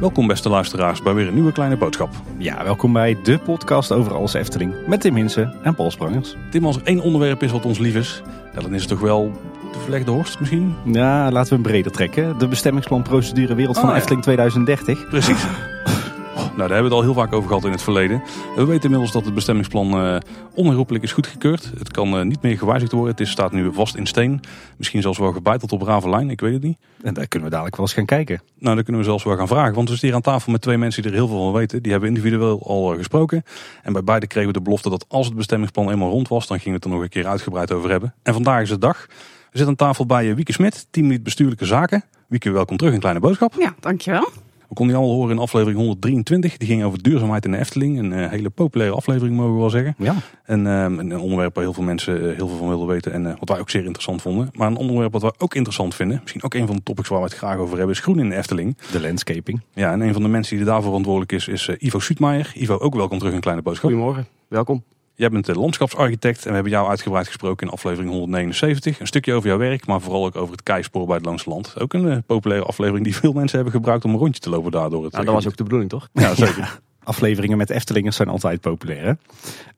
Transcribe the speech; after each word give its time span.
Welkom 0.00 0.26
beste 0.26 0.48
luisteraars 0.48 1.02
bij 1.02 1.14
weer 1.14 1.26
een 1.28 1.34
nieuwe 1.34 1.52
kleine 1.52 1.76
boodschap. 1.76 2.10
Ja, 2.36 2.64
welkom 2.64 2.92
bij 2.92 3.16
de 3.22 3.38
podcast 3.38 3.92
over 3.92 4.14
alles 4.14 4.32
Efteling. 4.34 4.74
Met 4.86 5.00
Tim 5.00 5.14
Hinsen 5.14 5.54
en 5.62 5.74
Paul 5.74 5.90
Sprangers. 5.90 6.36
Tim, 6.50 6.66
als 6.66 6.76
er 6.76 6.82
één 6.84 7.00
onderwerp 7.00 7.42
is 7.42 7.52
wat 7.52 7.64
ons 7.64 7.78
lief 7.78 7.94
is, 7.94 8.22
dan 8.54 8.74
is 8.74 8.80
het 8.80 8.90
toch 8.90 9.00
wel 9.00 9.32
de 9.72 9.78
verlegde 9.78 10.10
horst 10.10 10.40
misschien? 10.40 10.74
Ja, 10.84 11.30
laten 11.30 11.48
we 11.48 11.54
hem 11.54 11.62
breder 11.62 11.92
trekken. 11.92 12.38
De 12.38 12.48
bestemmingsplanprocedure 12.48 13.54
Wereld 13.54 13.76
van 13.78 13.84
Oh, 13.84 13.90
ja. 13.90 13.96
Efteling 13.96 14.22
2030. 14.22 15.08
Precies. 15.08 15.44
Nou, 16.38 16.56
daar 16.56 16.78
hebben 16.78 16.90
we 16.90 16.96
het 16.96 17.06
al 17.06 17.12
heel 17.14 17.22
vaak 17.22 17.32
over 17.32 17.48
gehad 17.48 17.64
in 17.64 17.70
het 17.70 17.82
verleden. 17.82 18.22
We 18.56 18.64
weten 18.64 18.82
inmiddels 18.82 19.12
dat 19.12 19.24
het 19.24 19.34
bestemmingsplan 19.34 19.92
eh 19.92 20.16
onherroepelijk 20.54 21.04
is 21.04 21.12
goedgekeurd. 21.12 21.72
Het 21.78 21.90
kan 21.90 22.18
eh, 22.18 22.24
niet 22.24 22.42
meer 22.42 22.58
gewijzigd 22.58 22.92
worden. 22.92 23.10
Het 23.10 23.20
is, 23.20 23.30
staat 23.30 23.52
nu 23.52 23.72
vast 23.72 23.94
in 23.94 24.06
steen. 24.06 24.40
Misschien 24.76 25.02
zelfs 25.02 25.18
wel 25.18 25.32
gebeiteld 25.32 25.72
op 25.72 25.82
Ravelijn, 25.82 26.30
ik 26.30 26.40
weet 26.40 26.52
het 26.52 26.62
niet. 26.62 26.78
En 27.02 27.14
daar 27.14 27.26
kunnen 27.26 27.48
we 27.48 27.54
dadelijk 27.54 27.76
wel 27.76 27.86
eens 27.86 27.94
gaan 27.94 28.04
kijken. 28.04 28.40
Nou, 28.58 28.74
dan 28.74 28.84
kunnen 28.84 29.02
we 29.02 29.08
zelfs 29.08 29.24
wel 29.24 29.36
gaan 29.36 29.48
vragen. 29.48 29.74
Want 29.74 29.88
we 29.88 29.90
zitten 29.90 30.08
hier 30.08 30.16
aan 30.16 30.32
tafel 30.32 30.52
met 30.52 30.60
twee 30.60 30.78
mensen 30.78 31.02
die 31.02 31.10
er 31.10 31.16
heel 31.16 31.28
veel 31.28 31.42
van 31.42 31.52
weten. 31.52 31.82
Die 31.82 31.90
hebben 31.90 32.08
individueel 32.08 32.62
al 32.66 32.90
eh, 32.92 32.98
gesproken. 32.98 33.42
En 33.82 33.92
bij 33.92 34.04
beide 34.04 34.26
kregen 34.26 34.48
we 34.48 34.54
de 34.58 34.62
belofte 34.64 34.90
dat 34.90 35.04
als 35.08 35.26
het 35.26 35.34
bestemmingsplan 35.34 35.90
eenmaal 35.90 36.10
rond 36.10 36.28
was, 36.28 36.46
dan 36.46 36.60
gingen 36.60 36.78
we 36.78 36.84
het 36.84 36.84
er 36.84 36.90
nog 36.90 37.02
een 37.02 37.22
keer 37.22 37.26
uitgebreid 37.26 37.72
over 37.72 37.90
hebben. 37.90 38.14
En 38.22 38.32
vandaag 38.32 38.62
is 38.62 38.68
de 38.68 38.78
dag. 38.78 39.06
We 39.50 39.58
zitten 39.58 39.68
aan 39.68 39.86
tafel 39.88 40.06
bij 40.06 40.34
Wieke 40.34 40.52
Smit, 40.52 40.86
teamlead 40.90 41.22
bestuurlijke 41.22 41.64
zaken. 41.64 42.04
Wieke, 42.28 42.50
welkom 42.50 42.76
terug 42.76 42.92
in 42.92 43.00
Kleine 43.00 43.20
Boodschap. 43.20 43.54
Ja, 43.58 43.74
dankjewel. 43.80 44.28
We 44.68 44.74
konden 44.74 44.96
je 44.96 45.02
al 45.02 45.10
horen 45.10 45.30
in 45.30 45.38
aflevering 45.38 45.78
123. 45.78 46.56
Die 46.56 46.68
ging 46.68 46.84
over 46.84 47.02
duurzaamheid 47.02 47.44
in 47.44 47.50
de 47.50 47.58
Efteling. 47.58 47.98
Een 47.98 48.12
eh, 48.12 48.30
hele 48.30 48.50
populaire 48.50 48.94
aflevering 48.94 49.36
mogen 49.36 49.52
we 49.54 49.58
wel 49.58 49.70
zeggen. 49.70 49.94
Ja, 49.98 50.14
En 50.44 50.66
eh, 50.66 50.82
een 50.82 51.18
onderwerp 51.18 51.54
waar 51.54 51.64
heel 51.64 51.72
veel 51.72 51.82
mensen 51.82 52.16
eh, 52.30 52.36
heel 52.36 52.48
veel 52.48 52.56
van 52.56 52.68
wilden 52.68 52.86
weten. 52.86 53.12
En 53.12 53.26
eh, 53.26 53.38
wat 53.38 53.48
wij 53.48 53.58
ook 53.58 53.70
zeer 53.70 53.84
interessant 53.84 54.22
vonden. 54.22 54.50
Maar 54.52 54.68
een 54.68 54.76
onderwerp 54.76 55.12
wat 55.12 55.22
wij 55.22 55.32
ook 55.38 55.54
interessant 55.54 55.94
vinden. 55.94 56.18
Misschien 56.20 56.42
ook 56.42 56.54
een 56.54 56.66
van 56.66 56.76
de 56.76 56.82
topics 56.82 57.08
waar 57.08 57.18
we 57.18 57.24
het 57.24 57.34
graag 57.34 57.56
over 57.56 57.76
hebben. 57.76 57.94
Is 57.94 58.02
groen 58.02 58.18
in 58.18 58.28
de 58.28 58.36
Efteling. 58.36 58.76
de 58.92 59.00
landscaping. 59.00 59.62
Ja, 59.74 59.92
en 59.92 60.00
een 60.00 60.12
van 60.12 60.22
de 60.22 60.28
mensen 60.28 60.56
die 60.56 60.64
daarvoor 60.64 60.84
verantwoordelijk 60.84 61.32
is, 61.32 61.48
is 61.48 61.68
Ivo 61.78 61.98
Suutmaier. 61.98 62.52
Ivo, 62.54 62.76
ook 62.78 62.94
welkom 62.94 63.18
terug 63.18 63.34
in 63.34 63.40
Kleine 63.40 63.62
Boodschap. 63.62 63.90
Goedemorgen, 63.90 64.26
welkom. 64.48 64.82
Jij 65.18 65.28
bent 65.28 65.46
de 65.46 65.54
landschapsarchitect 65.54 66.42
en 66.42 66.48
we 66.48 66.54
hebben 66.54 66.72
jou 66.72 66.88
uitgebreid 66.88 67.26
gesproken 67.26 67.66
in 67.66 67.72
aflevering 67.72 68.10
179. 68.10 69.00
Een 69.00 69.06
stukje 69.06 69.34
over 69.34 69.48
jouw 69.48 69.58
werk, 69.58 69.86
maar 69.86 70.00
vooral 70.00 70.24
ook 70.24 70.36
over 70.36 70.52
het 70.52 70.62
keispoor 70.62 71.06
bij 71.06 71.16
het 71.16 71.24
Langse 71.24 71.50
Land. 71.50 71.80
Ook 71.80 71.92
een 71.92 72.10
eh, 72.10 72.16
populaire 72.26 72.66
aflevering 72.66 73.04
die 73.04 73.16
veel 73.16 73.32
mensen 73.32 73.56
hebben 73.56 73.74
gebruikt 73.74 74.04
om 74.04 74.12
een 74.12 74.18
rondje 74.18 74.40
te 74.40 74.50
lopen 74.50 74.70
daardoor. 74.70 75.04
Het 75.04 75.12
Nou, 75.12 75.24
dat 75.24 75.34
was 75.34 75.46
ook 75.46 75.56
de 75.56 75.62
bedoeling, 75.62 75.90
toch? 75.90 76.08
Ja, 76.12 76.34
zeker. 76.34 76.80
Afleveringen 77.02 77.56
met 77.56 77.70
Eftelingers 77.70 78.16
zijn 78.16 78.28
altijd 78.28 78.60
populair. 78.60 79.04
Hè? 79.04 79.12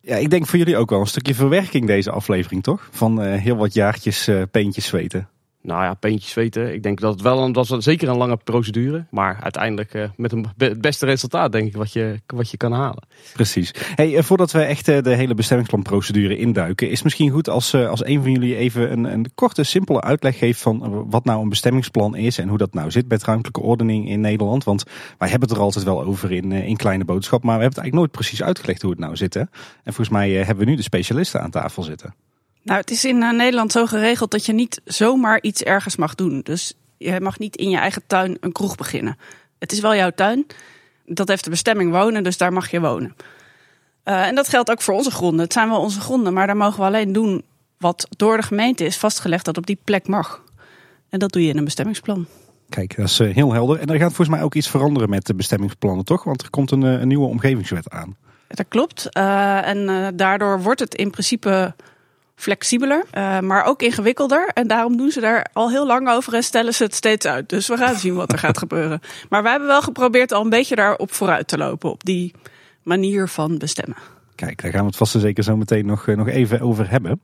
Ja, 0.00 0.16
ik 0.16 0.30
denk 0.30 0.46
voor 0.46 0.58
jullie 0.58 0.76
ook 0.76 0.90
wel 0.90 1.00
een 1.00 1.06
stukje 1.06 1.34
verwerking 1.34 1.86
deze 1.86 2.10
aflevering, 2.10 2.62
toch? 2.62 2.88
Van 2.90 3.22
eh, 3.22 3.40
heel 3.40 3.56
wat 3.56 3.74
jaartjes 3.74 4.28
eh 4.28 4.42
peentjes 4.50 4.86
zweten. 4.86 5.28
Nou 5.62 5.82
ja, 5.82 5.94
peentjes 5.94 6.34
weten. 6.34 6.74
Ik 6.74 6.82
denk 6.82 7.00
dat 7.00 7.12
het 7.12 7.22
wel 7.22 7.42
een, 7.42 7.52
dat 7.52 7.74
zeker 7.78 8.08
een 8.08 8.16
lange 8.16 8.36
procedure. 8.36 9.06
Maar 9.10 9.38
uiteindelijk 9.42 9.94
eh, 9.94 10.08
met 10.16 10.32
een 10.32 10.46
het 10.56 10.80
beste 10.80 11.06
resultaat, 11.06 11.52
denk 11.52 11.66
ik, 11.66 11.76
wat 11.76 11.92
je, 11.92 12.20
wat 12.26 12.50
je 12.50 12.56
kan 12.56 12.72
halen. 12.72 13.06
Precies. 13.32 13.74
Hey, 13.94 14.16
eh, 14.16 14.22
voordat 14.22 14.52
we 14.52 14.62
echt 14.62 14.88
eh, 14.88 15.02
de 15.02 15.14
hele 15.14 15.34
bestemmingsplanprocedure 15.34 16.36
induiken, 16.36 16.86
is 16.86 16.94
het 16.94 17.04
misschien 17.04 17.30
goed 17.30 17.48
als, 17.48 17.74
als 17.74 18.04
een 18.04 18.22
van 18.22 18.32
jullie 18.32 18.56
even 18.56 18.92
een, 18.92 19.04
een 19.04 19.30
korte, 19.34 19.62
simpele 19.62 20.00
uitleg 20.00 20.38
geeft 20.38 20.60
van 20.60 21.06
wat 21.10 21.24
nou 21.24 21.42
een 21.42 21.48
bestemmingsplan 21.48 22.16
is 22.16 22.38
en 22.38 22.48
hoe 22.48 22.58
dat 22.58 22.74
nou 22.74 22.90
zit 22.90 23.08
met 23.08 23.24
ruimtelijke 23.24 23.60
ordening 23.60 24.08
in 24.08 24.20
Nederland. 24.20 24.64
Want 24.64 24.84
wij 25.18 25.28
hebben 25.28 25.48
het 25.48 25.56
er 25.58 25.64
altijd 25.64 25.84
wel 25.84 26.02
over 26.02 26.32
in, 26.32 26.52
in 26.52 26.76
kleine 26.76 27.04
boodschap, 27.04 27.42
maar 27.42 27.56
we 27.56 27.62
hebben 27.62 27.82
het 27.82 27.84
eigenlijk 27.84 27.96
nooit 27.96 28.26
precies 28.26 28.46
uitgelegd 28.46 28.82
hoe 28.82 28.90
het 28.90 29.00
nou 29.00 29.16
zit. 29.16 29.34
Hè? 29.34 29.40
En 29.40 29.48
volgens 29.84 30.08
mij 30.08 30.30
hebben 30.30 30.64
we 30.64 30.70
nu 30.70 30.76
de 30.76 30.82
specialisten 30.82 31.40
aan 31.40 31.50
tafel 31.50 31.82
zitten. 31.82 32.14
Nou, 32.62 32.80
het 32.80 32.90
is 32.90 33.04
in 33.04 33.22
eh, 33.22 33.30
Nederland 33.30 33.72
zo 33.72 33.86
geregeld 33.86 34.30
dat 34.30 34.46
je 34.46 34.52
niet 34.52 34.80
zomaar 34.84 35.42
iets 35.42 35.62
ergens 35.62 35.96
mag 35.96 36.14
doen. 36.14 36.40
Dus 36.40 36.74
je 36.96 37.20
mag 37.20 37.38
niet 37.38 37.56
in 37.56 37.70
je 37.70 37.76
eigen 37.76 38.02
tuin 38.06 38.36
een 38.40 38.52
kroeg 38.52 38.76
beginnen. 38.76 39.18
Het 39.58 39.72
is 39.72 39.80
wel 39.80 39.94
jouw 39.94 40.10
tuin. 40.10 40.46
Dat 41.06 41.28
heeft 41.28 41.44
de 41.44 41.50
bestemming 41.50 41.92
wonen, 41.92 42.22
dus 42.22 42.36
daar 42.36 42.52
mag 42.52 42.70
je 42.70 42.80
wonen. 42.80 43.16
Eh, 44.02 44.26
en 44.26 44.34
dat 44.34 44.48
geldt 44.48 44.70
ook 44.70 44.82
voor 44.82 44.94
onze 44.94 45.10
gronden. 45.10 45.40
Het 45.40 45.52
zijn 45.52 45.68
wel 45.68 45.80
onze 45.80 46.00
gronden, 46.00 46.32
maar 46.32 46.46
daar 46.46 46.56
mogen 46.56 46.80
we 46.80 46.86
alleen 46.86 47.12
doen 47.12 47.42
wat 47.78 48.06
door 48.16 48.36
de 48.36 48.42
gemeente 48.42 48.84
is 48.84 48.96
vastgelegd 48.96 49.44
dat 49.44 49.56
op 49.56 49.66
die 49.66 49.78
plek 49.84 50.08
mag. 50.08 50.42
En 51.08 51.18
dat 51.18 51.32
doe 51.32 51.42
je 51.42 51.48
in 51.48 51.56
een 51.56 51.64
bestemmingsplan. 51.64 52.26
Kijk, 52.68 52.96
dat 52.96 53.06
is 53.06 53.20
eh, 53.20 53.34
heel 53.34 53.52
helder. 53.52 53.78
En 53.80 53.86
er 53.86 53.98
gaat 53.98 54.12
volgens 54.14 54.28
mij 54.36 54.42
ook 54.42 54.54
iets 54.54 54.68
veranderen 54.68 55.10
met 55.10 55.26
de 55.26 55.34
bestemmingsplannen, 55.34 56.04
toch? 56.04 56.24
Want 56.24 56.42
er 56.42 56.50
komt 56.50 56.70
een, 56.70 56.82
een 56.82 57.08
nieuwe 57.08 57.26
omgevingswet 57.26 57.90
aan. 57.90 58.16
Dat 58.48 58.68
klopt. 58.68 59.08
En 59.12 60.12
daardoor 60.16 60.62
wordt 60.62 60.80
het 60.80 60.94
in 60.94 61.10
principe 61.10 61.74
flexibeler, 62.40 63.04
eh, 63.10 63.40
maar 63.40 63.64
ook 63.64 63.82
ingewikkelder. 63.82 64.50
En 64.54 64.66
daarom 64.66 64.96
doen 64.96 65.10
ze 65.10 65.20
daar 65.20 65.46
al 65.52 65.70
heel 65.70 65.86
lang 65.86 66.08
over 66.08 66.34
en 66.34 66.42
stellen 66.42 66.74
ze 66.74 66.82
het 66.82 66.94
steeds 66.94 67.26
uit. 67.26 67.48
Dus 67.48 67.68
we 67.68 67.76
gaan 67.76 67.96
zien 67.96 68.14
wat 68.14 68.32
er 68.32 68.38
gaat 68.38 68.58
gebeuren. 68.58 69.00
Maar 69.28 69.42
wij 69.42 69.50
hebben 69.50 69.68
wel 69.68 69.82
geprobeerd 69.82 70.32
al 70.32 70.42
een 70.42 70.50
beetje 70.50 70.76
daarop 70.76 71.12
vooruit 71.12 71.48
te 71.48 71.58
lopen. 71.58 71.90
Op 71.90 72.04
die 72.04 72.34
manier 72.82 73.28
van 73.28 73.58
bestemmen. 73.58 73.96
Kijk, 74.46 74.62
daar 74.62 74.70
gaan 74.70 74.80
we 74.80 74.86
het 74.86 74.96
vast 74.96 75.14
en 75.14 75.20
zeker 75.20 75.44
zo 75.44 75.56
meteen 75.56 75.86
nog, 75.86 76.08
eh, 76.08 76.16
nog 76.16 76.28
even 76.28 76.60
over 76.60 76.90
hebben. 76.90 77.20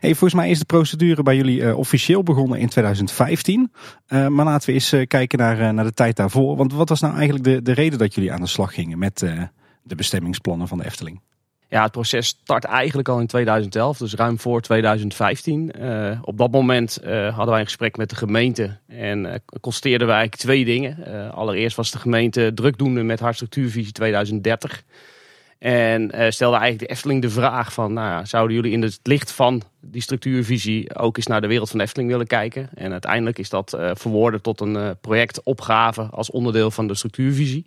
Hey, 0.00 0.10
volgens 0.10 0.34
mij 0.34 0.50
is 0.50 0.58
de 0.58 0.64
procedure 0.64 1.22
bij 1.22 1.36
jullie 1.36 1.62
eh, 1.62 1.78
officieel 1.78 2.22
begonnen 2.22 2.58
in 2.58 2.68
2015. 2.68 3.72
Eh, 4.06 4.26
maar 4.26 4.44
laten 4.44 4.68
we 4.68 4.74
eens 4.74 4.94
kijken 5.06 5.38
naar, 5.38 5.74
naar 5.74 5.84
de 5.84 5.92
tijd 5.92 6.16
daarvoor. 6.16 6.56
Want 6.56 6.72
wat 6.72 6.88
was 6.88 7.00
nou 7.00 7.14
eigenlijk 7.14 7.44
de, 7.44 7.62
de 7.62 7.72
reden 7.72 7.98
dat 7.98 8.14
jullie 8.14 8.32
aan 8.32 8.40
de 8.40 8.46
slag 8.46 8.74
gingen 8.74 8.98
met 8.98 9.18
de 9.82 9.94
bestemmingsplannen 9.94 10.68
van 10.68 10.78
de 10.78 10.84
Efteling? 10.84 11.20
Ja, 11.72 11.82
het 11.82 11.92
proces 11.92 12.26
start 12.26 12.64
eigenlijk 12.64 13.08
al 13.08 13.20
in 13.20 13.26
2011, 13.26 13.98
dus 13.98 14.14
ruim 14.14 14.38
voor 14.38 14.60
2015. 14.60 15.72
Eh, 15.72 16.18
op 16.22 16.38
dat 16.38 16.50
moment 16.50 16.96
eh, 16.96 17.28
hadden 17.28 17.50
wij 17.50 17.60
een 17.60 17.66
gesprek 17.66 17.96
met 17.96 18.10
de 18.10 18.16
gemeente 18.16 18.78
en 18.88 19.26
eh, 19.26 19.38
constateerden 19.60 20.06
wij 20.06 20.16
eigenlijk 20.16 20.44
twee 20.44 20.64
dingen. 20.64 21.32
Allereerst 21.34 21.76
was 21.76 21.90
de 21.90 21.98
gemeente 21.98 22.50
drukdoende 22.54 23.02
met 23.02 23.20
haar 23.20 23.34
structuurvisie 23.34 23.92
2030. 23.92 24.82
En 25.58 26.32
stelde 26.32 26.56
eigenlijk 26.56 26.88
de 26.88 26.94
Efteling 26.94 27.22
de 27.22 27.30
vraag 27.30 27.72
van, 27.72 27.92
nou 27.92 28.08
ja, 28.08 28.24
zouden 28.24 28.56
jullie 28.56 28.72
in 28.72 28.82
het 28.82 29.00
licht 29.02 29.32
van 29.32 29.62
die 29.80 30.02
structuurvisie 30.02 30.96
ook 30.96 31.16
eens 31.16 31.26
naar 31.26 31.40
de 31.40 31.46
wereld 31.46 31.68
van 31.68 31.78
de 31.78 31.84
Efteling 31.84 32.10
willen 32.10 32.26
kijken? 32.26 32.68
En 32.74 32.92
uiteindelijk 32.92 33.38
is 33.38 33.48
dat 33.48 33.76
verwoorden 33.92 34.42
tot 34.42 34.60
een 34.60 34.96
projectopgave 35.00 36.02
als 36.02 36.30
onderdeel 36.30 36.70
van 36.70 36.86
de 36.86 36.94
structuurvisie. 36.94 37.64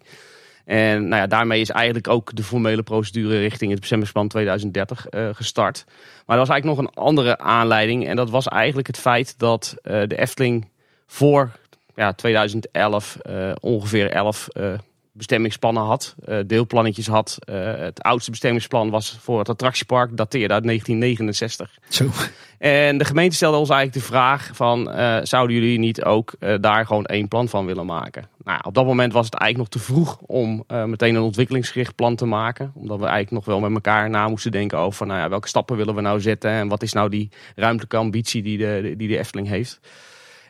En 0.66 1.08
nou 1.08 1.22
ja, 1.22 1.28
daarmee 1.28 1.62
is 1.62 1.70
eigenlijk 1.70 2.08
ook 2.08 2.36
de 2.36 2.44
formele 2.44 2.84
procedure 2.84 3.40
richting 3.40 3.72
het 3.72 3.80
bestemmingsplan 3.80 4.28
2030 4.28 5.08
eh, 5.08 5.30
gestart. 5.32 5.84
Maar 6.26 6.36
er 6.36 6.46
was 6.46 6.50
eigenlijk 6.50 6.80
nog 6.80 6.88
een 6.88 7.04
andere 7.04 7.38
aanleiding. 7.38 8.08
En 8.08 8.16
dat 8.16 8.30
was 8.30 8.48
eigenlijk 8.48 8.88
het 8.88 8.98
feit 8.98 9.40
dat 9.40 9.76
eh, 9.82 10.02
de 10.08 10.18
Efteling 10.18 10.70
voor 11.08 11.52
ja, 11.96 12.14
2011 12.14 13.18
eh, 13.18 13.52
ongeveer 13.60 14.12
11 14.12 14.48
eh, 14.48 14.74
bestemmingsplannen 15.16 15.84
had. 15.84 16.16
eh, 16.26 16.38
deelplannetjes 16.48 17.08
had. 17.08 17.38
Eh, 17.40 17.76
het 17.76 18.02
oudste 18.02 18.32
bestemmingsplan 18.32 18.90
was 18.90 19.18
voor 19.22 19.40
het 19.40 19.50
attractiepark. 19.50 20.18
Dateerde 20.18 20.54
uit 20.54 20.64
1969. 20.64 21.78
Zo. 21.90 22.10
En 22.58 22.98
de 22.98 23.06
gemeente 23.06 23.36
stelde 23.36 23.58
ons 23.58 23.70
eigenlijk 23.70 24.00
de 24.00 24.12
vraag 24.14 24.50
van, 24.54 24.92
eh, 24.92 25.18
zouden 25.24 25.56
jullie 25.56 25.80
niet 25.80 26.04
ook 26.04 26.34
daar 26.62 26.86
gewoon 26.86 27.06
één 27.06 27.28
plan 27.28 27.48
van 27.48 27.66
willen 27.66 27.86
maken? 27.86 28.28
Nou, 28.44 28.60
op 28.64 28.74
dat 28.74 28.86
moment 28.86 29.14
was 29.14 29.26
het 29.26 29.36
eigenlijk 29.36 29.72
nog 29.72 29.82
te 29.82 29.92
vroeg 29.92 30.18
om 30.18 30.64
meteen 30.68 31.16
een 31.16 31.22
ontwikkelingsgericht 31.22 31.96
plan 31.96 32.16
te 32.16 32.26
maken. 32.26 32.72
Omdat 32.76 33.00
we 33.00 33.06
eigenlijk 33.06 33.32
nog 33.32 33.46
wel 33.46 33.60
met 33.60 33.74
elkaar 33.74 34.10
na 34.10 34.28
moesten 34.28 34.52
denken 34.52 34.78
over 34.78 34.98
van, 34.98 35.08
nou 35.08 35.20
ja, 35.20 35.30
welke 35.30 35.48
stappen 35.48 35.78
willen 35.78 35.96
we 35.96 36.02
nou 36.02 36.22
zetten 36.22 36.52
en 36.52 36.68
wat 36.68 36.84
is 36.84 36.94
nou 36.94 37.10
die 37.10 37.30
ruimtelijke 37.56 37.98
ambitie 37.98 38.42
die 38.44 38.58
de, 38.58 38.94
die 38.98 39.08
de 39.08 39.18
Efteling 39.18 39.48
heeft. 39.48 39.80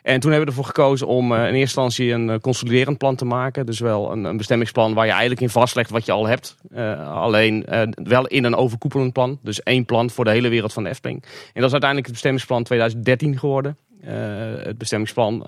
En 0.06 0.20
toen 0.20 0.30
hebben 0.30 0.48
we 0.48 0.56
ervoor 0.56 0.74
gekozen 0.74 1.06
om 1.06 1.32
eh, 1.32 1.38
in 1.38 1.44
eerste 1.44 1.58
instantie 1.58 2.12
een 2.12 2.30
eh, 2.30 2.38
consoliderend 2.38 2.98
plan 2.98 3.16
te 3.16 3.24
maken. 3.24 3.66
Dus 3.66 3.80
wel 3.80 4.12
een, 4.12 4.24
een 4.24 4.36
bestemmingsplan 4.36 4.94
waar 4.94 5.04
je 5.04 5.10
eigenlijk 5.10 5.40
in 5.40 5.50
vastlegt 5.50 5.90
wat 5.90 6.06
je 6.06 6.12
al 6.12 6.26
hebt. 6.26 6.56
Eh, 6.70 7.12
alleen 7.12 7.66
wel 7.94 8.26
in 8.26 8.44
een 8.44 8.54
overkoepelend 8.54 9.12
plan. 9.12 9.38
Dus 9.42 9.62
één 9.62 9.84
plan 9.84 10.10
voor 10.10 10.24
de 10.24 10.30
hele 10.30 10.48
wereld 10.48 10.72
van 10.72 10.82
de 10.82 10.88
Efteling. 10.88 11.22
En 11.22 11.60
dat 11.60 11.64
is 11.64 11.70
uiteindelijk 11.70 12.04
het 12.04 12.12
bestemmingsplan 12.12 12.62
2013 12.62 13.38
geworden. 13.38 13.78
Het 14.00 14.78
bestemmingsplan, 14.78 15.38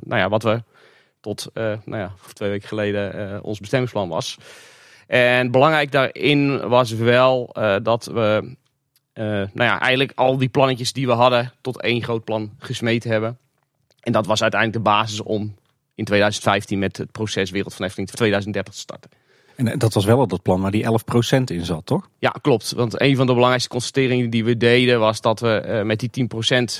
nou 0.00 0.16
ja, 0.16 0.28
wat 0.28 0.42
we 0.42 0.62
tot 1.20 1.50
nou 1.54 1.78
ja, 1.84 2.12
twee 2.32 2.50
weken 2.50 2.68
geleden 2.68 3.42
ons 3.44 3.60
bestemmingsplan 3.60 4.08
was. 4.08 4.38
En 5.06 5.50
belangrijk 5.50 5.92
daarin 5.92 6.68
was 6.68 6.92
wel 6.92 7.56
dat 7.82 8.04
we 8.04 8.56
nou 9.12 9.48
ja, 9.54 9.80
eigenlijk 9.80 10.12
al 10.14 10.38
die 10.38 10.48
plannetjes 10.48 10.92
die 10.92 11.06
we 11.06 11.12
hadden 11.12 11.52
tot 11.60 11.80
één 11.80 12.02
groot 12.02 12.24
plan 12.24 12.50
gesmeed 12.58 13.04
hebben. 13.04 13.38
En 14.08 14.14
dat 14.14 14.26
was 14.26 14.42
uiteindelijk 14.42 14.84
de 14.84 14.90
basis 14.90 15.20
om 15.20 15.54
in 15.94 16.04
2015 16.04 16.78
met 16.78 16.96
het 16.96 17.12
proces 17.12 17.50
Wereld 17.50 17.74
van 17.74 17.84
Efteling 17.84 18.10
2030 18.10 18.74
te 18.74 18.80
starten. 18.80 19.10
En 19.56 19.68
eh, 19.68 19.78
dat 19.78 19.94
was 19.94 20.04
wel 20.04 20.18
al 20.18 20.26
dat 20.26 20.42
plan 20.42 20.60
waar 20.60 20.70
die 20.70 20.84
11% 20.84 21.44
in 21.44 21.64
zat, 21.64 21.86
toch? 21.86 22.08
Ja, 22.18 22.30
klopt. 22.30 22.72
Want 22.72 23.00
een 23.00 23.16
van 23.16 23.26
de 23.26 23.32
belangrijkste 23.32 23.70
constateringen 23.70 24.30
die 24.30 24.44
we 24.44 24.56
deden 24.56 25.00
was 25.00 25.20
dat 25.20 25.40
we 25.40 25.48
eh, 25.48 25.82
met 25.84 26.00
die 26.00 26.28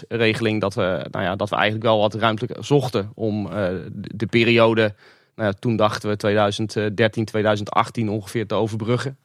10% 0.02 0.06
regeling 0.08 0.60
dat 0.60 0.74
we, 0.74 1.06
nou 1.10 1.24
ja, 1.24 1.36
dat 1.36 1.48
we 1.48 1.56
eigenlijk 1.56 1.84
wel 1.84 1.98
wat 1.98 2.14
ruimtelijk 2.14 2.56
zochten 2.60 3.12
om 3.14 3.46
eh, 3.46 3.52
de, 3.52 4.10
de 4.14 4.26
periode, 4.26 4.94
nou 5.34 5.48
ja, 5.48 5.54
toen 5.58 5.76
dachten 5.76 6.08
we 6.08 6.16
2013, 6.16 7.24
2018 7.24 8.08
ongeveer 8.08 8.46
te 8.46 8.54
overbruggen. 8.54 9.18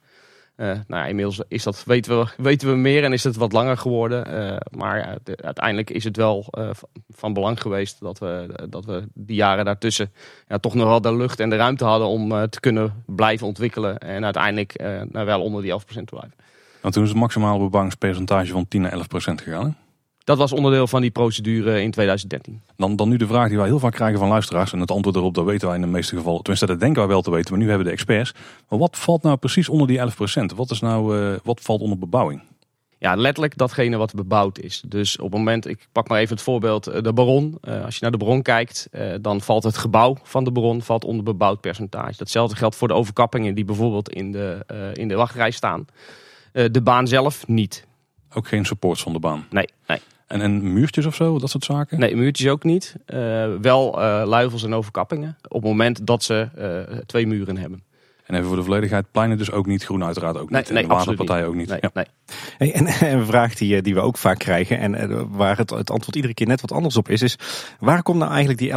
Uh, 0.56 0.66
nou 0.66 0.82
ja, 0.86 1.04
inmiddels 1.06 1.40
is 1.48 1.62
dat, 1.62 1.84
weten, 1.84 2.18
we, 2.18 2.26
weten 2.36 2.68
we 2.68 2.74
meer 2.74 3.04
en 3.04 3.12
is 3.12 3.24
het 3.24 3.36
wat 3.36 3.52
langer 3.52 3.76
geworden. 3.76 4.34
Uh, 4.34 4.56
maar 4.70 5.18
de, 5.24 5.36
uiteindelijk 5.42 5.90
is 5.90 6.04
het 6.04 6.16
wel 6.16 6.46
uh, 6.58 6.70
van 7.10 7.32
belang 7.32 7.60
geweest 7.60 8.00
dat 8.00 8.18
we, 8.18 8.66
dat 8.70 8.84
we 8.84 9.08
die 9.14 9.36
jaren 9.36 9.64
daartussen 9.64 10.12
ja, 10.48 10.58
toch 10.58 10.74
nog 10.74 10.86
wel 10.86 11.00
de 11.00 11.16
lucht 11.16 11.40
en 11.40 11.50
de 11.50 11.56
ruimte 11.56 11.84
hadden 11.84 12.08
om 12.08 12.48
te 12.48 12.60
kunnen 12.60 13.04
blijven 13.06 13.46
ontwikkelen. 13.46 13.98
En 13.98 14.24
uiteindelijk 14.24 14.78
nou, 15.10 15.26
wel 15.26 15.42
onder 15.42 15.62
die 15.62 15.72
11% 15.72 15.76
te 15.86 16.04
blijven. 16.04 16.34
Want 16.80 16.94
toen 16.94 17.02
is 17.02 17.10
het 17.10 17.18
maximale 17.18 17.58
bebouwingspercentage 17.58 18.52
van 18.52 18.68
10 18.68 18.80
naar 18.80 18.98
11% 18.98 18.98
gegaan. 19.16 19.76
Dat 20.24 20.38
was 20.38 20.52
onderdeel 20.52 20.86
van 20.86 21.00
die 21.00 21.10
procedure 21.10 21.82
in 21.82 21.90
2013. 21.90 22.62
Dan, 22.76 22.96
dan 22.96 23.08
nu 23.08 23.16
de 23.16 23.26
vraag 23.26 23.48
die 23.48 23.56
wij 23.56 23.66
heel 23.66 23.78
vaak 23.78 23.92
krijgen 23.92 24.18
van 24.18 24.28
luisteraars. 24.28 24.72
En 24.72 24.80
het 24.80 24.90
antwoord 24.90 25.16
erop, 25.16 25.34
dat 25.34 25.44
weten 25.44 25.66
wij 25.66 25.76
in 25.76 25.82
de 25.82 25.88
meeste 25.88 26.16
gevallen. 26.16 26.38
Tenminste, 26.38 26.66
dat 26.66 26.80
denken 26.80 26.98
wij 26.98 27.10
wel 27.10 27.22
te 27.22 27.30
weten. 27.30 27.50
Maar 27.50 27.60
nu 27.60 27.68
hebben 27.68 27.84
we 27.86 27.90
de 27.90 27.96
experts. 27.96 28.34
Maar 28.68 28.78
wat 28.78 28.98
valt 28.98 29.22
nou 29.22 29.36
precies 29.36 29.68
onder 29.68 29.86
die 29.86 29.98
11%? 29.98 30.02
Wat, 30.56 30.70
is 30.70 30.80
nou, 30.80 31.18
uh, 31.18 31.36
wat 31.42 31.60
valt 31.60 31.80
onder 31.80 31.98
bebouwing? 31.98 32.42
Ja, 32.98 33.14
letterlijk 33.14 33.56
datgene 33.56 33.96
wat 33.96 34.14
bebouwd 34.14 34.58
is. 34.58 34.82
Dus 34.86 35.16
op 35.18 35.24
het 35.24 35.38
moment, 35.38 35.66
ik 35.66 35.88
pak 35.92 36.08
maar 36.08 36.18
even 36.18 36.34
het 36.34 36.44
voorbeeld, 36.44 36.86
eh, 36.86 37.02
de 37.02 37.12
baron. 37.12 37.58
Uh, 37.62 37.84
als 37.84 37.94
je 37.94 38.00
naar 38.02 38.10
de 38.10 38.16
bron 38.16 38.42
kijkt, 38.42 38.88
uh, 38.92 39.14
dan 39.20 39.40
valt 39.40 39.62
het 39.62 39.76
gebouw 39.76 40.16
van 40.22 40.44
de 40.44 40.52
baron 40.52 40.82
valt 40.82 41.04
onder 41.04 41.24
bebouwd 41.24 41.60
percentage. 41.60 42.16
Datzelfde 42.16 42.56
geldt 42.56 42.76
voor 42.76 42.88
de 42.88 42.94
overkappingen 42.94 43.54
die 43.54 43.64
bijvoorbeeld 43.64 44.08
in 44.08 44.32
de, 44.32 44.64
in 44.92 45.08
de 45.08 45.14
wachtrij 45.14 45.50
staan. 45.50 45.86
de 46.52 46.82
baan 46.82 47.06
zelf 47.06 47.46
niet. 47.46 47.86
Ook 48.32 48.48
geen 48.48 48.64
supports 48.64 49.02
van 49.02 49.12
de 49.12 49.18
baan? 49.18 49.46
Nee, 49.50 49.68
nee. 49.86 50.00
En, 50.26 50.40
en 50.40 50.72
muurtjes 50.72 51.06
of 51.06 51.14
zo, 51.14 51.38
dat 51.38 51.50
soort 51.50 51.64
zaken? 51.64 51.98
Nee, 51.98 52.16
muurtjes 52.16 52.48
ook 52.48 52.64
niet. 52.64 52.96
Uh, 53.06 53.46
wel 53.60 54.00
uh, 54.00 54.22
luifels 54.26 54.64
en 54.64 54.74
overkappingen. 54.74 55.36
Op 55.48 55.60
het 55.60 55.70
moment 55.70 56.06
dat 56.06 56.22
ze 56.22 56.48
uh, 56.90 56.98
twee 57.06 57.26
muren 57.26 57.56
hebben. 57.56 57.82
En 58.24 58.34
even 58.34 58.46
voor 58.46 58.56
de 58.56 58.62
volledigheid, 58.62 59.06
pleinen 59.10 59.38
dus 59.38 59.50
ook 59.50 59.66
niet, 59.66 59.84
groen 59.84 60.04
uiteraard 60.04 60.36
ook 60.36 60.50
nee, 60.50 60.60
niet. 60.60 60.70
Nee, 60.70 60.82
en 60.82 60.88
de 60.88 60.94
waterpartij 60.94 61.46
ook 61.46 61.54
niet. 61.54 61.68
Nee, 61.68 61.78
ja. 61.80 61.90
nee. 61.94 62.04
Hey, 62.58 62.72
en 62.72 62.86
een 63.18 63.26
vraag 63.26 63.54
die, 63.54 63.82
die 63.82 63.94
we 63.94 64.00
ook 64.00 64.18
vaak 64.18 64.38
krijgen 64.38 64.78
en 64.78 65.30
waar 65.30 65.56
het, 65.56 65.70
het 65.70 65.90
antwoord 65.90 66.16
iedere 66.16 66.34
keer 66.34 66.46
net 66.46 66.60
wat 66.60 66.72
anders 66.72 66.96
op 66.96 67.08
is, 67.08 67.22
is 67.22 67.38
waar 67.80 68.02
komt 68.02 68.18
nou 68.18 68.30
eigenlijk 68.30 68.60
die 68.60 68.72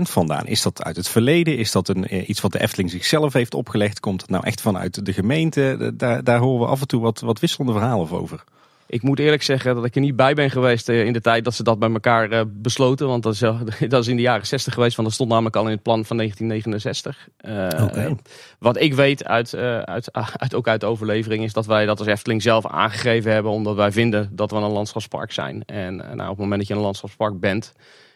11% 0.00 0.02
vandaan? 0.02 0.46
Is 0.46 0.62
dat 0.62 0.82
uit 0.82 0.96
het 0.96 1.08
verleden? 1.08 1.56
Is 1.56 1.72
dat 1.72 1.88
een, 1.88 2.30
iets 2.30 2.40
wat 2.40 2.52
de 2.52 2.60
Efteling 2.60 2.90
zichzelf 2.90 3.32
heeft 3.32 3.54
opgelegd? 3.54 4.00
Komt 4.00 4.20
het 4.20 4.30
nou 4.30 4.46
echt 4.46 4.60
vanuit 4.60 5.06
de 5.06 5.12
gemeente? 5.12 5.92
Daar, 5.96 6.24
daar 6.24 6.38
horen 6.38 6.60
we 6.66 6.72
af 6.72 6.80
en 6.80 6.86
toe 6.86 7.00
wat, 7.00 7.20
wat 7.20 7.40
wisselende 7.40 7.72
verhalen 7.72 8.10
over. 8.10 8.44
Ik 8.90 9.02
moet 9.02 9.18
eerlijk 9.18 9.42
zeggen 9.42 9.74
dat 9.74 9.84
ik 9.84 9.94
er 9.94 10.00
niet 10.00 10.16
bij 10.16 10.34
ben 10.34 10.50
geweest 10.50 10.88
eh, 10.88 11.04
in 11.04 11.12
de 11.12 11.20
tijd 11.20 11.44
dat 11.44 11.54
ze 11.54 11.62
dat 11.62 11.78
bij 11.78 11.90
elkaar 11.90 12.32
uh, 12.32 12.40
besloten. 12.46 13.06
Want 13.06 13.22
dat 13.22 13.32
is, 13.32 13.38
dat 13.88 14.02
is 14.02 14.08
in 14.08 14.16
de 14.16 14.22
jaren 14.22 14.46
60 14.46 14.74
geweest, 14.74 14.96
want 14.96 15.08
dat 15.08 15.16
stond 15.16 15.30
namelijk 15.30 15.56
al 15.56 15.64
in 15.64 15.70
het 15.70 15.82
plan 15.82 16.04
van 16.04 16.16
1969. 16.16 17.28
Uh, 17.46 17.84
okay. 17.88 18.16
Wat 18.58 18.80
ik 18.80 18.94
weet, 18.94 19.24
uit, 19.24 19.54
uit, 19.84 20.12
uit, 20.12 20.54
ook 20.54 20.68
uit 20.68 20.80
de 20.80 20.86
overlevering, 20.86 21.44
is 21.44 21.52
dat 21.52 21.66
wij 21.66 21.86
dat 21.86 21.98
als 21.98 22.08
Efteling 22.08 22.42
zelf 22.42 22.66
aangegeven 22.66 23.32
hebben. 23.32 23.52
Omdat 23.52 23.76
wij 23.76 23.92
vinden 23.92 24.30
dat 24.32 24.50
we 24.50 24.56
een 24.56 24.70
landschapspark 24.70 25.32
zijn. 25.32 25.64
En 25.64 25.96
nou, 25.96 26.20
op 26.20 26.28
het 26.28 26.38
moment 26.38 26.58
dat 26.58 26.68
je 26.68 26.74
een 26.74 26.80
landschapspark 26.80 27.40
bent, 27.40 27.72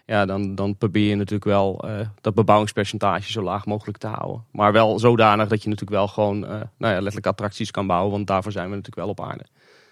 ja, 0.06 0.26
dan, 0.26 0.54
dan 0.54 0.76
probeer 0.76 1.08
je 1.08 1.14
natuurlijk 1.14 1.44
wel 1.44 1.84
dat 2.20 2.34
bebouwingspercentage 2.34 3.32
zo 3.32 3.42
laag 3.42 3.66
mogelijk 3.66 3.98
te 3.98 4.06
houden. 4.06 4.44
Maar 4.52 4.72
wel 4.72 4.98
zodanig 4.98 5.48
dat 5.48 5.62
je 5.62 5.68
natuurlijk 5.68 5.96
wel 5.96 6.08
gewoon 6.08 6.38
nou 6.38 6.66
ja, 6.78 6.92
letterlijk 6.92 7.26
attracties 7.26 7.70
kan 7.70 7.86
bouwen. 7.86 8.12
Want 8.12 8.26
daarvoor 8.26 8.52
zijn 8.52 8.68
we 8.68 8.76
natuurlijk 8.76 9.06
wel 9.06 9.08
op 9.08 9.20
aarde. 9.20 9.44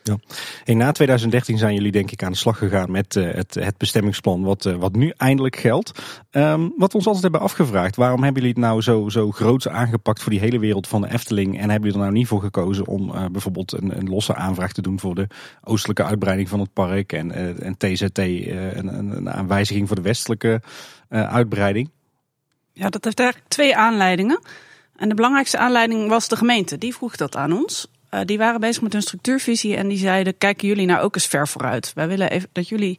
Ja. 0.02 0.74
Na 0.74 0.92
2013 0.92 1.58
zijn 1.58 1.74
jullie 1.74 1.92
denk 1.92 2.10
ik 2.10 2.22
aan 2.22 2.32
de 2.32 2.38
slag 2.38 2.58
gegaan 2.58 2.90
met 2.90 3.14
uh, 3.14 3.30
het, 3.30 3.54
het 3.54 3.76
bestemmingsplan 3.76 4.42
wat, 4.42 4.64
uh, 4.64 4.74
wat 4.74 4.94
nu 4.94 5.12
eindelijk 5.16 5.56
geldt. 5.56 5.90
Um, 6.30 6.72
wat 6.76 6.92
we 6.92 6.98
ons 6.98 7.06
altijd 7.06 7.22
hebben 7.22 7.40
afgevraagd, 7.40 7.96
waarom 7.96 8.22
hebben 8.22 8.42
jullie 8.42 8.56
het 8.56 8.66
nou 8.66 8.82
zo, 8.82 9.08
zo 9.08 9.30
groot 9.30 9.68
aangepakt 9.68 10.22
voor 10.22 10.30
die 10.30 10.40
hele 10.40 10.58
wereld 10.58 10.86
van 10.86 11.00
de 11.00 11.12
Efteling? 11.12 11.54
En 11.54 11.70
hebben 11.70 11.88
jullie 11.88 11.94
er 11.94 11.98
nou 11.98 12.12
niet 12.12 12.26
voor 12.26 12.40
gekozen 12.40 12.86
om 12.86 13.08
uh, 13.08 13.24
bijvoorbeeld 13.26 13.72
een, 13.72 13.98
een, 13.98 14.08
losse 14.08 14.34
aanvraag 14.34 14.72
te 14.72 14.82
doen 14.82 15.00
voor 15.00 15.14
de 15.14 15.26
oostelijke 15.64 16.04
uitbreiding 16.04 16.48
van 16.48 16.60
het 16.60 16.72
park 16.72 17.12
en, 17.12 17.60
en 17.62 17.76
TZT, 17.76 18.18
een, 18.18 18.98
een, 18.98 19.30
aanwijziging 19.30 19.86
voor 19.86 19.96
de 19.96 20.02
westelijke 20.02 20.62
uitbreiding? 21.08 21.90
Ja, 22.72 22.88
dat 22.88 23.04
heeft 23.04 23.20
eigenlijk 23.20 23.50
twee 23.50 23.76
aanleidingen. 23.76 24.40
En 24.96 25.08
de 25.08 25.14
belangrijkste 25.14 25.58
aanleiding 25.58 26.08
was 26.08 26.28
de 26.28 26.36
gemeente. 26.36 26.78
Die 26.78 26.94
vroeg 26.94 27.16
dat 27.16 27.36
aan 27.36 27.52
ons. 27.52 27.88
Uh, 28.14 28.20
die 28.24 28.38
waren 28.38 28.60
bezig 28.60 28.82
met 28.82 28.92
hun 28.92 29.02
structuurvisie 29.02 29.76
en 29.76 29.88
die 29.88 29.98
zeiden: 29.98 30.38
kijken 30.38 30.68
jullie 30.68 30.86
nou 30.86 31.00
ook 31.00 31.14
eens 31.14 31.26
ver 31.26 31.48
vooruit? 31.48 31.92
Wij 31.94 32.08
willen 32.08 32.30
even 32.30 32.48
dat 32.52 32.68
jullie 32.68 32.98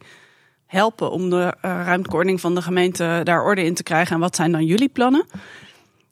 helpen 0.66 1.10
om 1.10 1.30
de 1.30 1.54
uh, 1.64 2.38
van 2.38 2.54
de 2.54 2.62
gemeente 2.62 3.20
daar 3.22 3.44
orde 3.44 3.64
in 3.64 3.74
te 3.74 3.82
krijgen. 3.82 4.14
En 4.14 4.20
wat 4.20 4.36
zijn 4.36 4.52
dan 4.52 4.64
jullie 4.64 4.88
plannen? 4.88 5.26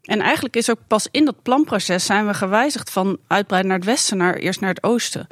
En 0.03 0.21
eigenlijk 0.21 0.57
is 0.57 0.71
ook 0.71 0.79
pas 0.87 1.09
in 1.11 1.25
dat 1.25 1.43
planproces 1.43 2.07
zijn 2.07 2.27
we 2.27 2.35
gewijzigd 2.35 2.91
van 2.91 3.19
uitbreiden 3.27 3.71
naar 3.71 3.81
het 3.81 3.89
westen 3.89 4.17
naar 4.17 4.35
eerst 4.35 4.61
naar 4.61 4.75
het 4.75 4.83
oosten. 4.83 5.27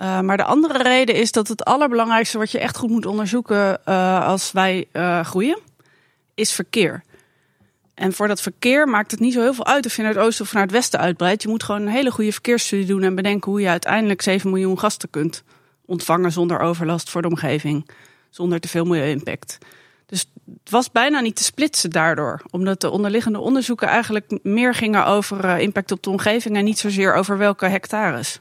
Uh, 0.00 0.20
maar 0.20 0.36
de 0.36 0.44
andere 0.44 0.82
reden 0.82 1.14
is 1.14 1.32
dat 1.32 1.48
het 1.48 1.64
allerbelangrijkste 1.64 2.38
wat 2.38 2.50
je 2.50 2.58
echt 2.58 2.76
goed 2.76 2.90
moet 2.90 3.06
onderzoeken 3.06 3.84
als 4.24 4.52
wij 4.52 4.86
groeien, 5.22 5.58
is 6.34 6.52
verkeer. 6.52 7.02
En 7.98 8.12
voor 8.12 8.28
dat 8.28 8.40
verkeer 8.40 8.88
maakt 8.88 9.10
het 9.10 9.20
niet 9.20 9.32
zo 9.32 9.40
heel 9.40 9.54
veel 9.54 9.66
uit 9.66 9.86
of 9.86 9.96
je 9.96 10.02
naar 10.02 10.14
het 10.14 10.22
oosten 10.22 10.44
of 10.44 10.52
naar 10.52 10.62
het 10.62 10.72
westen 10.72 11.00
uitbreidt. 11.00 11.42
Je 11.42 11.48
moet 11.48 11.62
gewoon 11.62 11.80
een 11.80 11.88
hele 11.88 12.10
goede 12.10 12.32
verkeersstudie 12.32 12.86
doen 12.86 13.02
en 13.02 13.14
bedenken 13.14 13.50
hoe 13.50 13.60
je 13.60 13.68
uiteindelijk 13.68 14.22
7 14.22 14.50
miljoen 14.50 14.78
gasten 14.78 15.10
kunt 15.10 15.42
ontvangen 15.86 16.32
zonder 16.32 16.60
overlast 16.60 17.10
voor 17.10 17.22
de 17.22 17.28
omgeving. 17.28 17.88
Zonder 18.30 18.60
te 18.60 18.68
veel 18.68 18.84
milieu-impact. 18.84 19.58
Dus 20.06 20.30
het 20.44 20.70
was 20.70 20.90
bijna 20.90 21.20
niet 21.20 21.36
te 21.36 21.44
splitsen 21.44 21.90
daardoor. 21.90 22.42
Omdat 22.50 22.80
de 22.80 22.90
onderliggende 22.90 23.38
onderzoeken 23.38 23.88
eigenlijk 23.88 24.38
meer 24.42 24.74
gingen 24.74 25.06
over 25.06 25.44
uh, 25.44 25.58
impact 25.58 25.92
op 25.92 26.02
de 26.02 26.10
omgeving 26.10 26.56
en 26.56 26.64
niet 26.64 26.78
zozeer 26.78 27.14
over 27.14 27.38
welke 27.38 27.66
hectares. 27.66 28.40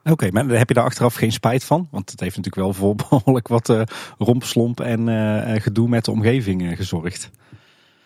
Oké, 0.00 0.12
okay, 0.12 0.28
maar 0.28 0.58
heb 0.58 0.68
je 0.68 0.74
daar 0.74 0.84
achteraf 0.84 1.14
geen 1.14 1.32
spijt 1.32 1.64
van? 1.64 1.88
Want 1.90 2.10
het 2.10 2.20
heeft 2.20 2.36
natuurlijk 2.36 2.64
wel 2.64 2.74
voor 2.74 2.94
behoorlijk 3.08 3.48
wat 3.48 3.68
uh, 3.68 3.82
rompslomp 4.18 4.80
en 4.80 5.06
uh, 5.06 5.62
gedoe 5.62 5.88
met 5.88 6.04
de 6.04 6.10
omgeving 6.10 6.76
gezorgd. 6.76 7.30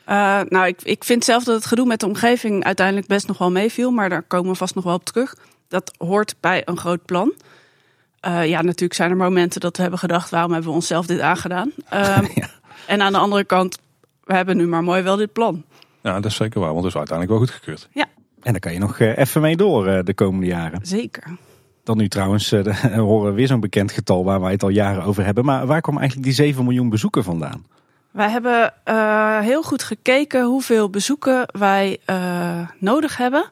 Uh, 0.08 0.40
nou, 0.48 0.66
ik, 0.66 0.82
ik 0.82 1.04
vind 1.04 1.24
zelf 1.24 1.44
dat 1.44 1.54
het 1.54 1.66
gedoe 1.66 1.86
met 1.86 2.00
de 2.00 2.06
omgeving 2.06 2.64
uiteindelijk 2.64 3.06
best 3.06 3.26
nog 3.26 3.38
wel 3.38 3.50
meeviel. 3.50 3.90
Maar 3.90 4.08
daar 4.08 4.22
komen 4.22 4.50
we 4.50 4.56
vast 4.56 4.74
nog 4.74 4.84
wel 4.84 4.94
op 4.94 5.04
terug. 5.04 5.36
Dat 5.68 5.92
hoort 5.98 6.34
bij 6.40 6.62
een 6.64 6.78
groot 6.78 7.04
plan. 7.04 7.32
Uh, 8.26 8.48
ja, 8.48 8.62
natuurlijk 8.62 8.94
zijn 8.94 9.10
er 9.10 9.16
momenten 9.16 9.60
dat 9.60 9.76
we 9.76 9.82
hebben 9.82 10.00
gedacht... 10.00 10.30
waarom 10.30 10.52
hebben 10.52 10.70
we 10.70 10.76
onszelf 10.76 11.06
dit 11.06 11.20
aangedaan? 11.20 11.72
Uh, 11.92 12.18
ja. 12.34 12.48
En 12.86 13.02
aan 13.02 13.12
de 13.12 13.18
andere 13.18 13.44
kant, 13.44 13.78
we 14.24 14.34
hebben 14.34 14.56
nu 14.56 14.66
maar 14.66 14.84
mooi 14.84 15.02
wel 15.02 15.16
dit 15.16 15.32
plan. 15.32 15.64
Ja, 16.00 16.14
dat 16.14 16.30
is 16.30 16.36
zeker 16.36 16.60
waar, 16.60 16.72
want 16.72 16.84
het 16.84 16.92
is 16.92 16.98
uiteindelijk 16.98 17.38
wel 17.38 17.48
goedgekeurd. 17.48 17.88
Ja. 17.92 18.06
En 18.42 18.52
daar 18.52 18.60
kan 18.60 18.72
je 18.72 18.78
nog 18.78 18.98
even 18.98 19.40
mee 19.40 19.56
door 19.56 20.04
de 20.04 20.14
komende 20.14 20.46
jaren. 20.46 20.86
Zeker. 20.86 21.36
Dan 21.84 21.96
nu 21.96 22.08
trouwens 22.08 22.50
horen 22.96 23.30
we 23.30 23.36
weer 23.36 23.46
zo'n 23.46 23.60
bekend 23.60 23.92
getal 23.92 24.24
waar 24.24 24.40
wij 24.40 24.52
het 24.52 24.62
al 24.62 24.68
jaren 24.68 25.02
over 25.02 25.24
hebben. 25.24 25.44
Maar 25.44 25.66
waar 25.66 25.80
komen 25.80 26.00
eigenlijk 26.00 26.30
die 26.30 26.38
7 26.46 26.64
miljoen 26.64 26.88
bezoeken 26.88 27.24
vandaan? 27.24 27.64
Wij 28.12 28.30
hebben 28.30 28.74
uh, 28.88 29.38
heel 29.38 29.62
goed 29.62 29.82
gekeken 29.82 30.44
hoeveel 30.44 30.90
bezoeken 30.90 31.48
wij 31.58 31.98
uh, 32.06 32.68
nodig 32.78 33.16
hebben 33.16 33.48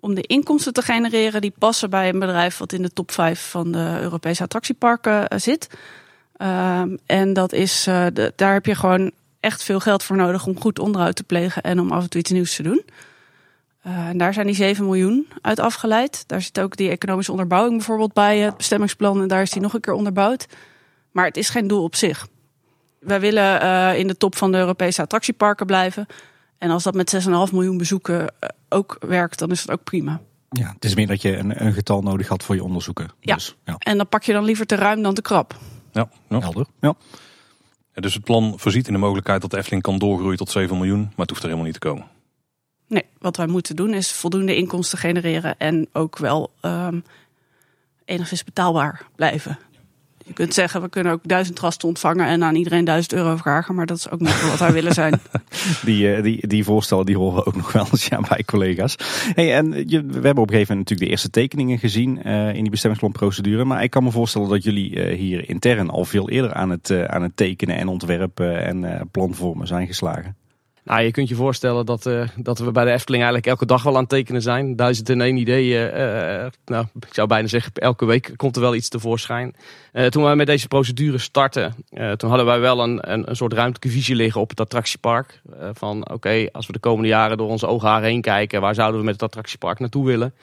om 0.00 0.14
de 0.14 0.22
inkomsten 0.22 0.72
te 0.72 0.82
genereren 0.82 1.40
die 1.40 1.54
passen 1.58 1.90
bij 1.90 2.08
een 2.08 2.18
bedrijf 2.18 2.58
wat 2.58 2.72
in 2.72 2.82
de 2.82 2.92
top 2.92 3.10
5 3.10 3.50
van 3.50 3.72
de 3.72 3.98
Europese 4.00 4.42
attractieparken 4.42 5.20
uh, 5.32 5.38
zit. 5.38 5.68
en 7.06 7.32
dat 7.32 7.52
is, 7.52 7.82
de, 7.84 8.32
daar 8.36 8.52
heb 8.52 8.66
je 8.66 8.74
gewoon 8.74 9.10
echt 9.40 9.62
veel 9.62 9.80
geld 9.80 10.02
voor 10.02 10.16
nodig 10.16 10.46
om 10.46 10.60
goed 10.60 10.78
onderhoud 10.78 11.16
te 11.16 11.24
plegen 11.24 11.62
en 11.62 11.80
om 11.80 11.92
af 11.92 12.02
en 12.02 12.10
toe 12.10 12.20
iets 12.20 12.30
nieuws 12.30 12.56
te 12.56 12.62
doen. 12.62 12.84
en 13.82 14.18
daar 14.18 14.34
zijn 14.34 14.46
die 14.46 14.54
7 14.54 14.84
miljoen 14.84 15.28
uit 15.40 15.58
afgeleid. 15.58 16.24
Daar 16.26 16.42
zit 16.42 16.60
ook 16.60 16.76
die 16.76 16.90
economische 16.90 17.32
onderbouwing 17.32 17.76
bijvoorbeeld 17.76 18.12
bij, 18.12 18.38
het 18.38 18.56
bestemmingsplan, 18.56 19.20
en 19.20 19.28
daar 19.28 19.42
is 19.42 19.50
die 19.50 19.62
nog 19.62 19.74
een 19.74 19.80
keer 19.80 19.92
onderbouwd. 19.92 20.46
Maar 21.12 21.26
het 21.26 21.36
is 21.36 21.48
geen 21.48 21.66
doel 21.66 21.82
op 21.82 21.94
zich. 21.94 22.26
Wij 23.04 23.20
willen 23.20 23.62
uh, 23.62 23.98
in 23.98 24.06
de 24.06 24.16
top 24.16 24.36
van 24.36 24.52
de 24.52 24.58
Europese 24.58 25.02
attractieparken 25.02 25.66
blijven. 25.66 26.06
En 26.58 26.70
als 26.70 26.82
dat 26.82 26.94
met 26.94 27.26
6,5 27.26 27.30
miljoen 27.52 27.76
bezoeken 27.76 28.20
uh, 28.20 28.48
ook 28.68 28.96
werkt, 29.00 29.38
dan 29.38 29.50
is 29.50 29.60
het 29.60 29.70
ook 29.70 29.84
prima. 29.84 30.20
Ja, 30.48 30.72
het 30.74 30.84
is 30.84 30.94
meer 30.94 31.06
dat 31.06 31.22
je 31.22 31.36
een, 31.36 31.64
een 31.64 31.72
getal 31.72 32.02
nodig 32.02 32.28
had 32.28 32.42
voor 32.42 32.54
je 32.54 32.64
onderzoeken. 32.64 33.10
Ja. 33.20 33.34
Dus, 33.34 33.56
ja, 33.64 33.74
en 33.78 33.96
dan 33.96 34.08
pak 34.08 34.22
je 34.22 34.32
dan 34.32 34.44
liever 34.44 34.66
te 34.66 34.74
ruim 34.74 35.02
dan 35.02 35.14
te 35.14 35.22
krap. 35.22 35.56
Ja, 35.92 36.08
ja. 36.28 36.38
helder. 36.38 36.66
Ja. 36.80 36.94
ja. 37.94 38.00
dus 38.00 38.14
het 38.14 38.24
plan 38.24 38.54
voorziet 38.56 38.86
in 38.86 38.92
de 38.92 38.98
mogelijkheid 38.98 39.40
dat 39.40 39.50
de 39.50 39.56
Efteling 39.56 39.82
kan 39.82 39.98
doorgroeien 39.98 40.36
tot 40.36 40.50
7 40.50 40.76
miljoen, 40.76 41.00
maar 41.00 41.12
het 41.16 41.30
hoeft 41.30 41.42
er 41.42 41.48
helemaal 41.48 41.70
niet 41.70 41.80
te 41.80 41.88
komen. 41.88 42.06
Nee, 42.88 43.04
wat 43.18 43.36
wij 43.36 43.46
moeten 43.46 43.76
doen 43.76 43.94
is 43.94 44.12
voldoende 44.12 44.56
inkomsten 44.56 44.98
genereren 44.98 45.58
en 45.58 45.88
ook 45.92 46.18
wel 46.18 46.50
um, 46.62 47.04
enigszins 48.04 48.44
betaalbaar 48.44 49.06
blijven. 49.16 49.58
Je 50.26 50.32
kunt 50.32 50.54
zeggen, 50.54 50.82
we 50.82 50.88
kunnen 50.88 51.12
ook 51.12 51.20
duizend 51.22 51.58
gasten 51.58 51.88
ontvangen 51.88 52.26
en 52.26 52.44
aan 52.44 52.54
iedereen 52.54 52.84
duizend 52.84 53.12
euro 53.12 53.36
vragen. 53.36 53.74
Maar 53.74 53.86
dat 53.86 53.96
is 53.96 54.10
ook 54.10 54.20
niet 54.20 54.48
wat 54.48 54.58
wij 54.58 54.72
willen 54.72 54.92
zijn. 54.92 55.20
Die, 55.84 56.22
die, 56.22 56.46
die 56.46 56.64
voorstellen 56.64 57.06
die 57.06 57.16
horen 57.16 57.34
we 57.34 57.46
ook 57.46 57.56
nog 57.56 57.72
wel 57.72 57.86
eens 57.90 58.06
ja, 58.06 58.20
bij 58.20 58.44
collega's. 58.44 58.96
Hey, 59.34 59.54
en 59.54 59.88
je, 59.88 60.04
we 60.04 60.12
hebben 60.12 60.42
op 60.42 60.48
een 60.48 60.54
gegeven 60.54 60.58
moment 60.58 60.68
natuurlijk 60.68 61.00
de 61.00 61.06
eerste 61.06 61.30
tekeningen 61.30 61.78
gezien 61.78 62.20
uh, 62.24 62.48
in 62.48 62.60
die 62.60 62.70
bestemmingsplanprocedure. 62.70 63.64
Maar 63.64 63.82
ik 63.82 63.90
kan 63.90 64.04
me 64.04 64.10
voorstellen 64.10 64.48
dat 64.48 64.62
jullie 64.62 64.90
uh, 64.90 65.18
hier 65.18 65.48
intern 65.48 65.90
al 65.90 66.04
veel 66.04 66.30
eerder 66.30 66.52
aan 66.52 66.70
het, 66.70 67.08
aan 67.08 67.22
het 67.22 67.36
tekenen 67.36 67.76
en 67.76 67.88
ontwerpen 67.88 68.64
en 68.64 69.08
planvormen 69.10 69.66
zijn 69.66 69.86
geslagen. 69.86 70.36
Nou, 70.84 71.02
je 71.02 71.10
kunt 71.10 71.28
je 71.28 71.34
voorstellen 71.34 71.86
dat, 71.86 72.06
uh, 72.06 72.28
dat 72.36 72.58
we 72.58 72.70
bij 72.70 72.84
de 72.84 72.90
Efteling 72.90 73.22
eigenlijk 73.22 73.52
elke 73.52 73.66
dag 73.66 73.82
wel 73.82 73.94
aan 73.94 74.00
het 74.00 74.08
tekenen 74.08 74.42
zijn. 74.42 74.76
Duizend 74.76 75.08
en 75.08 75.20
één 75.20 75.36
ideeën. 75.36 75.86
Uh, 75.86 76.46
nou, 76.64 76.86
ik 77.00 77.14
zou 77.14 77.28
bijna 77.28 77.48
zeggen, 77.48 77.72
elke 77.74 78.04
week 78.04 78.32
komt 78.36 78.56
er 78.56 78.62
wel 78.62 78.74
iets 78.74 78.88
tevoorschijn. 78.88 79.54
Uh, 79.92 80.06
toen 80.06 80.22
wij 80.22 80.36
met 80.36 80.46
deze 80.46 80.68
procedure 80.68 81.18
startten, 81.18 81.74
toen 82.16 82.28
hadden 82.28 82.46
wij 82.46 82.60
wel 82.60 82.80
een, 82.82 83.12
een, 83.12 83.36
soort 83.36 83.52
ruimtelijke 83.52 83.88
visie 83.88 84.14
liggen 84.14 84.40
op 84.40 84.50
het 84.50 84.60
attractiepark. 84.60 85.40
van 85.72 86.10
oké, 86.10 86.46
als 86.52 86.66
we 86.66 86.72
de 86.72 86.78
komende 86.78 87.08
jaren 87.08 87.36
door 87.36 87.48
onze 87.48 87.66
ogen 87.66 88.02
heen 88.02 88.20
kijken, 88.20 88.60
waar 88.60 88.74
zouden 88.74 89.00
we 89.00 89.06
met 89.06 89.14
het 89.14 89.22
attractiepark 89.22 89.78
naartoe 89.78 90.06
willen? 90.06 90.34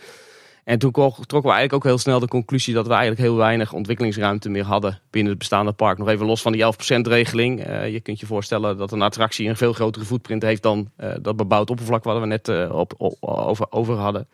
En 0.64 0.80
toen 0.80 0.92
trokken 0.92 1.28
we 1.28 1.34
eigenlijk 1.34 1.74
ook 1.74 1.84
heel 1.84 1.98
snel 1.98 2.20
de 2.20 2.28
conclusie 2.28 2.74
dat 2.74 2.88
we 2.88 2.92
eigenlijk 2.92 3.22
heel 3.22 3.36
weinig 3.36 3.74
ontwikkelingsruimte 3.74 4.50
meer 4.50 4.64
hadden 4.64 5.00
binnen 5.10 5.30
het 5.30 5.40
bestaande 5.40 5.72
park. 5.72 5.98
Nog 5.98 6.08
even 6.08 6.26
los 6.26 6.42
van 6.42 6.52
die 6.52 6.64
11% 6.64 6.68
regeling. 7.02 7.68
Uh, 7.68 7.92
je 7.92 8.00
kunt 8.00 8.20
je 8.20 8.26
voorstellen 8.26 8.78
dat 8.78 8.92
een 8.92 9.02
attractie 9.02 9.50
een 9.50 9.58
veel 9.58 9.74
grotere 9.74 10.06
footprint 10.06 10.42
heeft 10.42 10.64
dan 10.64 10.92
uh, 11.00 11.14
dat 11.22 11.36
bebouwd 11.36 11.70
oppervlak 11.70 12.04
waar 12.04 12.22
we 12.22 12.28
net 12.28 12.70
op, 12.70 12.94
op, 12.98 13.18
over, 13.20 13.66
over 13.70 13.96
hadden. 13.96 14.28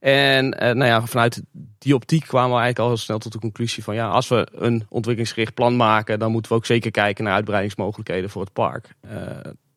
En 0.00 0.48
nou 0.48 0.84
ja, 0.84 1.06
vanuit 1.06 1.42
die 1.78 1.94
optiek 1.94 2.22
kwamen 2.26 2.50
we 2.50 2.60
eigenlijk 2.60 2.78
al 2.78 2.88
heel 2.88 2.96
snel 2.96 3.18
tot 3.18 3.32
de 3.32 3.38
conclusie 3.38 3.82
van 3.82 3.94
ja, 3.94 4.08
als 4.08 4.28
we 4.28 4.48
een 4.52 4.86
ontwikkelingsgericht 4.88 5.54
plan 5.54 5.76
maken, 5.76 6.18
dan 6.18 6.30
moeten 6.30 6.50
we 6.50 6.56
ook 6.56 6.66
zeker 6.66 6.90
kijken 6.90 7.24
naar 7.24 7.34
uitbreidingsmogelijkheden 7.34 8.30
voor 8.30 8.42
het 8.42 8.52
park. 8.52 8.94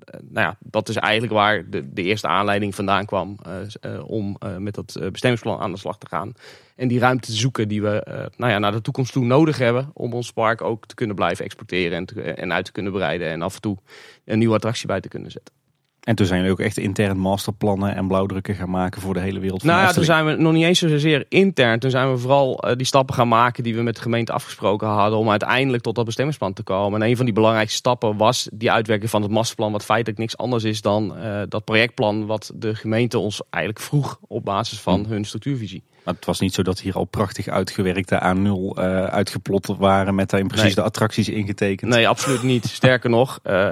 Eh, 0.09 0.19
nou 0.29 0.47
ja, 0.47 0.57
dat 0.59 0.89
is 0.89 0.95
eigenlijk 0.95 1.33
waar 1.33 1.69
de, 1.69 1.93
de 1.93 2.03
eerste 2.03 2.27
aanleiding 2.27 2.75
vandaan 2.75 3.05
kwam 3.05 3.37
uh, 3.47 3.93
uh, 3.93 4.09
om 4.09 4.37
met 4.57 4.73
dat 4.73 4.99
bestemmingsplan 5.11 5.59
aan 5.59 5.71
de 5.71 5.77
slag 5.77 5.97
te 5.97 6.07
gaan. 6.07 6.33
En 6.75 6.87
die 6.87 6.99
ruimte 6.99 7.27
te 7.27 7.35
zoeken 7.35 7.67
die 7.67 7.81
we 7.81 8.29
nou 8.37 8.51
ja, 8.51 8.59
naar 8.59 8.71
de 8.71 8.81
toekomst 8.81 9.11
toe 9.11 9.25
nodig 9.25 9.57
hebben 9.57 9.91
om 9.93 10.13
ons 10.13 10.31
park 10.31 10.61
ook 10.61 10.85
te 10.85 10.95
kunnen 10.95 11.15
blijven 11.15 11.45
exporteren 11.45 11.97
en, 11.97 12.37
en 12.37 12.53
uit 12.53 12.65
te 12.65 12.71
kunnen 12.71 12.91
breiden. 12.91 13.27
En 13.27 13.41
af 13.41 13.55
en 13.55 13.61
toe 13.61 13.77
een 14.25 14.39
nieuwe 14.39 14.55
attractie 14.55 14.87
bij 14.87 15.01
te 15.01 15.07
kunnen 15.07 15.31
zetten. 15.31 15.58
En 16.03 16.15
toen 16.15 16.25
zijn 16.25 16.39
jullie 16.39 16.53
ook 16.53 16.59
echt 16.59 16.77
intern 16.77 17.17
masterplannen 17.17 17.95
en 17.95 18.07
blauwdrukken 18.07 18.55
gaan 18.55 18.69
maken 18.69 19.01
voor 19.01 19.13
de 19.13 19.19
hele 19.19 19.39
wereld. 19.39 19.61
Van 19.61 19.69
nou 19.69 19.81
ja, 19.81 19.91
toen 19.91 20.03
zijn 20.03 20.25
we 20.25 20.31
nog 20.31 20.53
niet 20.53 20.63
eens 20.63 20.79
zozeer 20.79 21.25
intern. 21.29 21.79
Toen 21.79 21.89
zijn 21.89 22.11
we 22.11 22.17
vooral 22.17 22.67
uh, 22.67 22.75
die 22.75 22.85
stappen 22.85 23.15
gaan 23.15 23.27
maken 23.27 23.63
die 23.63 23.75
we 23.75 23.81
met 23.81 23.95
de 23.95 24.01
gemeente 24.01 24.31
afgesproken 24.31 24.87
hadden. 24.87 25.19
Om 25.19 25.29
uiteindelijk 25.29 25.83
tot 25.83 25.95
dat 25.95 26.05
bestemmingsplan 26.05 26.53
te 26.53 26.63
komen. 26.63 27.01
En 27.01 27.07
een 27.07 27.15
van 27.15 27.25
die 27.25 27.33
belangrijkste 27.33 27.77
stappen 27.77 28.17
was 28.17 28.49
die 28.53 28.71
uitwerking 28.71 29.09
van 29.09 29.21
het 29.21 29.31
masterplan. 29.31 29.71
Wat 29.71 29.85
feitelijk 29.85 30.19
niks 30.19 30.37
anders 30.37 30.63
is 30.63 30.81
dan 30.81 31.13
uh, 31.17 31.41
dat 31.49 31.65
projectplan 31.65 32.25
wat 32.25 32.51
de 32.55 32.75
gemeente 32.75 33.19
ons 33.19 33.41
eigenlijk 33.49 33.83
vroeg 33.83 34.19
op 34.27 34.45
basis 34.45 34.79
van 34.79 35.03
hmm. 35.03 35.11
hun 35.11 35.25
structuurvisie. 35.25 35.83
Maar 36.03 36.13
het 36.13 36.25
was 36.25 36.39
niet 36.39 36.53
zo 36.53 36.61
dat 36.61 36.79
hier 36.79 36.93
al 36.93 37.03
prachtig 37.03 37.47
uitgewerkte 37.47 38.35
A0 38.35 38.79
uh, 38.79 39.03
uitgeplot 39.03 39.67
waren 39.67 40.15
met 40.15 40.29
daarin 40.29 40.47
precies 40.47 40.75
de 40.75 40.81
attracties 40.81 41.29
ingetekend. 41.29 41.91
Nee, 41.91 42.07
absoluut 42.07 42.43
niet. 42.43 42.65
Sterker 42.79 43.09
nog, 43.09 43.39
uh, 43.43 43.69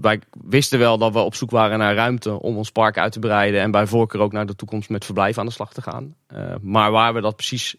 wij 0.00 0.20
wisten 0.44 0.78
wel 0.78 0.98
dat 0.98 1.12
we 1.12 1.18
op 1.18 1.34
zoek 1.34 1.50
waren 1.50 1.78
naar 1.78 1.94
ruimte 1.94 2.40
om 2.40 2.56
ons 2.56 2.70
park 2.70 2.98
uit 2.98 3.12
te 3.12 3.18
breiden 3.18 3.60
en 3.60 3.70
bij 3.70 3.86
voorkeur 3.86 4.20
ook 4.20 4.32
naar 4.32 4.46
de 4.46 4.56
toekomst 4.56 4.88
met 4.88 5.04
verblijf 5.04 5.38
aan 5.38 5.46
de 5.46 5.52
slag 5.52 5.72
te 5.72 5.82
gaan. 5.82 6.14
Uh, 6.34 6.54
maar 6.62 6.90
waar 6.90 7.14
we 7.14 7.20
dat 7.20 7.36
precies 7.36 7.76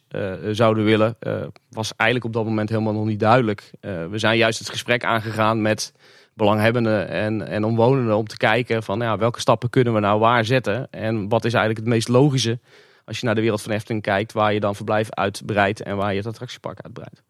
zouden 0.52 0.84
willen, 0.84 1.18
was 1.70 1.94
eigenlijk 1.96 2.30
op 2.30 2.34
dat 2.34 2.46
moment 2.46 2.70
helemaal 2.70 2.94
nog 2.94 3.06
niet 3.06 3.20
duidelijk. 3.20 3.72
we 3.82 4.18
zijn 4.18 4.38
juist 4.38 4.60
het 4.60 4.70
gesprek 4.70 5.04
aangegaan 5.04 5.62
met 5.62 5.94
belanghebbenden 6.34 7.08
en, 7.08 7.48
en 7.48 7.64
omwonenden 7.64 8.18
om 8.18 8.28
te 8.28 8.38
kijken 8.38 8.84
van 8.84 9.00
ja, 9.00 9.18
welke 9.18 9.40
stappen 9.40 9.70
kunnen 9.70 9.94
we 9.94 10.00
nou 10.00 10.20
waar 10.20 10.46
zetten 10.46 10.88
en 10.92 11.30
wat 11.30 11.46
is 11.46 11.54
eigenlijk 11.54 11.86
het 11.86 11.94
meest 11.94 12.08
logische 12.08 12.60
als 13.12 13.20
je 13.20 13.26
naar 13.26 13.36
de 13.36 13.42
wereld 13.42 13.62
van 13.62 13.72
Efteling 13.72 14.02
kijkt, 14.02 14.32
waar 14.32 14.54
je 14.54 14.60
dan 14.60 14.76
verblijf 14.76 15.12
uitbreidt 15.12 15.82
en 15.82 15.96
waar 15.96 16.12
je 16.12 16.18
het 16.18 16.28
attractiepark 16.28 16.82
uitbreidt. 16.82 17.24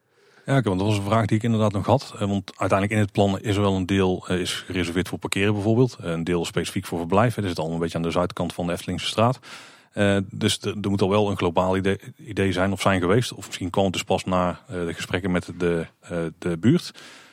Ja, 0.46 0.62
want 0.62 0.80
dat 0.80 0.88
was 0.88 0.98
een 0.98 1.04
vraag 1.04 1.26
die 1.26 1.38
ik 1.38 1.44
inderdaad 1.44 1.72
nog 1.72 1.86
had. 1.86 2.14
Eh, 2.14 2.20
want 2.20 2.52
uiteindelijk 2.58 2.92
in 2.92 3.06
het 3.06 3.12
plan 3.12 3.40
is 3.40 3.56
er 3.56 3.62
wel 3.62 3.76
een 3.76 3.86
deel 3.86 4.28
eh, 4.28 4.40
is 4.40 4.54
gereserveerd 4.54 5.08
voor 5.08 5.20
parkeren 5.20 5.54
bijvoorbeeld. 5.54 5.98
Eh, 6.02 6.12
een 6.12 6.24
deel 6.24 6.46
specifiek 6.46 6.86
voor 6.86 6.98
verblijven. 6.98 7.42
Dat 7.42 7.50
zit 7.50 7.60
allemaal 7.60 7.76
een 7.76 7.82
beetje 7.82 7.98
aan 7.98 8.04
de 8.04 8.12
zuidkant 8.12 8.54
van 8.54 8.66
de 8.66 8.72
Eftelingse 8.72 9.06
straat. 9.06 9.40
dus 10.32 10.62
er 10.62 10.90
moet 10.90 11.02
al 11.02 11.10
wel 11.10 11.30
een 11.30 11.38
globaal 11.38 11.78
idee, 11.78 12.00
idee, 12.18 12.52
zijn 12.52 12.72
of 12.72 12.82
zijn 12.82 13.00
geweest. 13.00 13.34
Of 13.34 13.46
misschien 13.46 13.70
kwam 13.70 13.84
het 13.84 13.94
dus 13.94 14.04
pas 14.04 14.24
na 14.24 14.60
de 14.68 14.94
gesprekken 14.94 15.32
met 15.32 15.52
de, 15.58 15.86
de 16.38 16.58
buurt 16.58 16.92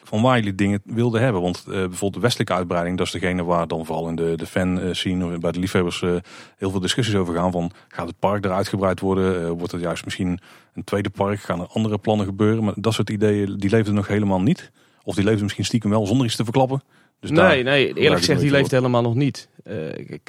van 0.08 0.22
waar 0.22 0.36
jullie 0.36 0.54
dingen 0.54 0.80
wilden 0.84 1.20
hebben. 1.20 1.42
Want 1.42 1.64
uh, 1.66 1.72
bijvoorbeeld 1.72 2.14
de 2.14 2.20
westelijke 2.20 2.52
uitbreiding, 2.52 2.96
dat 2.96 3.06
is 3.06 3.12
degene 3.12 3.44
waar 3.44 3.68
dan 3.68 3.86
vooral 3.86 4.08
in 4.08 4.16
de, 4.16 4.36
de 4.36 4.46
fan 4.46 4.80
eh, 4.80 4.92
scene 4.92 5.26
of 5.26 5.38
bij 5.38 5.52
de 5.52 5.58
liefhebbers 5.58 6.00
uh, 6.00 6.16
heel 6.56 6.70
veel 6.70 6.80
discussies 6.80 7.14
over 7.14 7.34
gaan. 7.34 7.52
Van 7.52 7.70
gaat 7.88 8.06
het 8.06 8.18
park 8.18 8.44
er 8.44 8.52
uitgebreid 8.52 9.00
worden? 9.00 9.56
wordt 9.56 9.72
het 9.72 9.80
juist 9.80 10.04
misschien 10.04 10.38
een 10.74 10.84
tweede 10.84 11.10
park? 11.10 11.40
Gaan 11.40 11.60
er 11.60 11.66
andere 11.66 11.98
plannen 11.98 12.26
gebeuren? 12.26 12.64
Maar 12.64 12.74
dat 12.76 12.94
soort 12.94 13.10
ideeën, 13.10 13.56
die 13.58 13.70
leefden 13.70 13.94
nog 13.94 14.08
helemaal 14.08 14.40
niet. 14.40 14.70
Of 15.08 15.14
die 15.14 15.24
leefden 15.24 15.42
misschien 15.42 15.64
stiekem 15.64 15.90
wel 15.90 16.06
zonder 16.06 16.26
iets 16.26 16.36
te 16.36 16.44
verklappen. 16.44 16.82
Dus 17.20 17.30
nee, 17.30 17.62
nee, 17.62 17.92
eerlijk 17.94 18.18
gezegd, 18.18 18.40
die 18.40 18.50
leeft 18.50 18.70
helemaal 18.70 19.02
nog 19.02 19.14
niet. 19.14 19.48
Uh, 19.64 19.74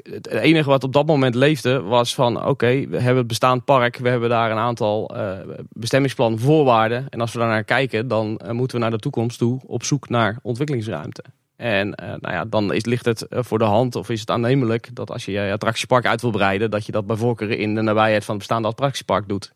het 0.04 0.28
enige 0.28 0.70
wat 0.70 0.84
op 0.84 0.94
dat 0.94 1.06
moment 1.06 1.36
leefde 1.36 1.82
was 1.82 2.16
van 2.16 2.46
oké, 2.46 2.88
we 2.88 2.98
hebben 2.98 3.18
het 3.18 3.28
bestaand 3.28 3.66
park, 3.66 3.98
we 3.98 4.10
hebben 4.10 4.30
daar 4.30 4.52
een 4.52 4.58
aantal 4.58 5.16
uh, 5.16 5.32
bestemmingsplan 5.70 6.40
voorwaarden. 6.40 7.08
En 7.10 7.22
als 7.22 7.34
we 7.34 7.40
daar 7.40 7.48
naar 7.48 7.64
kijken, 7.64 8.08
dan 8.08 8.40
uh, 8.44 8.52
moeten 8.52 8.78
we 8.78 8.82
naar 8.84 8.92
de 8.92 9.00
toekomst 9.00 9.38
toe 9.38 9.60
op 9.66 9.84
zoek 9.84 10.10
naar 10.10 10.40
ontwikkelingsruimte. 10.42 11.24
En 11.56 11.90
nou 11.90 12.34
ja, 12.34 12.46
dan 12.46 12.74
is, 12.74 12.86
ligt 12.86 13.06
het 13.06 13.26
voor 13.30 13.58
de 13.58 13.64
hand 13.64 13.96
of 13.96 14.10
is 14.10 14.20
het 14.20 14.30
aannemelijk 14.30 14.90
dat 14.94 15.12
als 15.12 15.26
je 15.26 15.32
je 15.32 15.52
attractiepark 15.52 16.06
uit 16.06 16.22
wil 16.22 16.32
breiden, 16.32 16.72
dat 16.72 16.86
je 16.86 16.92
dat 16.92 17.08
bij 17.08 17.16
voorkeur 17.16 17.52
in 17.52 17.76
de 17.76 17.82
nabijheid 17.82 18.26
van 18.26 18.36
het 18.36 18.48
bestaande 18.48 18.68
attractiepark 18.68 19.28
doet. 19.28 19.54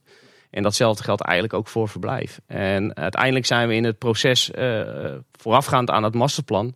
En 0.54 0.64
datzelfde 0.64 1.04
geldt 1.04 1.22
eigenlijk 1.22 1.54
ook 1.54 1.68
voor 1.68 1.90
verblijf. 1.90 2.40
En 2.48 2.96
uiteindelijk 2.96 3.46
zijn 3.46 3.68
we 3.68 3.76
in 3.76 3.84
het 3.84 3.98
proces 3.98 4.52
voorafgaand 5.32 5.90
aan 5.90 6.04
het 6.04 6.14
masterplan 6.14 6.76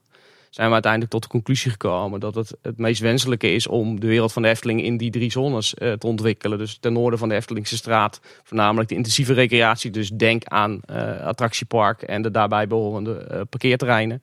zijn 0.50 0.68
we 0.68 0.74
uiteindelijk 0.74 1.12
tot 1.12 1.24
de 1.24 1.30
conclusie 1.30 1.72
gekomen 1.72 2.20
dat 2.20 2.36
het 2.36 2.54
het 2.62 2.78
meest 2.78 3.02
wenselijke 3.02 3.52
is 3.52 3.68
om 3.68 4.00
de 4.00 4.08
wereld 4.08 4.34
van 4.34 4.42
de 4.42 4.48
Efteling 4.48 4.84
in 4.84 4.98
die 4.98 5.12
drie 5.12 5.32
zones 5.32 5.74
uh, 5.78 5.92
te 5.92 6.08
ontwikkelen. 6.08 6.58
Dus 6.58 6.78
ten 6.80 6.94
noorden 6.94 7.20
van 7.20 7.30
de 7.30 7.36
Eftelingse 7.36 7.78
straat, 7.78 8.20
voornamelijk 8.44 8.90
de 8.90 8.96
intensieve 8.96 9.34
recreatie. 9.34 9.92
Dus 9.92 10.10
denk 10.10 10.46
aan 10.46 10.80
uh, 10.92 11.22
attractiepark 11.22 12.02
en 12.02 12.22
de 12.22 12.32
daarbij 12.32 12.68
behorende 12.68 13.46
parkeerterreinen. 13.50 14.22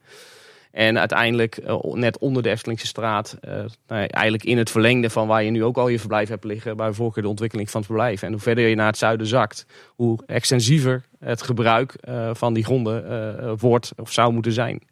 En 0.75 0.99
uiteindelijk 0.99 1.63
net 1.93 2.19
onder 2.19 2.43
de 2.43 2.51
Eftelingse 2.51 2.87
straat, 2.87 3.39
nou 3.87 4.07
eigenlijk 4.07 4.45
in 4.45 4.59
het 4.59 4.71
verlengde 4.71 5.11
van 5.11 5.27
waar 5.27 5.43
je 5.43 5.51
nu 5.51 5.65
ook 5.65 5.77
al 5.77 5.89
je 5.89 5.99
verblijf 5.99 6.29
hebt 6.29 6.45
liggen, 6.45 6.77
bij 6.77 6.93
voorkeur 6.93 7.23
de 7.23 7.29
ontwikkeling 7.29 7.71
van 7.71 7.81
het 7.81 7.91
verblijf. 7.91 8.23
En 8.23 8.33
hoe 8.33 8.41
verder 8.41 8.69
je 8.69 8.75
naar 8.75 8.87
het 8.87 8.99
zuiden 8.99 9.27
zakt, 9.27 9.67
hoe 9.89 10.19
extensiever 10.27 11.05
het 11.19 11.43
gebruik 11.43 11.97
van 12.33 12.55
die 12.55 12.65
gronden 12.65 13.59
wordt 13.59 13.93
of 13.97 14.13
zou 14.13 14.33
moeten 14.33 14.53
zijn. 14.53 14.83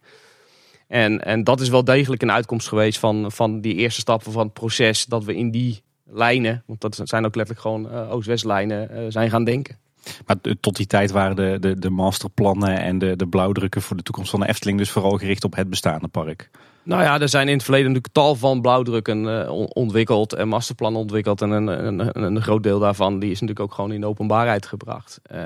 En, 0.88 1.24
en 1.24 1.44
dat 1.44 1.60
is 1.60 1.68
wel 1.68 1.84
degelijk 1.84 2.22
een 2.22 2.32
uitkomst 2.32 2.68
geweest 2.68 2.98
van, 2.98 3.32
van 3.32 3.60
die 3.60 3.74
eerste 3.74 4.00
stappen 4.00 4.32
van 4.32 4.44
het 4.44 4.52
proces. 4.52 5.04
Dat 5.04 5.24
we 5.24 5.34
in 5.34 5.50
die 5.50 5.82
lijnen, 6.04 6.62
want 6.66 6.80
dat 6.80 7.00
zijn 7.02 7.24
ook 7.24 7.34
letterlijk 7.34 7.66
gewoon 7.66 8.08
Oost-West 8.08 8.44
lijnen, 8.44 9.12
zijn 9.12 9.30
gaan 9.30 9.44
denken. 9.44 9.76
Maar 10.26 10.36
tot 10.60 10.76
die 10.76 10.86
tijd 10.86 11.10
waren 11.10 11.36
de, 11.36 11.56
de, 11.60 11.78
de 11.78 11.90
masterplannen 11.90 12.78
en 12.78 12.98
de, 12.98 13.16
de 13.16 13.26
blauwdrukken 13.26 13.82
voor 13.82 13.96
de 13.96 14.02
toekomst 14.02 14.30
van 14.30 14.40
de 14.40 14.48
Efteling 14.48 14.78
dus 14.78 14.90
vooral 14.90 15.16
gericht 15.16 15.44
op 15.44 15.56
het 15.56 15.70
bestaande 15.70 16.08
park. 16.08 16.50
Nou 16.84 17.02
ja, 17.02 17.20
er 17.20 17.28
zijn 17.28 17.48
in 17.48 17.54
het 17.54 17.62
verleden 17.62 17.86
natuurlijk 17.86 18.14
tal 18.14 18.34
van 18.34 18.60
blauwdrukken 18.60 19.24
uh, 19.24 19.50
ontwikkeld 19.68 20.32
en 20.32 20.48
masterplannen 20.48 21.00
ontwikkeld. 21.00 21.42
En 21.42 21.50
een, 21.50 21.66
een, 21.66 22.22
een, 22.22 22.42
groot 22.42 22.62
deel 22.62 22.78
daarvan 22.78 23.18
die 23.18 23.30
is 23.30 23.40
natuurlijk 23.40 23.60
ook 23.60 23.74
gewoon 23.74 23.92
in 23.92 24.00
de 24.00 24.06
openbaarheid 24.06 24.66
gebracht. 24.66 25.20
Uh, 25.32 25.38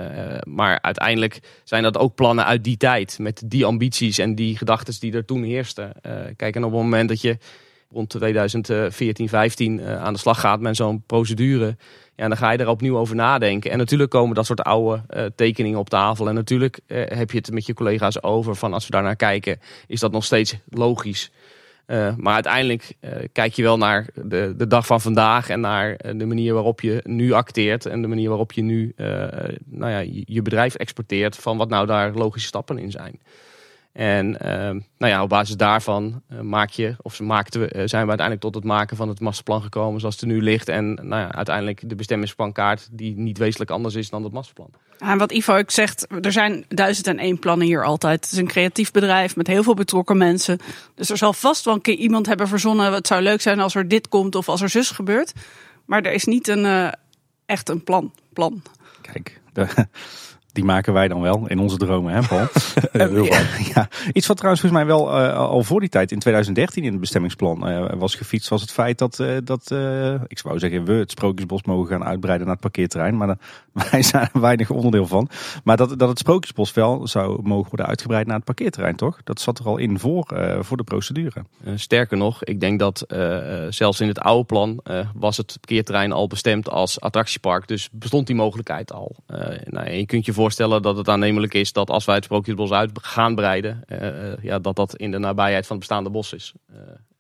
maar 0.42 0.78
uiteindelijk 0.82 1.40
zijn 1.64 1.82
dat 1.82 1.98
ook 1.98 2.14
plannen 2.14 2.44
uit 2.44 2.64
die 2.64 2.76
tijd. 2.76 3.18
Met 3.18 3.42
die 3.46 3.64
ambities 3.64 4.18
en 4.18 4.34
die 4.34 4.56
gedachten 4.56 5.00
die 5.00 5.12
er 5.12 5.24
toen 5.24 5.42
heersten. 5.42 5.92
Uh, 6.02 6.12
kijk, 6.36 6.56
en 6.56 6.64
op 6.64 6.72
het 6.72 6.80
moment 6.80 7.08
dat 7.08 7.20
je 7.20 7.38
rond 7.90 8.08
2014, 8.08 9.28
15 9.28 9.82
aan 9.82 10.12
de 10.12 10.18
slag 10.18 10.40
gaat 10.40 10.60
met 10.60 10.76
zo'n 10.76 11.02
procedure 11.06 11.76
ja, 12.16 12.28
dan 12.28 12.36
ga 12.36 12.50
je 12.50 12.58
er 12.58 12.68
opnieuw 12.68 12.96
over 12.96 13.14
nadenken. 13.14 13.70
En 13.70 13.78
natuurlijk 13.78 14.10
komen 14.10 14.34
dat 14.34 14.46
soort 14.46 14.62
oude 14.62 15.02
uh, 15.10 15.24
tekeningen 15.34 15.78
op 15.78 15.88
tafel. 15.88 16.28
En 16.28 16.34
natuurlijk 16.34 16.80
uh, 16.86 17.02
heb 17.06 17.30
je 17.30 17.38
het 17.38 17.50
met 17.50 17.66
je 17.66 17.74
collega's 17.74 18.22
over 18.22 18.56
van 18.56 18.72
als 18.72 18.84
we 18.84 18.90
daar 18.90 19.02
naar 19.02 19.16
kijken, 19.16 19.60
is 19.86 20.00
dat 20.00 20.12
nog 20.12 20.24
steeds 20.24 20.56
logisch. 20.68 21.30
Uh, 21.86 22.14
maar 22.16 22.34
uiteindelijk 22.34 22.92
kijk 23.32 23.52
je 23.52 23.62
wel 23.62 23.78
naar 23.78 24.06
de, 24.14 24.54
de 24.56 24.66
dag 24.66 24.86
van 24.86 25.00
vandaag 25.00 25.48
en 25.48 25.60
naar 25.60 25.96
de 26.16 26.26
manier 26.26 26.54
waarop 26.54 26.80
je 26.80 27.00
nu 27.04 27.32
acteert 27.32 27.86
en 27.86 28.02
de 28.02 28.08
manier 28.08 28.28
waarop 28.28 28.52
je 28.52 28.62
nu 28.62 28.92
nou 29.64 29.90
ja, 29.90 29.98
je 30.26 30.42
bedrijf 30.42 30.74
exporteert 30.74 31.36
van 31.36 31.56
wat 31.56 31.68
nou 31.68 31.86
daar 31.86 32.12
logische 32.12 32.48
stappen 32.48 32.78
in 32.78 32.90
zijn. 32.90 33.20
En 33.96 34.26
uh, 34.26 34.48
nou 34.98 35.12
ja, 35.12 35.22
op 35.22 35.28
basis 35.28 35.56
daarvan 35.56 36.22
uh, 36.32 36.40
maak 36.40 36.70
je, 36.70 36.94
of 37.02 37.20
maakten 37.20 37.60
we, 37.60 37.66
uh, 37.66 37.72
zijn 37.72 38.02
we 38.02 38.08
uiteindelijk 38.08 38.40
tot 38.40 38.54
het 38.54 38.64
maken 38.64 38.96
van 38.96 39.08
het 39.08 39.20
masterplan 39.20 39.62
gekomen 39.62 40.00
zoals 40.00 40.14
het 40.14 40.24
er 40.24 40.30
nu 40.30 40.42
ligt. 40.42 40.68
En 40.68 40.94
nou 40.94 41.22
ja, 41.22 41.32
uiteindelijk 41.32 41.88
de 41.88 41.94
bestemmingsplankaart 41.94 42.88
die 42.90 43.16
niet 43.16 43.38
wezenlijk 43.38 43.70
anders 43.70 43.94
is 43.94 44.10
dan 44.10 44.22
het 44.24 44.32
masterplan. 44.32 44.70
En 44.98 45.18
wat 45.18 45.32
Ivo 45.32 45.56
ook 45.56 45.70
zegt, 45.70 46.06
er 46.20 46.32
zijn 46.32 46.64
duizend 46.68 47.06
en 47.06 47.18
één 47.18 47.38
plannen 47.38 47.66
hier 47.66 47.84
altijd. 47.84 48.24
Het 48.24 48.32
is 48.32 48.38
een 48.38 48.46
creatief 48.46 48.90
bedrijf 48.90 49.36
met 49.36 49.46
heel 49.46 49.62
veel 49.62 49.74
betrokken 49.74 50.16
mensen. 50.16 50.58
Dus 50.94 51.10
er 51.10 51.16
zal 51.16 51.32
vast 51.32 51.64
wel 51.64 51.74
een 51.74 51.80
keer 51.80 51.94
iemand 51.94 52.26
hebben 52.26 52.48
verzonnen. 52.48 52.92
Het 52.92 53.06
zou 53.06 53.22
leuk 53.22 53.40
zijn 53.40 53.60
als 53.60 53.74
er 53.74 53.88
dit 53.88 54.08
komt 54.08 54.34
of 54.34 54.48
als 54.48 54.62
er 54.62 54.68
zus 54.68 54.90
gebeurt. 54.90 55.32
Maar 55.84 56.02
er 56.02 56.12
is 56.12 56.24
niet 56.24 56.48
een, 56.48 56.94
echt 57.46 57.68
een 57.68 57.84
plan. 57.84 58.12
plan. 58.32 58.62
Kijk, 59.00 59.40
de, 59.52 59.86
Die 60.56 60.64
maken 60.64 60.92
wij 60.92 61.08
dan 61.08 61.20
wel 61.20 61.48
in 61.48 61.58
onze 61.58 61.76
dromen, 61.76 62.14
hè 62.14 62.20
Paul? 62.22 62.46
Heel 62.92 63.24
ja, 63.24 63.40
ja. 63.74 63.88
Iets 64.12 64.26
wat 64.26 64.36
trouwens 64.36 64.64
volgens 64.64 64.72
mij 64.72 64.86
wel 64.86 65.20
uh, 65.20 65.36
al 65.36 65.62
voor 65.62 65.80
die 65.80 65.88
tijd 65.88 66.12
in 66.12 66.18
2013 66.18 66.84
in 66.84 66.90
het 66.90 67.00
bestemmingsplan 67.00 67.68
uh, 67.68 67.92
was 67.94 68.14
gefietst, 68.14 68.48
was 68.48 68.60
het 68.60 68.72
feit 68.72 68.98
dat, 68.98 69.18
uh, 69.18 69.36
dat 69.44 69.70
ik 70.26 70.38
zou 70.38 70.58
zeggen, 70.58 70.84
we 70.84 70.92
het 70.92 71.10
Sprookjesbos 71.10 71.62
mogen 71.62 71.86
gaan 71.86 72.04
uitbreiden 72.04 72.46
naar 72.46 72.54
het 72.54 72.64
parkeerterrein. 72.64 73.16
Maar 73.16 73.36
wij 73.90 74.02
zijn 74.02 74.28
er 74.32 74.40
weinig 74.40 74.70
onderdeel 74.70 75.06
van. 75.06 75.28
Maar 75.64 75.76
dat, 75.76 75.98
dat 75.98 76.08
het 76.08 76.18
Sprookjesbos 76.18 76.72
wel 76.72 77.06
zou 77.06 77.42
mogen 77.42 77.68
worden 77.68 77.86
uitgebreid 77.86 78.26
naar 78.26 78.36
het 78.36 78.44
parkeerterrein, 78.44 78.96
toch? 78.96 79.20
Dat 79.24 79.40
zat 79.40 79.58
er 79.58 79.66
al 79.66 79.76
in 79.76 79.98
voor, 79.98 80.56
voor 80.60 80.76
de 80.76 80.84
procedure. 80.84 81.44
sterker 81.74 82.16
nog, 82.16 82.44
ik 82.44 82.60
denk 82.60 82.78
dat 82.78 83.04
zelfs 83.68 84.00
in 84.00 84.08
het 84.08 84.20
oude 84.20 84.44
plan 84.44 84.80
was 85.14 85.36
het 85.36 85.56
parkeerterrein 85.60 86.12
al 86.12 86.26
bestemd 86.26 86.70
als 86.70 87.00
attractiepark. 87.00 87.68
Dus 87.68 87.88
bestond 87.92 88.26
die 88.26 88.36
mogelijkheid 88.36 88.92
al. 88.92 89.16
nou, 89.64 89.90
je 89.90 90.06
kunt 90.06 90.26
je 90.26 90.32
voorstellen 90.46 90.82
dat 90.82 90.96
het 90.96 91.08
aannemelijk 91.08 91.54
is 91.54 91.72
dat 91.72 91.90
als 91.90 92.04
wij 92.04 92.14
het 92.14 92.24
Sprookjesbos 92.24 92.70
uit 92.70 92.90
gaan 93.02 93.34
breiden, 93.34 93.84
uh, 93.88 94.42
ja, 94.42 94.58
dat 94.58 94.76
dat 94.76 94.96
in 94.96 95.10
de 95.10 95.18
nabijheid 95.18 95.66
van 95.66 95.76
het 95.76 95.86
bestaande 95.86 96.10
bos 96.10 96.32
is. 96.32 96.52
Uh, 96.70 96.76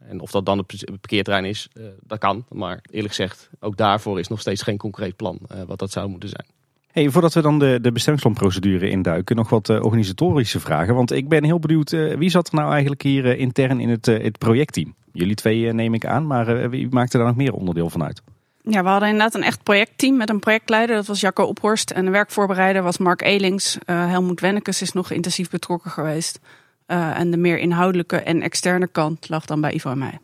en 0.08 0.20
of 0.20 0.30
dat 0.30 0.46
dan 0.46 0.58
het 0.58 0.84
parkeerterrein 0.84 1.44
is, 1.44 1.68
dat 2.00 2.18
kan. 2.18 2.44
Maar 2.48 2.80
eerlijk 2.90 3.14
gezegd, 3.14 3.50
ook 3.60 3.76
daarvoor 3.76 4.18
is 4.18 4.28
nog 4.28 4.40
steeds 4.40 4.62
geen 4.62 4.76
concreet 4.76 5.16
plan 5.16 5.38
wat 5.66 5.78
dat 5.78 5.90
zou 5.90 6.08
moeten 6.08 6.28
zijn. 6.28 6.46
Hey, 6.92 7.10
voordat 7.10 7.34
we 7.34 7.40
dan 7.40 7.58
de, 7.58 7.78
de 7.82 7.92
bestemmingsplanprocedure 7.92 8.90
induiken, 8.90 9.36
nog 9.36 9.48
wat 9.48 9.68
organisatorische 9.68 10.60
vragen. 10.60 10.94
Want 10.94 11.12
ik 11.12 11.28
ben 11.28 11.44
heel 11.44 11.58
benieuwd, 11.58 11.90
wie 11.90 12.30
zat 12.30 12.48
er 12.48 12.54
nou 12.54 12.70
eigenlijk 12.70 13.02
hier 13.02 13.38
intern 13.38 13.80
in 13.80 13.88
het, 13.88 14.06
het 14.06 14.38
projectteam? 14.38 14.94
Jullie 15.12 15.34
twee 15.34 15.72
neem 15.72 15.94
ik 15.94 16.06
aan, 16.06 16.26
maar 16.26 16.70
wie 16.70 16.88
maakte 16.90 17.16
daar 17.16 17.26
nog 17.26 17.36
meer 17.36 17.52
onderdeel 17.52 17.90
van 17.90 18.04
uit? 18.04 18.22
Ja, 18.68 18.82
we 18.82 18.88
hadden 18.88 19.08
inderdaad 19.08 19.34
een 19.34 19.42
echt 19.42 19.62
projectteam 19.62 20.16
met 20.16 20.28
een 20.28 20.38
projectleider. 20.38 20.96
Dat 20.96 21.06
was 21.06 21.20
Jacco 21.20 21.44
Ophorst. 21.44 21.90
En 21.90 22.04
de 22.04 22.10
werkvoorbereider 22.10 22.82
was 22.82 22.98
Mark 22.98 23.22
Elings. 23.22 23.78
Uh, 23.86 24.08
Helmoet 24.08 24.40
Wennekes 24.40 24.82
is 24.82 24.92
nog 24.92 25.10
intensief 25.10 25.50
betrokken 25.50 25.90
geweest. 25.90 26.40
Uh, 26.86 27.18
en 27.18 27.30
de 27.30 27.36
meer 27.36 27.58
inhoudelijke 27.58 28.16
en 28.16 28.42
externe 28.42 28.86
kant 28.86 29.28
lag 29.28 29.44
dan 29.44 29.60
bij 29.60 29.72
Ivo 29.72 29.90
en 29.90 29.98
mij. 29.98 30.18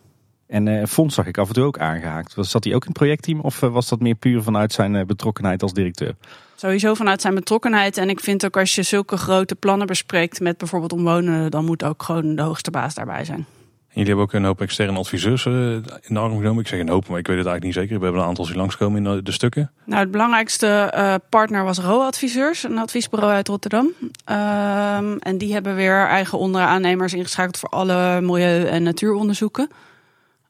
En 0.47 0.65
uh, 0.67 0.85
Fons 0.85 1.15
zag 1.15 1.25
ik 1.25 1.37
af 1.37 1.47
en 1.47 1.53
toe 1.53 1.63
ook 1.63 1.77
aangehaakt. 1.77 2.33
Zat 2.37 2.63
hij 2.63 2.73
ook 2.73 2.81
in 2.81 2.87
het 2.87 2.97
projectteam 2.97 3.39
of 3.39 3.59
was 3.59 3.89
dat 3.89 3.99
meer 3.99 4.15
puur 4.15 4.41
vanuit 4.41 4.73
zijn 4.73 5.05
betrokkenheid 5.05 5.61
als 5.61 5.73
directeur? 5.73 6.15
Sowieso 6.55 6.93
vanuit 6.93 7.21
zijn 7.21 7.35
betrokkenheid. 7.35 7.97
En 7.97 8.09
ik 8.09 8.19
vind 8.19 8.45
ook 8.45 8.57
als 8.57 8.75
je 8.75 8.83
zulke 8.83 9.17
grote 9.17 9.55
plannen 9.55 9.87
bespreekt 9.87 10.39
met 10.39 10.57
bijvoorbeeld 10.57 10.93
omwonenden, 10.93 11.51
dan 11.51 11.65
moet 11.65 11.83
ook 11.83 12.03
gewoon 12.03 12.35
de 12.35 12.41
hoogste 12.41 12.71
baas 12.71 12.93
daarbij 12.93 13.25
zijn 13.25 13.45
jullie 13.93 14.07
hebben 14.07 14.25
ook 14.25 14.33
een 14.33 14.43
hoop 14.43 14.61
externe 14.61 14.97
adviseurs 14.97 15.45
uh, 15.45 15.73
in 15.73 15.83
de 16.07 16.19
arm 16.19 16.37
genomen. 16.37 16.61
Ik 16.61 16.67
zeg 16.67 16.79
een 16.79 16.89
hoop, 16.89 17.07
maar 17.07 17.19
ik 17.19 17.27
weet 17.27 17.37
het 17.37 17.45
eigenlijk 17.45 17.63
niet 17.63 17.73
zeker. 17.73 17.97
We 17.97 18.03
hebben 18.03 18.21
een 18.21 18.27
aantal 18.27 18.45
die 18.45 18.55
langskomen 18.55 19.05
in 19.05 19.23
de, 19.23 19.31
stukken. 19.31 19.71
Nou, 19.85 20.01
het 20.01 20.11
belangrijkste 20.11 20.93
uh, 20.95 21.15
partner 21.29 21.63
was 21.63 21.77
RO 21.77 22.01
Adviseurs, 22.01 22.63
een 22.63 22.77
adviesbureau 22.77 23.33
uit 23.33 23.47
Rotterdam. 23.47 23.85
Um, 23.85 25.17
en 25.17 25.37
die 25.37 25.53
hebben 25.53 25.75
weer 25.75 26.07
eigen 26.07 26.37
onderaannemers 26.37 27.13
ingeschakeld 27.13 27.57
voor 27.57 27.69
alle 27.69 28.21
milieu- 28.21 28.65
en 28.65 28.83
natuuronderzoeken. 28.83 29.69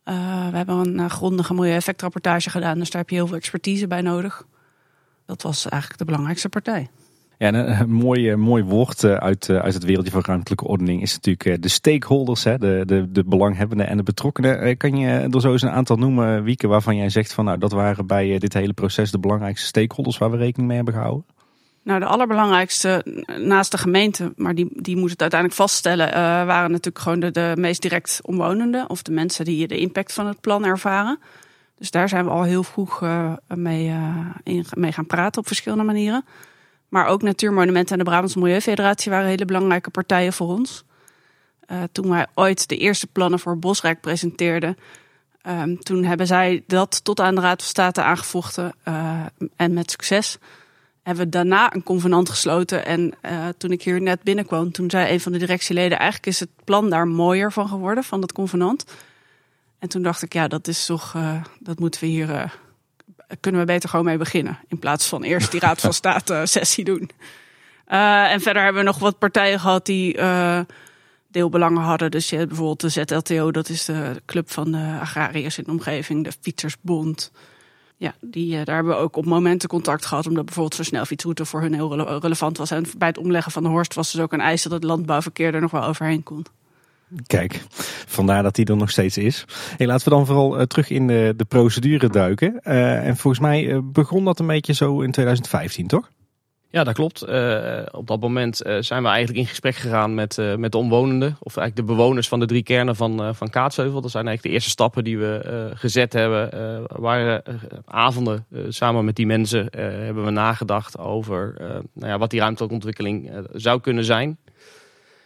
We 0.04 0.58
hebben 0.58 1.00
een 1.00 1.10
grondige 1.10 1.54
milieueffectrapportage 1.54 2.50
gedaan, 2.50 2.80
dus 2.80 2.90
daar 2.90 3.02
heb 3.02 3.10
je 3.10 3.16
heel 3.16 3.28
veel 3.28 3.38
expertise 3.38 3.88
bij 3.88 4.02
nodig. 4.02 4.46
Dat 5.26 5.42
was 5.42 5.70
eigenlijk 5.70 6.00
de 6.00 6.06
belangrijkste 6.06 6.50
partij. 6.50 6.90
Ja, 7.44 7.54
een, 7.54 7.90
mooi, 7.90 8.36
mooi 8.36 8.64
woord 8.64 9.04
eh, 9.04 9.16
uit, 9.16 9.50
eh, 9.50 9.58
uit 9.58 9.74
het 9.74 9.84
wereldje 9.84 10.12
van 10.12 10.22
ruimtelijke 10.26 10.68
ordening 10.68 11.02
is 11.02 11.14
natuurlijk 11.14 11.46
eh, 11.46 11.56
de 11.60 11.68
stakeholders, 11.68 12.44
hè, 12.44 12.58
de, 12.58 12.84
de, 12.86 13.12
de 13.12 13.24
belanghebbenden 13.24 13.88
en 13.88 13.98
de 13.98 14.04
betrokkenen. 14.04 14.78
Kan 14.78 14.98
je 14.98 15.08
er 15.08 15.42
zo 15.42 15.52
eens 15.52 15.62
een 15.62 15.70
aantal 15.70 15.96
noemen, 15.96 16.44
Wieke, 16.44 16.68
waarvan 16.68 16.96
jij 16.96 17.10
zegt 17.10 17.34
van 17.34 17.46
nou 17.46 17.58
dat 17.58 17.72
waren 17.72 18.08
bij 18.08 18.38
dit 18.38 18.54
hele 18.54 18.74
proces 18.74 19.12
de 19.12 19.20
belangrijkste 19.20 19.66
stakeholders 19.66 20.18
waar 20.18 20.32
we 20.32 20.38
rekening 20.38 20.68
mee 20.68 20.76
hebben 20.76 20.94
gehouden? 20.94 21.26
Nou, 21.84 22.00
de 22.00 22.06
allerbelangrijkste 22.06 23.06
naast 23.38 23.72
de 23.72 23.78
gemeente, 23.78 24.34
maar 24.36 24.56
die, 24.56 24.68
die 24.82 25.04
het 25.04 25.22
uiteindelijk 25.22 25.60
vaststellen, 25.60 26.12
waren 26.46 26.72
natuurlijk 26.72 27.00
gewoon 27.00 27.20
de, 27.20 27.54
meest 27.56 27.82
direct 27.82 28.20
omwonenden 28.22 28.90
of 28.90 29.02
de 29.02 29.12
mensen 29.12 29.46
die 29.46 29.68
de 29.68 29.78
impact 29.78 30.14
van 30.14 30.28
het 30.28 30.42
plan 30.42 30.66
ervaren. 30.66 31.20
Dus 31.78 31.92
daar 31.92 32.10
zijn 32.10 32.26
we 32.26 32.32
al 32.32 32.44
heel 32.44 32.64
vroeg 32.64 33.02
mee, 33.48 33.94
mee 34.74 34.92
gaan 34.92 35.08
praten 35.08 35.42
op 35.42 35.48
verschillende 35.48 35.84
manieren. 35.84 36.26
Maar 36.94 37.08
ook 37.08 37.22
Natuurmonumenten 37.22 37.92
en 37.92 38.04
de 38.04 38.10
Brabantse 38.10 38.40
Milieufederatie 38.40 39.12
waren 39.12 39.28
hele 39.28 39.46
belangrijke 39.46 39.90
partijen 39.90 40.34
voor 40.34 40.48
ons. 40.48 40.84
Uh, 41.72 41.78
toen 41.92 42.10
wij 42.10 42.28
ooit 42.34 42.70
de 42.70 42.78
eerste 42.78 43.08
plannen 43.08 43.40
voor 43.40 43.58
Bosrijk 43.58 44.02
presenteerden, 44.02 44.78
um, 45.48 45.80
toen 45.80 46.04
hebben 46.04 46.28
zij 46.28 46.64
dat 46.68 47.04
tot 47.04 47.20
aan 47.20 47.36
de 47.36 47.42
Raad 47.42 47.62
van 47.62 47.70
State 47.70 48.02
aangevochten 48.02 48.74
uh, 48.88 49.22
en 49.56 49.74
met 49.74 49.92
succes. 49.92 50.38
Hebben 51.04 51.24
we 51.24 51.30
daarna 51.30 51.74
een 51.74 51.84
convenant 51.84 52.30
gesloten. 52.30 52.86
En 52.86 53.14
uh, 53.22 53.48
toen 53.58 53.72
ik 53.72 53.84
hier 53.84 54.02
net 54.02 54.24
binnenkwam, 54.24 54.72
toen 54.72 54.90
zei 54.90 55.14
een 55.14 55.22
van 55.22 55.32
de 55.32 55.38
directieleden: 55.38 55.98
eigenlijk 55.98 56.28
is 56.28 56.40
het 56.40 56.50
plan 56.64 56.90
daar 56.90 57.08
mooier 57.08 57.52
van 57.52 57.68
geworden, 57.68 58.04
van 58.04 58.22
dat 58.22 58.32
convenant. 58.32 58.86
En 59.80 59.90
toen 59.90 60.02
dacht 60.02 60.22
ik, 60.22 60.34
ja, 60.34 60.48
dat 60.48 60.68
is 60.68 60.86
toch, 60.86 61.16
dat 61.60 61.80
moeten 61.80 62.02
we 62.02 62.08
hier 62.08 62.54
kunnen 63.40 63.62
we 63.62 63.68
beter 63.68 63.90
gewoon 63.90 64.06
mee 64.06 64.18
beginnen. 64.18 64.60
In 64.68 64.80
plaats 64.80 65.08
van 65.08 65.24
eerst 65.24 65.52
die 65.52 65.60
Raad 65.60 65.82
van 65.82 65.94
State 66.04 66.42
sessie 66.46 66.84
doen. 66.84 67.10
Uh, 67.88 68.32
en 68.32 68.42
verder 68.42 68.64
hebben 68.64 68.82
we 68.82 68.88
nog 68.88 69.00
wat 69.00 69.20
partijen 69.20 69.60
gehad 69.60 69.86
die 69.86 70.18
uh, 70.18 70.60
deelbelangen 71.28 71.82
hadden. 71.82 72.12
Dus 72.12 72.30
je 72.30 72.36
hebt 72.36 72.48
bijvoorbeeld 72.48 72.82
de 72.82 72.90
ZLTO, 72.90 73.52
dat 73.52 73.70
is 73.70 73.86
de 73.86 74.22
club 74.26 74.52
van 74.52 74.72
de 74.72 74.98
agrariërs 75.02 75.58
in 75.58 75.64
de 75.64 75.72
omgeving, 75.72 76.24
de 76.24 76.32
Fietsersbond. 76.42 77.32
Ja, 77.98 78.16
die, 78.22 78.52
uh, 78.58 78.66
daar 78.66 78.76
hebben 78.76 78.94
we 78.94 79.00
ook 79.00 79.16
op 79.16 79.26
momenten 79.26 79.70
contact 79.70 80.06
gehad, 80.06 80.28
omdat 80.28 80.46
bijvoorbeeld 80.46 80.76
zo'n 80.76 80.86
snelfietsroute 80.86 81.46
voor 81.46 81.62
hun 81.62 81.74
heel 81.74 81.90
rele 81.90 82.20
relevant 82.20 82.58
was. 82.58 82.72
En 82.72 82.86
bij 82.98 83.08
het 83.08 83.18
omleggen 83.18 83.52
van 83.52 83.64
de 83.64 83.70
Horst 83.70 83.94
was 83.94 84.12
dus 84.12 84.22
ook 84.22 84.34
een 84.34 84.42
eis 84.42 84.64
dat 84.64 84.72
het 84.72 84.84
landbouwverkeer 84.84 85.54
er 85.54 85.62
nog 85.62 85.72
wel 85.72 85.84
overheen 85.84 86.24
kon. 86.24 86.46
Kijk, 87.28 87.62
vandaar 88.08 88.44
dat 88.44 88.56
die 88.56 88.66
er 88.66 88.78
nog 88.78 88.90
steeds 88.90 89.18
is. 89.18 89.46
Hey, 89.78 89.88
laten 89.88 90.10
we 90.10 90.16
dan 90.16 90.26
vooral 90.26 90.60
uh, 90.60 90.66
terug 90.66 90.90
in 90.90 91.08
de, 91.08 91.34
de 91.38 91.46
procedure 91.46 92.10
duiken. 92.10 92.60
Uh, 92.64 93.08
en 93.08 93.18
volgens 93.18 93.42
mij 93.42 93.64
uh, 93.64 93.78
begon 93.84 94.26
dat 94.26 94.40
een 94.40 94.48
beetje 94.48 94.74
zo 94.74 95.02
in 95.02 95.12
2015, 95.12 95.88
toch? 95.88 96.12
Ja, 96.70 96.84
dat 96.84 96.94
klopt. 96.94 97.22
op 97.92 98.08
dat 98.08 98.20
moment 98.20 98.58
zijn 98.80 99.04
we 99.04 99.10
eigenlijk 99.10 99.38
in 99.38 99.48
gesprek 99.48 99.76
gegaan 99.76 100.14
met, 100.14 100.38
met 100.58 100.72
de 100.72 100.78
omwonenden. 100.78 101.38
Of 101.40 101.58
eigenlijk 101.58 101.88
de 101.88 101.96
bewoners 101.96 102.28
van 102.28 102.40
de 102.40 102.46
drie 102.46 102.64
kernen 102.64 102.96
van, 102.96 103.36
van 103.36 103.50
Kaatsheuvel. 103.50 104.02
Dat 104.02 104.12
zijn 104.12 104.28
eigenlijk 104.28 104.44
de 104.44 104.50
eerste 104.50 104.70
stappen 104.70 105.04
die 105.04 105.18
we 105.18 105.72
gezet 105.74 106.14
hebben. 106.14 106.50
waren 106.88 107.44
avonden 107.86 108.46
samen 108.68 109.06
met 109.06 109.16
die 109.16 109.26
mensen 109.26 109.68
hebben 109.78 110.26
we 110.26 110.32
nagedacht 110.32 110.98
over 110.98 111.56
nou 111.94 112.12
ja, 112.12 112.18
wat 112.18 112.30
die 112.30 112.40
ruimtelijke 112.40 112.76
ontwikkeling 112.76 113.32
zou 113.52 113.82
kunnen 113.82 114.06
zijn. 114.06 114.38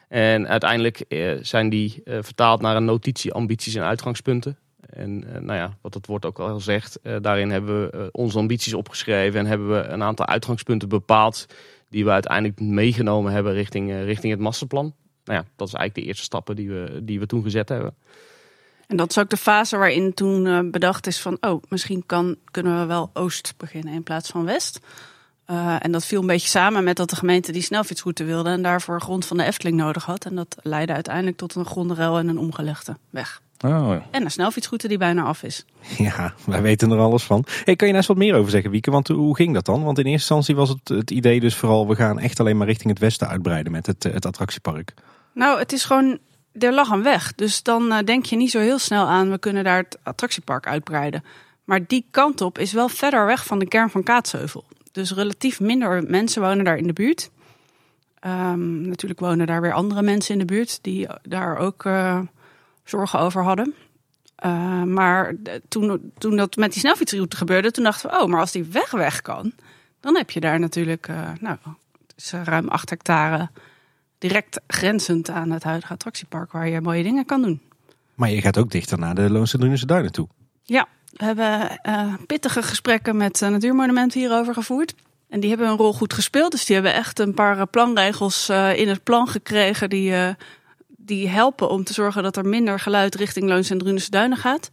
En 0.08 0.48
uiteindelijk 0.48 1.00
eh, 1.00 1.32
zijn 1.41 1.70
die 1.70 2.02
eh, 2.04 2.17
vertaald 2.22 2.62
naar 2.62 2.76
een 2.76 2.86
notitie, 2.86 3.34
ambities 3.34 3.76
en 3.76 3.84
uitgangspunten. 3.84 4.58
En 4.89 5.24
uh, 5.24 5.32
nou 5.32 5.58
ja, 5.60 5.78
wat 5.82 5.93
het 5.93 6.08
woord 6.08 6.26
ook 6.26 6.39
al 6.39 6.60
zegt, 6.60 7.00
daarin 7.22 7.52
hebben 7.52 7.82
we 7.82 8.10
onze 8.12 8.38
ambities 8.38 8.74
opgeschreven 8.74 9.39
en 9.39 9.46
hebben 9.46 9.70
we 9.70 9.88
een 9.88 10.04
aantal 10.04 10.26
uitgangspunten 10.26 10.89
bepaald 10.89 11.46
die 11.89 12.04
we 12.04 12.10
uiteindelijk 12.10 12.60
meegenomen 12.60 13.32
hebben 13.32 13.54
richting, 13.54 13.91
richting 14.04 14.34
het 14.34 14.41
masterplan. 14.41 14.93
Nou 15.24 15.39
ja, 15.39 15.46
dat 15.56 15.67
is 15.67 15.74
eigenlijk 15.74 15.93
de 15.93 16.02
eerste 16.02 16.24
stappen 16.24 16.56
die 16.56 16.70
we, 16.70 17.00
die 17.04 17.20
we 17.20 17.26
toen 17.26 17.43
gezet 17.43 17.70
hebben. 17.70 17.96
En 18.88 18.98
dat 18.98 19.10
is 19.10 19.17
ook 19.17 19.30
de 19.30 19.38
fase 19.38 19.78
waarin 19.78 20.13
toen 20.13 20.72
bedacht 20.72 21.08
is 21.08 21.20
van, 21.20 21.38
oh, 21.41 21.63
misschien 21.70 22.04
kan, 22.06 22.36
kunnen 22.52 22.80
we 22.80 22.86
wel 22.86 23.10
Oost 23.13 23.54
beginnen 23.58 23.93
in 23.93 24.04
plaats 24.04 24.30
van 24.30 24.46
West. 24.46 24.80
Uh, 25.52 25.76
en 25.80 25.92
dat 25.92 26.06
viel 26.06 26.22
een 26.22 26.28
beetje 26.28 26.48
samen 26.48 26.84
met 26.84 26.96
dat 26.96 27.10
de 27.10 27.16
gemeente 27.16 27.52
die 27.52 27.62
snelfietsroute 27.62 28.24
wilde 28.24 28.50
en 28.50 28.62
daarvoor 28.62 29.02
grond 29.02 29.26
van 29.26 29.38
de 29.38 29.44
Efteling 29.44 29.78
nodig 29.78 30.06
had. 30.06 30.26
En 30.26 30.36
dat 30.36 30.56
leidde 30.62 30.94
uiteindelijk 30.94 31.38
tot 31.38 31.56
een 31.56 31.66
grondenruil 31.66 32.18
en 32.18 32.28
een 32.28 32.38
omgelegde 32.40 32.98
weg. 33.10 33.42
Oh. 33.66 33.92
En 34.12 34.24
een 34.24 34.32
snelfietsroute 34.32 34.88
die 34.88 34.98
bijna 34.98 35.24
af 35.24 35.44
is. 35.44 35.66
Ja, 35.98 36.34
wij 36.46 36.62
weten 36.62 36.92
er 36.92 37.00
alles 37.00 37.24
van. 37.24 37.46
Hey, 37.64 37.76
kan 37.76 37.88
je 37.88 37.94
daar 37.94 37.96
eens 37.96 38.06
wat 38.06 38.18
meer 38.18 38.36
over 38.36 38.52
zeggen, 38.52 38.72
Wieke? 38.72 38.92
Want 38.92 39.08
hoe 39.08 39.36
ging 39.36 39.54
dat 39.54 39.66
dan? 39.66 39.84
Want 39.84 39.98
in 39.98 40.06
eerste 40.06 40.34
instantie 40.36 40.56
was 40.56 40.70
het, 40.70 40.98
het 40.98 41.12
idee 41.12 41.40
dus 41.40 41.56
vooral... 41.56 41.88
we 41.88 41.96
gaan 41.96 42.20
echt 42.20 42.40
alleen 42.40 42.58
maar 42.58 42.68
richting 42.68 42.90
het 42.90 43.00
westen 43.00 43.28
uitbreiden 43.28 43.72
met 43.72 43.86
het, 43.86 44.04
het 44.04 44.26
attractiepark. 44.26 44.94
Nou, 45.34 45.60
het 45.60 45.72
is 45.72 45.86
gewoon... 45.86 46.18
Er 46.52 46.74
lag 46.74 46.90
een 46.90 47.04
weg. 47.04 47.36
Dus 47.36 47.64
dan 47.64 47.92
uh, 47.92 47.98
denk 48.06 48.26
je 48.26 48.36
niet 48.36 48.52
zo 48.52 48.60
heel 48.60 48.80
snel 48.80 49.08
aan... 49.08 49.32
we 49.32 49.38
kunnen 49.38 49.64
daar 49.64 49.78
het 49.78 49.98
attractiepark 50.04 50.68
uitbreiden. 50.68 51.24
Maar 51.64 51.88
die 51.88 52.06
kant 52.12 52.42
op 52.42 52.58
is 52.58 52.74
wel 52.74 52.90
verder 52.90 53.26
weg 53.26 53.46
van 53.46 53.60
de 53.60 53.68
kern 53.68 53.90
van 53.90 54.04
Kaatsheuvel. 54.04 54.64
Dus 54.98 55.14
relatief 55.14 55.60
minder 55.60 56.04
mensen 56.04 56.42
wonen 56.42 56.66
daar 56.66 56.78
in 56.78 56.88
de 56.88 56.94
buurt. 56.94 57.30
Um, 58.26 58.82
natuurlijk 58.82 59.20
wonen 59.20 59.48
daar 59.48 59.62
weer 59.62 59.74
andere 59.74 60.02
mensen 60.02 60.34
in 60.34 60.40
de 60.40 60.46
buurt 60.46 60.80
die 60.82 61.08
daar 61.22 61.58
ook 61.58 61.86
uh, 61.86 62.20
zorgen 62.84 63.20
over 63.20 63.44
hadden. 63.44 63.74
Uh, 64.46 64.84
maar 64.84 65.34
toen, 65.68 66.12
toen 66.18 66.36
dat 66.36 66.56
met 66.56 66.72
die 66.72 66.80
snelfietsroute 66.80 67.36
gebeurde, 67.36 67.72
toen 67.72 67.84
dachten 67.84 68.10
we, 68.10 68.18
oh, 68.18 68.28
maar 68.28 68.40
als 68.40 68.52
die 68.52 68.64
weg 68.64 68.92
weg 68.92 69.22
kan, 69.22 69.54
dan 70.00 70.16
heb 70.16 70.32
je 70.32 70.40
daar 70.40 70.60
natuurlijk, 70.60 71.08
uh, 71.08 71.30
nou, 71.40 71.58
het 72.08 72.14
is 72.16 72.32
ruim 72.32 72.68
8 72.68 72.90
hectare 72.90 73.50
direct 74.18 74.62
grenzend 74.68 75.30
aan 75.30 75.52
het 75.52 75.64
huidige 75.64 75.94
attractiepark 75.94 76.52
waar 76.52 76.70
je 76.70 76.82
mooie 76.82 77.04
dingen 77.04 77.26
kan 77.26 77.42
doen. 77.42 77.62
Maar 78.16 78.30
je 78.30 78.42
gaat 78.42 78.58
ook 78.58 78.72
dichter 78.72 79.00
naar 79.00 79.16
de 79.16 79.30
Loonse 79.30 79.86
Duinen 79.86 80.12
toe. 80.12 80.28
Ja, 80.64 80.88
we 81.13 81.26
hebben 81.26 81.80
uh, 81.84 82.13
pittige 82.28 82.62
gesprekken 82.62 83.17
met 83.17 83.41
uh, 83.41 83.50
Natuurmonumenten 83.50 84.20
hierover 84.20 84.54
gevoerd. 84.54 84.93
En 85.30 85.39
die 85.39 85.50
hebben 85.50 85.67
hun 85.67 85.78
rol 85.78 85.93
goed 85.93 86.13
gespeeld. 86.13 86.52
Dus 86.52 86.65
die 86.65 86.76
hebben 86.76 86.93
echt 86.93 87.20
een 87.20 87.34
paar 87.34 87.60
eh, 87.60 87.65
planregels 87.72 88.50
in 88.76 88.88
het 88.88 89.04
plan 89.04 89.28
gekregen 89.28 89.89
die, 89.89 90.13
die 90.88 91.28
helpen 91.28 91.70
om 91.70 91.84
te 91.84 91.93
zorgen 91.93 92.24
dat 92.24 92.38
er 92.38 92.46
minder 92.46 92.80
geluid 92.80 93.15
richting 93.15 93.48
Leuns 93.48 93.70
en 93.70 93.78
Drunense 93.78 94.10
Duinen 94.10 94.38
gaat. 94.38 94.70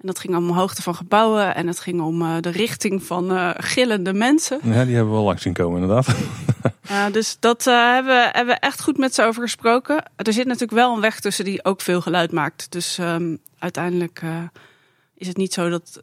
En 0.00 0.06
dat 0.06 0.18
ging 0.18 0.36
om 0.36 0.50
hoogte 0.50 0.82
van 0.82 0.94
gebouwen 0.94 1.54
en 1.54 1.66
het 1.66 1.80
ging 1.80 2.00
om 2.00 2.40
de 2.40 2.50
richting 2.50 3.02
van 3.02 3.54
gillende 3.56 4.12
mensen. 4.12 4.60
Ja, 4.62 4.84
die 4.84 4.94
hebben 4.94 5.12
we 5.12 5.18
wel 5.18 5.26
langs 5.26 5.42
zien 5.42 5.52
komen 5.52 5.80
inderdaad. 5.80 6.16
dus 7.12 7.36
dat 7.40 7.64
hebben, 7.64 8.22
hebben 8.32 8.54
we 8.54 8.60
echt 8.60 8.82
goed 8.82 8.98
met 8.98 9.14
ze 9.14 9.22
over 9.22 9.42
gesproken. 9.42 10.10
Er 10.16 10.32
zit 10.32 10.46
natuurlijk 10.46 10.72
wel 10.72 10.94
een 10.94 11.00
weg 11.00 11.20
tussen 11.20 11.44
die 11.44 11.64
ook 11.64 11.80
veel 11.80 12.00
geluid 12.00 12.32
maakt. 12.32 12.66
Dus 12.70 12.98
um, 12.98 13.38
uiteindelijk 13.58 14.22
is 15.22 15.28
het 15.28 15.36
niet 15.36 15.52
zo 15.52 15.68
dat 15.68 16.02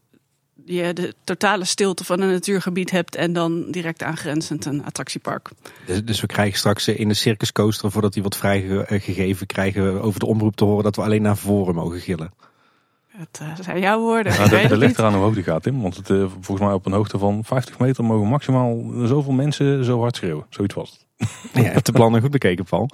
je 0.66 0.94
de 0.94 1.14
totale 1.24 1.66
stilte 1.66 2.04
van 2.04 2.22
een 2.22 2.32
natuurgebied 2.32 2.92
hebt 2.92 3.16
en 3.16 3.34
dan 3.34 3.72
direct 3.72 4.04
aangrenzend 4.04 4.66
een 4.66 4.86
attractiepark. 4.86 5.50
Dus, 5.86 6.04
dus 6.04 6.22
we 6.22 6.28
krijgen 6.28 6.58
straks 6.58 6.88
in 6.88 7.08
de 7.08 7.14
circus 7.14 7.52
coaster, 7.52 7.92
voordat 7.92 8.14
die 8.14 8.24
wat 8.24 8.38
vrijgegeven 8.38 9.48
krijgen, 9.48 9.94
we 9.94 10.02
over 10.02 10.20
de 10.20 10.26
omroep 10.26 10.56
te 10.56 10.64
horen 10.64 10.84
dat 10.84 10.96
we 10.96 11.02
alleen 11.02 11.22
naar 11.22 11.38
voren 11.38 11.76
mogen 11.76 12.00
gillen. 12.00 12.34
Dat 13.18 13.40
uh, 13.42 13.48
zijn 13.60 13.80
jouw 13.80 14.00
woorden. 14.00 14.34
Nou, 14.38 14.68
dat, 14.68 14.78
ligt 14.78 14.98
eraan 14.98 15.14
hoe 15.14 15.24
hoog 15.24 15.34
die 15.34 15.44
gaat, 15.44 15.64
Tim. 15.64 15.82
Want 15.82 15.96
het, 15.96 16.10
uh, 16.10 16.26
volgens 16.40 16.60
mij 16.60 16.74
op 16.74 16.86
een 16.86 16.92
hoogte 16.92 17.18
van 17.18 17.44
50 17.44 17.80
meter 17.80 18.04
mogen 18.04 18.28
maximaal 18.28 18.92
zoveel 19.04 19.34
mensen 19.34 19.86
zo 19.86 20.00
hard 20.00 20.16
schreeuwen. 20.16 20.46
Zoiets 20.50 20.74
was 20.74 20.90
het. 20.90 21.28
Ja, 21.54 21.62
je 21.62 21.68
hebt 21.68 21.86
de 21.86 21.92
plannen 21.92 22.22
goed 22.22 22.32
bekeken, 22.32 22.66
Paul. 22.66 22.90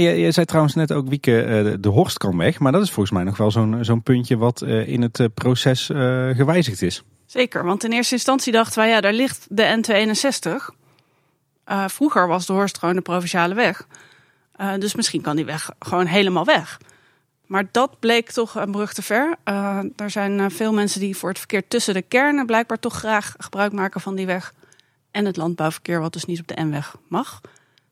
Je, 0.00 0.16
je 0.16 0.30
zei 0.30 0.46
trouwens 0.46 0.74
net 0.74 0.92
ook, 0.92 1.08
Wieke, 1.08 1.42
eh, 1.42 1.74
de 1.80 1.88
Horst 1.88 2.18
kan 2.18 2.36
weg. 2.36 2.58
Maar 2.58 2.72
dat 2.72 2.82
is 2.82 2.90
volgens 2.90 3.14
mij 3.14 3.24
nog 3.24 3.36
wel 3.36 3.50
zo'n 3.50 3.84
zo'n 3.84 4.02
puntje 4.02 4.36
wat 4.36 4.62
eh, 4.62 4.88
in 4.88 5.02
het 5.02 5.20
eh, 5.20 5.26
proces 5.34 5.86
gewijzigd 6.36 6.82
is. 6.82 7.02
Zeker, 7.26 7.64
want 7.64 7.84
in 7.84 7.92
eerste 7.92 8.14
instantie 8.14 8.52
dachten 8.52 8.78
wij, 8.78 8.88
ja, 8.88 9.00
daar 9.00 9.12
ligt 9.12 9.46
de 9.48 9.82
N261. 9.82 10.74
vroeger 11.86 12.26
was 12.26 12.46
de 12.46 12.52
Horst 12.52 12.78
gewoon 12.78 12.94
de 12.94 13.00
provinciale 13.00 13.54
weg. 13.54 13.86
dus 14.78 14.94
misschien 14.94 15.20
kan 15.20 15.36
die 15.36 15.44
weg 15.44 15.70
gewoon 15.78 16.06
helemaal 16.06 16.44
weg. 16.44 16.80
Maar 17.46 17.68
dat 17.70 17.98
bleek 18.00 18.30
toch 18.30 18.54
een 18.54 18.70
brug 18.70 18.92
te 18.92 19.02
ver. 19.02 19.36
er 19.96 20.10
zijn 20.10 20.50
veel 20.50 20.72
mensen 20.72 21.00
die 21.00 21.16
voor 21.16 21.28
het 21.28 21.38
verkeer 21.38 21.68
tussen 21.68 21.94
de 21.94 22.02
kernen 22.02 22.46
blijkbaar 22.46 22.78
toch 22.78 22.94
graag 22.94 23.34
gebruik 23.38 23.72
maken 23.72 24.00
van 24.00 24.14
die 24.14 24.26
weg. 24.26 24.52
En 25.10 25.24
het 25.24 25.36
landbouwverkeer, 25.36 26.00
wat 26.00 26.12
dus 26.12 26.24
niet 26.24 26.40
op 26.40 26.46
de 26.46 26.62
N-weg 26.62 26.96
mag. 27.08 27.40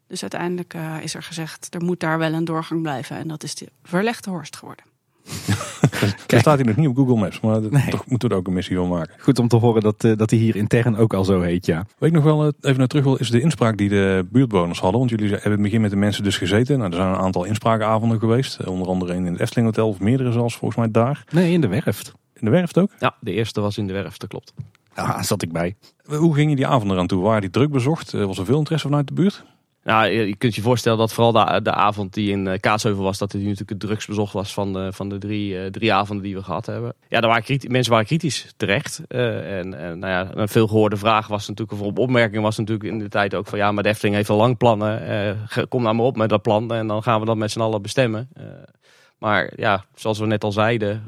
Dus 0.08 0.20
uiteindelijk 0.20 0.74
uh, 0.74 1.02
is 1.02 1.14
er 1.14 1.22
gezegd, 1.22 1.74
er 1.74 1.84
moet 1.84 2.00
daar 2.00 2.18
wel 2.18 2.32
een 2.32 2.44
doorgang 2.44 2.82
blijven. 2.82 3.16
En 3.16 3.28
dat 3.28 3.42
is 3.42 3.54
de 3.54 3.68
verlegde 3.82 4.30
Horst 4.30 4.56
geworden. 4.56 4.84
Kijk. 6.26 6.40
staat 6.40 6.58
hij 6.58 6.66
nog 6.66 6.76
niet 6.76 6.88
op 6.88 6.96
Google 6.96 7.16
Maps, 7.16 7.40
maar 7.40 7.60
nee. 7.60 7.90
toch 7.90 8.06
moeten 8.06 8.28
we 8.28 8.34
er 8.34 8.40
ook 8.40 8.46
een 8.46 8.52
missie 8.52 8.76
van 8.76 8.88
maken. 8.88 9.14
Goed 9.18 9.38
om 9.38 9.48
te 9.48 9.56
horen 9.56 9.82
dat, 9.82 10.04
uh, 10.04 10.16
dat 10.16 10.30
hij 10.30 10.38
hier 10.38 10.56
intern 10.56 10.96
ook 10.96 11.14
al 11.14 11.24
zo 11.24 11.40
heet, 11.40 11.66
ja. 11.66 11.86
Weet 11.98 12.10
ik 12.10 12.16
nog 12.16 12.24
wel, 12.24 12.46
uh, 12.46 12.52
even 12.60 12.78
naar 12.78 12.86
terug 12.86 13.04
wil, 13.04 13.16
is 13.16 13.30
de 13.30 13.40
inspraak 13.40 13.76
die 13.76 13.88
de 13.88 14.26
buurtbewoners 14.30 14.80
hadden. 14.80 14.98
Want 14.98 15.10
jullie 15.10 15.28
hebben 15.28 15.44
in 15.44 15.50
het 15.50 15.62
begin 15.62 15.80
met 15.80 15.90
de 15.90 15.96
mensen 15.96 16.24
dus 16.24 16.36
gezeten. 16.36 16.78
Nou, 16.78 16.90
er 16.90 16.96
zijn 16.96 17.08
een 17.08 17.16
aantal 17.16 17.44
inspraakavonden 17.44 18.18
geweest. 18.18 18.66
onder 18.66 18.88
andere 18.88 19.14
een 19.14 19.26
in 19.26 19.32
het 19.32 19.40
Efteling 19.40 19.66
Hotel, 19.66 19.88
of 19.88 20.00
meerdere 20.00 20.32
zelfs 20.32 20.56
volgens 20.56 20.80
mij 20.80 20.90
daar. 20.90 21.24
Nee, 21.30 21.52
in 21.52 21.60
de 21.60 21.68
Werft. 21.68 22.12
In 22.34 22.44
de 22.44 22.50
Werft 22.50 22.78
ook? 22.78 22.90
Ja, 22.98 23.16
de 23.20 23.32
eerste 23.32 23.60
was 23.60 23.78
in 23.78 23.86
de 23.86 23.92
Werft, 23.92 24.20
dat 24.20 24.28
klopt. 24.28 24.52
Ja, 24.94 25.22
zat 25.22 25.42
ik 25.42 25.52
bij. 25.52 25.76
Hoe 26.04 26.34
gingen 26.34 26.56
die 26.56 26.66
avonden 26.66 26.96
eraan 26.96 27.06
toe? 27.06 27.22
Waren 27.22 27.40
die 27.40 27.50
druk 27.50 27.70
bezocht? 27.70 28.12
Was 28.12 28.38
er 28.38 28.44
veel 28.44 28.58
interesse 28.58 28.88
vanuit 28.88 29.06
de 29.08 29.14
buurt? 29.14 29.44
Nou, 29.82 30.10
je 30.10 30.36
kunt 30.36 30.54
je 30.54 30.62
voorstellen 30.62 30.98
dat 30.98 31.12
vooral 31.12 31.32
de, 31.32 31.62
de 31.62 31.72
avond 31.72 32.14
die 32.14 32.30
in 32.30 32.46
eh, 32.46 32.58
Kaatsheuvel 32.60 33.02
was, 33.02 33.18
dat 33.18 33.32
het 33.32 33.42
natuurlijk 33.42 33.70
het 33.70 33.80
drugsbezocht 33.80 34.32
was 34.32 34.52
van 34.52 34.72
de, 34.72 34.92
van 34.92 35.08
de 35.08 35.18
drie, 35.18 35.54
uh, 35.54 35.66
drie 35.66 35.92
avonden 35.92 36.24
die 36.24 36.34
we 36.34 36.42
gehad 36.42 36.66
hebben. 36.66 36.94
Ja, 37.08 37.20
daar 37.20 37.30
waren 37.30 37.60
mensen 37.68 37.92
waren 37.92 38.06
kritisch 38.06 38.52
terecht. 38.56 39.00
Uh, 39.08 39.58
en, 39.58 39.74
en 39.74 39.98
nou 39.98 40.12
ja, 40.12 40.30
een 40.34 40.48
veel 40.48 40.66
gehoorde 40.66 40.96
vraag 40.96 41.26
was 41.26 41.48
natuurlijk, 41.48 41.80
of 41.80 41.86
op 41.86 41.98
opmerking 41.98 42.42
was 42.42 42.58
natuurlijk 42.58 42.90
in 42.90 42.98
de 42.98 43.08
tijd 43.08 43.34
ook 43.34 43.46
van 43.46 43.58
ja, 43.58 43.72
maar 43.72 43.82
Defting 43.82 44.14
heeft 44.14 44.30
al 44.30 44.36
lang 44.36 44.56
plannen. 44.56 45.38
kom 45.68 45.82
nou 45.82 45.94
maar 45.94 46.06
op 46.06 46.16
met 46.16 46.28
dat 46.28 46.42
plan 46.42 46.72
en 46.72 46.86
dan 46.86 47.02
gaan 47.02 47.20
we 47.20 47.26
dat 47.26 47.36
met 47.36 47.50
z'n 47.50 47.60
allen 47.60 47.82
bestemmen. 47.82 48.28
maar 49.18 49.52
ja, 49.56 49.84
zoals 49.94 50.18
we 50.18 50.26
net 50.26 50.44
al 50.44 50.52
zeiden, 50.52 51.06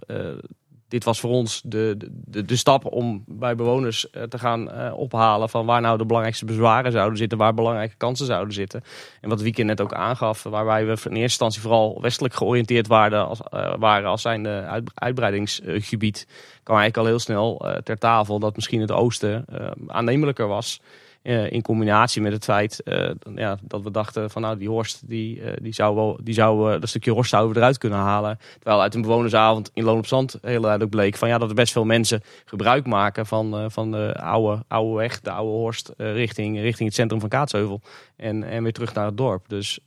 dit 0.91 1.05
was 1.05 1.21
voor 1.21 1.31
ons 1.31 1.61
de, 1.65 1.97
de, 2.11 2.45
de 2.45 2.57
stap 2.57 2.85
om 2.85 3.25
bij 3.27 3.55
bewoners 3.55 4.11
eh, 4.11 4.23
te 4.23 4.39
gaan 4.39 4.69
uh, 4.69 4.93
ophalen 4.97 5.49
van 5.49 5.67
waar 5.67 5.81
nou 5.81 5.99
de 5.99 6.05
belangrijkste 6.05 6.45
bezwaren 6.45 6.93
zouden 6.93 7.19
zitten, 7.19 7.39
waar 7.39 7.55
belangrijke 7.55 7.97
kansen 7.97 8.27
zouden 8.27 8.55
zitten. 8.55 8.83
En 9.21 9.29
wat 9.29 9.41
Wieke 9.41 9.63
net 9.63 9.81
ook 9.81 9.93
aangaf, 9.93 10.43
waarbij 10.43 10.81
we 10.85 10.91
in 10.91 10.97
eerste 10.97 11.21
instantie 11.21 11.61
vooral 11.61 11.99
westelijk 12.01 12.35
georiënteerd 12.35 12.87
waren 12.87 13.27
als, 13.27 13.41
uh, 13.55 13.75
waren 13.79 14.11
als 14.11 14.23
zijn 14.23 14.47
uit, 14.47 14.91
uitbreidingsgebied, 14.95 16.27
kwam 16.63 16.79
eigenlijk 16.79 16.97
al 16.97 17.13
heel 17.13 17.19
snel 17.19 17.65
ter 17.85 17.99
tafel 17.99 18.39
dat 18.39 18.55
misschien 18.55 18.81
het 18.81 18.93
oosten 18.93 19.45
aannemelijker 19.87 20.47
was. 20.47 20.81
Uh, 21.23 21.51
in 21.51 21.63
combinatie 21.63 22.23
met 22.23 22.33
het 22.33 22.45
feit 22.45 22.81
uh, 22.85 23.11
ja, 23.35 23.59
dat 23.63 23.83
we 23.83 23.91
dachten 23.91 24.31
van 24.31 24.43
nou 24.43 24.59
die 24.59 24.69
Horst 24.69 25.09
die, 25.09 25.41
uh, 25.41 25.53
die 25.63 25.73
zou 25.73 25.95
wel 25.95 26.19
die 26.23 26.35
zou 26.35 26.79
dat 26.79 26.89
stukje 26.89 27.11
Horst 27.11 27.31
zouden 27.31 27.53
we 27.53 27.59
eruit 27.59 27.79
kunnen 27.79 27.99
halen. 27.99 28.39
Terwijl 28.55 28.83
uit 28.83 28.95
een 28.95 29.03
bewonersavond 29.03 29.71
in 29.75 29.85
Loon 29.85 29.99
op 29.99 30.07
Zand 30.07 30.39
heel 30.43 30.61
duidelijk 30.61 30.91
bleek 30.91 31.17
van 31.17 31.29
ja 31.29 31.39
dat 31.39 31.49
er 31.49 31.55
best 31.55 31.73
veel 31.73 31.85
mensen 31.85 32.23
gebruik 32.45 32.87
maken 32.87 33.27
van, 33.27 33.71
van 33.71 33.91
de 33.91 34.15
oude, 34.15 34.63
oude 34.69 34.97
weg, 34.97 35.21
de 35.21 35.31
oude 35.31 35.51
Horst 35.51 35.93
richting, 35.97 36.61
richting 36.61 36.89
het 36.89 36.99
centrum 36.99 37.21
van 37.21 37.29
Kaatsheuvel 37.29 37.81
en, 38.21 38.43
en 38.43 38.63
weer 38.63 38.73
terug 38.73 38.95
naar 38.95 39.07
het 39.07 39.17
dorp. 39.17 39.49
Dus 39.49 39.81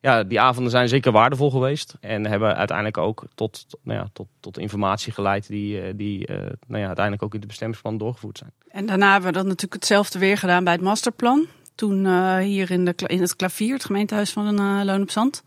ja, 0.00 0.24
die 0.24 0.40
avonden 0.40 0.70
zijn 0.70 0.88
zeker 0.88 1.12
waardevol 1.12 1.50
geweest 1.50 1.96
en 2.00 2.26
hebben 2.26 2.56
uiteindelijk 2.56 2.98
ook 2.98 3.24
tot, 3.34 3.66
nou 3.82 3.98
ja, 3.98 4.08
tot, 4.12 4.26
tot 4.40 4.58
informatie 4.58 5.12
geleid 5.12 5.48
die, 5.48 5.96
die 5.96 6.26
nou 6.66 6.80
ja, 6.80 6.86
uiteindelijk 6.86 7.22
ook 7.22 7.34
in 7.34 7.40
de 7.40 7.46
bestemmingsplan 7.46 7.98
doorgevoerd 7.98 8.38
zijn. 8.38 8.52
En 8.68 8.86
daarna 8.86 9.12
hebben 9.12 9.30
we 9.30 9.36
dat 9.36 9.46
natuurlijk 9.46 9.74
hetzelfde 9.74 10.18
weer 10.18 10.38
gedaan 10.38 10.64
bij 10.64 10.72
het 10.72 10.82
masterplan. 10.82 11.46
Toen 11.74 12.26
hier 12.38 12.70
in, 12.70 12.84
de, 12.84 12.94
in 13.06 13.20
het 13.20 13.36
klavier, 13.36 13.72
het 13.72 13.84
gemeentehuis 13.84 14.32
van 14.32 14.60
uh, 14.60 14.80
Loon 14.84 15.02
op 15.02 15.10
Zand. 15.10 15.42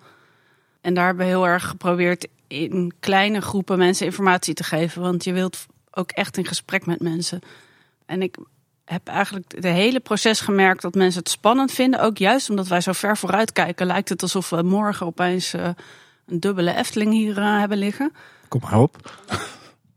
En 0.82 0.94
daar 0.94 1.06
hebben 1.06 1.26
we 1.26 1.32
heel 1.32 1.48
erg 1.48 1.68
geprobeerd 1.68 2.28
in 2.48 2.94
kleine 3.00 3.42
groepen 3.42 3.78
mensen 3.78 4.06
informatie 4.06 4.54
te 4.54 4.64
geven. 4.64 5.02
Want 5.02 5.24
je 5.24 5.34
wilt 5.34 5.66
ook 5.92 6.12
echt 6.12 6.38
in 6.38 6.46
gesprek 6.46 6.86
met 6.86 7.02
mensen. 7.02 7.40
En 8.06 8.22
ik 8.22 8.38
heb 8.86 9.08
eigenlijk 9.08 9.52
het 9.56 9.64
hele 9.64 10.00
proces 10.00 10.40
gemerkt 10.40 10.82
dat 10.82 10.96
mensen 10.96 11.20
het 11.20 11.30
spannend 11.30 11.72
vinden. 11.72 12.02
Ook 12.02 12.18
juist 12.18 12.50
omdat 12.50 12.68
wij 12.68 12.82
zo 12.82 12.92
ver 12.92 13.18
vooruit 13.18 13.52
kijken, 13.52 13.86
lijkt 13.86 14.10
het 14.10 14.22
alsof 14.22 14.50
we 14.50 14.62
morgen 14.62 15.06
opeens 15.06 15.54
uh, 15.54 15.70
een 16.26 16.40
dubbele 16.40 16.76
Efteling 16.76 17.12
hier 17.12 17.42
hebben 17.42 17.78
liggen. 17.78 18.12
Kom 18.48 18.62
maar 18.62 18.80
op. 18.80 18.98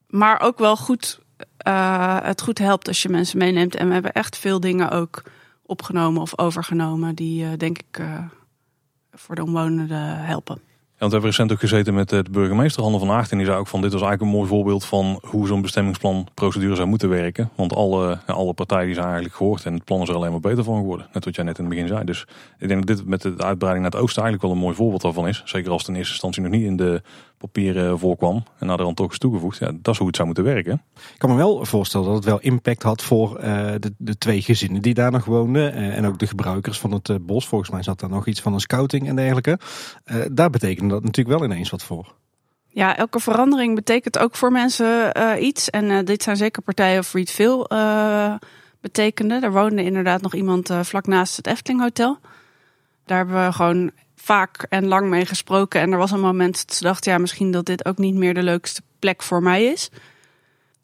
Maar 0.09 0.41
ook 0.41 0.59
wel 0.59 0.77
goed 0.77 1.21
uh, 1.67 2.19
het 2.23 2.43
goed 2.43 2.59
helpt 2.59 2.89
als 2.89 3.03
je 3.03 3.09
mensen 3.09 3.39
meeneemt. 3.39 3.75
En 3.75 3.87
we 3.87 3.93
hebben 3.93 4.13
echt 4.13 4.37
veel 4.37 4.61
dingen 4.61 4.91
ook 4.91 5.23
opgenomen 5.63 6.23
of 6.23 6.39
overgenomen 6.39 7.15
die 7.15 7.45
uh, 7.45 7.51
denk 7.57 7.79
ik 7.79 7.99
uh, 7.99 8.19
voor 9.13 9.35
de 9.35 9.43
omwonenden 9.43 10.25
helpen. 10.25 10.61
We 10.99 11.05
hebben 11.05 11.31
recent 11.31 11.53
ook 11.53 11.61
gezeten 11.61 11.95
met 11.95 12.09
de 12.09 12.25
burgemeester 12.31 12.83
Hanne 12.83 12.99
van 12.99 13.11
Aert. 13.11 13.31
En 13.31 13.37
die 13.37 13.47
zei 13.47 13.59
ook 13.59 13.67
van 13.67 13.81
dit 13.81 13.93
was 13.93 14.03
eigenlijk 14.03 14.31
een 14.31 14.37
mooi 14.39 14.49
voorbeeld 14.49 14.85
van 14.85 15.19
hoe 15.23 15.47
zo'n 15.47 15.63
bestemmingsplanprocedure 15.63 16.75
zou 16.75 16.89
moeten 16.89 17.09
werken. 17.09 17.51
Want 17.55 17.75
alle, 17.75 18.19
alle 18.27 18.53
partijen 18.53 18.95
zijn 18.95 19.07
eigenlijk 19.07 19.35
gehoord 19.35 19.65
en 19.65 19.75
het 19.75 19.85
plan 19.85 20.03
is 20.03 20.09
er 20.09 20.15
alleen 20.15 20.31
maar 20.31 20.41
beter 20.41 20.65
van 20.65 20.77
geworden. 20.77 21.07
Net 21.13 21.25
wat 21.25 21.35
jij 21.35 21.45
net 21.45 21.59
in 21.59 21.65
het 21.65 21.75
begin 21.75 21.89
zei. 21.89 22.05
Dus 22.05 22.27
ik 22.59 22.69
denk 22.69 22.87
dat 22.87 22.97
dit 22.97 23.07
met 23.07 23.23
de 23.23 23.35
uitbreiding 23.37 23.85
naar 23.85 23.93
het 23.93 24.01
oosten 24.01 24.23
eigenlijk 24.23 24.43
wel 24.43 24.51
een 24.51 24.67
mooi 24.67 24.75
voorbeeld 24.77 25.03
daarvan 25.03 25.29
is. 25.29 25.43
Zeker 25.45 25.71
als 25.71 25.81
het 25.81 25.91
in 25.91 25.97
eerste 25.97 26.13
instantie 26.13 26.43
nog 26.43 26.51
niet 26.51 26.65
in 26.65 26.77
de 26.77 27.03
papieren 27.39 27.99
voorkwam 27.99 28.43
en 28.59 28.67
naar 28.67 28.77
de 28.77 28.83
dan 28.83 28.95
toch 28.95 29.11
is 29.11 29.19
toegevoegd. 29.19 29.59
Ja, 29.59 29.71
dat 29.83 29.93
is 29.93 29.99
hoe 29.99 30.07
het 30.07 30.17
zou 30.17 30.27
moeten 30.27 30.45
werken. 30.45 30.83
Ik 30.95 31.19
kan 31.19 31.31
me 31.31 31.37
wel 31.37 31.65
voorstellen 31.65 32.07
dat 32.07 32.15
het 32.15 32.25
wel 32.25 32.41
impact 32.41 32.83
had 32.83 33.03
voor 33.03 33.39
uh, 33.39 33.45
de, 33.79 33.95
de 33.99 34.19
twee 34.19 34.43
gezinnen 34.43 34.83
die 34.83 34.95
daar 34.95 35.11
nog 35.11 35.25
woonden. 35.25 35.73
En 35.73 36.07
ook 36.07 36.19
de 36.19 36.27
gebruikers 36.27 36.79
van 36.79 36.93
het 36.93 37.27
bos. 37.27 37.49
Volgens 37.49 37.71
mij 37.71 37.83
zat 37.83 38.01
daar 38.01 38.11
nog 38.11 38.27
iets 38.27 38.41
van 38.41 38.53
een 38.53 38.61
scouting 38.61 39.09
en 39.09 39.17
dergelijke. 39.17 39.59
daar 40.33 40.51
dat 40.89 41.05
natuurlijk 41.05 41.39
wel 41.39 41.49
ineens 41.49 41.71
wat 41.71 41.83
voor. 41.83 42.15
Ja, 42.69 42.97
elke 42.97 43.21
verandering 43.21 43.75
betekent 43.75 44.19
ook 44.19 44.37
voor 44.37 44.53
mensen 44.53 45.13
iets. 45.45 45.71
En 45.71 46.05
dit 46.05 46.23
zijn 46.23 46.37
zeker 46.37 46.63
partijen 46.63 47.05
voor 47.05 47.21
iets 47.21 47.33
veel 47.33 47.69
betekende. 48.81 49.39
Er 49.43 49.53
woonde 49.53 49.85
inderdaad 49.85 50.23
nog 50.23 50.35
iemand 50.35 50.71
vlak 50.83 51.07
naast 51.07 51.37
het 51.37 51.47
Efteling 51.47 51.83
Hotel. 51.83 52.19
Daar 53.05 53.17
hebben 53.17 53.47
we 53.47 53.53
gewoon 53.53 53.91
vaak 54.15 54.67
en 54.69 54.87
lang 54.87 55.09
mee 55.09 55.27
gesproken. 55.27 55.81
En 55.81 55.93
er 55.93 55.99
was 55.99 56.11
een 56.11 56.21
moment 56.21 56.67
dat 56.67 56.77
ze 56.77 56.83
dacht, 56.83 57.05
ja, 57.05 57.19
misschien 57.19 57.51
dat 57.51 57.67
dit 57.67 57.85
ook 57.85 57.99
niet 57.99 58.15
meer 58.15 58.35
de 58.35 58.43
leukste 58.43 58.83
plek 58.99 59.23
voor 59.23 59.43
mij 59.43 59.65
is. 59.65 59.91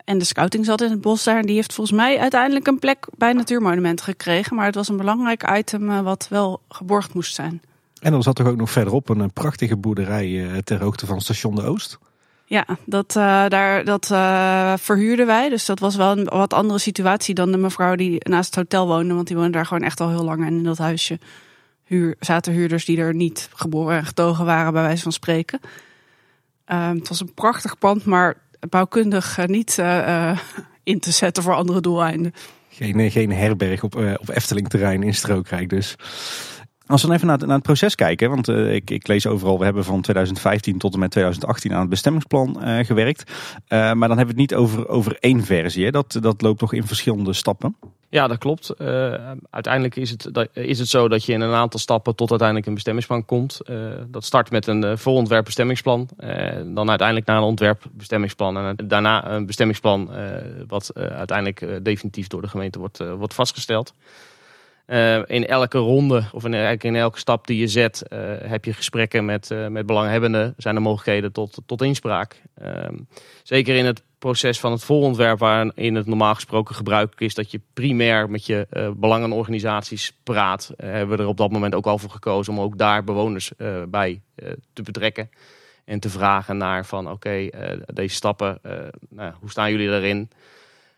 En 0.04 0.18
de 0.18 0.24
scouting 0.24 0.64
zat 0.64 0.80
in 0.80 0.90
het 0.90 1.00
bos 1.00 1.24
daar. 1.24 1.38
En 1.38 1.46
die 1.46 1.54
heeft 1.54 1.72
volgens 1.72 1.96
mij 1.96 2.18
uiteindelijk 2.18 2.66
een 2.66 2.78
plek 2.78 3.06
bij 3.16 3.32
Natuurmonumenten 3.32 4.04
gekregen. 4.04 4.56
Maar 4.56 4.66
het 4.66 4.74
was 4.74 4.88
een 4.88 4.96
belangrijk 4.96 5.50
item 5.56 5.90
eh, 5.90 6.00
wat 6.00 6.26
wel 6.30 6.60
geborgd 6.68 7.14
moest 7.14 7.34
zijn. 7.34 7.62
En 8.04 8.12
dan 8.12 8.22
zat 8.22 8.38
er 8.38 8.46
ook 8.46 8.56
nog 8.56 8.70
verderop 8.70 9.08
een 9.08 9.32
prachtige 9.32 9.76
boerderij 9.76 10.44
eh, 10.44 10.56
ter 10.56 10.80
hoogte 10.80 11.06
van 11.06 11.20
station 11.20 11.54
De 11.54 11.62
Oost. 11.62 11.98
Ja, 12.44 12.66
dat, 12.84 13.14
uh, 13.16 13.48
daar, 13.48 13.84
dat 13.84 14.10
uh, 14.12 14.72
verhuurden 14.76 15.26
wij. 15.26 15.48
Dus 15.48 15.64
dat 15.64 15.78
was 15.78 15.96
wel 15.96 16.18
een 16.18 16.24
wat 16.24 16.52
andere 16.52 16.78
situatie 16.78 17.34
dan 17.34 17.52
de 17.52 17.58
mevrouw 17.58 17.94
die 17.94 18.28
naast 18.28 18.46
het 18.46 18.54
hotel 18.54 18.86
woonde. 18.86 19.14
Want 19.14 19.26
die 19.26 19.36
woonde 19.36 19.52
daar 19.52 19.66
gewoon 19.66 19.82
echt 19.82 20.00
al 20.00 20.08
heel 20.08 20.24
lang 20.24 20.46
en 20.46 20.56
in 20.56 20.62
dat 20.62 20.78
huisje 20.78 21.18
huur, 21.84 22.16
zaten 22.20 22.52
huurders 22.52 22.84
die 22.84 22.98
er 22.98 23.14
niet 23.14 23.48
geboren 23.54 23.96
en 23.96 24.06
getogen 24.06 24.44
waren, 24.44 24.72
bij 24.72 24.82
wijze 24.82 25.02
van 25.02 25.12
spreken. 25.12 25.60
Uh, 26.68 26.88
het 26.88 27.08
was 27.08 27.20
een 27.20 27.34
prachtig 27.34 27.78
pand, 27.78 28.04
maar 28.04 28.36
bouwkundig 28.68 29.46
niet 29.46 29.82
in 30.82 31.00
te 31.00 31.10
zetten 31.10 31.42
voor 31.42 31.54
andere 31.54 31.80
doeleinden. 31.80 32.34
Geen, 32.68 33.00
eh, 33.00 33.12
geen 33.12 33.32
herberg 33.32 33.82
op, 33.82 33.94
op 33.94 34.28
Efteling 34.28 34.68
terrein 34.68 35.02
in 35.02 35.14
Strookrijk 35.14 35.68
dus. 35.68 35.96
Als 36.86 37.00
we 37.00 37.06
dan 37.06 37.16
even 37.16 37.28
naar 37.28 37.38
het, 37.38 37.46
naar 37.46 37.56
het 37.56 37.66
proces 37.66 37.94
kijken, 37.94 38.30
want 38.30 38.48
uh, 38.48 38.74
ik, 38.74 38.90
ik, 38.90 39.08
lees 39.08 39.26
overal, 39.26 39.58
we 39.58 39.64
hebben 39.64 39.84
van 39.84 40.00
2015 40.00 40.78
tot 40.78 40.92
en 40.92 40.98
met 40.98 41.10
2018 41.10 41.72
aan 41.72 41.80
het 41.80 41.88
bestemmingsplan 41.88 42.56
uh, 42.60 42.84
gewerkt. 42.84 43.30
Uh, 43.30 43.92
maar 43.92 44.08
dan 44.08 44.16
hebben 44.16 44.36
we 44.36 44.40
het 44.42 44.50
niet 44.50 44.54
over, 44.54 44.88
over 44.88 45.16
één 45.20 45.44
versie, 45.44 45.84
hè? 45.84 45.90
Dat, 45.90 46.18
dat 46.20 46.42
loopt 46.42 46.58
toch 46.58 46.72
in 46.72 46.86
verschillende 46.86 47.32
stappen? 47.32 47.76
Ja, 48.08 48.26
dat 48.26 48.38
klopt. 48.38 48.74
uiteindelijk 49.50 49.96
is 49.96 50.10
het, 50.10 50.48
is 50.52 50.78
het 50.78 50.88
zo 50.88 51.08
dat 51.08 51.24
je 51.24 51.32
in 51.32 51.40
een 51.40 51.54
aantal 51.54 51.80
stappen 51.80 52.14
tot 52.14 52.30
uiteindelijk 52.30 52.68
een 52.68 52.74
bestemmingsplan 52.74 53.24
komt. 53.24 53.60
dat 54.06 54.24
start 54.24 54.50
met 54.50 54.66
een 54.66 54.98
voorontwerp 54.98 55.44
bestemmingsplan, 55.44 56.08
dan 56.64 56.88
uiteindelijk 56.88 57.26
naar 57.26 57.36
een 57.36 57.42
ontwerp 57.42 57.82
bestemmingsplan 57.92 58.56
en 58.56 58.76
daarna 58.88 59.30
een 59.30 59.46
bestemmingsplan 59.46 60.10
wat 60.68 60.90
uiteindelijk 60.94 61.84
definitief 61.84 62.26
door 62.26 62.42
de 62.42 62.48
gemeente 62.48 62.78
wordt, 62.78 62.98
wordt 62.98 63.34
vastgesteld. 63.34 63.94
Uh, 64.86 65.22
in 65.26 65.46
elke 65.46 65.78
ronde 65.78 66.24
of 66.32 66.44
in, 66.44 66.96
elke 66.96 67.18
stap 67.18 67.46
die 67.46 67.58
je 67.58 67.68
zet, 67.68 68.02
uh, 68.12 68.18
heb 68.42 68.64
je 68.64 68.72
gesprekken 68.72 69.24
met, 69.24 69.50
uh, 69.50 69.66
met 69.66 69.86
belanghebbenden. 69.86 70.54
Zijn 70.56 70.74
er 70.74 70.82
mogelijkheden 70.82 71.32
tot, 71.32 71.58
tot 71.66 71.82
inspraak. 71.82 72.42
Ehm, 72.54 72.94
zeker 73.42 73.76
in 73.76 73.86
het 73.86 74.02
proces 74.18 74.60
van 74.60 74.72
het 74.72 74.84
voorontwerp, 74.84 75.38
waarin 75.38 75.94
het 75.94 76.06
normaal 76.06 76.34
gesproken 76.34 76.74
gebruikelijk 76.74 77.20
is 77.20 77.34
dat 77.34 77.50
je 77.50 77.60
primair 77.72 78.30
met 78.30 78.46
je 78.46 78.66
belangenorganisaties 78.96 80.12
praat, 80.22 80.70
hebben 80.76 81.16
we 81.16 81.22
er 81.22 81.28
op 81.28 81.36
dat 81.36 81.50
moment 81.50 81.74
ook 81.74 81.86
al 81.86 81.98
voor 81.98 82.10
gekozen 82.10 82.52
om 82.52 82.60
ook 82.60 82.78
daar 82.78 83.04
bewoners 83.04 83.52
bij 83.88 84.20
te 84.72 84.82
betrekken. 84.82 85.30
En 85.84 86.00
te 86.00 86.10
vragen 86.10 86.56
naar 86.56 86.86
van 86.86 87.10
oké, 87.10 87.48
deze 87.86 88.14
stappen, 88.14 88.58
nou, 89.08 89.32
hoe 89.40 89.50
staan 89.50 89.70
jullie 89.70 89.88
daarin? 89.88 90.30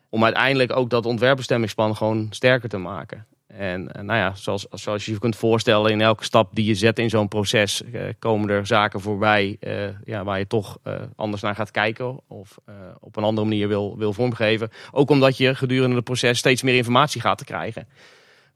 Om 0.09 0.25
uiteindelijk 0.25 0.77
ook 0.77 0.91
dat 0.91 1.07
ontwerpbestemmingsplan 1.07 1.97
gewoon 1.97 2.27
sterker 2.31 2.69
te 2.69 2.79
maken. 2.79 3.27
En, 3.59 3.93
en 3.93 4.07
nou 4.07 4.19
ja, 4.19 4.35
zoals, 4.35 4.67
zoals 4.71 5.05
je 5.05 5.13
je 5.13 5.19
kunt 5.19 5.37
voorstellen, 5.37 5.91
in 5.91 6.01
elke 6.01 6.25
stap 6.25 6.55
die 6.55 6.65
je 6.65 6.75
zet 6.75 6.99
in 6.99 7.11
zo'n 7.11 7.29
proces 7.29 7.83
eh, 7.85 8.03
komen 8.19 8.49
er 8.49 8.67
zaken 8.67 9.01
voorbij 9.01 9.57
eh, 9.61 9.89
ja, 10.05 10.25
waar 10.25 10.39
je 10.39 10.47
toch 10.47 10.79
eh, 10.83 10.95
anders 11.17 11.43
naar 11.43 11.55
gaat 11.55 11.71
kijken 11.71 12.21
of 12.29 12.59
eh, 12.65 12.75
op 13.01 13.17
een 13.17 13.25
andere 13.25 13.47
manier 13.47 13.69
wil, 13.69 13.99
wil 13.99 14.13
vormgeven. 14.13 14.71
Ook 14.91 15.11
omdat 15.11 15.37
je 15.37 15.55
gedurende 15.55 15.97
het 15.97 16.05
proces 16.05 16.39
steeds 16.39 16.63
meer 16.63 16.77
informatie 16.77 17.21
gaat 17.21 17.39
te 17.39 17.45
krijgen. 17.45 17.89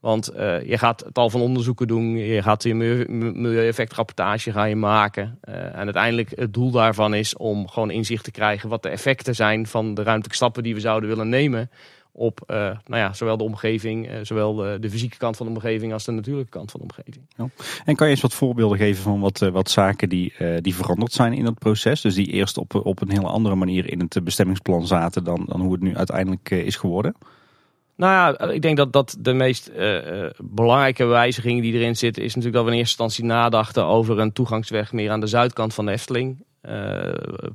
Want 0.01 0.29
eh, 0.29 0.63
je 0.63 0.79
gaat 0.79 1.05
tal 1.13 1.31
van 1.31 1.41
onderzoeken 1.41 1.87
doen, 1.87 2.17
je 2.17 2.43
gaat 2.43 2.63
je 2.63 2.75
milieueffectrapportage 2.75 4.53
ga 4.53 4.65
je 4.65 4.77
maken. 4.77 5.39
En 5.41 5.85
uiteindelijk 5.85 6.33
het 6.35 6.55
doel 6.55 6.71
daarvan 6.71 7.15
is 7.15 7.37
om 7.37 7.69
gewoon 7.69 7.91
inzicht 7.91 8.25
te 8.25 8.31
krijgen 8.31 8.69
wat 8.69 8.83
de 8.83 8.89
effecten 8.89 9.35
zijn 9.35 9.67
van 9.67 9.95
de 9.95 10.03
ruimtelijke 10.03 10.37
stappen 10.37 10.63
die 10.63 10.75
we 10.75 10.81
zouden 10.81 11.09
willen 11.09 11.29
nemen 11.29 11.71
op 12.13 12.41
uh, 12.47 12.57
nou 12.57 12.81
ja, 13.01 13.13
zowel 13.13 13.37
de 13.37 13.45
omgeving, 13.45 14.11
uh, 14.11 14.19
zowel 14.23 14.55
de, 14.55 14.77
de, 14.81 14.91
fysieke 14.91 15.17
kant 15.17 15.37
van 15.37 15.47
de 15.47 15.53
omgeving 15.53 15.93
als 15.93 16.05
de 16.05 16.13
natuurlijke 16.13 16.51
kant 16.51 16.71
van 16.71 16.81
de 16.81 16.87
omgeving. 16.87 17.27
Ja. 17.37 17.49
En 17.85 17.97
kan 17.97 18.07
je 18.07 18.13
eens 18.13 18.23
wat 18.23 18.35
voorbeelden 18.35 18.79
geven 18.79 19.03
van 19.03 19.21
wat, 19.21 19.41
uh, 19.41 19.51
wat 19.51 19.71
zaken 19.71 20.09
die, 20.09 20.33
die 20.61 20.75
veranderd 20.75 21.13
zijn 21.13 21.33
in 21.33 21.45
het 21.45 21.59
proces? 21.59 22.01
Dus 22.01 22.15
die 22.15 22.27
eerst 22.27 22.59
op, 22.59 22.75
op 22.75 23.01
een 23.01 23.11
hele 23.11 23.27
andere 23.27 23.55
manier 23.55 23.91
in 23.91 24.01
het 24.01 24.25
bestemmingsplan 24.25 24.87
zaten 24.87 25.25
dan, 25.25 25.45
dan 25.49 25.61
hoe 25.61 25.73
het 25.73 25.83
nu 25.83 25.97
uiteindelijk 25.97 26.51
is 26.51 26.77
geworden? 26.77 27.15
Nou 27.97 28.13
ja, 28.13 28.53
ik 28.53 28.63
denk 28.63 28.77
dat, 28.77 28.93
dat 28.93 29.17
de 29.19 29.33
meest 29.33 29.71
belangrijke 30.39 31.05
wijziging 31.05 31.61
die 31.61 31.73
erin 31.73 31.97
zit, 31.97 32.19
is 32.19 32.35
natuurlijk 32.35 32.55
dat 32.55 32.65
we 32.65 32.71
in 32.71 32.79
eerste 32.79 33.03
instantie 33.03 33.25
nadachten 33.25 33.85
over 33.85 34.19
een 34.19 34.33
toegangsweg 34.33 34.93
meer 34.93 35.11
aan 35.11 35.21
de 35.21 35.27
zuidkant 35.27 35.75
van 35.75 35.87
de 35.87 35.93
Efteling. 35.93 36.45
Uh, 36.69 37.13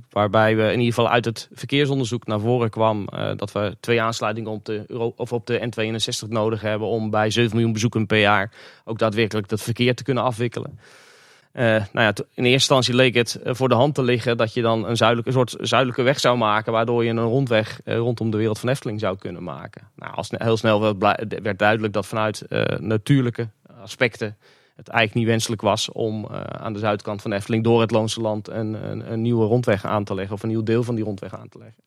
waarbij 0.10 0.56
we 0.56 0.63
in 0.63 0.80
ieder 0.80 0.94
geval 0.94 1.10
uit 1.10 1.26
het 1.26 1.50
verkeersonderzoek 1.52 2.28
naar 2.28 2.39
voren 2.39 2.70
kwam 2.70 3.08
uh, 3.13 3.32
dat 3.36 3.52
we 3.52 3.78
twee 3.80 4.02
aansluitingen 4.02 4.52
op 4.52 4.65
de, 4.65 5.13
of 5.15 5.34
op 5.34 5.48
de 5.48 5.60
N62 5.60 6.28
nodig 6.30 6.62
hebben 6.62 6.88
om 6.88 7.10
bij 7.10 7.30
7 7.30 7.52
miljoen 7.52 7.74
bezoeken 7.74 8.06
per 8.06 8.20
jaar 8.20 8.52
ook 8.86 9.00
daadwerkelijk 9.00 9.48
dat 9.48 9.62
verkeer 9.62 9.96
te 9.96 10.04
kunnen 10.04 10.24
afwikkelen. 10.24 10.80
Uh, 11.54 11.63
nou 11.63 11.88
ja, 11.94 12.13
in 12.15 12.24
eerste 12.44 12.52
instantie 12.52 12.96
leek 12.96 13.13
het 13.13 13.39
voor 13.44 13.70
de 13.70 13.76
hand 13.76 13.96
te 13.96 14.04
liggen 14.04 14.38
dat 14.38 14.54
je 14.54 14.62
dan 14.62 14.88
een, 14.88 14.98
zuidelijke, 14.98 15.32
soort 15.32 15.56
zuidelijke 15.60 16.04
weg 16.04 16.20
zou 16.20 16.38
maken, 16.38 16.72
waardoor 16.72 17.04
je 17.04 17.10
een 17.10 17.20
rondweg 17.20 17.80
rondom 17.84 18.32
de 18.32 18.38
wereld 18.38 18.60
van 18.60 18.70
Efteling 18.70 19.00
zou 19.00 19.18
kunnen 19.18 19.44
maken. 19.44 19.88
Nou, 19.96 20.13
als 20.15 20.30
heel 20.32 20.58
snel 20.58 20.98
werd 21.41 21.60
duidelijk 21.60 21.94
dat 21.94 22.06
vanuit 22.06 22.46
natuurlijke 22.80 23.50
aspecten 23.82 24.38
het 24.76 24.88
eigenlijk 24.88 25.14
niet 25.14 25.26
wenselijk 25.28 25.62
was 25.62 25.92
om 25.92 26.28
uh, 26.32 26.40
aan 26.40 26.74
de 26.74 26.80
zuidkant 26.80 27.22
van 27.22 27.32
Efteling 27.32 27.64
door 27.64 27.82
het 27.82 27.92
Loonse 27.92 28.22
Land 28.22 28.48
een, 28.48 28.74
een, 29.12 29.22
nieuwe 29.22 29.46
rondweg 29.46 29.86
aan 29.86 30.04
te 30.04 30.16
leggen. 30.16 30.36
Of 30.36 30.44
een 30.44 30.50
nieuw 30.50 30.64
deel 30.64 30.84
van 30.84 30.96
die 30.96 31.04
rondweg 31.04 31.36
aan 31.36 31.50
te 31.50 31.58
leggen. 31.58 31.84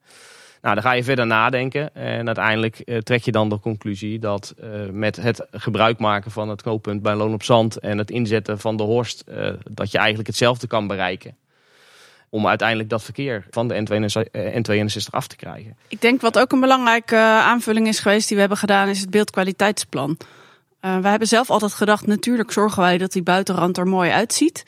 Nou, 0.63 0.75
dan 0.75 0.85
ga 0.85 0.93
je 0.93 1.05
verder 1.05 1.27
nadenken 1.27 1.95
en 1.95 2.27
uiteindelijk 2.27 2.83
uh, 2.85 2.99
trek 2.99 3.23
je 3.23 3.33
dan 3.33 3.49
de 3.49 3.61
conclusie 3.61 4.19
dat 4.19 4.55
uh, 4.61 4.71
met 4.91 5.17
het 5.17 5.47
gebruik 5.51 5.99
maken 5.99 6.31
van 6.31 6.49
het 6.49 6.63
knooppunt 6.63 7.03
bij 7.03 7.15
Loon 7.15 7.33
op 7.33 7.43
Zand 7.43 7.79
en 7.79 7.99
het 7.99 8.11
inzetten 8.11 8.59
van 8.59 8.77
de 8.77 8.83
Horst, 8.83 9.25
dat 9.71 9.91
je 9.91 9.99
eigenlijk 9.99 10.29
hetzelfde 10.29 10.67
kan 10.67 10.87
bereiken. 10.87 11.37
Om 12.31 12.47
uiteindelijk 12.47 12.89
dat 12.89 13.05
verkeer 13.05 13.47
van 13.51 13.69
de 13.69 13.87
N62 14.35 15.11
af 15.11 15.27
te 15.27 15.37
krijgen. 15.37 15.77
Ik 15.89 16.01
denk 16.01 16.21
wat 16.21 16.39
ook 16.39 16.53
een 16.53 16.61
belangrijke 16.61 17.17
aanvulling 17.17 17.87
is 17.87 17.99
geweest 17.99 18.27
die 18.27 18.35
we 18.35 18.41
hebben 18.41 18.59
gedaan, 18.59 18.89
is 18.89 19.01
het 19.01 19.11
beeldkwaliteitsplan. 19.11 20.17
Uh, 20.81 20.99
wij 20.99 21.11
hebben 21.11 21.29
zelf 21.29 21.51
altijd 21.51 21.73
gedacht, 21.73 22.07
natuurlijk 22.07 22.53
zorgen 22.53 22.83
wij 22.83 22.99
dat 22.99 23.13
die 23.13 23.23
buitenrand 23.23 23.79
er 23.79 23.87
mooi 23.87 24.11
uitziet. 24.11 24.65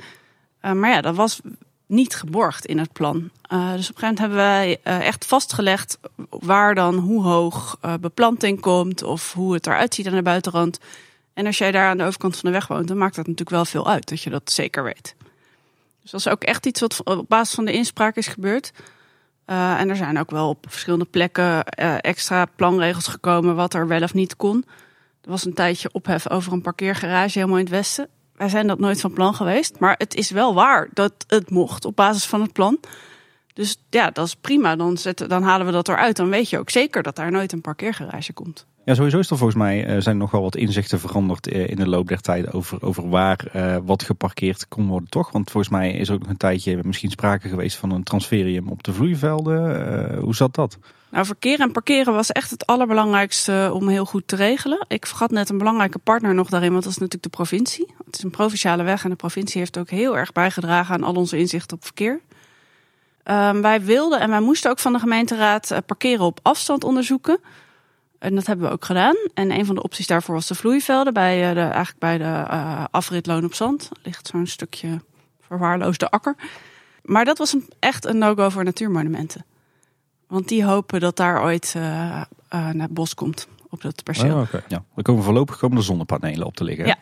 Uh, 0.62 0.73
maar 0.73 0.90
ja, 0.90 1.01
dat 1.01 1.14
was 1.14 1.40
niet 1.87 2.14
geborgd 2.14 2.66
in 2.66 2.79
het 2.79 2.92
plan. 2.92 3.16
Uh, 3.53 3.73
dus 3.73 3.90
op 3.90 3.96
een 3.96 4.01
gegeven 4.01 4.01
moment 4.01 4.18
hebben 4.18 4.38
wij 4.38 4.81
echt 4.83 5.27
vastgelegd 5.27 5.99
waar 6.29 6.75
dan 6.75 6.94
hoe 6.94 7.23
hoog 7.23 7.79
beplanting 8.01 8.61
komt 8.61 9.03
of 9.03 9.33
hoe 9.33 9.55
het 9.55 9.66
eruit 9.66 9.94
ziet 9.94 10.07
aan 10.07 10.14
de 10.14 10.23
buitenrand. 10.23 10.79
En 11.35 11.46
als 11.46 11.59
jij 11.59 11.70
daar 11.70 11.88
aan 11.88 11.96
de 11.96 12.05
overkant 12.05 12.37
van 12.37 12.51
de 12.51 12.57
weg 12.57 12.66
woont, 12.66 12.88
dan 12.88 12.99
maakt 12.99 13.16
dat 13.16 13.27
natuurlijk 13.27 13.57
wel 13.57 13.64
veel 13.64 13.88
uit 13.88 14.09
dat 14.09 14.23
je 14.23 14.31
dat 14.31 14.53
zeker 14.53 14.83
weet. 14.83 15.14
Dus 16.03 16.11
dat 16.11 16.20
is 16.20 16.29
ook 16.29 16.42
echt 16.42 16.66
iets 16.66 16.81
wat 16.81 17.05
op 17.05 17.29
basis 17.29 17.55
van 17.55 17.64
de 17.64 17.73
inspraak 17.73 18.16
is 18.16 18.27
gebeurd. 18.27 18.73
en 19.44 19.88
er 19.88 19.96
zijn 19.96 20.18
ook 20.18 20.31
wel 20.31 20.49
op 20.49 20.66
verschillende 20.68 21.05
plekken 21.05 21.64
extra 22.01 22.44
planregels 22.44 23.07
gekomen 23.07 23.55
wat 23.55 23.75
er 23.75 23.87
wel 23.87 24.03
of 24.03 24.14
niet 24.14 24.37
kon. 24.37 24.64
Er 25.23 25.31
was 25.31 25.45
een 25.45 25.55
tijdje 25.55 25.89
ophef 25.93 26.31
over 26.31 26.53
een 26.53 26.63
parkeergarage 26.63 27.39
helemaal 27.39 27.59
in 27.59 27.65
het 27.65 27.73
westen. 27.73 28.09
Wij 28.37 28.49
zijn 28.49 28.67
dat 28.67 28.79
nooit 28.79 29.01
van 29.01 29.13
plan 29.13 29.35
geweest. 29.35 29.79
Maar 29.79 29.95
het 29.99 30.15
is 30.15 30.31
wel 30.31 30.55
waar 30.55 30.89
dat 30.93 31.13
het 31.27 31.51
mocht 31.51 31.85
op 31.85 31.97
basis 31.97 32.27
van 32.27 32.41
het 32.41 32.53
plan. 32.53 32.79
Dus 33.55 33.77
ja, 33.91 34.11
dat 34.11 34.27
is 34.27 34.35
prima. 34.35 34.77
Dan, 34.77 34.97
zetten, 34.97 35.29
dan 35.29 35.43
halen 35.43 35.67
we 35.67 35.73
dat 35.73 35.89
eruit. 35.89 36.17
Dan 36.17 36.29
weet 36.29 36.51
je 36.51 36.59
ook 36.59 36.71
zeker 36.71 37.03
dat 37.03 37.17
daar 37.17 37.31
nooit 37.31 37.53
een 37.53 37.61
parkeergarage 37.61 38.33
komt. 38.33 38.67
Ja, 38.85 38.95
sowieso 38.95 39.19
is 39.19 39.31
er 39.31 39.37
volgens 39.37 39.59
mij 39.59 39.95
uh, 39.95 40.01
zijn 40.01 40.17
nog 40.17 40.31
wel 40.31 40.43
wat 40.43 40.57
inzichten 40.57 41.01
veranderd 41.01 41.53
uh, 41.53 41.69
in 41.69 41.77
de 41.77 41.89
loop 41.89 42.09
der 42.09 42.21
tijd 42.21 42.53
over, 42.53 42.83
over 42.83 43.09
waar 43.09 43.45
uh, 43.57 43.77
wat 43.85 44.03
geparkeerd 44.03 44.69
kon 44.69 44.87
worden, 44.87 45.09
toch? 45.09 45.31
Want 45.33 45.51
volgens 45.51 45.73
mij 45.73 45.93
is 45.93 46.09
er 46.09 46.15
ook 46.15 46.27
een 46.27 46.37
tijdje 46.37 46.79
misschien 46.83 47.11
sprake 47.11 47.49
geweest 47.49 47.77
van 47.77 47.91
een 47.91 48.03
transferium 48.03 48.69
op 48.69 48.83
de 48.83 48.93
vloeivelden. 48.93 50.19
hoe 50.19 50.35
zat 50.35 50.55
dat? 50.55 50.79
Nou, 51.11 51.27
verkeer 51.27 51.61
en 51.61 51.73
parkeren 51.73 52.14
was 52.14 52.33
echt 52.33 52.51
het 52.51 52.66
allerbelangrijkste 52.66 53.70
om 53.73 53.88
heel 53.88 54.05
goed 54.05 54.29
te 54.29 54.37
regelen. 54.37 54.85
Ik 54.88 55.07
vergat 55.07 55.31
net 55.31 55.49
een 55.49 55.59
belangrijke 55.59 55.99
partner 55.99 56.35
nog 56.35 56.49
daarin, 56.49 56.70
want 56.70 56.83
dat 56.83 56.92
is 56.92 56.99
natuurlijk 56.99 57.33
de 57.33 57.37
provincie. 57.37 57.94
Het 58.05 58.16
is 58.16 58.23
een 58.23 58.31
provinciale 58.31 58.83
weg 58.83 59.05
en 59.05 59.11
de 59.11 59.16
provincie 59.16 59.61
heeft 59.61 59.79
ook 59.79 59.90
heel 59.90 60.16
erg 60.16 60.33
bijgedragen 60.33 60.94
aan 60.94 61.03
al 61.03 61.14
onze 61.14 61.38
inzichten 61.38 61.77
op 61.77 61.85
verkeer. 61.85 62.20
Um, 63.25 63.62
wij 63.62 63.85
wilden 63.85 64.20
en 64.20 64.31
wij 64.31 64.40
moesten 64.40 64.70
ook 64.70 64.79
van 64.79 64.92
de 64.92 64.99
gemeenteraad 64.99 65.73
parkeren 65.87 66.25
op 66.25 66.40
afstand 66.42 66.85
onderzoeken. 66.85 67.40
En 68.18 68.35
dat 68.35 68.46
hebben 68.46 68.66
we 68.66 68.73
ook 68.73 68.85
gedaan. 68.85 69.16
En 69.35 69.51
een 69.51 69.66
van 69.66 69.75
de 69.75 69.83
opties 69.83 70.07
daarvoor 70.07 70.35
was 70.35 70.46
de 70.46 70.55
vloeivelden. 70.55 71.12
Bij 71.12 71.49
eh, 71.49 71.55
de, 71.55 71.61
eigenlijk 71.61 71.99
bij 71.99 72.18
de 72.18 72.44
afrit 72.90 73.27
Loon 73.27 73.44
op 73.44 73.55
Zand 73.55 73.88
ligt 74.03 74.27
zo'n 74.27 74.46
stukje 74.46 75.01
verwaarloosde 75.40 76.11
akker. 76.11 76.35
Maar 77.03 77.25
dat 77.25 77.38
was 77.38 77.53
een, 77.53 77.68
echt 77.79 78.05
een 78.05 78.18
no-go 78.18 78.49
voor 78.49 78.64
natuurmonumenten. 78.64 79.44
Want 80.31 80.49
die 80.49 80.64
hopen 80.64 81.01
dat 81.01 81.16
daar 81.16 81.43
ooit 81.43 81.75
uh, 81.77 81.83
uh, 81.83 82.23
naar 82.51 82.75
het 82.75 82.95
bos 82.95 83.14
komt 83.14 83.49
op 83.69 83.83
dat 83.83 84.03
perceel. 84.03 84.35
Oh, 84.35 84.40
okay. 84.40 84.62
ja. 84.69 84.85
Er 84.97 85.03
komen 85.03 85.23
voorlopig 85.23 85.59
komen 85.59 85.77
de 85.77 85.83
zonnepanelen 85.83 86.47
op 86.47 86.57
te 86.57 86.64
liggen. 86.64 86.87
Ja, 86.87 86.97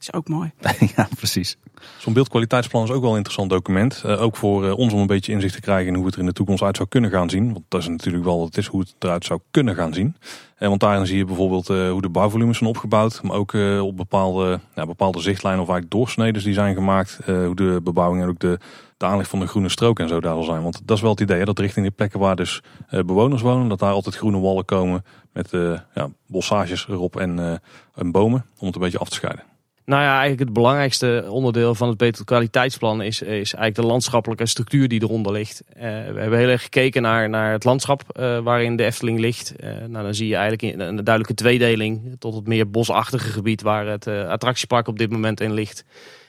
is 0.00 0.12
ook 0.12 0.28
mooi. 0.28 0.52
ja, 0.96 1.08
precies. 1.16 1.56
Zo'n 1.98 2.12
beeldkwaliteitsplan 2.12 2.84
is 2.84 2.90
ook 2.90 3.00
wel 3.00 3.10
een 3.10 3.16
interessant 3.16 3.50
document. 3.50 4.02
Uh, 4.06 4.22
ook 4.22 4.36
voor 4.36 4.64
uh, 4.64 4.78
ons 4.78 4.92
om 4.92 5.00
een 5.00 5.06
beetje 5.06 5.32
inzicht 5.32 5.54
te 5.54 5.60
krijgen 5.60 5.88
in 5.88 5.94
hoe 5.94 6.04
het 6.04 6.14
er 6.14 6.20
in 6.20 6.26
de 6.26 6.32
toekomst 6.32 6.62
uit 6.62 6.76
zou 6.76 6.88
kunnen 6.88 7.10
gaan 7.10 7.30
zien. 7.30 7.52
Want 7.52 7.64
dat 7.68 7.80
is 7.80 7.88
natuurlijk 7.88 8.24
wel 8.24 8.38
wat 8.38 8.46
het 8.46 8.56
is, 8.56 8.66
hoe 8.66 8.80
het 8.80 8.94
eruit 8.98 9.24
zou 9.24 9.40
kunnen 9.50 9.74
gaan 9.74 9.94
zien. 9.94 10.16
Uh, 10.60 10.68
want 10.68 10.80
daarin 10.80 11.06
zie 11.06 11.16
je 11.16 11.24
bijvoorbeeld 11.24 11.66
hoe 11.68 12.00
de 12.00 12.08
bouwvolumes 12.08 12.58
zijn 12.58 12.70
opgebouwd. 12.70 13.22
Maar 13.22 13.36
ook 13.36 13.54
op 13.82 13.96
bepaalde, 13.96 14.60
bepaalde 14.74 15.20
zichtlijnen 15.20 15.62
of 15.62 15.68
eigenlijk 15.68 15.98
doorsneden 15.98 16.42
die 16.42 16.52
zijn 16.52 16.74
gemaakt. 16.74 17.18
hoe 17.24 17.54
de 17.54 17.80
bebouwing 17.82 18.22
en 18.22 18.28
ook 18.28 18.38
de, 18.38 18.58
aanleg 18.98 19.28
van 19.28 19.40
de 19.40 19.46
groene 19.46 19.68
strook 19.68 19.98
en 19.98 20.08
zo 20.08 20.20
daar 20.20 20.34
zal 20.34 20.42
zijn. 20.42 20.62
Want 20.62 20.80
dat 20.84 20.96
is 20.96 21.02
wel 21.02 21.10
het 21.10 21.20
idee, 21.20 21.44
dat 21.44 21.58
richting 21.58 21.86
de 21.86 21.92
plekken 21.92 22.20
waar 22.20 22.36
dus 22.36 22.62
bewoners 22.88 23.42
wonen, 23.42 23.68
dat 23.68 23.78
daar 23.78 23.92
altijd 23.92 24.16
groene 24.16 24.40
wallen 24.40 24.64
komen 24.64 25.04
met 25.32 25.50
ja, 25.94 26.08
bossages 26.26 26.88
erop 26.88 27.16
en, 27.16 27.60
en 27.94 28.10
bomen. 28.10 28.44
Om 28.58 28.66
het 28.66 28.74
een 28.74 28.82
beetje 28.82 28.98
af 28.98 29.08
te 29.08 29.14
scheiden. 29.14 29.49
Nou 29.90 30.02
ja, 30.02 30.10
eigenlijk 30.10 30.40
het 30.40 30.52
belangrijkste 30.52 31.26
onderdeel 31.28 31.74
van 31.74 31.88
het 31.88 31.96
beter 31.96 32.24
kwaliteitsplan 32.24 33.02
is, 33.02 33.22
is 33.22 33.28
eigenlijk 33.28 33.74
de 33.74 33.86
landschappelijke 33.86 34.46
structuur 34.46 34.88
die 34.88 35.02
eronder 35.02 35.32
ligt. 35.32 35.62
Uh, 35.68 35.82
we 35.82 36.20
hebben 36.20 36.38
heel 36.38 36.48
erg 36.48 36.62
gekeken 36.62 37.02
naar, 37.02 37.28
naar 37.28 37.52
het 37.52 37.64
landschap 37.64 38.02
uh, 38.20 38.38
waarin 38.38 38.76
de 38.76 38.84
Efteling 38.84 39.18
ligt. 39.18 39.54
Uh, 39.60 39.70
nou, 39.88 40.04
dan 40.04 40.14
zie 40.14 40.28
je 40.28 40.36
eigenlijk 40.36 40.74
een, 40.74 40.80
een 40.80 41.04
duidelijke 41.04 41.34
tweedeling 41.34 42.16
tot 42.18 42.34
het 42.34 42.46
meer 42.46 42.70
bosachtige 42.70 43.28
gebied 43.28 43.62
waar 43.62 43.86
het 43.86 44.06
attractiepark 44.06 44.88
op 44.88 44.98
dit 44.98 45.10
moment 45.10 45.40
in 45.40 45.52
ligt. 45.52 45.84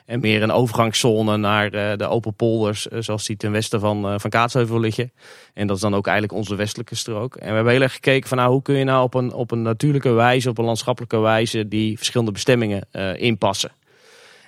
En 0.05 0.19
meer 0.19 0.43
een 0.43 0.51
overgangszone 0.51 1.37
naar 1.37 1.71
de 1.97 2.07
open 2.07 2.33
polders, 2.33 2.85
zoals 2.85 3.25
die 3.25 3.37
ten 3.37 3.51
westen 3.51 3.79
van, 3.79 4.19
van 4.19 4.29
Kaatsheuvel 4.29 4.79
liggen. 4.79 5.11
En 5.53 5.67
dat 5.67 5.75
is 5.75 5.81
dan 5.81 5.95
ook 5.95 6.07
eigenlijk 6.07 6.37
onze 6.37 6.55
westelijke 6.55 6.95
strook. 6.95 7.35
En 7.35 7.47
we 7.47 7.53
hebben 7.53 7.73
heel 7.73 7.81
erg 7.81 7.93
gekeken 7.93 8.29
van 8.29 8.37
nou, 8.37 8.51
hoe 8.51 8.61
kun 8.61 8.75
je 8.75 8.83
nou 8.83 9.03
op 9.03 9.13
een, 9.13 9.33
op 9.33 9.51
een 9.51 9.61
natuurlijke 9.61 10.11
wijze, 10.11 10.49
op 10.49 10.57
een 10.57 10.65
landschappelijke 10.65 11.19
wijze, 11.19 11.67
die 11.67 11.97
verschillende 11.97 12.31
bestemmingen 12.31 12.87
inpassen. 13.17 13.71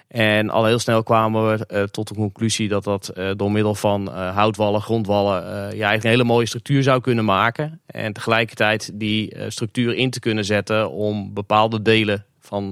En 0.07 0.49
al 0.49 0.65
heel 0.65 0.79
snel 0.79 1.03
kwamen 1.03 1.49
we 1.49 1.87
tot 1.91 2.07
de 2.07 2.15
conclusie 2.15 2.67
dat 2.67 2.83
dat 2.83 3.13
door 3.35 3.51
middel 3.51 3.75
van 3.75 4.07
houtwallen, 4.11 4.81
grondwallen, 4.81 5.43
ja, 5.43 5.67
eigenlijk 5.67 6.03
een 6.03 6.09
hele 6.09 6.23
mooie 6.23 6.45
structuur 6.45 6.83
zou 6.83 7.01
kunnen 7.01 7.25
maken. 7.25 7.81
En 7.85 8.13
tegelijkertijd 8.13 8.91
die 8.93 9.35
structuur 9.47 9.93
in 9.95 10.09
te 10.09 10.19
kunnen 10.19 10.45
zetten 10.45 10.91
om 10.91 11.33
bepaalde 11.33 11.81
delen 11.81 12.25
van, 12.45 12.69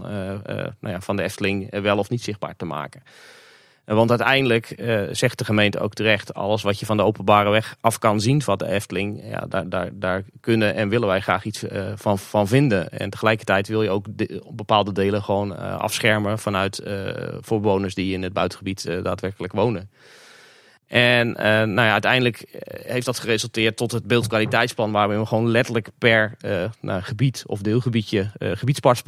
nou 0.79 0.93
ja, 0.93 1.01
van 1.01 1.15
de 1.15 1.23
Efteling 1.23 1.81
wel 1.81 1.97
of 1.97 2.10
niet 2.10 2.21
zichtbaar 2.21 2.55
te 2.55 2.65
maken. 2.65 3.03
Want 3.86 4.10
uiteindelijk 4.10 4.73
uh, 4.77 5.01
zegt 5.12 5.38
de 5.38 5.45
gemeente 5.45 5.79
ook 5.79 5.93
terecht, 5.93 6.34
alles 6.34 6.62
wat 6.62 6.79
je 6.79 6.86
van 6.86 6.97
de 6.97 7.03
openbare 7.03 7.49
weg 7.49 7.75
af 7.81 7.99
kan 7.99 8.19
zien 8.19 8.41
van 8.41 8.57
de 8.57 8.67
Efteling, 8.67 9.21
ja, 9.23 9.45
daar, 9.49 9.69
daar, 9.69 9.89
daar 9.93 10.23
kunnen 10.39 10.75
en 10.75 10.89
willen 10.89 11.07
wij 11.07 11.21
graag 11.21 11.45
iets 11.45 11.63
van, 11.95 12.19
van 12.19 12.47
vinden. 12.47 12.91
En 12.91 13.10
tegelijkertijd 13.10 13.67
wil 13.67 13.84
je 13.84 13.89
ook 13.89 14.05
de, 14.10 14.43
bepaalde 14.51 14.91
delen 14.91 15.23
gewoon 15.23 15.57
afschermen 15.79 16.39
vanuit 16.39 16.84
voor 17.39 17.62
bewoners 17.62 17.95
die 17.95 18.13
in 18.13 18.23
het 18.23 18.34
buitengebied 18.34 18.84
daadwerkelijk 19.03 19.53
wonen. 19.53 19.89
En 20.91 21.27
uh, 21.27 21.43
nou 21.43 21.82
ja, 21.82 21.91
uiteindelijk 21.91 22.41
eh, 22.41 22.91
heeft 22.91 23.06
dat 23.06 23.19
geresulteerd 23.19 23.77
tot 23.77 23.91
het 23.91 24.08
beeldkwaliteitsplan, 24.08 24.91
waar 24.91 25.10
we 25.10 25.25
gewoon 25.25 25.47
letterlijk 25.47 25.89
per 25.97 26.36
uh, 26.45 26.63
nou, 26.82 27.01
gebied 27.01 27.43
of 27.47 27.62
deelgebiedje 27.62 28.32
uh, 28.39 28.51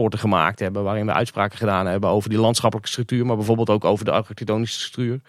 gemaakt 0.10 0.60
hebben. 0.60 0.84
Waarin 0.84 1.06
we 1.06 1.14
uitspraken 1.14 1.58
gedaan 1.58 1.86
hebben 1.86 2.10
over 2.10 2.30
die 2.30 2.40
landschappelijke 2.40 2.92
structuur, 2.92 3.26
maar 3.26 3.36
bijvoorbeeld 3.36 3.70
ook 3.70 3.86
over 3.86 4.06
de 4.06 4.12
architectonische 4.12 4.80
structuur. 4.80 5.20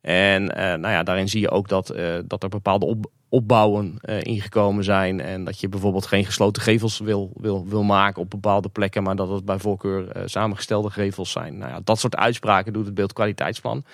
En 0.00 0.44
nou 0.44 0.88
ja, 0.88 1.02
daarin 1.02 1.28
zie 1.28 1.40
je 1.40 1.50
ook 1.50 1.68
dat, 1.68 1.94
dat 2.24 2.42
er 2.42 2.48
bepaalde 2.48 2.86
op, 2.86 3.10
opbouwen 3.28 3.98
ingekomen 4.22 4.84
zijn. 4.84 5.20
En 5.20 5.44
dat 5.44 5.60
je 5.60 5.68
bijvoorbeeld 5.68 6.06
geen 6.06 6.24
gesloten 6.24 6.62
gevels 6.62 6.98
wil, 6.98 7.30
wil, 7.34 7.66
wil 7.68 7.82
maken 7.82 8.22
op 8.22 8.30
bepaalde 8.30 8.68
plekken, 8.68 9.02
maar 9.02 9.16
dat 9.16 9.28
het 9.28 9.44
bij 9.44 9.58
voorkeur 9.58 10.06
samengestelde 10.24 10.90
gevels 10.90 11.30
zijn. 11.30 11.58
Nou 11.58 11.70
ja, 11.70 11.80
dat 11.84 11.98
soort 11.98 12.16
uitspraken 12.16 12.72
doet 12.72 12.86
het 12.86 12.94
beeldkwaliteitsplan. 12.94 13.84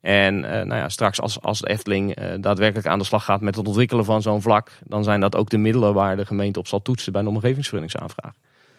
En 0.00 0.34
uh, 0.34 0.42
nou 0.42 0.74
ja, 0.74 0.88
straks 0.88 1.20
als, 1.20 1.40
als 1.40 1.60
de 1.60 1.68
Efteling 1.68 2.18
uh, 2.18 2.34
daadwerkelijk 2.40 2.86
aan 2.86 2.98
de 2.98 3.04
slag 3.04 3.24
gaat 3.24 3.40
met 3.40 3.56
het 3.56 3.66
ontwikkelen 3.66 4.04
van 4.04 4.22
zo'n 4.22 4.42
vlak, 4.42 4.70
dan 4.84 5.04
zijn 5.04 5.20
dat 5.20 5.36
ook 5.36 5.50
de 5.50 5.58
middelen 5.58 5.94
waar 5.94 6.16
de 6.16 6.26
gemeente 6.26 6.58
op 6.58 6.66
zal 6.66 6.82
toetsen 6.82 7.12
bij 7.12 7.20
een 7.20 7.28
omgevingsvergunningsaanvraag. 7.28 8.32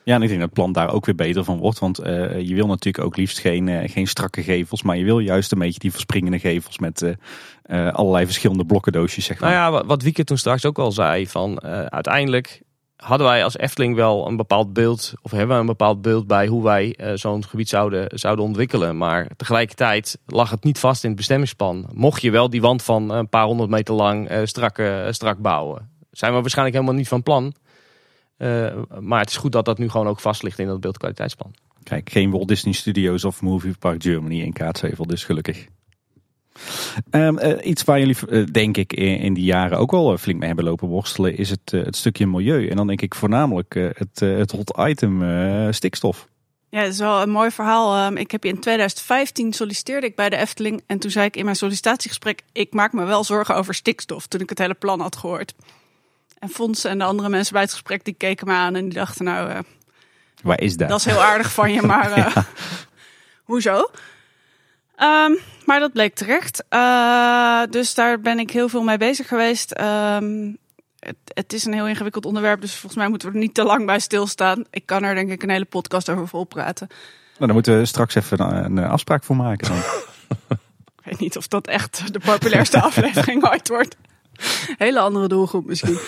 Ja, 0.03 0.15
en 0.15 0.21
ik 0.21 0.27
denk 0.27 0.39
dat 0.39 0.49
het 0.49 0.59
plan 0.59 0.71
daar 0.71 0.93
ook 0.93 1.05
weer 1.05 1.15
beter 1.15 1.43
van 1.43 1.57
wordt. 1.57 1.79
Want 1.79 2.05
uh, 2.05 2.39
je 2.39 2.55
wil 2.55 2.67
natuurlijk 2.67 3.05
ook 3.05 3.17
liefst 3.17 3.39
geen, 3.39 3.89
geen 3.89 4.07
strakke 4.07 4.43
gevels. 4.43 4.83
Maar 4.83 4.97
je 4.97 5.03
wil 5.03 5.19
juist 5.19 5.51
een 5.51 5.59
beetje 5.59 5.79
die 5.79 5.91
verspringende 5.91 6.39
gevels 6.39 6.79
met 6.79 7.15
allerlei 7.69 8.25
verschillende 8.25 8.65
blokkendoosjes. 8.65 9.25
Zeg 9.25 9.39
maar. 9.39 9.51
Nou 9.51 9.73
ja, 9.73 9.85
wat 9.85 10.01
Wieke 10.01 10.23
toen 10.23 10.37
straks 10.37 10.65
ook 10.65 10.79
al 10.79 10.91
zei. 10.91 11.27
Van, 11.27 11.61
uiteindelijk 11.89 12.61
hadden 13.01 13.27
wij 13.27 13.43
als 13.43 13.57
Efteling 13.57 13.95
wel 13.95 14.27
een 14.27 14.35
bepaald 14.35 14.73
beeld, 14.73 15.13
of 15.21 15.31
hebben 15.31 15.55
we 15.55 15.61
een 15.61 15.67
bepaald 15.67 16.01
beeld 16.01 16.27
bij 16.27 16.47
hoe 16.47 16.63
wij 16.63 16.97
uh, 16.97 17.11
zo'n 17.15 17.45
gebied 17.45 17.69
zouden, 17.69 18.19
zouden 18.19 18.45
ontwikkelen. 18.45 18.97
Maar 18.97 19.27
tegelijkertijd 19.37 20.17
lag 20.25 20.49
het 20.49 20.63
niet 20.63 20.79
vast 20.79 21.03
in 21.03 21.09
het 21.09 21.17
bestemmingsplan. 21.17 21.89
Mocht 21.93 22.21
je 22.21 22.31
wel 22.31 22.49
die 22.49 22.61
wand 22.61 22.83
van 22.83 23.09
een 23.09 23.29
paar 23.29 23.45
honderd 23.45 23.69
meter 23.69 23.93
lang 23.93 24.31
uh, 24.31 24.39
strak, 24.43 24.77
uh, 24.77 25.07
strak 25.09 25.37
bouwen. 25.37 25.89
Zijn 26.11 26.33
we 26.33 26.41
waarschijnlijk 26.41 26.75
helemaal 26.77 26.97
niet 26.97 27.07
van 27.07 27.23
plan. 27.23 27.53
maar 28.99 29.19
het 29.19 29.29
is 29.29 29.37
goed 29.37 29.51
dat 29.51 29.65
dat 29.65 29.77
nu 29.77 29.89
gewoon 29.89 30.07
ook 30.07 30.19
vast 30.19 30.43
ligt 30.43 30.59
in 30.59 30.67
dat 30.67 30.79
beeldkwaliteitsplan. 30.79 31.53
Kijk, 31.83 32.09
geen 32.09 32.31
Walt 32.31 32.47
Disney 32.47 32.73
Studios 32.73 33.25
of 33.25 33.41
Movie 33.41 33.75
Park 33.79 34.03
Germany 34.03 34.41
in 34.41 34.53
Kaatsheuvel, 34.53 35.05
dus 35.05 35.23
gelukkig. 35.23 35.67
Um, 37.11 37.39
uh, 37.39 37.53
iets 37.63 37.83
waar 37.83 37.99
jullie, 37.99 38.15
uh, 38.29 38.45
denk 38.51 38.77
ik, 38.77 38.93
in, 38.93 39.17
in, 39.17 39.33
die 39.33 39.43
jaren 39.43 39.77
ook 39.77 39.91
wel 39.91 40.17
flink 40.17 40.39
mee 40.39 40.47
hebben 40.47 40.65
lopen 40.65 40.87
worstelen, 40.87 41.37
is 41.37 41.49
het, 41.49 41.71
het 41.71 41.95
stukje 41.95 42.27
milieu. 42.27 42.67
En 42.67 42.75
dan 42.75 42.87
denk 42.87 43.01
ik 43.01 43.15
voornamelijk 43.15 43.73
het, 43.73 44.19
het 44.19 44.51
hot 44.51 44.73
item 44.77 45.23
stikstof. 45.73 46.29
Ja, 46.69 46.81
dat 46.81 46.91
is 46.91 46.99
wel 46.99 47.21
een 47.21 47.29
mooi 47.29 47.51
verhaal. 47.51 48.05
Um, 48.05 48.17
ik 48.17 48.31
heb 48.31 48.45
in 48.45 48.59
2015 48.59 49.53
solliciteerde 49.53 50.07
ik 50.07 50.15
bij 50.15 50.29
de 50.29 50.35
Efteling. 50.35 50.83
En 50.87 50.99
toen 50.99 51.11
zei 51.11 51.25
ik 51.25 51.35
in 51.35 51.43
mijn 51.43 51.55
sollicitatiegesprek, 51.55 52.41
ik 52.51 52.73
maak 52.73 52.93
me 52.93 53.05
wel 53.05 53.23
zorgen 53.23 53.55
over 53.55 53.73
stikstof. 53.73 54.27
Toen 54.27 54.41
ik 54.41 54.49
het 54.49 54.57
hele 54.57 54.73
plan 54.73 54.99
had 54.99 55.15
gehoord. 55.15 55.53
En 56.39 56.49
Fons 56.49 56.83
en 56.83 56.97
de 56.97 57.03
andere 57.03 57.29
mensen 57.29 57.53
bij 57.53 57.61
het 57.61 57.71
gesprek, 57.71 58.03
die 58.03 58.13
keken 58.13 58.47
me 58.47 58.53
aan 58.53 58.75
en 58.75 58.83
die 58.83 58.93
dachten 58.93 59.25
nou... 59.25 59.63
Waar 60.43 60.61
is 60.61 60.77
dat? 60.77 60.89
Dat 60.89 60.99
is 60.99 61.05
heel 61.05 61.23
aardig 61.23 61.53
van 61.53 61.73
je, 61.73 61.81
maar 61.91 62.17
ja. 62.17 62.45
hoezo? 63.43 63.89
Um, 65.03 65.37
maar 65.65 65.79
dat 65.79 65.91
bleek 65.91 66.15
terecht. 66.15 66.63
Uh, 66.69 67.63
dus 67.69 67.93
daar 67.93 68.19
ben 68.19 68.39
ik 68.39 68.51
heel 68.51 68.69
veel 68.69 68.83
mee 68.83 68.97
bezig 68.97 69.27
geweest. 69.27 69.79
Um, 69.79 70.57
het, 70.99 71.15
het, 71.33 71.53
is 71.53 71.65
een 71.65 71.73
heel 71.73 71.87
ingewikkeld 71.87 72.25
onderwerp, 72.25 72.61
dus 72.61 72.71
volgens 72.71 72.95
mij 72.95 73.09
moeten 73.09 73.27
we 73.27 73.33
er 73.33 73.39
niet 73.39 73.53
te 73.53 73.63
lang 73.63 73.85
bij 73.85 73.99
stilstaan. 73.99 74.65
Ik 74.69 74.85
kan 74.85 75.03
er 75.03 75.15
denk 75.15 75.31
ik 75.31 75.43
een 75.43 75.49
hele 75.49 75.65
podcast 75.65 76.09
over 76.09 76.27
volpraten. 76.27 76.87
Nou, 76.87 77.45
dan 77.45 77.53
moeten 77.53 77.77
we 77.77 77.85
straks 77.85 78.15
even 78.15 78.41
een, 78.41 78.77
een 78.77 78.89
afspraak 78.89 79.23
voor 79.23 79.35
maken. 79.35 79.67
Dan. 79.67 79.77
ik 80.97 81.03
weet 81.03 81.19
niet 81.19 81.37
of 81.37 81.47
dat 81.47 81.67
echt 81.67 82.13
de 82.13 82.19
populairste 82.19 82.81
aflevering 82.89 83.49
ooit 83.49 83.67
wordt. 83.67 83.95
Hele 84.77 84.99
andere 84.99 85.27
doelgroep 85.27 85.65
misschien 85.65 85.99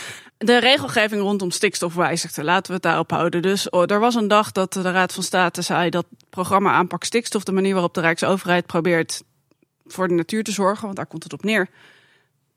de 0.46 0.60
regelgeving 0.60 1.22
rondom 1.22 1.52
stikstof 1.52 1.94
wijzigde. 1.94 2.44
Laten 2.44 2.68
we 2.68 2.74
het 2.74 2.82
daarop 2.82 3.12
houden. 3.12 3.42
Dus 3.42 3.70
oh, 3.70 3.92
er 3.92 4.00
was 4.00 4.16
een 4.16 4.28
dag 4.28 4.52
dat 4.52 4.74
de 4.74 4.82
Raad 4.82 5.14
van 5.14 5.24
State 5.24 5.62
zei 5.62 5.90
dat 5.90 6.06
het 6.10 6.30
programma 6.30 6.72
aanpak 6.72 7.04
stikstof, 7.04 7.44
de 7.44 7.52
manier 7.52 7.74
waarop 7.74 7.94
de 7.94 8.02
Rijksoverheid 8.02 8.66
probeert 8.66 9.24
voor 9.86 10.08
de 10.08 10.14
natuur 10.14 10.44
te 10.44 10.52
zorgen, 10.52 10.84
want 10.84 10.96
daar 10.96 11.06
komt 11.06 11.24
het 11.24 11.34
op 11.34 11.44
neer, 11.44 11.70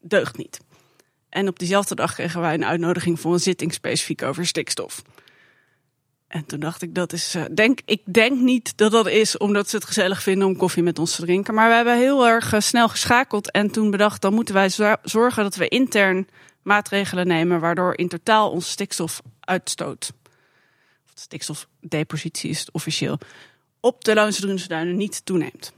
deugt 0.01 0.37
niet. 0.37 0.61
En 1.29 1.49
op 1.49 1.59
diezelfde 1.59 1.95
dag 1.95 2.15
kregen 2.15 2.41
wij 2.41 2.55
een 2.55 2.65
uitnodiging 2.65 3.21
voor 3.21 3.33
een 3.33 3.41
zitting 3.41 3.73
specifiek 3.73 4.23
over 4.23 4.47
stikstof. 4.47 5.03
En 6.29 6.47
toen 6.47 6.61
dacht 6.61 6.83
ik, 6.83 6.95
dat 6.95 7.13
is. 7.13 7.35
Uh, 7.35 7.45
denk, 7.55 7.81
ik 7.85 8.03
denk 8.05 8.41
niet 8.41 8.77
dat 8.77 8.93
dat 8.93 9.09
is 9.09 9.39
omdat 9.39 9.69
ze 9.69 9.77
het 9.77 9.85
gezellig 9.85 10.23
vinden 10.23 10.47
om 10.47 10.57
koffie 10.57 10.83
met 10.83 10.99
ons 10.99 11.17
te 11.17 11.23
drinken. 11.23 11.55
Maar 11.55 11.69
we 11.69 11.75
hebben 11.75 11.97
heel 11.97 12.27
erg 12.27 12.53
uh, 12.53 12.61
snel 12.61 12.89
geschakeld 12.89 13.51
en 13.51 13.71
toen 13.71 13.91
bedacht, 13.91 14.23
dan 14.23 14.35
moeten 14.35 14.55
wij 14.55 14.71
zorgen 15.03 15.43
dat 15.43 15.57
we 15.57 15.69
intern 15.69 16.29
maatregelen 16.63 17.27
nemen 17.27 17.61
waardoor 17.61 17.99
in 17.99 18.09
totaal 18.09 18.51
onze 18.51 18.71
stikstofuitstoot, 18.71 20.13
of 21.05 21.11
stikstofdepositie 21.15 22.51
is 22.51 22.61
het 22.61 22.71
officieel, 22.71 23.19
op 23.81 24.05
de 24.05 24.15
Loonse 24.15 24.69
Duinen 24.69 24.97
niet 24.97 25.25
toeneemt. 25.25 25.73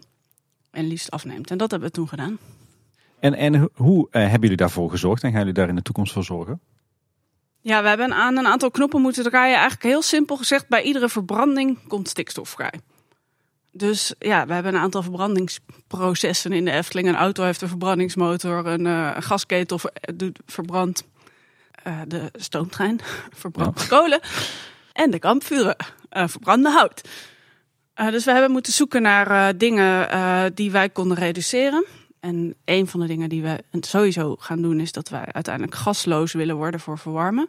En 0.70 0.86
liefst 0.86 1.10
afneemt. 1.10 1.50
En 1.50 1.58
dat 1.58 1.70
hebben 1.70 1.88
we 1.88 1.94
toen 1.94 2.08
gedaan. 2.08 2.38
En, 3.20 3.34
en 3.34 3.70
hoe 3.74 4.06
uh, 4.06 4.22
hebben 4.22 4.40
jullie 4.40 4.56
daarvoor 4.56 4.90
gezorgd 4.90 5.22
en 5.22 5.30
gaan 5.30 5.38
jullie 5.38 5.54
daar 5.54 5.68
in 5.68 5.74
de 5.74 5.82
toekomst 5.82 6.12
voor 6.12 6.24
zorgen? 6.24 6.60
Ja, 7.60 7.82
we 7.82 7.88
hebben 7.88 8.14
aan 8.14 8.36
een 8.36 8.46
aantal 8.46 8.70
knoppen 8.70 9.00
moeten 9.00 9.22
draaien. 9.22 9.54
Eigenlijk 9.54 9.82
heel 9.82 10.02
simpel 10.02 10.36
gezegd, 10.36 10.68
bij 10.68 10.82
iedere 10.82 11.08
verbranding 11.08 11.78
komt 11.88 12.08
stikstof 12.08 12.48
vrij. 12.48 12.80
Dus 13.72 14.14
ja, 14.18 14.46
we 14.46 14.52
hebben 14.52 14.74
een 14.74 14.80
aantal 14.80 15.02
verbrandingsprocessen 15.02 16.52
in 16.52 16.64
de 16.64 16.70
Efteling. 16.70 17.08
Een 17.08 17.16
auto 17.16 17.44
heeft 17.44 17.62
een 17.62 17.68
verbrandingsmotor, 17.68 18.66
een, 18.66 18.84
uh, 18.84 19.12
een 19.14 19.22
gasketel 19.22 19.80
doet 20.14 20.38
verbrand. 20.46 21.04
Uh, 21.86 22.00
de 22.06 22.30
stoomtrein 22.32 23.00
verbrandt 23.42 23.88
kolen. 23.88 24.20
En 24.92 25.10
de 25.10 25.18
kampvuren 25.18 25.76
uh, 26.12 26.28
verbranden 26.28 26.72
hout. 26.72 27.08
dus 27.94 28.24
we 28.24 28.32
hebben 28.32 28.50
moeten 28.50 28.72
zoeken 28.72 29.02
naar 29.02 29.56
dingen 29.56 30.54
die 30.54 30.70
wij 30.70 30.88
konden 30.88 31.16
reduceren. 31.16 31.84
En 32.28 32.54
een 32.64 32.86
van 32.86 33.00
de 33.00 33.06
dingen 33.06 33.28
die 33.28 33.42
we 33.42 33.64
sowieso 33.80 34.36
gaan 34.38 34.62
doen 34.62 34.80
is 34.80 34.92
dat 34.92 35.08
wij 35.08 35.28
uiteindelijk 35.32 35.74
gasloos 35.74 36.32
willen 36.32 36.56
worden 36.56 36.80
voor 36.80 36.98
verwarmen. 36.98 37.48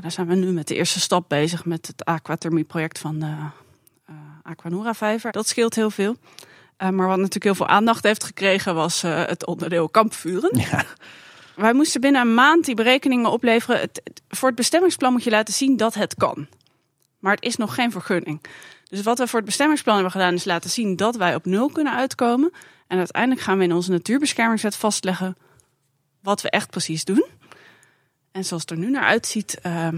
daar 0.00 0.10
zijn 0.10 0.26
we 0.26 0.34
nu 0.34 0.52
met 0.52 0.68
de 0.68 0.74
eerste 0.74 1.00
stap 1.00 1.28
bezig 1.28 1.64
met 1.64 1.86
het 1.86 2.04
aquathermie-project 2.04 2.98
van 2.98 3.18
de 3.18 3.34
Aquanura 4.42 4.94
vijver. 4.94 5.32
Dat 5.32 5.48
scheelt 5.48 5.74
heel 5.74 5.90
veel. 5.90 6.16
Uh, 6.78 6.88
maar 6.88 7.06
wat 7.06 7.16
natuurlijk 7.16 7.44
heel 7.44 7.54
veel 7.54 7.68
aandacht 7.68 8.04
heeft 8.04 8.24
gekregen 8.24 8.74
was 8.74 9.04
uh, 9.04 9.24
het 9.24 9.46
onderdeel 9.46 9.88
kampvuren. 9.88 10.58
Ja. 10.58 10.84
Wij 11.56 11.72
moesten 11.72 12.00
binnen 12.00 12.20
een 12.20 12.34
maand 12.34 12.64
die 12.64 12.74
berekeningen 12.74 13.30
opleveren. 13.30 13.80
Het, 13.80 14.00
het, 14.04 14.22
voor 14.28 14.48
het 14.48 14.56
bestemmingsplan 14.56 15.12
moet 15.12 15.24
je 15.24 15.30
laten 15.30 15.54
zien 15.54 15.76
dat 15.76 15.94
het 15.94 16.14
kan. 16.14 16.46
Maar 17.18 17.34
het 17.34 17.44
is 17.44 17.56
nog 17.56 17.74
geen 17.74 17.90
vergunning. 17.90 18.40
Dus 18.88 19.02
wat 19.02 19.18
we 19.18 19.26
voor 19.26 19.38
het 19.38 19.48
bestemmingsplan 19.48 19.94
hebben 19.94 20.12
gedaan 20.12 20.34
is 20.34 20.44
laten 20.44 20.70
zien 20.70 20.96
dat 20.96 21.16
wij 21.16 21.34
op 21.34 21.44
nul 21.44 21.70
kunnen 21.70 21.92
uitkomen. 21.92 22.52
En 22.92 22.98
uiteindelijk 22.98 23.40
gaan 23.40 23.58
we 23.58 23.64
in 23.64 23.72
onze 23.72 23.90
natuurbeschermingswet 23.90 24.76
vastleggen 24.76 25.36
wat 26.20 26.42
we 26.42 26.50
echt 26.50 26.70
precies 26.70 27.04
doen. 27.04 27.24
En 28.32 28.44
zoals 28.44 28.62
het 28.62 28.70
er 28.70 28.76
nu 28.76 28.90
naar 28.90 29.02
uitziet, 29.04 29.58
uh, 29.66 29.88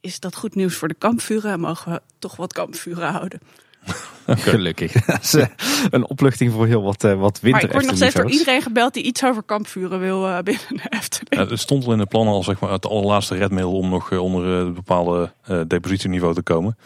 is 0.00 0.20
dat 0.20 0.36
goed 0.36 0.54
nieuws 0.54 0.74
voor 0.74 0.88
de 0.88 0.94
kampvuren 0.98 1.52
en 1.52 1.60
mogen 1.60 1.92
we 1.92 2.00
toch 2.18 2.36
wat 2.36 2.52
kampvuren 2.52 3.12
houden. 3.12 3.40
Gelukkig. 4.26 4.92
Dat 5.06 5.22
is 5.22 5.34
eh, 5.34 5.46
een 5.90 6.08
opluchting 6.08 6.52
voor 6.52 6.66
heel 6.66 6.82
wat, 6.82 7.04
eh, 7.04 7.20
wat 7.20 7.40
winter 7.40 7.50
Maar 7.50 7.62
ik 7.62 7.72
word 7.72 7.86
nog 7.86 7.96
steeds 7.96 8.14
door 8.14 8.30
iedereen 8.30 8.62
gebeld 8.62 8.94
die 8.94 9.02
iets 9.02 9.24
over 9.24 9.42
kampvuren 9.42 10.00
wil 10.00 10.26
eh, 10.26 10.38
binnen 10.42 10.66
de 10.68 10.86
Efteling. 10.88 11.34
Ja, 11.34 11.46
het 11.46 11.60
stond 11.60 11.84
al 11.86 11.92
in 11.92 11.98
de 11.98 12.06
plannen 12.06 12.34
al 12.34 12.42
zeg 12.42 12.60
maar, 12.60 12.70
het 12.72 12.86
allerlaatste 12.86 13.36
redmiddel 13.36 13.72
om 13.76 13.88
nog 13.88 14.12
onder 14.12 14.46
het 14.46 14.74
bepaalde 14.74 15.32
eh, 15.42 15.60
depositieniveau 15.66 16.34
te 16.34 16.42
komen. 16.42 16.76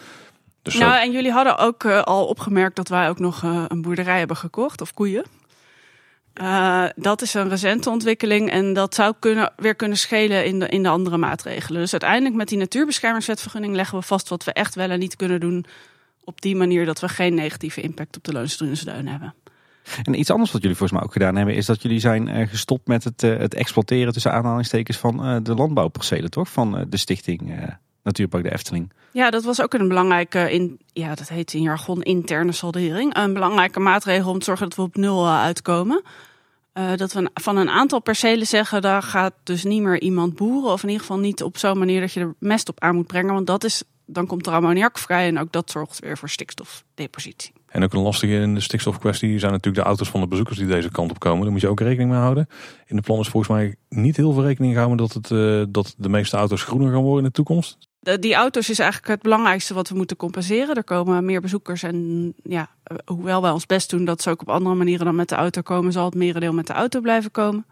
Dus 0.61 0.73
zo- 0.73 0.79
Nou, 0.79 1.01
en 1.01 1.11
jullie 1.11 1.31
hadden 1.31 1.57
ook 1.57 1.85
al 1.85 2.25
opgemerkt 2.27 2.75
dat 2.75 2.87
wij 2.87 3.09
ook 3.09 3.19
nog 3.19 3.43
eh, 3.43 3.63
een 3.67 3.81
boerderij 3.81 4.17
hebben 4.19 4.37
gekocht, 4.37 4.81
of 4.81 4.93
koeien. 4.93 5.25
Eh, 6.35 6.85
dat 6.95 7.21
is 7.21 7.33
een 7.33 7.49
recente 7.49 7.89
ontwikkeling 7.89 8.49
en 8.49 8.73
dat 8.73 8.95
zou 8.95 9.13
kunnen, 9.19 9.53
weer 9.57 9.75
kunnen 9.75 9.97
schelen 9.97 10.45
in 10.45 10.59
de, 10.59 10.67
in 10.67 10.83
de 10.83 10.89
andere 10.89 11.17
maatregelen. 11.17 11.81
Dus 11.81 11.91
uiteindelijk 11.91 12.35
met 12.35 12.47
die 12.47 12.57
natuurbeschermingswetvergunning 12.57 13.75
leggen 13.75 13.97
we 13.97 14.03
vast 14.03 14.29
wat 14.29 14.43
we 14.43 14.53
echt 14.53 14.75
wel 14.75 14.89
en 14.89 14.99
niet 14.99 15.15
kunnen 15.15 15.39
doen. 15.39 15.65
Op 16.23 16.41
die 16.41 16.55
manier 16.55 16.85
dat 16.85 16.99
we 16.99 17.09
geen 17.09 17.33
negatieve 17.33 17.81
impact 17.81 18.17
op 18.17 18.23
de 18.23 18.31
Loonsdrunsduin 18.31 19.07
hebben. 19.07 19.33
En 20.03 20.19
iets 20.19 20.29
anders 20.29 20.51
wat 20.51 20.61
jullie 20.61 20.77
volgens 20.77 20.99
mij 20.99 21.07
ook 21.07 21.13
gedaan 21.13 21.35
hebben, 21.35 21.55
is 21.55 21.65
dat 21.65 21.81
jullie 21.81 21.99
zijn 21.99 22.27
eh, 22.27 22.47
gestopt 22.47 22.87
met 22.87 23.03
het, 23.03 23.23
eh, 23.23 23.37
het 23.37 23.53
exploiteren 23.53 24.13
tussen 24.13 24.31
aanhalingstekens 24.31 24.97
van 24.97 25.43
de 25.43 25.53
landbouwpercelen, 25.53 26.29
toch? 26.29 26.49
Van 26.49 26.85
de 26.89 26.97
stichting 26.97 27.53
Natuurpark 28.05 28.43
de 28.43 28.51
Efteling. 28.51 28.91
Ja, 29.11 29.29
dat 29.29 29.43
was 29.43 29.61
ook 29.61 29.73
een 29.73 29.87
belangrijke, 29.87 30.51
in, 30.51 30.79
ja, 30.93 31.15
dat 31.15 31.29
heet 31.29 31.53
in 31.53 31.61
jargon 31.61 32.01
interne 32.01 32.51
saldering. 32.51 33.15
Een 33.15 33.33
belangrijke 33.33 33.79
maatregel 33.79 34.31
om 34.31 34.39
te 34.39 34.45
zorgen 34.45 34.69
dat 34.69 34.77
we 34.77 34.83
op 34.83 34.95
nul 34.95 35.25
eh, 35.25 35.41
uitkomen. 35.41 36.03
Eh, 36.73 36.95
dat 36.95 37.13
we 37.13 37.29
van 37.33 37.57
een 37.57 37.69
aantal 37.69 37.99
percelen 37.99 38.47
zeggen, 38.47 38.81
daar 38.81 39.03
gaat 39.03 39.33
dus 39.43 39.63
niet 39.63 39.81
meer 39.81 40.01
iemand 40.01 40.35
boeren. 40.35 40.71
Of 40.71 40.81
in 40.83 40.89
ieder 40.89 41.05
geval 41.05 41.19
niet 41.19 41.43
op 41.43 41.57
zo'n 41.57 41.77
manier 41.77 41.99
dat 41.99 42.13
je 42.13 42.19
er 42.19 42.33
mest 42.39 42.69
op 42.69 42.79
aan 42.79 42.95
moet 42.95 43.07
brengen. 43.07 43.33
Want 43.33 43.47
dat 43.47 43.63
is, 43.63 43.83
dan 44.05 44.27
komt 44.27 44.47
er 44.47 44.53
ammoniak 44.53 44.97
vrij 44.97 45.27
en 45.27 45.39
ook 45.39 45.51
dat 45.51 45.71
zorgt 45.71 45.99
weer 45.99 46.17
voor 46.17 46.29
stikstofdepositie. 46.29 47.53
En 47.75 47.83
ook 47.83 47.93
een 47.93 47.99
lastige 48.01 48.33
in 48.33 48.53
de 48.53 48.59
stikstofkwestie 48.59 49.39
zijn 49.39 49.51
natuurlijk 49.51 49.83
de 49.83 49.89
auto's 49.89 50.09
van 50.09 50.19
de 50.19 50.27
bezoekers 50.27 50.57
die 50.57 50.67
deze 50.67 50.91
kant 50.91 51.11
op 51.11 51.19
komen. 51.19 51.41
Daar 51.41 51.51
moet 51.51 51.61
je 51.61 51.67
ook 51.67 51.79
rekening 51.79 52.09
mee 52.09 52.19
houden. 52.19 52.47
In 52.85 52.95
de 52.95 53.01
plan 53.01 53.19
is 53.19 53.27
volgens 53.27 53.57
mij 53.57 53.75
niet 53.89 54.17
heel 54.17 54.33
veel 54.33 54.43
rekening 54.43 54.73
gehouden 54.73 54.97
dat, 54.97 55.13
het, 55.13 55.31
eh, 55.31 55.63
dat 55.69 55.93
de 55.97 56.09
meeste 56.09 56.37
auto's 56.37 56.63
groener 56.63 56.91
gaan 56.91 57.01
worden 57.01 57.19
in 57.19 57.25
de 57.25 57.31
toekomst. 57.31 57.77
Die 58.19 58.33
auto's 58.33 58.69
is 58.69 58.79
eigenlijk 58.79 59.11
het 59.11 59.21
belangrijkste 59.21 59.73
wat 59.73 59.89
we 59.89 59.95
moeten 59.95 60.17
compenseren. 60.17 60.75
Er 60.75 60.83
komen 60.83 61.25
meer 61.25 61.41
bezoekers 61.41 61.83
en 61.83 62.33
ja, 62.43 62.69
eh, 62.83 62.97
hoewel 63.05 63.41
wij 63.41 63.51
ons 63.51 63.65
best 63.65 63.89
doen 63.89 64.05
dat 64.05 64.21
ze 64.21 64.29
ook 64.29 64.41
op 64.41 64.49
andere 64.49 64.75
manieren 64.75 65.05
dan 65.05 65.15
met 65.15 65.29
de 65.29 65.35
auto 65.35 65.61
komen, 65.61 65.91
zal 65.91 66.05
het 66.05 66.15
merendeel 66.15 66.53
met 66.53 66.67
de 66.67 66.73
auto 66.73 67.01
blijven 67.01 67.31
komen. 67.31 67.65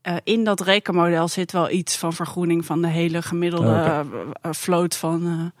Eh, 0.00 0.16
in 0.24 0.44
dat 0.44 0.60
rekenmodel 0.60 1.28
zit 1.28 1.52
wel 1.52 1.70
iets 1.70 1.96
van 1.96 2.12
vergroening 2.12 2.64
van 2.64 2.82
de 2.82 2.88
hele 2.88 3.22
gemiddelde 3.22 3.68
Oh, 3.68 4.00
eh, 4.40 4.52
vloot 4.52 4.96
van 4.96 5.52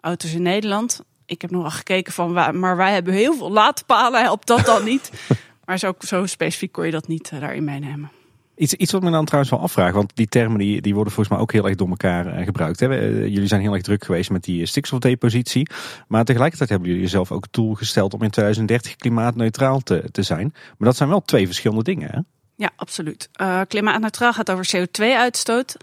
auto's 0.00 0.34
in 0.34 0.42
Nederland. 0.42 1.02
Ik 1.30 1.42
heb 1.42 1.50
nog 1.50 1.62
wel 1.62 1.70
gekeken 1.70 2.12
van, 2.12 2.32
waar, 2.32 2.54
maar 2.54 2.76
wij 2.76 2.92
hebben 2.92 3.14
heel 3.14 3.34
veel 3.34 3.50
laadpalen, 3.50 4.22
helpt 4.22 4.46
dat 4.46 4.64
dan 4.64 4.84
niet? 4.84 5.10
maar 5.64 5.78
zo, 5.78 5.92
zo 5.98 6.26
specifiek 6.26 6.72
kon 6.72 6.84
je 6.84 6.90
dat 6.90 7.08
niet 7.08 7.30
eh, 7.32 7.40
daarin 7.40 7.64
meenemen. 7.64 8.10
Iets, 8.56 8.74
iets 8.74 8.92
wat 8.92 9.02
me 9.02 9.10
dan 9.10 9.24
trouwens 9.24 9.52
wel 9.52 9.60
afvraagt, 9.60 9.94
want 9.94 10.16
die 10.16 10.28
termen 10.28 10.58
die, 10.58 10.80
die 10.80 10.94
worden 10.94 11.12
volgens 11.12 11.34
mij 11.34 11.44
ook 11.44 11.52
heel 11.52 11.66
erg 11.66 11.76
door 11.76 11.88
elkaar 11.88 12.26
eh, 12.26 12.44
gebruikt. 12.44 12.80
Hè? 12.80 12.88
Eh, 12.88 13.26
jullie 13.26 13.46
zijn 13.46 13.60
heel 13.60 13.72
erg 13.72 13.82
druk 13.82 14.04
geweest 14.04 14.30
met 14.30 14.44
die 14.44 14.66
stikstofdepositie. 14.66 15.68
Maar 16.08 16.24
tegelijkertijd 16.24 16.70
hebben 16.70 16.88
jullie 16.88 17.02
jezelf 17.02 17.32
ook 17.32 17.42
het 17.42 17.52
doel 17.52 17.74
gesteld 17.74 18.14
om 18.14 18.22
in 18.22 18.30
2030 18.30 18.96
klimaatneutraal 18.96 19.80
te, 19.80 20.04
te 20.12 20.22
zijn. 20.22 20.50
Maar 20.52 20.88
dat 20.88 20.96
zijn 20.96 21.08
wel 21.08 21.22
twee 21.22 21.46
verschillende 21.46 21.82
dingen. 21.82 22.10
Hè? 22.10 22.20
Ja, 22.54 22.70
absoluut. 22.76 23.28
Eh, 23.32 23.60
klimaatneutraal 23.68 24.32
gaat 24.32 24.50
over 24.50 24.70
CO2-uitstoot. 24.76 25.76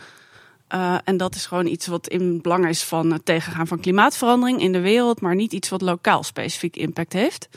Eh, 0.68 0.98
en 1.04 1.18
dat 1.18 1.36
is 1.36 1.46
gewoon 1.46 1.66
iets 1.66 1.88
wat 1.88 2.08
in 2.08 2.42
belang 2.42 2.68
is 2.68 2.84
van 2.84 3.12
het 3.12 3.26
tegengaan 3.26 3.68
van 3.68 3.80
klimaatverandering 3.80 4.62
in 4.62 4.72
de 4.72 4.80
wereld, 4.80 5.22
maar 5.22 5.36
niet 5.36 5.54
iets 5.54 5.70
wat 5.70 5.82
lokaal 5.82 6.24
specifiek 6.24 6.76
impact 6.76 7.14
heeft. 7.14 7.50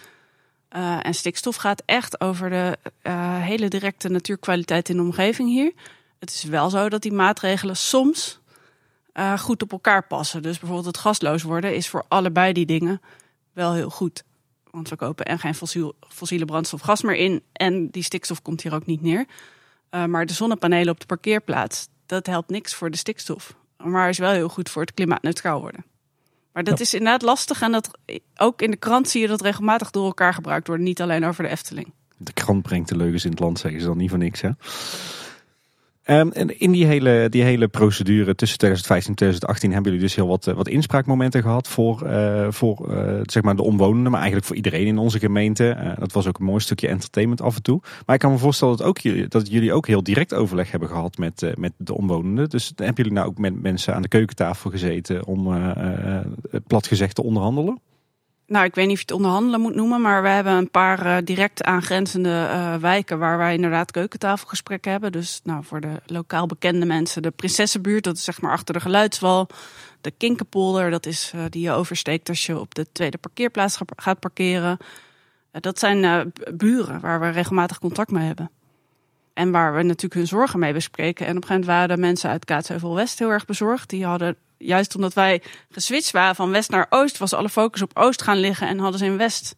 Eh, 0.68 1.06
en 1.06 1.14
stikstof 1.14 1.56
gaat 1.56 1.82
echt 1.86 2.20
over 2.20 2.50
de 2.50 2.78
eh, 3.02 3.42
hele 3.42 3.68
directe 3.68 4.08
natuurkwaliteit 4.08 4.88
in 4.88 4.96
de 4.96 5.02
omgeving 5.02 5.48
hier. 5.48 5.72
Het 6.18 6.30
is 6.30 6.42
wel 6.42 6.70
zo 6.70 6.88
dat 6.88 7.02
die 7.02 7.12
maatregelen 7.12 7.76
soms 7.76 8.38
goed 9.38 9.62
op 9.62 9.72
elkaar 9.72 10.06
passen. 10.06 10.42
Dus 10.42 10.58
bijvoorbeeld 10.58 10.86
het 10.86 10.98
gasloos 10.98 11.42
worden 11.42 11.74
is 11.74 11.88
voor 11.88 12.04
allebei 12.08 12.52
die 12.52 12.66
dingen 12.66 13.00
wel 13.52 13.72
heel 13.72 13.90
goed. 13.90 14.22
Want 14.70 14.88
we 14.88 14.96
kopen 14.96 15.24
en 15.24 15.38
geen 15.38 15.54
fossiel, 15.54 15.94
fossiele 16.08 16.44
brandstof 16.44 16.80
gas 16.80 17.02
meer 17.02 17.16
in. 17.16 17.42
En 17.52 17.88
die 17.90 18.02
stikstof 18.02 18.42
komt 18.42 18.62
hier 18.62 18.74
ook 18.74 18.86
niet 18.86 19.02
neer. 19.02 19.26
Maar 19.90 20.26
de 20.26 20.32
zonnepanelen 20.32 20.92
op 20.92 21.00
de 21.00 21.06
parkeerplaats, 21.06 21.88
dat 22.10 22.26
helpt 22.26 22.50
niks 22.50 22.74
voor 22.74 22.90
de 22.90 22.96
stikstof. 22.96 23.54
Maar 23.76 24.08
is 24.08 24.18
wel 24.18 24.30
heel 24.32 24.48
goed 24.48 24.68
voor 24.70 24.82
het 24.82 24.94
klimaatneutraal 24.94 25.60
worden. 25.60 25.84
Maar 26.52 26.64
dat 26.64 26.78
Ja. 26.78 26.84
is 26.84 26.94
inderdaad 26.94 27.22
lastig. 27.22 27.62
En 27.62 27.72
dat, 27.72 27.90
ook 28.36 28.62
in 28.62 28.70
de 28.70 28.76
krant 28.76 29.08
zie 29.08 29.20
je 29.20 29.28
dat 29.28 29.40
regelmatig 29.40 29.90
door 29.90 30.04
elkaar 30.06 30.34
gebruikt 30.34 30.66
wordt. 30.66 30.82
Niet 30.82 31.00
alleen 31.00 31.24
over 31.24 31.42
de 31.44 31.48
Efteling. 31.50 31.92
De 32.16 32.32
krant 32.32 32.62
brengt 32.62 32.88
de 32.88 32.96
leugens 32.96 33.24
in 33.24 33.30
het 33.30 33.40
land, 33.40 33.58
zeggen 33.58 33.80
ze 33.80 33.86
dan 33.86 33.96
niet 33.96 34.08
voor 34.10 34.18
niks. 34.18 34.40
Hè? 34.40 34.50
Ehm, 36.10 36.28
en 36.28 36.58
in 36.60 36.70
die 36.72 36.86
hele, 36.86 37.28
die 37.28 37.42
hele 37.42 37.68
procedure 37.68 38.34
tussen 38.34 38.58
2015 38.58 39.10
en 39.10 39.16
2018 39.16 39.72
hebben 39.72 39.92
jullie 39.92 40.06
dus 40.06 40.16
heel 40.16 40.26
wat, 40.26 40.46
eh, 40.46 40.54
wat 40.54 40.68
inspraakmomenten 40.68 41.42
gehad 41.42 41.68
voor, 41.68 42.02
eh, 42.06 42.46
voor 42.50 42.96
eh, 42.96 43.20
zeg 43.22 43.42
maar 43.42 43.56
de 43.56 43.62
omwonenden, 43.62 44.10
maar 44.10 44.20
eigenlijk 44.20 44.46
voor 44.46 44.56
iedereen 44.56 44.86
in 44.86 44.98
onze 44.98 45.18
gemeente. 45.18 45.94
Dat 45.98 46.12
was 46.12 46.26
ook 46.26 46.38
een 46.38 46.44
mooi 46.44 46.60
stukje 46.60 46.88
entertainment 46.88 47.40
af 47.42 47.56
en 47.56 47.62
toe. 47.62 47.80
Maar 48.06 48.14
ik 48.14 48.20
kan 48.20 48.30
me 48.32 48.38
voorstellen 48.38 48.76
dat, 48.76 48.86
ook, 48.86 48.98
jullie- 48.98 49.28
dat 49.28 49.50
jullie 49.50 49.72
ook 49.72 49.86
heel 49.86 50.02
direct 50.02 50.34
overleg 50.34 50.70
hebben 50.70 50.88
gehad 50.88 51.18
met, 51.18 51.52
met 51.54 51.72
de 51.76 51.94
omwonenden. 51.94 52.48
Dus 52.48 52.72
hebben 52.76 52.94
jullie 52.96 53.12
nou 53.12 53.26
ook 53.26 53.38
met 53.38 53.62
mensen 53.62 53.94
aan 53.94 54.02
de 54.02 54.08
keukentafel 54.08 54.70
gezeten 54.70 55.26
om 55.26 55.62
plat 56.66 56.86
gezegd 56.86 57.14
te 57.14 57.22
onderhandelen? 57.22 57.80
Nou, 58.50 58.64
ik 58.64 58.74
weet 58.74 58.84
niet 58.86 58.94
of 58.94 59.00
je 59.00 59.06
het 59.06 59.16
onderhandelen 59.16 59.60
moet 59.60 59.74
noemen, 59.74 60.00
maar 60.00 60.22
we 60.22 60.28
hebben 60.28 60.52
een 60.52 60.70
paar 60.70 61.06
eh, 61.06 61.16
direct 61.24 61.62
aangrenzende 61.62 62.46
eh, 62.50 62.74
wijken 62.74 63.18
waar 63.18 63.38
wij 63.38 63.54
inderdaad 63.54 63.90
keukentafelgesprekken 63.90 64.90
hebben. 64.90 65.12
Dus 65.12 65.40
nou, 65.44 65.64
voor 65.64 65.80
de 65.80 66.00
lokaal 66.06 66.46
bekende 66.46 66.86
mensen, 66.86 67.22
de 67.22 67.30
Prinsessenbuurt, 67.30 68.04
dat 68.04 68.16
is 68.16 68.24
zeg 68.24 68.40
maar 68.40 68.52
achter 68.52 68.74
de 68.74 68.80
geluidswal. 68.80 69.48
De 70.00 70.10
Kinkerpolder, 70.10 70.90
dat 70.90 71.06
is 71.06 71.32
eh, 71.34 71.40
die 71.50 71.62
je 71.62 71.70
oversteekt 71.72 72.28
als 72.28 72.46
je 72.46 72.58
op 72.58 72.74
de 72.74 72.86
tweede 72.92 73.18
parkeerplaats 73.18 73.76
ga- 73.76 73.84
gaat 73.96 74.20
parkeren. 74.20 74.78
Dat 75.52 75.78
zijn 75.78 76.32
buren 76.54 77.00
waar 77.00 77.20
we 77.20 77.28
regelmatig 77.28 77.78
contact 77.78 78.10
mee 78.10 78.26
hebben. 78.26 78.50
En 79.34 79.50
waar 79.50 79.74
we 79.74 79.82
natuurlijk 79.82 80.14
hun 80.14 80.26
zorgen 80.26 80.58
mee 80.58 80.72
bespreken. 80.72 81.26
En 81.26 81.36
op 81.36 81.42
een 81.42 81.48
gegeven 81.48 81.66
moment 81.68 81.88
waren 81.88 81.96
de 81.96 82.06
mensen 82.06 82.30
uit 82.30 82.44
Kaatsheuvel 82.44 82.94
West 82.94 83.18
heel 83.18 83.30
erg 83.30 83.44
bezorgd. 83.44 83.88
Die 83.88 84.04
hadden, 84.04 84.36
juist 84.60 84.94
omdat 84.94 85.14
wij 85.14 85.42
geswitcht 85.70 86.10
waren 86.10 86.34
van 86.34 86.50
west 86.50 86.70
naar 86.70 86.86
oost, 86.90 87.18
was 87.18 87.32
alle 87.32 87.48
focus 87.48 87.82
op 87.82 87.90
oost 87.98 88.22
gaan 88.22 88.38
liggen. 88.38 88.68
En 88.68 88.78
hadden 88.78 88.98
ze 88.98 89.04
in 89.04 89.16
west 89.16 89.54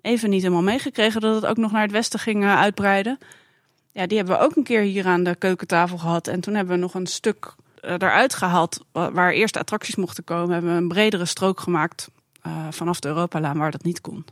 even 0.00 0.30
niet 0.30 0.42
helemaal 0.42 0.62
meegekregen 0.62 1.20
dat 1.20 1.34
het 1.34 1.46
ook 1.46 1.56
nog 1.56 1.72
naar 1.72 1.82
het 1.82 1.90
westen 1.90 2.18
ging 2.18 2.44
eh, 2.44 2.58
uitbreiden. 2.58 3.18
Ja, 3.92 4.06
die 4.06 4.16
hebben 4.16 4.38
we 4.38 4.44
ook 4.44 4.56
een 4.56 4.62
keer 4.62 4.80
hier 4.82 5.06
aan 5.06 5.22
de 5.22 5.34
keukentafel 5.34 5.98
gehad. 5.98 6.26
En 6.26 6.40
toen 6.40 6.54
hebben 6.54 6.74
we 6.74 6.80
nog 6.80 6.94
een 6.94 7.06
stuk 7.06 7.54
eh, 7.80 7.92
eruit 7.92 8.34
gehaald 8.34 8.84
wa- 8.92 9.12
waar 9.12 9.32
eerst 9.32 9.56
attracties 9.56 9.96
mochten 9.96 10.24
komen. 10.24 10.50
Hebben 10.50 10.70
we 10.70 10.76
een 10.76 10.88
bredere 10.88 11.24
strook 11.24 11.60
gemaakt 11.60 12.08
eh, 12.42 12.66
vanaf 12.70 13.00
de 13.00 13.08
Europalaan 13.08 13.58
waar 13.58 13.70
dat 13.70 13.84
niet 13.84 14.00
kon. 14.00 14.24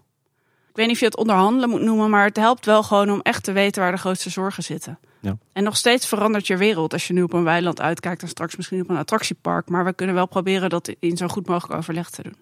Ik 0.75 0.81
weet 0.81 0.87
niet 0.87 0.95
of 0.95 1.01
je 1.01 1.07
het 1.07 1.17
onderhandelen 1.17 1.71
moet 1.71 1.81
noemen, 1.81 2.11
maar 2.11 2.25
het 2.25 2.37
helpt 2.37 2.67
wel 2.67 2.83
gewoon 2.83 3.11
om 3.11 3.21
echt 3.21 3.45
te 3.45 3.53
weten 3.53 3.83
waar 3.83 3.93
de 3.93 3.99
grootste 3.99 4.31
zorgen 4.31 4.63
zitten. 4.63 4.99
Ja. 5.21 5.37
En 5.53 5.65
nog 5.65 5.77
steeds 5.77 6.07
verandert 6.07 6.47
je 6.47 6.57
wereld 6.57 6.93
als 6.93 7.07
je 7.07 7.13
nu 7.13 7.23
op 7.23 7.33
een 7.33 7.45
weiland 7.45 7.81
uitkijkt 7.81 8.23
en 8.23 8.29
straks 8.29 8.57
misschien 8.57 8.81
op 8.81 8.91
een 8.91 8.97
attractiepark. 8.97 9.69
Maar 9.69 9.85
we 9.85 9.93
kunnen 9.93 10.15
wel 10.15 10.27
proberen 10.27 10.71
dat 10.71 10.95
in 10.99 11.17
zo 11.17 11.29
goed 11.29 11.47
mogelijk 11.47 11.79
overleg 11.79 12.11
te 12.11 12.23
doen. 12.23 12.37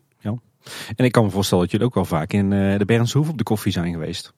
En 0.97 1.05
ik 1.05 1.13
kan 1.13 1.25
me 1.25 1.31
voorstellen 1.31 1.63
dat 1.63 1.73
jullie 1.73 1.87
ook 1.87 1.95
wel 1.95 2.05
vaak 2.05 2.33
in 2.33 2.53
eh, 2.53 2.79
de 2.79 2.85
Berndse 2.85 3.19
Hoef 3.19 3.29
op 3.29 3.39
de 3.39 3.45
koffie 3.45 3.73
zijn 3.73 3.93
geweest. 3.93 4.33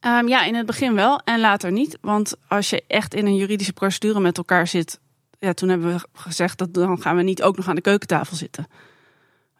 Ehm, 0.00 0.28
ja, 0.28 0.44
in 0.44 0.54
het 0.54 0.66
begin 0.66 0.94
wel 0.94 1.20
en 1.24 1.40
later 1.40 1.72
niet. 1.72 1.98
Want 2.00 2.34
als 2.48 2.70
je 2.70 2.84
echt 2.86 3.14
in 3.14 3.26
een 3.26 3.36
juridische 3.36 3.72
procedure 3.72 4.20
met 4.20 4.36
elkaar 4.38 4.66
zit. 4.66 5.00
Ja, 5.38 5.52
toen 5.52 5.68
hebben 5.68 5.92
we 5.92 6.08
gezegd 6.12 6.58
dat 6.58 6.74
dan 6.74 7.00
gaan 7.00 7.16
we 7.16 7.22
niet 7.22 7.42
ook 7.42 7.56
nog 7.56 7.68
aan 7.68 7.74
de 7.74 7.80
keukentafel 7.80 8.36
zitten. 8.36 8.66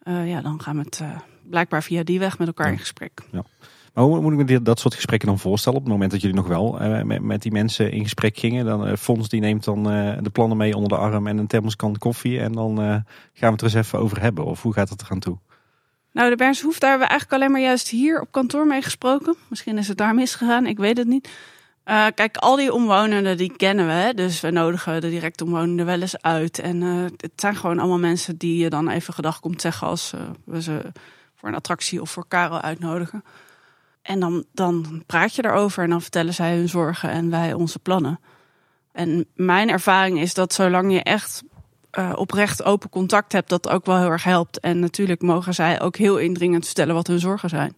Eh, 0.03 0.29
ja, 0.29 0.41
dan 0.41 0.61
gaan 0.61 0.77
we 0.77 0.81
het 0.81 0.99
eh, 0.99 1.19
blijkbaar 1.49 1.83
via 1.83 2.03
die 2.03 2.19
weg 2.19 2.37
met 2.37 2.47
elkaar 2.47 2.65
Ja. 2.67 2.71
in 2.73 2.79
gesprek. 2.79 3.11
Maar 3.93 4.03
hoe 4.03 4.21
moet 4.21 4.39
ik 4.39 4.49
me 4.49 4.61
dat 4.61 4.79
soort 4.79 4.93
gesprekken 4.95 5.27
dan 5.27 5.39
voorstellen? 5.39 5.77
Op 5.77 5.83
het 5.83 5.93
moment 5.93 6.11
dat 6.11 6.21
jullie 6.21 6.35
nog 6.35 6.47
wel 6.47 6.79
eh, 6.79 7.01
met, 7.01 7.21
met 7.21 7.41
die 7.41 7.51
mensen 7.51 7.91
in 7.91 8.03
gesprek 8.03 8.37
gingen. 8.37 8.65
Dan 8.65 8.87
eh 8.87 8.95
Fons 8.95 9.29
die 9.29 9.39
neemt 9.41 9.63
dan 9.63 9.91
eh, 9.91 10.17
de 10.21 10.29
plannen 10.29 10.57
mee 10.57 10.75
onder 10.75 10.89
de 10.89 10.97
arm 10.97 11.27
en 11.27 11.37
een 11.37 11.47
thermoskan 11.47 11.97
koffie. 11.97 12.39
En 12.39 12.51
dan 12.51 12.77
gaan 12.77 13.03
we 13.33 13.45
het 13.45 13.61
er 13.61 13.65
eens 13.67 13.73
even 13.73 13.99
over 13.99 14.21
hebben. 14.21 14.45
Of 14.45 14.61
hoe 14.61 14.73
gaat 14.73 14.89
het 14.89 15.01
eraan 15.01 15.19
toe? 15.19 15.37
Nou, 16.11 16.29
de 16.29 16.35
Bernse 16.35 16.65
Hoef, 16.65 16.79
daar 16.79 16.89
hebben 16.89 17.07
we 17.07 17.13
eigenlijk 17.13 17.41
alleen 17.41 17.53
maar 17.53 17.67
juist 17.67 17.87
hier 17.89 18.21
op 18.21 18.27
kantoor 18.31 18.67
mee 18.67 18.81
gesproken. 18.81 19.35
Misschien 19.49 19.77
is 19.77 19.87
het 19.87 19.97
daar 19.97 20.13
misgegaan, 20.15 20.65
ik 20.65 20.77
weet 20.77 20.97
het 20.97 21.07
niet. 21.07 21.29
Kijk, 22.15 22.37
al 22.37 22.55
die 22.55 22.73
omwonenden 22.73 23.37
die 23.37 23.53
kennen 23.57 23.85
we. 23.85 23.91
Hè? 23.91 24.13
Dus 24.13 24.41
we 24.41 24.51
nodigen 24.51 25.01
de 25.01 25.09
direct 25.09 25.41
omwonenden 25.41 25.85
wel 25.85 26.01
eens 26.01 26.21
uit. 26.21 26.59
En 26.59 26.81
het 26.81 27.31
zijn 27.35 27.55
gewoon 27.55 27.79
allemaal 27.79 27.99
mensen 27.99 28.37
die 28.37 28.57
je 28.57 28.69
dan 28.69 28.89
even 28.89 29.13
gedag 29.13 29.39
komt 29.39 29.61
zeggen 29.61 29.87
als 29.87 30.13
we 30.45 30.61
ze 30.61 30.81
voor 31.43 31.51
een 31.51 31.57
attractie 31.57 32.01
of 32.01 32.11
voor 32.11 32.25
Karel 32.27 32.61
uitnodigen. 32.61 33.23
En 34.01 34.19
dan, 34.19 34.45
dan 34.53 35.03
praat 35.05 35.35
je 35.35 35.45
erover 35.45 35.83
en 35.83 35.89
dan 35.89 36.01
vertellen 36.01 36.33
zij 36.33 36.55
hun 36.55 36.69
zorgen 36.69 37.09
en 37.09 37.29
wij 37.29 37.53
onze 37.53 37.79
plannen. 37.79 38.19
En 38.91 39.25
mijn 39.35 39.69
ervaring 39.69 40.19
is 40.19 40.33
dat 40.33 40.53
zolang 40.53 40.93
je 40.93 41.03
echt 41.03 41.43
eh, 41.91 42.11
oprecht 42.15 42.63
open 42.63 42.89
contact 42.89 43.31
hebt, 43.31 43.49
dat 43.49 43.69
ook 43.69 43.85
wel 43.85 43.97
heel 43.97 44.09
erg 44.09 44.23
helpt. 44.23 44.59
En 44.59 44.79
natuurlijk 44.79 45.21
mogen 45.21 45.53
zij 45.53 45.81
ook 45.81 45.95
heel 45.95 46.17
indringend 46.17 46.65
vertellen 46.65 46.95
wat 46.95 47.07
hun 47.07 47.19
zorgen 47.19 47.49
zijn. 47.49 47.75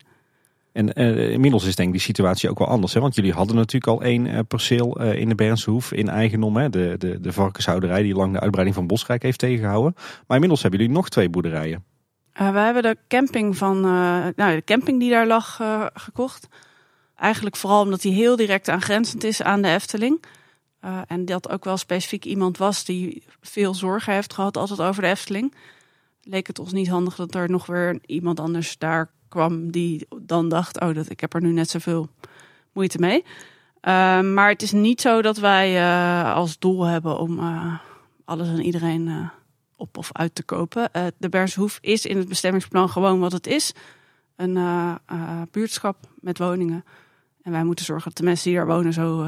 En 0.71 0.93
eh, 0.93 1.29
inmiddels 1.31 1.65
is 1.65 1.75
denk 1.75 1.87
ik 1.87 1.93
die 1.93 2.03
situatie 2.03 2.49
ook 2.49 2.59
wel 2.59 2.67
anders. 2.67 2.93
Hè? 2.93 2.99
Want 2.99 3.15
jullie 3.15 3.33
hadden 3.33 3.55
natuurlijk 3.55 3.91
al 3.91 4.01
één 4.01 4.27
eh, 4.27 4.39
perceel 4.47 5.01
in 5.01 5.29
de 5.29 5.35
Bernshoef 5.35 5.91
in 5.91 6.09
eigendom. 6.09 6.57
Hè? 6.57 6.69
De, 6.69 6.95
de, 6.97 7.19
de 7.21 7.33
varkenshouderij 7.33 8.01
die 8.01 8.15
lang 8.15 8.33
de 8.33 8.39
uitbreiding 8.39 8.77
van 8.77 8.87
Bosrijk 8.87 9.23
heeft 9.23 9.39
tegengehouden. 9.39 9.93
Maar 9.95 10.35
inmiddels 10.35 10.61
hebben 10.61 10.79
jullie 10.79 10.95
nog 10.95 11.09
twee 11.09 11.29
boerderijen. 11.29 11.83
Eh, 12.35 12.51
we 12.51 12.59
hebben 12.59 12.83
de 12.83 12.97
camping 13.07 13.57
van, 13.57 13.77
eh, 13.77 14.25
nou, 14.35 14.55
de 14.55 14.63
camping 14.65 14.99
die 14.99 15.09
daar 15.09 15.27
lag 15.27 15.59
eh, 15.59 15.85
gekocht. 15.93 16.47
Eigenlijk 17.15 17.55
vooral 17.55 17.81
omdat 17.81 18.01
die 18.01 18.13
heel 18.13 18.35
direct 18.35 18.69
aangrenzend 18.69 19.23
is 19.23 19.41
aan 19.41 19.61
de 19.61 19.67
Efteling. 19.67 20.23
En 21.07 21.25
dat 21.25 21.49
ook 21.49 21.63
wel 21.63 21.77
specifiek 21.77 22.25
iemand 22.25 22.57
was 22.57 22.85
die 22.85 23.23
veel 23.41 23.73
zorgen 23.73 24.13
heeft 24.13 24.33
gehad 24.33 24.57
altijd 24.57 24.81
over 24.81 25.01
de 25.01 25.07
Efteling. 25.07 25.55
Leek 26.23 26.47
het 26.47 26.59
ons 26.59 26.71
niet 26.71 26.89
handig 26.89 27.15
dat 27.15 27.35
er 27.35 27.49
nog 27.49 27.65
weer 27.65 27.99
iemand 28.05 28.39
anders 28.39 28.77
daar 28.77 29.11
kwam 29.29 29.71
die 29.71 30.07
dan 30.21 30.49
dacht, 30.49 30.79
oh, 30.79 30.93
dat, 30.93 31.09
ik 31.09 31.19
heb 31.19 31.33
er 31.33 31.41
nu 31.41 31.51
net 31.51 31.69
zoveel 31.69 32.09
moeite 32.73 32.99
mee. 32.99 33.23
Maar 34.33 34.49
het 34.49 34.61
is 34.61 34.71
niet 34.71 35.01
zo 35.01 35.21
dat 35.21 35.37
wij 35.37 35.83
als 36.33 36.59
doel 36.59 36.83
hebben 36.83 37.19
om 37.19 37.39
alles 38.25 38.47
en 38.47 38.61
iedereen 38.61 39.31
op 39.75 39.97
of 39.97 40.09
uit 40.11 40.35
te 40.35 40.43
kopen. 40.43 40.93
Eh, 40.93 41.05
de 41.17 41.29
Bernshoef 41.29 41.77
is 41.81 42.05
in 42.05 42.17
het 42.17 42.27
bestemmingsplan 42.27 42.89
gewoon 42.89 43.19
wat 43.19 43.31
het 43.31 43.47
is. 43.47 43.73
Een 44.35 44.57
eh, 44.57 44.95
eh, 45.05 45.41
buurtschap 45.51 45.97
met 46.19 46.37
woningen. 46.37 46.85
En 47.41 47.51
wij 47.51 47.63
moeten 47.63 47.85
zorgen 47.85 48.07
dat 48.07 48.17
de 48.17 48.23
mensen 48.23 48.49
die 48.49 48.57
daar 48.57 48.67
wonen 48.67 48.93
zo 48.93 49.27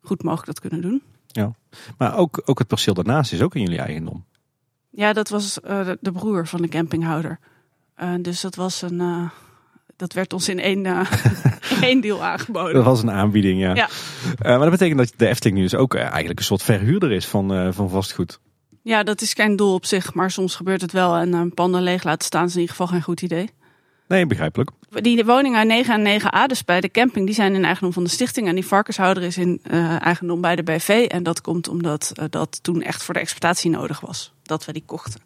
goed 0.00 0.22
mogelijk 0.22 0.46
dat 0.46 0.60
kunnen 0.60 0.80
doen. 0.80 1.02
Maar 1.98 2.16
ook, 2.16 2.42
ook 2.44 2.58
het 2.58 2.68
perceel 2.68 2.94
daarnaast 2.94 3.32
is 3.32 3.42
ook 3.42 3.54
in 3.54 3.62
jullie 3.62 3.78
eigendom. 3.78 4.24
Ja, 4.90 5.12
dat 5.12 5.28
was 5.28 5.54
de, 5.54 5.98
de 6.00 6.12
broer 6.12 6.46
van 6.46 6.62
de 6.62 6.68
campinghouder. 6.68 7.38
Dus 8.20 8.40
dat 8.40 8.54
was 8.54 8.82
een. 8.82 9.30
dat 9.96 10.12
werd 10.12 10.32
ons 10.32 10.48
in 10.48 10.60
één, 10.60 10.86
eh, 10.86 11.12
één 11.82 12.00
deal 12.00 12.24
aangeboden. 12.24 12.74
Dat 12.74 12.84
was 12.84 13.02
een 13.02 13.10
aanbieding, 13.10 13.60
ja. 13.60 13.74
Ja. 13.74 13.88
Maar 14.42 14.58
dat 14.58 14.70
betekent 14.70 14.98
dat 14.98 15.12
de 15.16 15.26
Efteling 15.26 15.56
nu 15.56 15.62
dus 15.62 15.74
ook 15.74 15.94
eigenlijk 15.94 16.38
een 16.38 16.44
soort 16.44 16.62
verhuurder 16.62 17.12
is 17.12 17.26
van, 17.26 17.74
van 17.74 17.90
vastgoed. 17.90 18.40
Ja, 18.86 19.02
dat 19.02 19.20
is 19.20 19.32
geen 19.32 19.56
doel 19.56 19.74
op 19.74 19.84
zich, 19.84 20.14
maar 20.14 20.30
soms 20.30 20.54
gebeurt 20.54 20.80
het 20.80 20.92
wel. 20.92 21.16
En 21.16 21.32
een 21.32 21.54
panden 21.54 21.82
leeg 21.82 22.04
laten 22.04 22.26
staan 22.26 22.44
is 22.44 22.54
in 22.54 22.60
ieder 22.60 22.74
geval 22.74 22.86
geen 22.92 23.02
goed 23.02 23.22
idee. 23.22 23.50
Nee, 24.08 24.26
begrijpelijk. 24.26 24.70
Die 24.90 25.24
woningen 25.24 25.66
9 25.66 26.06
en 26.06 26.20
9a, 26.20 26.46
dus 26.46 26.64
bij 26.64 26.80
de 26.80 26.90
camping, 26.90 27.26
die 27.26 27.34
zijn 27.34 27.54
in 27.54 27.64
eigendom 27.64 27.92
van 27.92 28.04
de 28.04 28.10
stichting. 28.10 28.48
En 28.48 28.54
die 28.54 28.66
varkenshouder 28.66 29.22
is 29.22 29.36
in 29.36 29.60
eh, 29.62 30.00
eigendom 30.02 30.40
bij 30.40 30.56
de 30.56 30.62
BV. 30.62 30.88
En 31.08 31.22
dat 31.22 31.40
komt 31.40 31.68
omdat 31.68 32.12
eh, 32.14 32.24
dat 32.30 32.62
toen 32.62 32.82
echt 32.82 33.02
voor 33.02 33.14
de 33.14 33.20
exploitatie 33.20 33.70
nodig 33.70 34.00
was. 34.00 34.32
Dat 34.42 34.64
we 34.64 34.72
die 34.72 34.82
kochten. 34.86 35.20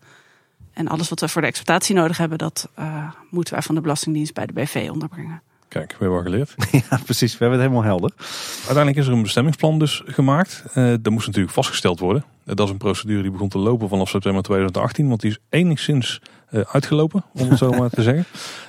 En 0.73 0.89
alles 0.89 1.09
wat 1.09 1.21
we 1.21 1.29
voor 1.29 1.43
de 1.43 1.49
exploitatie 1.49 1.95
nodig 1.95 2.19
hebben, 2.19 2.39
dat 2.39 2.69
eh, 2.75 3.11
moeten 3.31 3.55
wij 3.55 3.63
van 3.63 3.75
de 3.75 3.81
Belastingdienst 3.81 4.35
bij 4.35 4.47
de 4.47 4.53
BV 4.53 4.89
onderbrengen. 4.93 5.43
Kijk, 5.69 5.91
we 5.91 5.97
hebben 5.99 6.23
wel 6.23 6.23
geleerd. 6.23 6.55
ja, 6.91 7.01
precies. 7.05 7.33
We 7.33 7.39
hebben 7.39 7.61
het 7.61 7.69
helemaal 7.69 7.91
helder. 7.91 8.13
Uiteindelijk 8.57 8.97
is 8.97 9.07
er 9.07 9.13
een 9.13 9.23
bestemmingsplan 9.23 9.79
dus 9.79 10.03
gemaakt. 10.07 10.65
Eh 10.75 10.95
dat 11.01 11.13
moest 11.13 11.27
natuurlijk 11.27 11.55
vastgesteld 11.55 11.99
worden. 11.99 12.25
Eh, 12.51 12.57
dat 12.57 12.67
is 12.67 12.73
een 12.73 12.79
procedure 12.79 13.23
die 13.23 13.31
begon 13.31 13.49
te 13.49 13.59
lopen 13.59 13.89
vanaf 13.89 14.09
september 14.09 14.43
2018. 14.43 15.09
Want 15.09 15.21
die 15.21 15.31
is 15.31 15.39
enigszins 15.49 16.21
eh, 16.51 16.61
uitgelopen, 16.61 17.25
om 17.35 17.49
het 17.49 17.59
zo 17.59 17.71
maar 17.79 17.91
te 17.91 18.03
zeggen. 18.03 18.25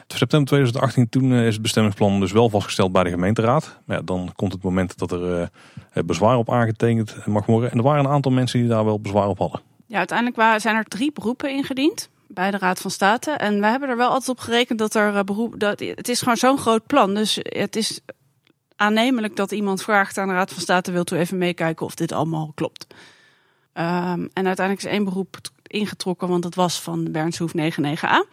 September 0.08 0.48
2018, 0.48 1.10
toen 1.10 1.32
eh, 1.32 1.48
is 1.48 1.54
het 1.54 1.62
bestemmingsplan 1.62 2.20
dus 2.20 2.32
wel 2.32 2.50
vastgesteld 2.50 2.92
bij 2.92 3.04
de 3.04 3.10
gemeenteraad. 3.10 3.80
Maar 3.86 3.98
ja, 3.98 4.04
dan 4.04 4.32
komt 4.36 4.54
het 4.54 4.64
moment 4.64 4.98
dat 4.98 5.12
er 5.12 5.42
eh, 5.42 6.04
bezwaar 6.06 6.38
op 6.38 6.52
aangetekend 6.52 7.26
mag 7.26 7.46
worden. 7.46 7.72
En 7.72 7.78
er 7.78 7.84
waren 7.84 8.06
een 8.06 8.12
aantal 8.12 8.32
mensen 8.32 8.60
die 8.60 8.70
daar 8.70 8.86
wel 8.86 9.00
bezwaar 9.00 9.28
op 9.28 9.38
hadden. 9.38 9.62
Ja, 9.86 9.98
uiteindelijk 9.98 10.38
waren, 10.38 10.62
zijn 10.62 10.76
er 10.76 10.84
drie 10.84 11.12
beroepen 11.12 11.50
ingediend 11.50 12.10
bij 12.28 12.52
de 12.52 12.58
Raad 12.58 12.82
van 12.82 12.92
State. 12.92 13.32
En 13.32 13.60
wij 13.60 13.70
hebben 13.70 13.90
er 13.90 13.98
wel 13.98 14.10
altijd 14.10 14.30
op 14.30 14.40
gerekend 14.40 14.80
dat 14.80 14.96
er 14.96 15.24
beroep. 15.24 15.60
Dat, 15.60 15.80
het 15.80 16.10
is 16.10 16.20
gewoon 16.20 16.38
zo'n 16.38 16.58
groot 16.58 16.86
plan. 16.88 17.14
Dus 17.14 17.40
het 17.42 17.76
is 17.76 18.00
aannemelijk 18.76 19.36
dat 19.36 19.52
iemand 19.52 19.84
vraagt 19.84 20.18
aan 20.18 20.28
de 20.28 20.34
Raad 20.34 20.54
van 20.54 20.62
State: 20.62 20.92
wilt 20.92 21.12
u 21.12 21.18
even 21.18 21.38
meekijken 21.38 21.86
of 21.86 21.96
dit 21.96 22.12
allemaal 22.12 22.52
klopt? 22.56 22.88
Ehm, 23.74 24.28
en 24.34 24.47
uiteindelijk 24.47 24.86
is 24.86 24.91
één 24.91 25.03
beroep 25.03 25.38
ingetrokken, 25.67 26.28
want 26.28 26.43
dat 26.43 26.55
was 26.55 26.82
van 26.82 27.03
de 27.03 27.09
Bernshoef 27.09 27.53
99a. 27.53 28.26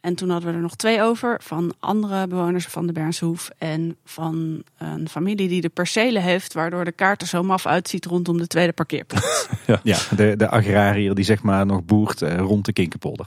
En 0.00 0.14
toen 0.14 0.30
hadden 0.30 0.50
we 0.50 0.56
er 0.56 0.62
nog 0.62 0.76
twee 0.76 1.02
over 1.02 1.40
van 1.42 1.74
andere 1.78 2.26
bewoners 2.26 2.66
van 2.66 2.86
de 2.86 2.92
Bernshoef 2.92 3.50
en 3.58 3.96
van 4.04 4.62
een 4.78 5.08
familie 5.08 5.48
die 5.48 5.60
de 5.60 5.68
percelen 5.68 6.22
heeft, 6.22 6.52
waardoor 6.52 6.84
de 6.84 6.92
kaart 6.92 7.20
er 7.20 7.26
zo 7.26 7.42
maf 7.42 7.66
uitziet 7.66 8.04
rondom 8.04 8.38
de 8.38 8.46
tweede 8.46 8.72
parkeerplaats. 8.72 9.48
Ja, 9.82 9.98
de, 10.16 10.36
de 10.36 10.48
agrariër 10.48 11.14
die 11.14 11.24
zeg 11.24 11.42
maar 11.42 11.66
nog 11.66 11.84
boert 11.84 12.22
eh, 12.22 12.36
rond 12.36 12.64
de 12.64 12.72
Kinkerpolder. 12.72 13.26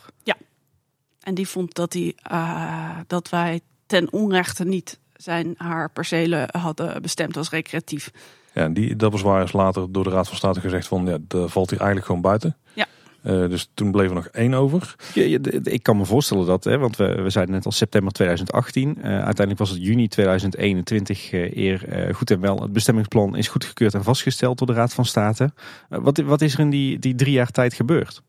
En 1.19 1.33
die 1.33 1.47
vond 1.47 1.73
dat, 1.73 1.91
die, 1.91 2.15
eh, 2.21 2.97
dat 3.07 3.29
wij 3.29 3.61
ten 3.86 4.11
onrechte 4.11 4.63
niet 4.65 4.99
zijn 5.13 5.53
haar 5.57 5.91
percelen 5.91 6.47
hadden 6.51 7.01
bestemd 7.01 7.38
als 7.38 7.49
recreatief. 7.49 8.11
Ja, 8.56 8.64
en 8.64 8.74
die, 8.74 8.95
dat 8.95 9.12
bezwaar 9.12 9.43
is 9.43 9.53
later 9.53 9.91
door 9.91 10.03
de 10.03 10.10
Raad 10.10 10.28
van 10.28 10.38
State 10.38 10.60
gezegd 10.60 10.88
van, 10.88 11.06
ja, 11.06 11.18
dat 11.28 11.51
valt 11.51 11.70
hier 11.70 11.80
eigenlijk 11.80 12.08
gewoon 12.08 12.22
buiten. 12.22 12.56
Ja. 12.74 12.86
Eh, 13.22 13.49
dus 13.49 13.70
toen 13.74 13.91
bleef 13.91 14.10
er 14.10 14.16
nog 14.16 14.28
één 14.28 14.53
over. 14.53 14.95
Ja, 15.14 15.39
ik 15.64 15.84
kan 15.84 15.97
me 15.97 16.06
voorstellen 16.06 16.45
dat, 16.45 16.64
hè, 16.64 16.78
want 16.78 16.97
we, 16.97 17.22
we 17.22 17.30
zeiden 17.30 17.56
net 17.56 17.66
al 17.66 17.72
september 17.72 18.14
2018. 18.14 18.97
Eh, 18.97 19.12
uiteindelijk 19.12 19.58
was 19.58 19.70
het 19.70 19.84
juni 19.84 20.08
2021 20.08 21.32
eh, 21.32 21.58
eer 21.58 21.88
eh, 21.88 22.14
goed 22.14 22.32
en 22.32 22.39
wel. 22.39 22.62
Het 22.62 22.74
bestemmingsplan 22.74 23.36
is 23.36 23.47
goedgekeurd 23.47 23.93
en 23.93 24.03
vastgesteld 24.03 24.58
door 24.58 24.68
de 24.68 24.74
Raad 24.74 24.93
van 24.93 25.06
State. 25.06 25.53
Wat, 25.89 26.18
wat 26.18 26.41
is 26.41 26.53
er 26.53 26.60
in 26.60 26.70
die, 26.70 26.99
die 26.99 27.16
drie 27.16 27.34
jaar 27.34 27.51
tijd 27.51 27.74
gebeurd? 27.74 28.22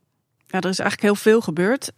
Ja, 0.47 0.61
er 0.61 0.71
is 0.71 0.79
eigenlijk 0.79 1.03
heel 1.03 1.23
veel 1.33 1.41
gebeurd. 1.41 1.93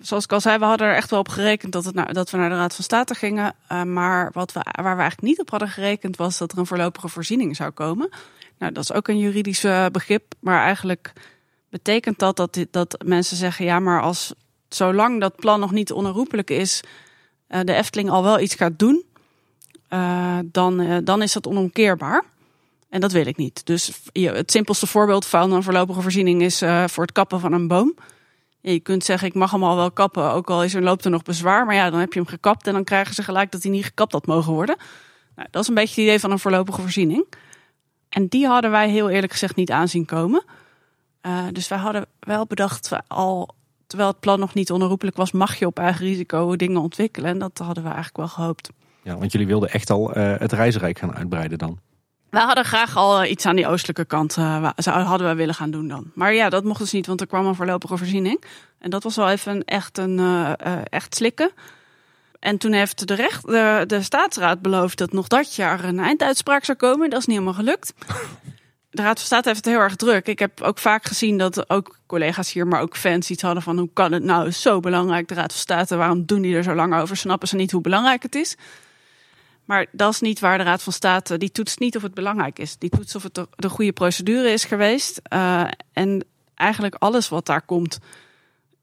Zoals 0.00 0.24
ik 0.24 0.32
al 0.32 0.40
zei, 0.40 0.58
we 0.58 0.64
hadden 0.64 0.86
er 0.86 0.94
echt 0.94 1.10
wel 1.10 1.18
op 1.18 1.28
gerekend 1.28 1.72
dat, 1.72 1.84
het 1.84 2.14
dat 2.14 2.30
we 2.30 2.36
naar 2.36 2.48
de 2.48 2.54
Raad 2.54 2.74
van 2.74 2.84
State 2.84 3.14
gingen. 3.14 3.54
Eh, 3.66 3.82
maar 3.82 4.30
wat 4.32 4.52
we, 4.52 4.60
waar 4.62 4.96
we 4.96 5.00
eigenlijk 5.00 5.22
niet 5.22 5.40
op 5.40 5.50
hadden 5.50 5.68
gerekend 5.68 6.16
was 6.16 6.38
dat 6.38 6.52
er 6.52 6.58
een 6.58 6.66
voorlopige 6.66 7.08
voorziening 7.08 7.56
zou 7.56 7.70
komen. 7.70 8.08
Nou, 8.58 8.72
dat 8.72 8.82
is 8.82 8.92
ook 8.92 9.08
een 9.08 9.18
juridisch 9.18 9.64
eh, 9.64 9.86
begrip. 9.86 10.34
Maar 10.40 10.62
eigenlijk 10.62 11.12
betekent 11.68 12.18
dat 12.18 12.36
dat, 12.36 12.58
dat 12.70 13.02
mensen 13.04 13.36
zeggen: 13.36 13.64
ja, 13.64 13.80
maar 13.80 14.02
als 14.02 14.34
zolang 14.68 15.20
dat 15.20 15.36
plan 15.36 15.60
nog 15.60 15.70
niet 15.70 15.92
onherroepelijk 15.92 16.50
is, 16.50 16.80
eh, 17.46 17.60
de 17.64 17.74
Efteling 17.74 18.10
al 18.10 18.22
wel 18.22 18.40
iets 18.40 18.54
gaat 18.54 18.78
doen, 18.78 19.04
dan, 20.44 21.00
dan 21.04 21.22
is 21.22 21.32
dat 21.32 21.46
onomkeerbaar. 21.46 22.24
En 22.88 23.00
dat 23.00 23.12
wil 23.12 23.26
ik 23.26 23.36
niet. 23.36 23.66
Dus 23.66 23.92
het 24.12 24.50
simpelste 24.50 24.86
voorbeeld 24.86 25.26
van 25.26 25.52
een 25.52 25.62
voorlopige 25.62 26.00
voorziening 26.00 26.42
is 26.42 26.58
voor 26.86 27.02
het 27.02 27.12
kappen 27.12 27.40
van 27.40 27.52
een 27.52 27.68
boom. 27.68 27.94
Je 28.60 28.80
kunt 28.80 29.04
zeggen, 29.04 29.28
ik 29.28 29.34
mag 29.34 29.50
hem 29.50 29.64
al 29.64 29.76
wel 29.76 29.90
kappen, 29.90 30.32
ook 30.32 30.50
al 30.50 30.64
is 30.64 30.74
er, 30.74 30.82
loopt 30.82 31.04
er 31.04 31.10
nog 31.10 31.22
bezwaar. 31.22 31.66
Maar 31.66 31.74
ja, 31.74 31.90
dan 31.90 32.00
heb 32.00 32.12
je 32.12 32.18
hem 32.18 32.28
gekapt 32.28 32.66
en 32.66 32.72
dan 32.72 32.84
krijgen 32.84 33.14
ze 33.14 33.22
gelijk 33.22 33.50
dat 33.50 33.62
hij 33.62 33.70
niet 33.70 33.84
gekapt 33.84 34.12
had 34.12 34.26
mogen 34.26 34.52
worden. 34.52 34.76
Nou, 35.36 35.48
dat 35.50 35.62
is 35.62 35.68
een 35.68 35.74
beetje 35.74 35.94
het 35.94 36.04
idee 36.04 36.20
van 36.20 36.30
een 36.30 36.38
voorlopige 36.38 36.80
voorziening. 36.80 37.26
En 38.08 38.26
die 38.26 38.46
hadden 38.46 38.70
wij 38.70 38.90
heel 38.90 39.10
eerlijk 39.10 39.32
gezegd 39.32 39.56
niet 39.56 39.70
aanzien 39.70 40.04
komen. 40.04 40.44
Eh, 41.20 41.44
dus 41.52 41.68
wij 41.68 41.78
hadden 41.78 42.06
wel 42.20 42.46
bedacht, 42.46 42.90
al, 43.06 43.54
terwijl 43.86 44.10
het 44.10 44.20
plan 44.20 44.38
nog 44.38 44.54
niet 44.54 44.70
onherroepelijk 44.70 45.16
was, 45.16 45.32
mag 45.32 45.54
je 45.54 45.66
op 45.66 45.78
eigen 45.78 46.06
risico 46.06 46.56
dingen 46.56 46.80
ontwikkelen. 46.80 47.30
En 47.30 47.38
dat 47.38 47.58
hadden 47.58 47.82
we 47.82 47.88
eigenlijk 47.88 48.16
wel 48.16 48.28
gehoopt. 48.28 48.70
Ja, 49.02 49.16
want 49.16 49.32
jullie 49.32 49.46
wilden 49.46 49.70
echt 49.70 49.90
al 49.90 50.12
eh, 50.12 50.38
het 50.38 50.52
reisrijk 50.52 50.98
gaan 50.98 51.14
uitbreiden 51.14 51.58
dan. 51.58 51.78
Wij 52.30 52.42
hadden 52.42 52.64
graag 52.64 52.96
al 52.96 53.22
eh, 53.22 53.30
iets 53.30 53.46
aan 53.46 53.56
die 53.56 53.66
oostelijke 53.66 54.04
kant, 54.04 54.36
eh, 54.36 54.70
hadden 54.84 55.28
we 55.28 55.34
willen 55.34 55.54
gaan 55.54 55.70
doen 55.70 55.88
dan. 55.88 56.10
Maar 56.14 56.34
ja, 56.34 56.48
dat 56.48 56.64
mocht 56.64 56.78
dus 56.78 56.92
niet, 56.92 57.06
want 57.06 57.20
er 57.20 57.26
kwam 57.26 57.46
een 57.46 57.54
voorlopige 57.54 57.96
voorziening. 57.96 58.44
En 58.78 58.90
dat 58.90 59.02
was 59.02 59.16
wel 59.16 59.30
even 59.30 59.64
echt 59.64 59.98
een 59.98 60.18
eh, 60.18 60.80
echt 60.84 61.14
slikken. 61.14 61.50
En 62.38 62.58
toen 62.58 62.72
heeft 62.72 63.08
de, 63.08 63.14
recht, 63.14 63.46
de, 63.46 63.84
de 63.86 64.02
staatsraad 64.02 64.62
beloofd 64.62 64.98
dat 64.98 65.12
nog 65.12 65.28
dat 65.28 65.54
jaar 65.54 65.84
een 65.84 65.98
einduitspraak 65.98 66.64
zou 66.64 66.78
komen. 66.78 67.10
Dat 67.10 67.18
is 67.18 67.26
niet 67.26 67.38
helemaal 67.38 67.58
gelukt. 67.58 67.92
De 68.90 69.02
Raad 69.02 69.18
van 69.18 69.26
State 69.26 69.48
heeft 69.48 69.64
het 69.64 69.74
heel 69.74 69.82
erg 69.82 69.96
druk. 69.96 70.26
Ik 70.26 70.38
heb 70.38 70.60
ook 70.60 70.78
vaak 70.78 71.04
gezien 71.06 71.38
dat 71.38 71.70
ook 71.70 71.98
collega's 72.06 72.52
hier, 72.52 72.66
maar 72.66 72.80
ook 72.80 72.96
fans 72.96 73.30
iets 73.30 73.42
hadden 73.42 73.62
van 73.62 73.78
hoe 73.78 73.90
kan 73.92 74.12
het 74.12 74.22
nou 74.22 74.50
zo 74.50 74.80
belangrijk, 74.80 75.28
de 75.28 75.34
Raad 75.34 75.52
van 75.52 75.60
State, 75.60 75.96
waarom 75.96 76.26
doen 76.26 76.42
die 76.42 76.56
er 76.56 76.62
zo 76.62 76.74
lang 76.74 76.94
over? 76.94 77.16
Snappen 77.16 77.48
ze 77.48 77.56
niet 77.56 77.70
hoe 77.70 77.80
belangrijk 77.80 78.22
het 78.22 78.34
is? 78.34 78.56
Maar 79.70 79.86
dat 79.92 80.12
is 80.12 80.20
niet 80.20 80.40
waar 80.40 80.58
de 80.58 80.64
Raad 80.64 80.82
van 80.82 80.92
State, 80.92 81.38
die 81.38 81.50
toetst 81.50 81.78
niet 81.78 81.96
of 81.96 82.02
het 82.02 82.14
belangrijk 82.14 82.58
is. 82.58 82.76
Die 82.78 82.90
toetst 82.90 83.14
of 83.14 83.22
het 83.22 83.34
de, 83.34 83.48
de 83.56 83.68
goede 83.68 83.92
procedure 83.92 84.52
is 84.52 84.64
geweest. 84.64 85.20
Eh, 85.22 85.64
en 85.92 86.24
eigenlijk 86.54 86.94
alles 86.94 87.28
wat 87.28 87.46
daar 87.46 87.62
komt, 87.62 87.98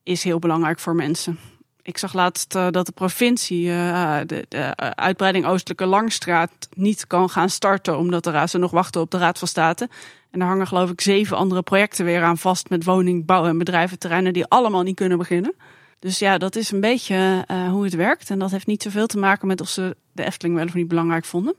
is 0.03 0.23
heel 0.23 0.39
belangrijk 0.39 0.79
voor 0.79 0.95
mensen. 0.95 1.39
Ik 1.81 1.97
zag 1.97 2.13
laatst 2.13 2.55
eh, 2.55 2.67
dat 2.71 2.85
de 2.85 2.91
provincie 2.91 3.71
eh, 3.71 4.19
de, 4.25 4.45
de 4.47 4.75
uitbreiding 4.95 5.45
Oostelijke 5.45 5.85
Langstraat 5.85 6.51
niet 6.73 7.07
kan 7.07 7.29
gaan 7.29 7.49
starten, 7.49 7.97
omdat 7.97 8.23
de 8.23 8.31
raad 8.31 8.49
ze 8.49 8.57
nog 8.57 8.71
wachten 8.71 9.01
op 9.01 9.11
de 9.11 9.17
Raad 9.17 9.39
van 9.39 9.47
State. 9.47 9.89
En 10.31 10.39
daar 10.39 10.47
hangen 10.47 10.67
geloof 10.67 10.89
ik 10.89 11.01
zeven 11.01 11.37
andere 11.37 11.61
projecten 11.61 12.05
weer 12.05 12.23
aan 12.23 12.37
vast 12.37 12.69
met 12.69 12.83
woning, 12.83 13.25
bouw 13.25 13.45
en 13.45 13.57
bedrijventerreinen 13.57 14.33
die 14.33 14.45
allemaal 14.45 14.83
niet 14.83 14.95
kunnen 14.95 15.17
beginnen. 15.17 15.53
Dus 15.99 16.19
ja, 16.19 16.37
dat 16.37 16.55
is 16.55 16.71
een 16.71 16.81
beetje 16.81 17.43
eh, 17.47 17.69
hoe 17.69 17.83
het 17.83 17.93
werkt. 17.93 18.29
En 18.29 18.39
dat 18.39 18.51
heeft 18.51 18.67
niet 18.67 18.83
zoveel 18.83 19.07
te 19.07 19.17
maken 19.17 19.47
met 19.47 19.61
of 19.61 19.69
ze 19.69 19.95
de 20.11 20.23
Efteling 20.23 20.55
wel 20.55 20.65
of 20.65 20.73
niet 20.73 20.87
belangrijk 20.87 21.25
vonden. 21.25 21.55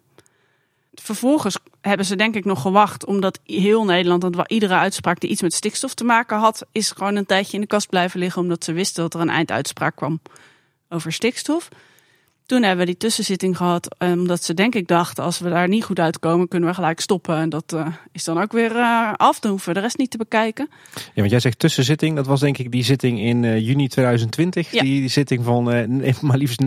vervolgens 0.94 1.58
hebben 1.80 2.06
ze 2.06 2.16
denk 2.16 2.34
ik 2.34 2.44
nog 2.44 2.62
gewacht, 2.62 3.06
omdat 3.06 3.40
heel 3.44 3.84
Nederland, 3.84 4.22
want 4.22 4.50
iedere 4.50 4.74
uitspraak 4.74 5.20
die 5.20 5.30
iets 5.30 5.42
met 5.42 5.54
stikstof 5.54 5.94
te 5.94 6.04
maken 6.04 6.38
had, 6.38 6.66
is 6.72 6.90
gewoon 6.90 7.16
een 7.16 7.26
tijdje 7.26 7.54
in 7.54 7.60
de 7.60 7.66
kast 7.66 7.88
blijven 7.88 8.20
liggen, 8.20 8.42
omdat 8.42 8.64
ze 8.64 8.72
wisten 8.72 9.02
dat 9.02 9.14
er 9.14 9.20
een 9.20 9.30
einduitspraak 9.30 9.96
kwam 9.96 10.20
over 10.88 11.12
stikstof. 11.12 11.68
Toen 12.48 12.62
hebben 12.62 12.86
we 12.86 12.92
die 12.92 13.00
tussenzitting 13.00 13.56
gehad, 13.56 13.96
eh, 13.98 14.10
omdat 14.10 14.44
ze 14.44 14.54
denk 14.54 14.74
ik 14.74 14.86
dachten, 14.86 15.24
als 15.24 15.38
we 15.38 15.48
daar 15.48 15.68
niet 15.68 15.84
goed 15.84 15.98
uitkomen, 15.98 16.48
kunnen 16.48 16.68
we 16.68 16.74
gelijk 16.74 17.00
stoppen. 17.00 17.36
En 17.36 17.48
dat 17.48 17.72
uh, 17.74 17.86
is 18.12 18.24
dan 18.24 18.40
ook 18.40 18.52
weer 18.52 18.76
uh, 18.76 19.12
af, 19.12 19.40
dan 19.40 19.50
hoeven 19.50 19.68
we 19.68 19.74
de 19.74 19.80
rest 19.80 19.98
niet 19.98 20.10
te 20.10 20.16
bekijken. 20.16 20.68
Ja, 20.94 21.00
want 21.14 21.30
jij 21.30 21.40
zegt 21.40 21.58
tussenzitting, 21.58 22.16
dat 22.16 22.26
was 22.26 22.40
denk 22.40 22.58
ik 22.58 22.72
die 22.72 22.84
zitting 22.84 23.20
in 23.20 23.42
uh, 23.42 23.58
juni 23.58 23.88
2020. 23.88 24.70
Ja. 24.70 24.82
Die, 24.82 25.00
die 25.00 25.08
zitting 25.08 25.44
van 25.44 25.64
maar 26.20 26.36
liefst 26.36 26.62
9,5 26.62 26.66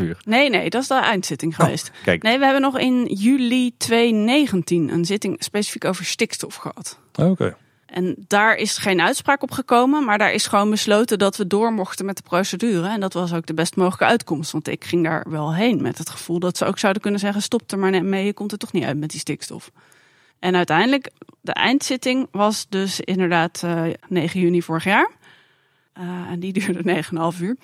uur. 0.00 0.18
Nee, 0.24 0.50
nee, 0.50 0.70
dat 0.70 0.82
is 0.82 0.88
de 0.88 0.94
eindzitting 0.94 1.56
geweest. 1.56 1.88
Oh, 1.88 2.04
kijk. 2.04 2.22
Nee, 2.22 2.38
we 2.38 2.44
hebben 2.44 2.62
nog 2.62 2.78
in 2.78 3.04
juli 3.04 3.74
2019 3.76 4.92
een 4.92 5.04
zitting 5.04 5.36
specifiek 5.38 5.84
over 5.84 6.04
stikstof 6.04 6.54
gehad. 6.54 6.98
Oké. 7.12 7.30
Okay. 7.30 7.54
En 7.92 8.14
daar 8.26 8.56
is 8.56 8.76
geen 8.76 9.00
uitspraak 9.00 9.42
op 9.42 9.50
gekomen, 9.50 10.04
maar 10.04 10.18
daar 10.18 10.32
is 10.32 10.46
gewoon 10.46 10.70
besloten 10.70 11.18
dat 11.18 11.36
we 11.36 11.46
door 11.46 11.72
mochten 11.72 12.04
met 12.04 12.16
de 12.16 12.22
procedure. 12.22 12.88
En 12.88 13.00
dat 13.00 13.12
was 13.12 13.32
ook 13.32 13.46
de 13.46 13.54
best 13.54 13.76
mogelijke 13.76 14.04
uitkomst. 14.04 14.52
Want 14.52 14.68
ik 14.68 14.84
ging 14.84 15.04
daar 15.04 15.26
wel 15.28 15.54
heen 15.54 15.82
met 15.82 15.98
het 15.98 16.10
gevoel 16.10 16.38
dat 16.38 16.56
ze 16.56 16.64
ook 16.64 16.78
zouden 16.78 17.02
kunnen 17.02 17.20
zeggen: 17.20 17.42
stop 17.42 17.70
er 17.70 17.78
maar 17.78 17.90
net 17.90 18.02
mee, 18.02 18.24
je 18.24 18.32
komt 18.32 18.52
er 18.52 18.58
toch 18.58 18.72
niet 18.72 18.84
uit 18.84 18.98
met 18.98 19.10
die 19.10 19.20
stikstof. 19.20 19.70
En 20.38 20.56
uiteindelijk, 20.56 21.10
de 21.40 21.52
eindzitting 21.52 22.28
was 22.30 22.66
dus 22.68 23.00
inderdaad 23.00 23.62
uh, 23.64 23.82
9 24.08 24.40
juni 24.40 24.62
vorig 24.62 24.84
jaar. 24.84 25.10
Uh, 25.98 26.04
en 26.30 26.40
die 26.40 26.52
duurde 26.52 27.02
9,5 27.34 27.40
uur. 27.40 27.56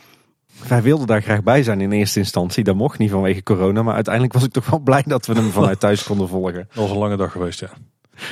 Wij 0.68 0.82
wilden 0.82 1.06
daar 1.06 1.22
graag 1.22 1.42
bij 1.42 1.62
zijn 1.62 1.80
in 1.80 1.92
eerste 1.92 2.18
instantie. 2.18 2.64
Dat 2.64 2.76
mocht 2.76 2.98
niet 2.98 3.10
vanwege 3.10 3.42
corona. 3.42 3.82
Maar 3.82 3.94
uiteindelijk 3.94 4.34
was 4.34 4.44
ik 4.44 4.52
toch 4.52 4.70
wel 4.70 4.80
blij 4.88 5.02
dat 5.06 5.26
we 5.26 5.34
hem 5.34 5.50
vanuit 5.50 5.80
thuis 5.80 6.02
konden 6.02 6.28
volgen. 6.28 6.68
Dat 6.68 6.82
was 6.82 6.90
een 6.90 6.98
lange 6.98 7.16
dag 7.16 7.32
geweest, 7.32 7.60
ja. 7.60 7.70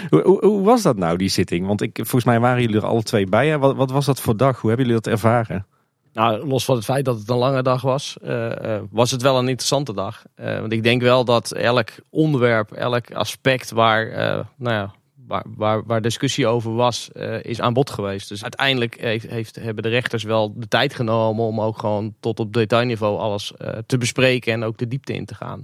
Hoe, 0.09 0.39
hoe, 0.41 0.65
was 0.65 0.83
dat 0.83 0.97
nou, 0.97 1.17
die 1.17 1.29
zitting? 1.29 1.67
Want 1.67 1.83
ik, 1.83 1.97
volgens 1.97 2.25
mij 2.25 2.41
waren 2.41 2.61
jullie 2.61 2.77
er 2.77 2.87
alle 2.87 3.03
twee 3.03 3.27
bij. 3.27 3.59
Wat, 3.59 3.77
wat, 3.77 3.91
was 3.91 4.07
dat 4.07 4.21
voor 4.21 4.37
dag? 4.37 4.61
Hoe 4.61 4.69
hebben 4.71 4.87
jullie 4.87 5.03
dat 5.03 5.13
ervaren? 5.13 5.67
Nou, 6.13 6.47
los 6.47 6.65
van 6.65 6.77
het 6.77 6.85
feit 6.85 7.05
dat 7.05 7.19
het 7.19 7.29
een 7.29 7.37
lange 7.37 7.63
dag 7.63 7.83
was, 7.83 8.17
uh, 8.25 8.51
uh, 8.63 8.79
was 8.91 9.11
het 9.11 9.23
wel 9.23 9.39
een 9.39 9.49
interessante 9.49 9.95
dag. 9.95 10.23
Uh, 10.37 10.59
want 10.61 10.73
ik 10.73 10.83
denk 10.83 11.03
wel 11.03 11.25
dat 11.25 11.53
elk 11.53 11.91
onderwerp, 12.11 12.73
elk 12.73 13.13
aspect 13.13 13.71
waar, 13.71 14.09
nou 14.57 14.75
ja, 14.75 14.95
waar, 15.27 15.45
waar, 15.57 15.83
waar, 15.87 16.01
discussie 16.01 16.47
over 16.47 16.75
was, 16.75 17.09
is 17.43 17.61
aan 17.61 17.73
bod 17.73 17.91
geweest. 17.91 18.29
Dus 18.29 18.43
uiteindelijk 18.43 19.01
heeft, 19.01 19.27
heeft, 19.27 19.57
hebben 19.57 19.83
de 19.83 19.89
rechters 19.89 20.23
wel 20.23 20.53
de 20.57 20.69
tijd 20.69 20.95
genomen 20.95 21.45
om 21.45 21.61
ook 21.61 21.79
gewoon 21.79 22.15
tot 22.21 22.41
op 22.41 22.53
detailniveau 22.53 23.19
alles 23.19 23.53
te 23.87 23.99
bespreken 23.99 24.53
en 24.53 24.65
ook 24.65 24.77
de 24.77 24.89
diepte 24.89 25.13
in 25.13 25.25
te 25.25 25.35
gaan. 25.35 25.61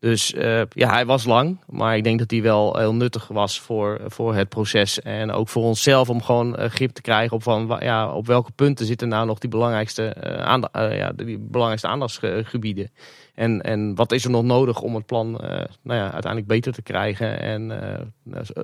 Dus 0.00 0.34
uh, 0.34 0.62
ja, 0.68 0.90
hij 0.90 1.06
was 1.06 1.24
lang, 1.24 1.60
maar 1.66 1.96
ik 1.96 2.04
denk 2.04 2.18
dat 2.18 2.30
hij 2.30 2.42
wel 2.42 2.76
heel 2.76 2.94
nuttig 2.94 3.28
was 3.28 3.60
voor, 3.60 4.00
voor 4.06 4.34
het 4.34 4.48
proces. 4.48 5.00
En 5.00 5.30
ook 5.30 5.48
voor 5.48 5.62
onszelf 5.62 6.08
om 6.08 6.22
gewoon 6.22 6.60
uh, 6.60 6.68
grip 6.68 6.90
te 6.90 7.00
krijgen 7.00 7.36
op, 7.36 7.42
van, 7.42 7.76
ja, 7.80 8.12
op 8.12 8.26
welke 8.26 8.50
punten 8.52 8.86
zitten 8.86 9.08
nou 9.08 9.26
nog 9.26 9.38
die 9.38 9.50
belangrijkste, 9.50 10.14
aanda 10.44 10.92
ja, 10.92 11.12
die 11.12 11.38
belangrijkste 11.38 11.88
aandachtsgebieden. 11.88 12.90
En, 13.34 13.62
en 13.62 13.94
wat 13.94 14.12
is 14.12 14.24
er 14.24 14.30
nog 14.30 14.42
nodig 14.42 14.80
om 14.80 14.94
het 14.94 15.06
plan 15.06 15.30
nou 15.30 15.98
ja, 15.98 16.02
uiteindelijk 16.02 16.46
beter 16.46 16.72
te 16.72 16.82
krijgen. 16.82 17.40
En 17.40 17.72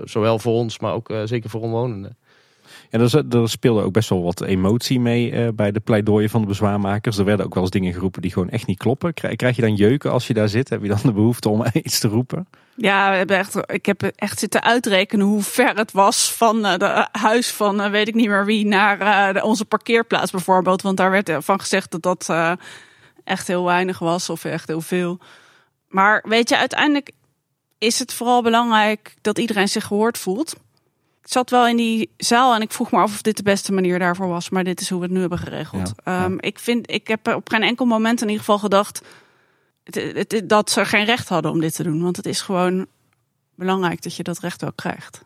zowel 0.04 0.38
voor 0.38 0.52
ons, 0.52 0.78
maar 0.78 0.92
ook 0.92 1.12
zeker 1.24 1.50
voor 1.50 1.60
omwonenden. 1.60 2.16
Ja, 2.94 3.00
er, 3.00 3.40
er 3.40 3.48
speelde 3.48 3.82
ook 3.82 3.92
best 3.92 4.08
wel 4.08 4.22
wat 4.22 4.42
emotie 4.42 5.00
mee 5.00 5.30
uh, 5.30 5.48
bij 5.54 5.72
de 5.72 5.80
pleidooien 5.80 6.30
van 6.30 6.40
de 6.40 6.46
bezwaarmakers. 6.46 7.18
Er 7.18 7.24
werden 7.24 7.46
ook 7.46 7.54
wel 7.54 7.62
eens 7.62 7.72
dingen 7.72 7.92
geroepen 7.92 8.22
die 8.22 8.32
gewoon 8.32 8.50
echt 8.50 8.66
niet 8.66 8.78
kloppen. 8.78 9.14
Krijg, 9.14 9.56
je 9.56 9.62
dan 9.62 9.74
jeuken 9.74 10.10
als 10.10 10.26
je 10.26 10.34
daar 10.34 10.48
zit? 10.48 10.68
Heb 10.68 10.82
je 10.82 10.88
dan 10.88 10.98
de 11.02 11.12
behoefte 11.12 11.48
om 11.48 11.64
iets 11.72 11.98
te 11.98 12.08
roepen? 12.08 12.46
Ja, 12.76 13.10
we 13.10 13.16
hebben 13.16 13.36
echt, 13.36 13.56
ik 13.66 13.86
heb 13.86 14.02
echt 14.02 14.38
zitten 14.38 14.62
uitrekenen 14.62 15.26
hoe 15.26 15.42
ver 15.42 15.76
het 15.76 15.92
was 15.92 16.32
van 16.32 16.58
uh, 16.58 16.76
de 16.76 17.08
huis 17.12 17.50
van 17.50 17.90
weet 17.90 18.08
ik 18.08 18.14
niet 18.14 18.28
meer 18.28 18.44
wie 18.44 18.66
naar 18.66 19.42
onze 19.42 19.64
parkeerplaats 19.64 20.30
bijvoorbeeld. 20.30 20.82
Want 20.82 20.96
daar 20.96 21.10
werd 21.10 21.32
van 21.38 21.60
gezegd 21.60 21.90
dat 21.90 22.02
dat 22.02 22.56
echt 23.24 23.46
heel 23.46 23.64
weinig 23.64 23.98
was 23.98 24.30
of 24.30 24.44
echt 24.44 24.68
heel 24.68 24.80
veel. 24.80 25.18
Maar 25.88 26.24
weet 26.28 26.48
je, 26.48 26.56
uiteindelijk 26.56 27.10
is 27.78 27.98
het 27.98 28.12
vooral 28.12 28.42
belangrijk 28.42 29.14
dat 29.20 29.38
iedereen 29.38 29.68
zich 29.68 29.84
gehoord 29.84 30.18
voelt 30.18 30.56
zat 31.30 31.50
wel 31.50 31.66
in 31.66 31.76
die 31.76 32.10
zaal 32.16 32.54
en 32.54 32.60
ik 32.60 32.72
vroeg 32.72 32.90
me 32.90 32.98
af 32.98 33.12
of 33.12 33.22
dit 33.22 33.36
de 33.36 33.42
beste 33.42 33.72
manier 33.72 33.98
daarvoor 33.98 34.28
was. 34.28 34.50
Maar 34.50 34.64
dit 34.64 34.80
is 34.80 34.88
hoe 34.88 34.98
we 34.98 35.04
het 35.04 35.14
nu 35.14 35.20
hebben 35.20 35.38
geregeld. 35.38 35.92
Ja, 36.04 36.12
ja. 36.12 36.24
Um, 36.24 36.36
ik, 36.40 36.58
vind, 36.58 36.90
ik 36.90 37.08
heb 37.08 37.28
op 37.28 37.48
geen 37.48 37.62
enkel 37.62 37.86
moment 37.86 38.20
in 38.20 38.26
ieder 38.26 38.44
geval 38.44 38.58
gedacht 38.58 39.02
dat 40.44 40.70
ze 40.70 40.84
geen 40.84 41.04
recht 41.04 41.28
hadden 41.28 41.50
om 41.50 41.60
dit 41.60 41.74
te 41.74 41.82
doen. 41.82 42.02
Want 42.02 42.16
het 42.16 42.26
is 42.26 42.40
gewoon 42.40 42.86
belangrijk 43.54 44.02
dat 44.02 44.16
je 44.16 44.22
dat 44.22 44.38
recht 44.38 44.60
wel 44.60 44.72
krijgt. 44.72 45.24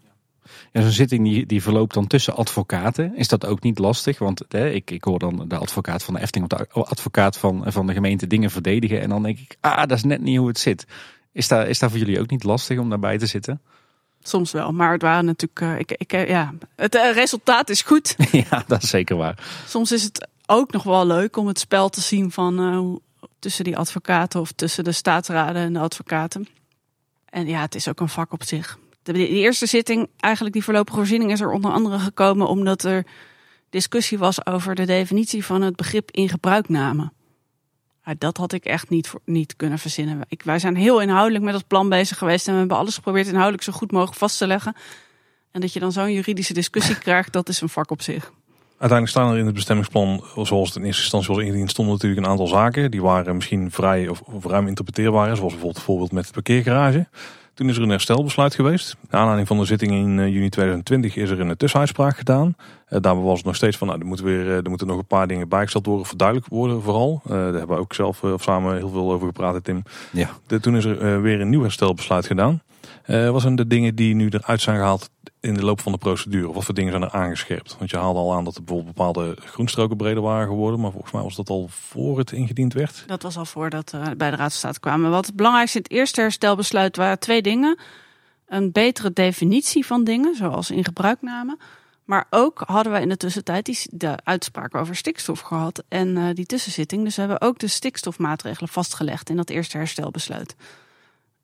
Ja, 0.72 0.80
zo'n 0.80 0.90
zitting 0.90 1.24
die, 1.24 1.46
die 1.46 1.62
verloopt 1.62 1.94
dan 1.94 2.06
tussen 2.06 2.36
advocaten. 2.36 3.16
Is 3.16 3.28
dat 3.28 3.46
ook 3.46 3.62
niet 3.62 3.78
lastig? 3.78 4.18
Want 4.18 4.44
hè, 4.48 4.70
ik, 4.70 4.90
ik 4.90 5.04
hoor 5.04 5.18
dan 5.18 5.44
de 5.48 5.56
advocaat 5.56 6.04
van 6.04 6.14
de 6.14 6.20
Efting 6.20 6.44
of 6.44 6.58
de 6.58 6.68
advocaat 6.72 7.38
van, 7.38 7.64
van 7.66 7.86
de 7.86 7.92
gemeente 7.92 8.26
dingen 8.26 8.50
verdedigen. 8.50 9.00
En 9.00 9.08
dan 9.08 9.22
denk 9.22 9.38
ik, 9.38 9.56
ah, 9.60 9.78
dat 9.78 9.90
is 9.90 10.04
net 10.04 10.20
niet 10.20 10.38
hoe 10.38 10.48
het 10.48 10.58
zit. 10.58 10.86
Is 11.32 11.48
daar, 11.48 11.68
is 11.68 11.78
daar 11.78 11.90
voor 11.90 11.98
jullie 11.98 12.20
ook 12.20 12.30
niet 12.30 12.44
lastig 12.44 12.78
om 12.78 12.88
daarbij 12.88 13.18
te 13.18 13.26
zitten? 13.26 13.60
Soms 14.28 14.52
wel, 14.52 14.72
maar 14.72 14.92
het 14.92 15.02
waren 15.02 15.24
natuurlijk. 15.24 15.60
Uh, 15.60 15.78
ik, 15.78 15.92
ik, 15.92 16.28
ja, 16.28 16.54
het 16.76 16.94
uh, 16.94 17.12
resultaat 17.12 17.68
is 17.68 17.82
goed. 17.82 18.16
ja, 18.50 18.64
dat 18.66 18.82
is 18.82 18.88
zeker 18.88 19.16
waar. 19.16 19.38
Soms 19.66 19.92
is 19.92 20.02
het 20.02 20.28
ook 20.46 20.72
nog 20.72 20.82
wel 20.82 21.06
leuk 21.06 21.36
om 21.36 21.46
het 21.46 21.58
spel 21.58 21.88
te 21.88 22.00
zien 22.00 22.30
van 22.30 22.74
hoe, 22.74 23.00
tussen 23.38 23.64
die 23.64 23.76
advocaten 23.76 24.40
of 24.40 24.52
tussen 24.52 24.84
de 24.84 24.92
staatsraden 24.92 25.62
en 25.62 25.72
de 25.72 25.78
advocaten. 25.78 26.48
En 27.30 27.46
ja, 27.46 27.60
het 27.60 27.74
is 27.74 27.88
ook 27.88 28.00
een 28.00 28.08
vak 28.08 28.32
op 28.32 28.42
zich. 28.42 28.78
De, 29.02 29.12
de 29.12 29.28
eerste 29.28 29.66
zitting, 29.66 30.08
eigenlijk 30.16 30.54
die 30.54 30.64
voorlopige 30.64 30.98
voorziening, 30.98 31.32
is 31.32 31.40
er 31.40 31.52
onder 31.52 31.70
andere 31.70 31.98
gekomen 31.98 32.48
omdat 32.48 32.82
er 32.82 33.06
discussie 33.70 34.18
was 34.18 34.46
over 34.46 34.74
de 34.74 34.86
definitie 34.86 35.44
van 35.44 35.62
het 35.62 35.76
begrip 35.76 36.10
in 36.10 36.28
gebruikname. 36.28 37.12
Dat 38.18 38.36
had 38.36 38.52
ik 38.52 38.64
echt 38.64 38.90
niet, 38.90 39.12
niet 39.24 39.56
kunnen 39.56 39.78
verzinnen. 39.78 40.20
Ik, 40.28 40.42
wij 40.42 40.58
zijn 40.58 40.76
heel 40.76 41.00
inhoudelijk 41.00 41.44
met 41.44 41.54
het 41.54 41.66
plan 41.66 41.88
bezig 41.88 42.18
geweest 42.18 42.46
en 42.46 42.52
we 42.52 42.58
hebben 42.58 42.76
alles 42.76 42.94
geprobeerd 42.94 43.26
inhoudelijk 43.26 43.62
zo 43.62 43.72
goed 43.72 43.92
mogelijk 43.92 44.18
vast 44.18 44.38
te 44.38 44.46
leggen. 44.46 44.76
En 45.50 45.60
dat 45.60 45.72
je 45.72 45.80
dan 45.80 45.92
zo'n 45.92 46.12
juridische 46.12 46.52
discussie 46.52 46.98
krijgt, 47.08 47.32
dat 47.32 47.48
is 47.48 47.60
een 47.60 47.68
vak 47.68 47.90
op 47.90 48.02
zich. 48.02 48.32
Uiteindelijk 48.78 49.18
staan 49.18 49.32
er 49.32 49.38
in 49.38 49.44
het 49.46 49.54
bestemmingsplan, 49.54 50.24
zoals 50.42 50.68
het 50.68 50.76
in 50.76 50.84
eerste 50.84 51.02
instantie 51.02 51.34
was 51.34 51.44
ingediend, 51.44 51.70
stonden 51.70 51.94
natuurlijk 51.94 52.22
een 52.22 52.30
aantal 52.30 52.46
zaken. 52.46 52.90
Die 52.90 53.02
waren 53.02 53.34
misschien 53.34 53.70
vrij 53.70 54.08
of, 54.08 54.20
of 54.20 54.44
ruim 54.44 54.66
interpreteerbaar, 54.66 55.24
zoals 55.24 55.40
bijvoorbeeld 55.40 55.76
het 55.76 55.84
voorbeeld 55.84 56.12
met 56.12 56.26
de 56.26 56.32
parkeergarage. 56.32 57.06
Toen 57.58 57.68
is 57.68 57.76
er 57.76 57.82
een 57.82 57.88
herstelbesluit 57.88 58.54
geweest. 58.54 58.96
Naar 59.10 59.20
aanleiding 59.20 59.48
van 59.48 59.58
de 59.58 59.64
zitting 59.64 59.92
in 59.92 60.18
uh, 60.18 60.28
juni 60.28 60.48
2020 60.48 61.16
is 61.16 61.30
er 61.30 61.40
een 61.40 61.56
tussenuitspraak 61.56 62.16
gedaan. 62.16 62.56
Uh, 62.90 63.00
daar 63.00 63.22
was 63.22 63.36
het 63.36 63.46
nog 63.46 63.56
steeds 63.56 63.76
van, 63.76 63.86
nou, 63.86 64.00
er, 64.00 64.06
moeten 64.06 64.24
weer, 64.24 64.48
er 64.48 64.68
moeten 64.68 64.86
nog 64.86 64.98
een 64.98 65.06
paar 65.06 65.26
dingen 65.26 65.48
bijgesteld 65.48 65.86
worden, 65.86 66.06
verduidelijkt 66.06 66.50
worden 66.50 66.82
vooral. 66.82 67.22
daar 67.24 67.38
hebben 67.38 67.68
we 67.68 67.82
ook 67.82 67.94
zelf 67.94 68.22
of 68.22 68.42
samen 68.42 68.76
heel 68.76 68.88
veel 68.88 69.12
over 69.12 69.26
gepraat, 69.26 69.64
Tim. 69.64 69.82
Ja. 70.12 70.30
De, 70.46 70.60
toen 70.60 70.76
is 70.76 70.84
er 70.84 71.22
weer 71.22 71.40
een 71.40 71.48
nieuw 71.48 71.62
herstelbesluit 71.62 72.26
gedaan. 72.26 72.62
Wat 73.08 73.40
zijn 73.40 73.56
de 73.56 73.66
dingen 73.66 73.94
die 73.94 74.14
nu 74.14 74.28
eruit 74.28 74.60
zijn 74.60 74.76
gehaald 74.76 75.10
in 75.40 75.54
de 75.54 75.64
loop 75.64 75.80
van 75.80 75.92
de 75.92 75.98
procedure? 75.98 76.52
Wat 76.52 76.64
voor 76.64 76.74
dingen 76.74 76.90
zijn 76.90 77.02
er 77.02 77.10
aangescherpt? 77.10 77.76
Want 77.78 77.90
je 77.90 77.96
haalde 77.96 78.18
al 78.18 78.34
aan 78.34 78.44
dat 78.44 78.56
er 78.56 78.64
bijvoorbeeld 78.64 78.96
bepaalde 78.96 79.36
groenstroken 79.40 79.96
breder 79.96 80.22
waren 80.22 80.46
geworden. 80.46 80.80
Maar 80.80 80.90
volgens 80.90 81.12
mij 81.12 81.22
was 81.22 81.36
dat 81.36 81.48
al 81.48 81.68
voor 81.70 82.18
het 82.18 82.32
ingediend 82.32 82.72
werd. 82.72 83.04
Dat 83.06 83.22
was 83.22 83.36
al 83.36 83.44
voordat 83.44 83.92
uh, 83.94 84.06
bij 84.16 84.30
de 84.30 84.36
Raad 84.36 84.50
van 84.50 84.50
State 84.50 84.80
kwamen. 84.80 85.10
Wat 85.10 85.26
het 85.26 85.36
belangrijkste 85.36 85.78
in 85.78 85.84
het 85.84 85.92
eerste 85.92 86.20
herstelbesluit 86.20 86.96
waren 86.96 87.18
twee 87.18 87.42
dingen. 87.42 87.78
Een 88.46 88.72
betere 88.72 89.12
definitie 89.12 89.86
van 89.86 90.04
dingen, 90.04 90.34
zoals 90.34 90.70
in 90.70 90.84
gebruikname. 90.84 91.58
Maar 92.04 92.26
ook 92.30 92.62
hadden 92.66 92.92
we 92.92 93.00
in 93.00 93.08
de 93.08 93.16
tussentijd 93.16 93.64
die, 93.64 93.78
de 93.90 94.14
uitspraak 94.24 94.74
over 94.74 94.96
stikstof 94.96 95.40
gehad 95.40 95.82
en 95.88 96.08
uh, 96.08 96.28
die 96.34 96.46
tussenzitting. 96.46 97.04
Dus 97.04 97.14
we 97.14 97.20
hebben 97.20 97.40
ook 97.40 97.58
de 97.58 97.66
stikstofmaatregelen 97.66 98.68
vastgelegd 98.68 99.30
in 99.30 99.36
dat 99.36 99.50
eerste 99.50 99.76
herstelbesluit. 99.76 100.56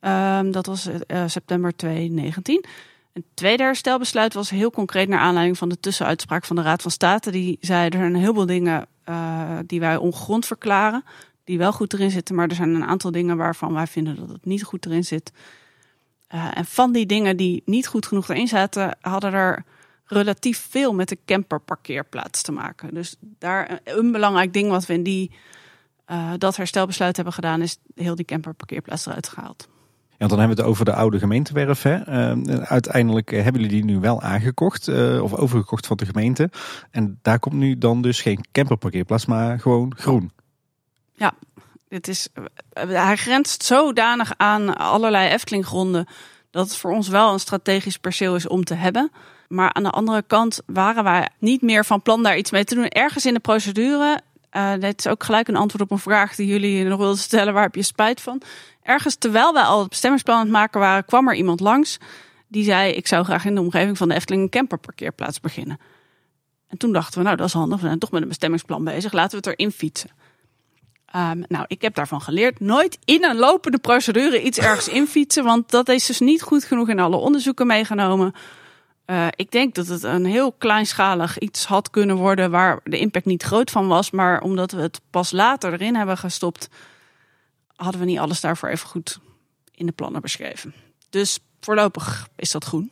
Um, 0.07 0.51
dat 0.53 0.67
was 0.67 0.89
uh, 0.89 1.25
september 1.27 1.77
2019. 1.77 2.65
Een 3.13 3.25
tweede 3.35 3.63
herstelbesluit 3.63 4.35
was 4.35 4.51
heel 4.51 4.71
concreet 4.71 5.09
naar 5.09 5.19
aanleiding 5.19 5.59
van 5.59 5.69
de 5.69 5.81
tussenuitspraak 5.81 6.45
van 6.45 6.57
de 6.57 6.63
Raad 6.63 6.83
van 6.83 6.91
State. 6.91 7.31
Die 7.31 7.59
zei 7.61 7.89
er 7.89 7.99
zijn 7.99 8.15
een 8.15 8.21
heleboel 8.21 8.47
dingen 8.47 8.87
uh, 9.09 9.59
die 9.67 9.81
wij 9.81 9.97
ongegrond 9.97 10.47
verklaren, 10.47 11.05
die 11.45 11.59
wel 11.59 11.73
goed 11.73 11.93
erin 11.93 12.11
zitten, 12.11 12.35
maar 12.35 12.49
er 12.49 12.55
zijn 12.55 12.75
een 12.75 12.85
aantal 12.85 13.11
dingen 13.11 13.37
waarvan 13.37 13.73
wij 13.73 13.87
vinden 13.87 14.17
dat 14.17 14.29
het 14.29 14.45
niet 14.45 14.63
goed 14.63 14.87
erin 14.87 15.05
zit. 15.05 15.33
En 16.29 16.65
van 16.65 16.93
die 16.93 17.07
dingen 17.07 17.37
die 17.37 17.63
niet 17.65 17.87
goed 17.87 18.07
genoeg 18.07 18.29
erin 18.29 18.49
zaten, 18.49 18.97
hadden 19.01 19.33
er 19.33 19.65
relatief 20.05 20.67
veel 20.71 20.95
met 20.95 21.09
de 21.09 21.19
camperparkeerplaats 21.25 22.43
te 22.43 22.53
maken. 22.53 22.95
Dus 22.95 23.17
daar 23.21 23.81
een 23.85 24.13
belangrijk 24.13 24.53
ding 24.53 24.71
wat 24.71 24.87
we 24.87 24.93
in 24.93 25.03
die, 25.03 25.31
dat 26.39 26.57
herstelbesluit 26.57 27.17
hebben 27.17 27.35
gedaan, 27.35 27.63
is 27.63 27.77
heel 27.95 28.15
die 28.15 28.25
camperparkeerplaats 28.25 29.07
eruit 29.07 29.29
gehaald. 29.29 29.69
Dan 30.29 30.39
hebben 30.39 30.57
we 30.57 30.63
het 30.63 30.71
over 30.71 30.85
de 30.85 30.95
oude 30.95 31.19
gemeentewerf. 31.19 31.83
Hè. 31.83 31.97
Uh, 32.37 32.63
uiteindelijk 32.63 33.31
hebben 33.31 33.63
jullie 33.63 33.83
die 33.83 33.85
nu 33.85 34.01
wel 34.01 34.23
aangekocht 34.23 34.89
uh, 34.89 35.23
of 35.23 35.35
overgekocht 35.35 35.87
van 35.87 35.97
de 35.97 36.07
gemeente. 36.07 36.51
En 36.91 37.19
daar 37.23 37.39
komt 37.39 37.55
nu 37.55 37.79
dan 37.79 38.03
dus 38.03 38.21
geen 38.21 38.45
camperparkeerplaats, 38.53 39.27
maar 39.27 39.61
gewoon 39.61 39.93
groen. 39.97 40.31
Ja, 41.15 41.33
Het 41.89 42.09
is, 42.09 42.29
hij 42.73 43.17
grenst 43.17 43.63
zodanig 43.63 44.33
aan 44.37 44.77
allerlei 44.77 45.29
Eftelinggronden 45.29 46.07
dat 46.51 46.67
het 46.67 46.77
voor 46.77 46.93
ons 46.93 47.09
wel 47.09 47.33
een 47.33 47.41
strategisch 47.41 47.99
perceel 47.99 48.35
is 48.35 48.49
om 48.49 48.65
te 48.65 48.75
hebben. 48.75 49.11
Maar 49.49 49.73
aan 49.73 49.83
de 49.83 49.91
andere 49.91 50.23
kant 50.23 50.61
waren 50.67 51.05
wij 51.05 51.29
niet 51.39 51.63
meer 51.63 51.85
van 51.85 52.03
plan 52.03 52.23
daar 52.23 52.37
iets 52.37 52.51
mee 52.51 52.65
te 52.65 52.75
doen. 52.75 52.89
Ergens 52.89 53.27
in 53.27 53.35
de 53.35 53.41
procedure, 53.41 54.21
uh, 54.57 54.73
dit 54.79 54.99
is 54.99 55.07
ook 55.07 55.25
gelijk 55.25 55.49
een 55.49 55.57
antwoord 55.57 55.83
op 55.83 55.91
een 55.91 55.99
vraag 55.99 56.35
die 56.35 56.47
jullie 56.47 56.85
nog 56.85 56.99
wilden 56.99 57.19
stellen, 57.19 57.53
waar 57.53 57.63
heb 57.63 57.75
je 57.75 57.83
spijt 57.83 58.21
van? 58.21 58.41
Ergens 58.83 59.15
terwijl 59.15 59.53
wij 59.53 59.63
al 59.63 59.81
het 59.81 59.89
bestemmingsplan 59.89 60.37
aan 60.37 60.43
het 60.43 60.53
maken 60.53 60.81
waren, 60.81 61.05
kwam 61.05 61.29
er 61.29 61.35
iemand 61.35 61.61
langs 61.61 61.99
die 62.49 62.65
zei: 62.65 62.93
Ik 62.93 63.07
zou 63.07 63.25
graag 63.25 63.45
in 63.45 63.55
de 63.55 63.61
omgeving 63.61 63.97
van 63.97 64.09
de 64.09 64.15
Efteling 64.15 64.43
een 64.43 64.51
camperparkeerplaats 64.51 65.41
beginnen. 65.41 65.79
En 66.69 66.79
toen 66.79 66.93
dachten 66.93 67.19
we, 67.19 67.25
nou 67.25 67.37
dat 67.37 67.47
is 67.47 67.53
handig, 67.53 67.81
we 67.81 67.87
zijn 67.87 67.99
toch 67.99 68.11
met 68.11 68.23
een 68.23 68.29
bestemmingsplan 68.29 68.85
bezig, 68.85 69.13
laten 69.13 69.31
we 69.31 69.49
het 69.49 69.59
erin 69.59 69.73
fietsen. 69.73 70.11
Um, 71.17 71.45
nou, 71.49 71.65
ik 71.69 71.83
heb 71.83 71.95
daarvan 71.95 72.21
geleerd. 72.21 72.61
Nooit 72.61 72.99
in 73.05 73.25
een 73.25 73.37
lopende 73.37 73.79
procedure 73.79 74.43
iets 74.43 74.59
ergens 74.59 74.89
infietsen. 75.01 75.45
Want 75.45 75.71
dat 75.71 75.89
is 75.89 76.07
dus 76.07 76.21
niet 76.21 76.43
goed 76.43 76.65
genoeg 76.65 76.89
in 76.89 76.99
alle 76.99 77.17
onderzoeken 77.17 77.67
meegenomen. 77.67 78.35
Uh, 79.07 79.27
ik 79.31 79.51
denk 79.51 79.75
dat 79.75 79.87
het 79.87 80.03
een 80.03 80.25
heel 80.25 80.53
kleinschalig 80.53 81.39
iets 81.39 81.65
had 81.65 81.91
kunnen 81.91 82.17
worden 82.17 82.51
waar 82.51 82.81
de 82.85 82.99
impact 82.99 83.25
niet 83.25 83.43
groot 83.43 83.71
van 83.71 83.87
was. 83.87 84.11
Maar 84.11 84.41
omdat 84.41 84.73
we 84.73 84.81
het 84.81 85.01
pas 85.11 85.31
later 85.31 85.73
erin 85.73 85.97
hebben 85.97 86.19
gestopt, 86.19 86.69
hadden 87.77 88.01
we 88.01 88.07
niet 88.07 88.19
alles 88.19 88.41
daarvoor 88.41 88.69
even 88.69 88.89
goed 88.89 89.19
in 89.75 89.87
de 89.87 89.93
plannen 89.93 90.21
beschreven. 90.21 90.75
Dus 91.11 91.39
voorlopig 91.61 92.29
is 92.37 92.51
dat 92.51 92.65
groen 92.65 92.91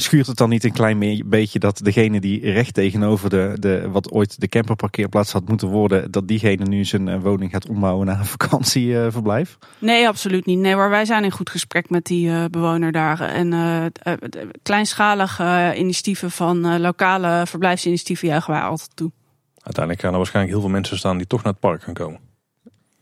schuurt 0.00 0.26
het 0.26 0.36
dan 0.36 0.48
niet 0.48 0.64
een 0.64 0.72
klein 0.72 1.22
beetje 1.26 1.58
dat 1.58 1.80
degene 1.82 2.20
die 2.20 2.50
recht 2.52 2.74
tegenover 2.74 3.30
de, 3.30 3.56
de 3.58 3.90
wat 3.90 4.10
ooit 4.10 4.40
de 4.40 4.48
camperparkeerplaats 4.48 5.32
had 5.32 5.48
moeten 5.48 5.68
worden, 5.68 6.10
dat 6.10 6.28
diegene 6.28 6.64
nu 6.64 6.84
zijn 6.84 7.08
eh, 7.08 7.20
woning 7.20 7.50
gaat 7.50 7.68
ombouwen 7.68 8.06
naar 8.06 8.18
een 8.18 8.26
vakantieverblijf? 8.36 9.58
Nee, 9.78 10.08
absoluut 10.08 10.46
niet. 10.46 10.58
Nee, 10.58 10.76
maar 10.76 10.90
wij 10.90 11.04
zijn 11.04 11.24
in 11.24 11.30
goed 11.30 11.50
gesprek 11.50 11.90
met 11.90 12.04
die 12.04 12.28
uh, 12.28 12.44
bewoner 12.50 12.92
daar. 12.92 13.20
En 13.20 13.52
uh, 13.52 13.84
kleinschalige 14.62 15.74
initiatieven 15.76 16.30
van 16.30 16.80
lokale 16.80 17.46
verblijfsinitiatieven 17.46 18.28
juichen 18.28 18.52
wij 18.52 18.62
altijd 18.62 18.90
toe. 18.94 19.10
Uiteindelijk 19.62 20.04
gaan 20.04 20.12
er 20.12 20.18
waarschijnlijk 20.18 20.54
heel 20.54 20.64
veel 20.64 20.74
mensen 20.74 20.98
staan 20.98 21.16
die 21.16 21.26
toch 21.26 21.42
naar 21.42 21.52
het 21.52 21.60
park 21.60 21.82
gaan 21.82 21.94
komen. 21.94 22.27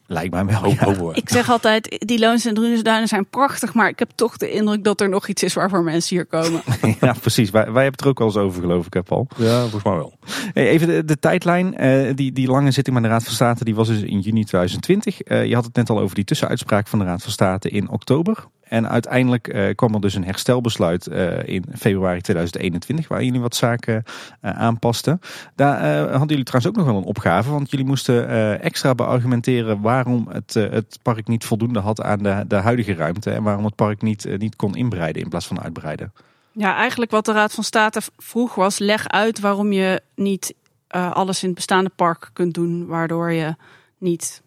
Lijkt 0.07 0.33
mij 0.33 0.45
wel. 0.47 1.17
Ik 1.17 1.29
zeg 1.29 1.51
altijd, 1.51 2.05
die 2.07 2.19
Loons 2.19 2.45
en 2.45 2.55
Drunesduinen 2.55 3.09
zijn 3.09 3.27
prachtig, 3.27 3.75
maar 3.75 3.89
ik 3.89 3.99
heb 3.99 4.11
toch 4.15 4.37
de 4.37 4.51
indruk 4.51 4.85
dat 4.85 5.01
er 5.01 5.09
nog 5.09 5.29
iets 5.29 5.43
is 5.43 5.55
waarvoor 5.55 5.83
mensen 5.83 6.17
hier 6.17 6.27
komen. 6.27 6.63
ja, 7.01 7.15
precies. 7.21 7.51
Wij, 7.51 7.63
wij 7.73 7.83
hebben 7.83 7.93
het 7.93 8.01
er 8.01 8.09
ook 8.09 8.19
wel 8.19 8.27
eens 8.27 8.37
over, 8.37 8.61
geloof 8.61 8.87
ik, 8.87 8.95
heb 8.95 9.13
al. 9.13 9.27
Ja, 9.37 9.61
volgens 9.61 9.85
mij 9.85 9.95
wel. 9.95 10.19
Hey, 10.53 10.69
even 10.69 10.87
de, 10.87 11.05
de 11.05 11.19
tijdlijn. 11.19 11.85
Uh, 11.85 12.15
die, 12.15 12.33
die 12.33 12.49
lange 12.49 12.71
zitting 12.71 12.97
met 12.97 13.05
de 13.05 13.11
Raad 13.11 13.25
van 13.25 13.33
State, 13.33 13.65
die 13.65 13.75
was 13.75 13.89
dus 13.89 14.01
in 14.01 14.21
juni 14.21 14.45
2020. 14.45 15.29
Uh, 15.29 15.47
je 15.47 15.55
had 15.55 15.65
het 15.65 15.75
net 15.75 15.91
al 15.91 15.99
over 15.99 16.15
die 16.15 16.25
tussenuitspraak 16.25 16.87
van 16.87 16.99
de 16.99 17.05
Raad 17.05 17.23
van 17.23 17.33
State 17.33 17.71
in 17.71 17.91
oktober. 17.91 18.47
En 18.69 18.89
uiteindelijk 18.89 19.55
uh, 19.55 19.75
kwam 19.75 19.95
er 19.95 20.01
dus 20.01 20.15
een 20.15 20.25
herstelbesluit 20.25 21.09
uh, 21.09 21.47
in 21.47 21.65
februari 21.79 22.21
2021, 22.21 23.09
waar 23.09 23.25
jullie 23.25 23.41
wat 23.41 23.57
zaken 23.57 24.03
uh, 24.43 24.51
aanpasten. 24.51 25.21
Daar 25.55 25.99
hadden 25.99 26.29
jullie 26.29 26.45
trouwens 26.45 26.73
ook 26.73 26.77
nog 26.77 26.93
wel 26.93 26.97
een 26.97 27.09
opgave, 27.09 27.51
want 27.51 27.71
jullie 27.71 27.87
moesten 27.87 28.29
extra 28.61 28.95
beargumenteren 28.95 29.81
waarom 29.81 30.29
het, 30.31 30.55
het 30.55 30.99
park 31.03 31.27
niet 31.27 31.45
voldoende 31.45 31.79
had 31.79 32.03
aan 32.03 32.19
de, 32.19 32.45
de 32.49 32.57
huidige 32.57 32.95
ruimte 32.95 33.31
en 33.31 33.43
waarom 33.43 33.65
het 33.65 33.75
park 33.75 34.03
niet, 34.03 34.39
niet 34.39 34.57
kon 34.57 34.75
inbreiden 34.75 35.23
in 35.23 35.29
plaats 35.29 35.47
van 35.47 35.61
uitbreiden. 35.61 36.13
Ja, 36.53 36.77
eigenlijk 36.77 37.11
wat 37.11 37.25
de 37.25 37.33
Raad 37.33 37.53
van 37.53 37.65
State 37.65 38.01
vroeg 38.17 38.55
was, 38.55 38.79
leg 38.79 39.09
uit 39.09 39.41
waarom 39.41 39.73
je 39.73 40.01
niet 40.15 40.55
alles 40.89 41.41
in 41.43 41.47
het 41.47 41.57
bestaande 41.57 41.91
park 41.97 42.31
kunt 42.33 42.55
doen, 42.55 42.87
waardoor 42.87 43.33
je 43.33 43.57
niet 43.99 44.43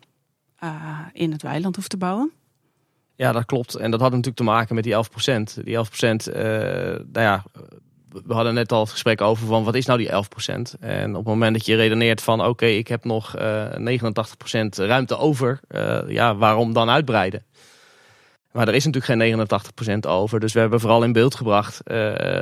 in 1.13 1.31
het 1.31 1.41
weiland 1.41 1.75
hoeft 1.75 1.89
te 1.89 1.97
bouwen. 1.97 2.31
Ja, 3.19 3.31
dat 3.31 3.45
klopt. 3.45 3.75
En 3.75 3.91
dat 3.91 3.99
had 3.99 4.09
natuurlijk 4.09 4.37
te 4.37 4.43
maken 4.43 4.75
met 4.75 4.83
die 4.83 4.93
11%. 4.93 5.63
Die 5.63 5.77
11%, 5.77 5.79
uh, 5.79 6.43
nou 7.11 7.25
ja, 7.25 7.43
we 8.09 8.33
hadden 8.33 8.53
net 8.53 8.71
al 8.71 8.79
het 8.79 8.89
gesprek 8.89 9.21
over 9.21 9.47
van 9.47 9.63
wat 9.63 9.75
is 9.75 9.85
nou 9.85 9.99
die 9.99 10.09
11%? 10.09 10.79
En 10.79 11.09
op 11.09 11.15
het 11.15 11.25
moment 11.25 11.53
dat 11.53 11.65
je 11.65 11.75
redeneert 11.75 12.21
van 12.21 12.45
oké, 12.45 12.65
ik 12.65 12.87
heb 12.87 13.03
nog 13.03 13.37
uh, 13.37 13.75
eh, 13.75 14.01
89% 14.01 14.85
ruimte 14.85 15.17
over, 15.17 15.59
uh, 15.69 15.99
ja, 16.07 16.35
waarom 16.35 16.73
dan 16.73 16.89
uitbreiden? 16.89 17.43
Maar 18.51 18.67
er 18.67 18.75
is 18.75 18.85
natuurlijk 18.85 19.21
geen 19.21 19.47
89% 20.05 20.07
over. 20.07 20.39
Dus 20.39 20.53
we 20.53 20.59
hebben 20.59 20.79
vooral 20.79 21.03
in 21.03 21.11
beeld 21.11 21.35
gebracht 21.35 21.81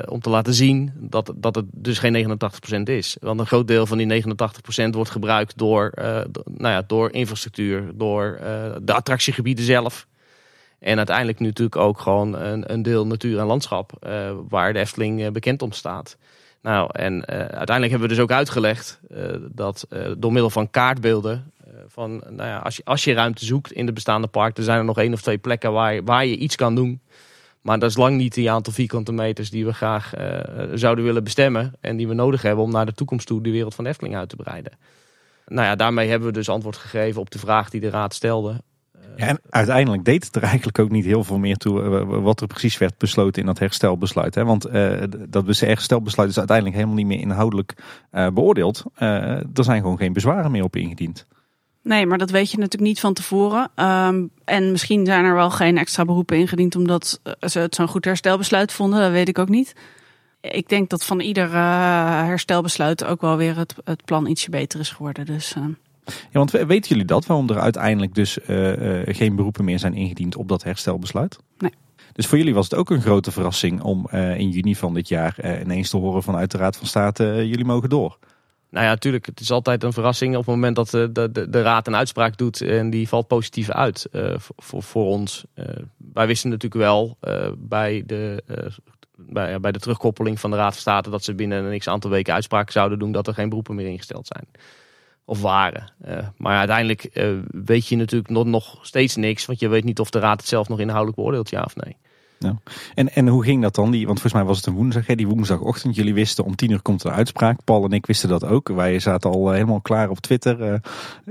om 0.06 0.20
te 0.20 0.30
laten 0.30 0.54
zien 0.54 0.92
dat, 0.96 1.34
dat 1.36 1.56
het 1.56 1.66
dus 1.72 2.00
geen 2.00 2.40
89% 2.80 2.82
is. 2.84 3.18
Want 3.20 3.40
een 3.40 3.46
groot 3.46 3.68
deel 3.68 3.86
van 3.86 3.98
die 3.98 4.24
89% 4.24 4.90
wordt 4.92 5.10
gebruikt 5.10 5.58
door, 5.58 5.92
nou 6.46 6.74
ja, 6.74 6.84
door 6.88 7.12
infrastructuur, 7.12 7.92
door 7.96 8.38
de 8.82 8.94
attractiegebieden 8.94 9.66
zelf. 9.66 10.08
En 10.80 10.98
uiteindelijk 10.98 11.40
nu 11.40 11.48
natuurlijk 11.48 11.76
ook 11.76 12.00
gewoon 12.00 12.36
een, 12.36 12.74
een 12.74 12.82
deel 12.82 13.08
natuur 13.08 13.40
en 13.40 13.46
landschap 13.46 13.92
uh, 14.08 14.32
waar 14.50 14.74
de 14.74 14.80
Efteling 14.80 15.22
uh, 15.22 15.30
bekend 15.30 15.62
om 15.62 15.72
staat. 15.72 16.18
Nou, 16.62 16.90
en 16.92 17.14
uh, 17.14 17.38
uiteindelijk 17.38 17.90
hebben 17.90 18.10
we 18.10 18.16
dus 18.16 18.24
ook 18.24 18.32
uitgelegd 18.32 19.00
dat 19.52 19.88
door 20.18 20.32
middel 20.32 20.50
van 20.50 20.70
kaartbeelden, 20.70 21.52
van 21.88 22.24
nou 22.30 22.50
ja, 22.50 22.58
als 22.58 22.76
je, 22.76 22.82
als 22.86 23.04
je 23.04 23.14
ruimte 23.14 23.46
zoekt 23.46 23.72
in 23.72 23.86
het 23.86 23.94
bestaande 23.94 24.28
park, 24.28 24.58
er 24.58 24.64
zijn 24.64 24.78
er 24.78 24.86
nog 24.86 24.98
één 24.98 25.14
of 25.14 25.22
twee 25.22 25.38
plekken 25.38 25.72
waar 25.72 25.94
je, 25.94 26.04
waar 26.04 26.26
je 26.26 26.38
iets 26.38 26.56
kan 26.56 26.76
doen. 26.76 27.02
Maar 27.62 27.80
dat 27.80 27.90
is 27.90 27.98
lang 27.98 28.18
niet 28.18 28.34
die 28.34 28.52
aantal 28.52 28.74
vierkante 28.74 29.12
meters 29.12 29.50
die 29.50 29.66
we 29.66 29.74
graag 29.74 30.14
zouden 30.74 31.04
willen 31.04 31.24
bestemmen 31.24 31.74
en 31.82 31.98
die 31.98 32.08
we 32.08 32.14
nodig 32.14 32.42
hebben 32.42 32.64
om 32.64 32.72
naar 32.72 32.86
de 32.86 32.94
toekomst 32.94 33.28
toe 33.28 33.42
de 33.42 33.52
wereld 33.52 33.76
van 33.76 33.86
Efteling 33.86 34.16
uit 34.16 34.30
te 34.30 34.36
breiden. 34.36 34.72
Nou 35.48 35.68
ja, 35.68 35.76
daarmee 35.76 36.10
hebben 36.10 36.28
we 36.28 36.34
dus 36.34 36.50
antwoord 36.50 36.78
gegeven 36.78 37.22
op 37.22 37.30
de 37.30 37.40
vraag 37.40 37.70
die 37.70 37.82
de 37.82 37.90
raad 37.90 38.14
stelde. 38.14 38.62
En 39.18 39.40
uiteindelijk 39.50 40.06
deed 40.06 40.26
het 40.26 40.36
er 40.36 40.44
eigenlijk 40.44 40.80
ook 40.80 40.90
niet 40.90 41.06
heel 41.06 41.24
veel 41.24 41.38
meer 41.38 41.58
toe 41.58 41.82
eh, 41.82 42.22
wat 42.22 42.42
er 42.42 42.48
precies 42.48 42.78
werd 42.78 42.98
besloten 42.98 43.42
in 43.42 43.48
dat 43.48 43.60
herstelbesluit. 43.60 44.36
Hè? 44.36 44.46
Want 44.46 44.68
uh, 44.68 45.04
dat 45.30 45.60
herstelbesluit 45.60 46.30
is 46.30 46.38
uiteindelijk 46.38 46.76
helemaal 46.76 46.98
niet 46.98 47.08
meer 47.08 47.20
inhoudelijk 47.20 47.74
uh, 48.12 48.28
beoordeeld. 48.30 48.84
Er 48.96 49.64
zijn 49.64 49.82
gewoon 49.82 49.98
geen 49.98 50.14
bezwaren 50.14 50.52
meer 50.52 50.64
op 50.64 50.76
ingediend. 50.76 51.26
Nee, 51.84 52.06
maar 52.06 52.18
dat 52.18 52.30
weet 52.30 52.52
je 52.52 52.58
natuurlijk 52.58 52.90
niet 52.90 53.00
van 53.00 53.14
tevoren. 53.14 53.72
Um, 53.76 54.30
en 54.46 54.72
misschien 54.72 55.06
zijn 55.06 55.26
er 55.26 55.34
wel 55.34 55.50
geen 55.50 55.78
extra 55.78 56.06
beroepen 56.06 56.38
ingediend 56.38 56.76
omdat 56.76 57.22
ze 57.40 57.60
het 57.60 57.76
zo'n 57.76 57.88
goed 57.88 58.06
herstelbesluit 58.06 58.72
vonden. 58.72 59.00
Dat 59.00 59.12
weet 59.12 59.28
ik 59.28 59.40
ook 59.40 59.50
niet. 59.50 59.76
Ik 60.42 60.70
denk 60.70 60.90
dat 60.90 61.06
van 61.06 61.20
ieder 61.20 61.52
herstelbesluit 62.26 63.06
ook 63.06 63.22
wel 63.22 63.38
weer 63.38 63.58
het, 63.58 63.76
het 63.84 64.06
plan 64.06 64.28
ietsje 64.28 64.50
beter 64.50 64.80
is 64.80 64.90
geworden. 64.90 65.26
Dus... 65.26 65.56
Ja, 66.08 66.40
want 66.40 66.52
weten 66.52 66.90
jullie 66.90 67.06
dat? 67.06 67.26
Waarom 67.26 67.50
er 67.50 67.60
uiteindelijk 67.60 68.16
dus 68.16 68.38
uh, 68.48 68.78
uh, 68.78 69.16
geen 69.16 69.36
beroepen 69.36 69.66
meer 69.66 69.80
zijn 69.80 69.94
ingediend 69.94 70.36
op 70.36 70.48
dat 70.48 70.64
herstelbesluit? 70.64 71.40
Nee. 71.58 71.72
Dus 72.14 72.28
voor 72.28 72.38
jullie 72.38 72.54
was 72.54 72.70
het 72.70 72.80
ook 72.80 72.90
een 72.90 73.02
grote 73.02 73.32
verrassing 73.32 73.82
om 73.82 74.08
uh, 74.12 74.38
in 74.38 74.50
juni 74.50 74.76
van 74.76 74.94
dit 74.94 75.08
jaar 75.08 75.62
ineens 75.62 75.90
te 75.90 75.98
horen 75.98 76.24
vanuit 76.24 76.52
de 76.52 76.58
Raad 76.58 76.78
van 76.78 76.88
State, 76.88 77.48
jullie 77.48 77.66
mogen 77.66 77.90
door. 77.90 78.18
Nou 78.70 78.86
ja, 78.86 78.92
natuurlijk. 78.92 79.26
Het 79.26 79.40
is 79.40 79.52
altijd 79.52 79.84
een 79.84 79.94
verrassing 79.94 80.32
op 80.32 80.46
het 80.46 80.56
moment 80.56 80.76
dat 80.76 80.90
de, 80.90 81.12
de, 81.12 81.50
de 81.50 81.62
Raad 81.62 81.88
een 81.88 81.96
uitspraak 81.96 82.38
doet 82.38 82.62
en 82.62 82.90
die 82.90 83.08
valt 83.08 83.28
positief 83.28 83.70
uit 83.70 84.08
voor, 84.36 84.84
voor 84.84 85.06
ons. 85.06 85.46
wij 86.14 86.28
wisten 86.28 86.50
natuurlijk 86.50 86.82
wel 86.82 87.18
bij 87.58 88.04
de 88.06 88.44
bij, 89.18 89.60
bij 89.60 89.72
de 89.72 89.80
terugkoppeling 89.80 90.40
van 90.40 90.52
de 90.52 90.58
Raad 90.58 90.72
van 90.72 90.82
State 90.82 91.10
dat 91.10 91.24
ze 91.24 91.36
binnen 91.36 91.64
een 91.64 91.80
x 91.80 91.88
aantal 91.88 92.10
weken 92.10 92.34
uitspraken 92.34 92.74
zouden 92.74 93.00
doen 93.00 93.12
dat 93.12 93.28
er 93.28 93.34
geen 93.34 93.50
beroepen 93.50 93.76
meer 93.76 93.88
ingesteld 93.88 94.28
zijn. 94.28 94.48
Of 95.30 95.42
waren. 95.42 95.92
Uh, 96.08 96.18
maar 96.38 96.58
uiteindelijk 96.58 97.10
uh, 97.14 97.40
weet 97.52 97.88
je 97.88 97.96
natuurlijk 97.96 98.30
nog, 98.30 98.46
nog 98.46 98.80
steeds 98.82 99.16
niks. 99.16 99.46
Want 99.46 99.60
je 99.60 99.68
weet 99.68 99.84
niet 99.84 100.00
of 100.00 100.10
de 100.10 100.20
raad 100.20 100.40
het 100.40 100.50
zelf 100.50 100.68
nog 100.68 100.80
inhoudelijk 100.80 101.18
beoordeelt, 101.18 101.50
ja 101.50 101.62
of 101.66 101.76
nee. 101.76 101.96
Ja. 102.40 102.56
En, 102.94 103.14
en 103.14 103.28
hoe 103.28 103.44
ging 103.44 103.62
dat 103.62 103.76
dan? 103.76 103.92
Die, 103.92 104.06
want 104.06 104.20
volgens 104.20 104.42
mij 104.42 104.44
was 104.44 104.58
het 104.58 104.66
een 104.66 104.74
woensdag, 104.74 105.08
hè? 105.08 105.16
die 105.16 105.28
woensdagochtend. 105.28 105.96
Jullie 105.96 106.14
wisten 106.14 106.44
om 106.44 106.56
tien 106.56 106.72
uur 106.72 106.82
komt 106.82 107.02
de 107.02 107.12
uitspraak. 107.12 107.60
Paul 107.64 107.84
en 107.84 107.92
ik 107.92 108.06
wisten 108.06 108.30
dat 108.30 108.46
ook. 108.46 108.68
Wij 108.68 109.00
zaten 109.00 109.32
al 109.32 109.48
eh, 109.48 109.54
helemaal 109.54 109.82
klaar 109.82 110.10
op 110.10 110.20
Twitter. 110.20 110.72
Uh, 110.72 110.74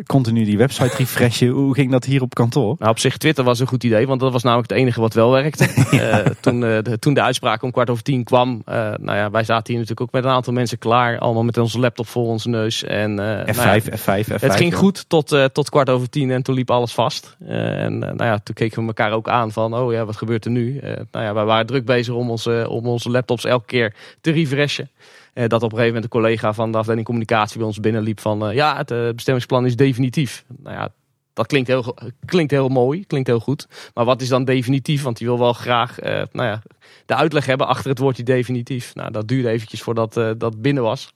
continu 0.07 0.45
die 0.45 0.59
website 0.59 0.97
refreshen. 1.03 1.49
hoe 1.49 1.75
ging 1.75 1.91
dat 1.91 2.05
hier 2.05 2.23
op 2.23 2.35
kantoor? 2.35 2.77
Nou, 2.79 2.91
op 2.91 2.99
zich, 2.99 3.17
Twitter 3.17 3.45
was 3.45 3.59
een 3.59 3.67
goed 3.67 3.85
idee. 3.85 4.07
Want 4.07 4.21
dat 4.21 4.33
was 4.33 4.43
namelijk 4.43 4.71
het 4.71 4.79
enige 4.79 5.01
wat 5.01 5.15
wel 5.15 5.31
werkte. 5.31 5.69
ja. 5.91 6.21
uh, 6.25 6.27
toen, 6.41 6.61
de, 6.61 6.97
toen 6.99 7.15
de 7.15 7.23
uitspraak 7.23 7.63
om 7.63 7.71
kwart 7.71 7.91
over 7.91 8.03
tien 8.03 8.25
kwam. 8.25 8.63
nou 8.65 9.15
ja, 9.15 9.31
wij 9.31 9.45
zaten 9.45 9.67
hier 9.67 9.83
natuurlijk 9.83 10.01
ook 10.01 10.13
met 10.13 10.25
een 10.25 10.37
aantal 10.37 10.53
mensen 10.53 10.79
klaar. 10.79 11.19
Allemaal 11.19 11.45
met 11.45 11.59
onze 11.59 11.79
laptop 11.79 12.07
voor 12.07 12.27
onze 12.27 12.49
neus. 12.49 12.85
En, 12.85 13.11
F5, 13.11 13.15
nou 13.15 13.57
ja, 13.57 13.81
F5, 13.81 14.29
F5. 14.29 14.41
Het 14.41 14.57
ging 14.57 14.75
goed 14.75 15.09
tot, 15.09 15.37
tot 15.53 15.71
kwart 15.71 15.91
over 15.91 16.11
tien. 16.11 16.31
En 16.31 16.43
toen 16.43 16.55
liep 16.55 16.71
alles 16.71 16.93
vast. 16.93 17.37
en 17.47 17.99
nou 17.99 18.25
ja, 18.25 18.39
toen 18.39 18.55
keken 18.55 18.81
we 18.81 18.87
elkaar 18.87 19.13
ook 19.13 19.29
aan 19.29 19.53
van... 19.53 19.75
Oh 19.75 19.93
ja, 19.93 20.05
wat 20.05 20.17
gebeurt 20.17 20.45
er 20.45 20.51
nu? 20.51 20.81
Nou 21.11 21.25
ja, 21.25 21.35
wij 21.35 21.45
waren 21.45 21.67
druk 21.67 21.85
bezig 21.85 22.15
om 22.15 22.31
onze, 22.31 22.67
om 22.69 22.87
onze 22.87 23.11
laptops 23.11 23.45
elke 23.45 23.67
keer 23.67 23.95
te 24.21 24.31
refreshen. 24.31 24.91
Uh, 25.35 25.47
dat 25.47 25.63
op 25.63 25.73
een 25.73 25.79
gegeven 25.79 25.87
moment 25.87 26.05
een 26.05 26.21
collega 26.21 26.53
van 26.53 26.73
de 26.73 26.79
afdeling 26.79 27.07
communicatie 27.07 27.59
bij 27.59 27.67
ons 27.67 27.81
binnenliep 27.81 28.21
van... 28.21 28.49
Uh, 28.49 28.55
ja, 28.55 28.77
het 28.77 29.15
bestemmingsplan 29.15 29.67
is 29.67 29.77
definitief. 29.77 30.45
Nou 30.63 30.77
ja, 30.77 30.89
dat 31.33 31.47
klinkt 31.47 31.69
heel, 31.69 31.95
klinkt 32.25 32.51
heel 32.51 32.69
mooi, 32.69 33.07
klinkt 33.07 33.29
heel 33.29 33.41
goed. 33.41 33.69
Maar 33.95 34.05
wat 34.05 34.21
is 34.21 34.29
dan 34.29 34.45
definitief? 34.45 35.03
Want 35.03 35.19
die 35.19 35.27
wil 35.27 35.39
wel 35.39 35.53
graag 35.53 36.01
nou 36.01 36.29
ja, 36.33 36.63
de 37.07 37.15
uitleg 37.15 37.47
hebben 37.47 37.67
achter 37.67 37.91
het 37.91 37.99
woordje 37.99 38.23
definitief. 38.23 38.95
Nou, 38.95 39.11
dat 39.11 39.29
duurde 39.29 39.49
eventjes 39.49 39.83
voordat 39.83 40.15
dat 40.39 40.63
binnen 40.63 40.83
was. 40.83 41.13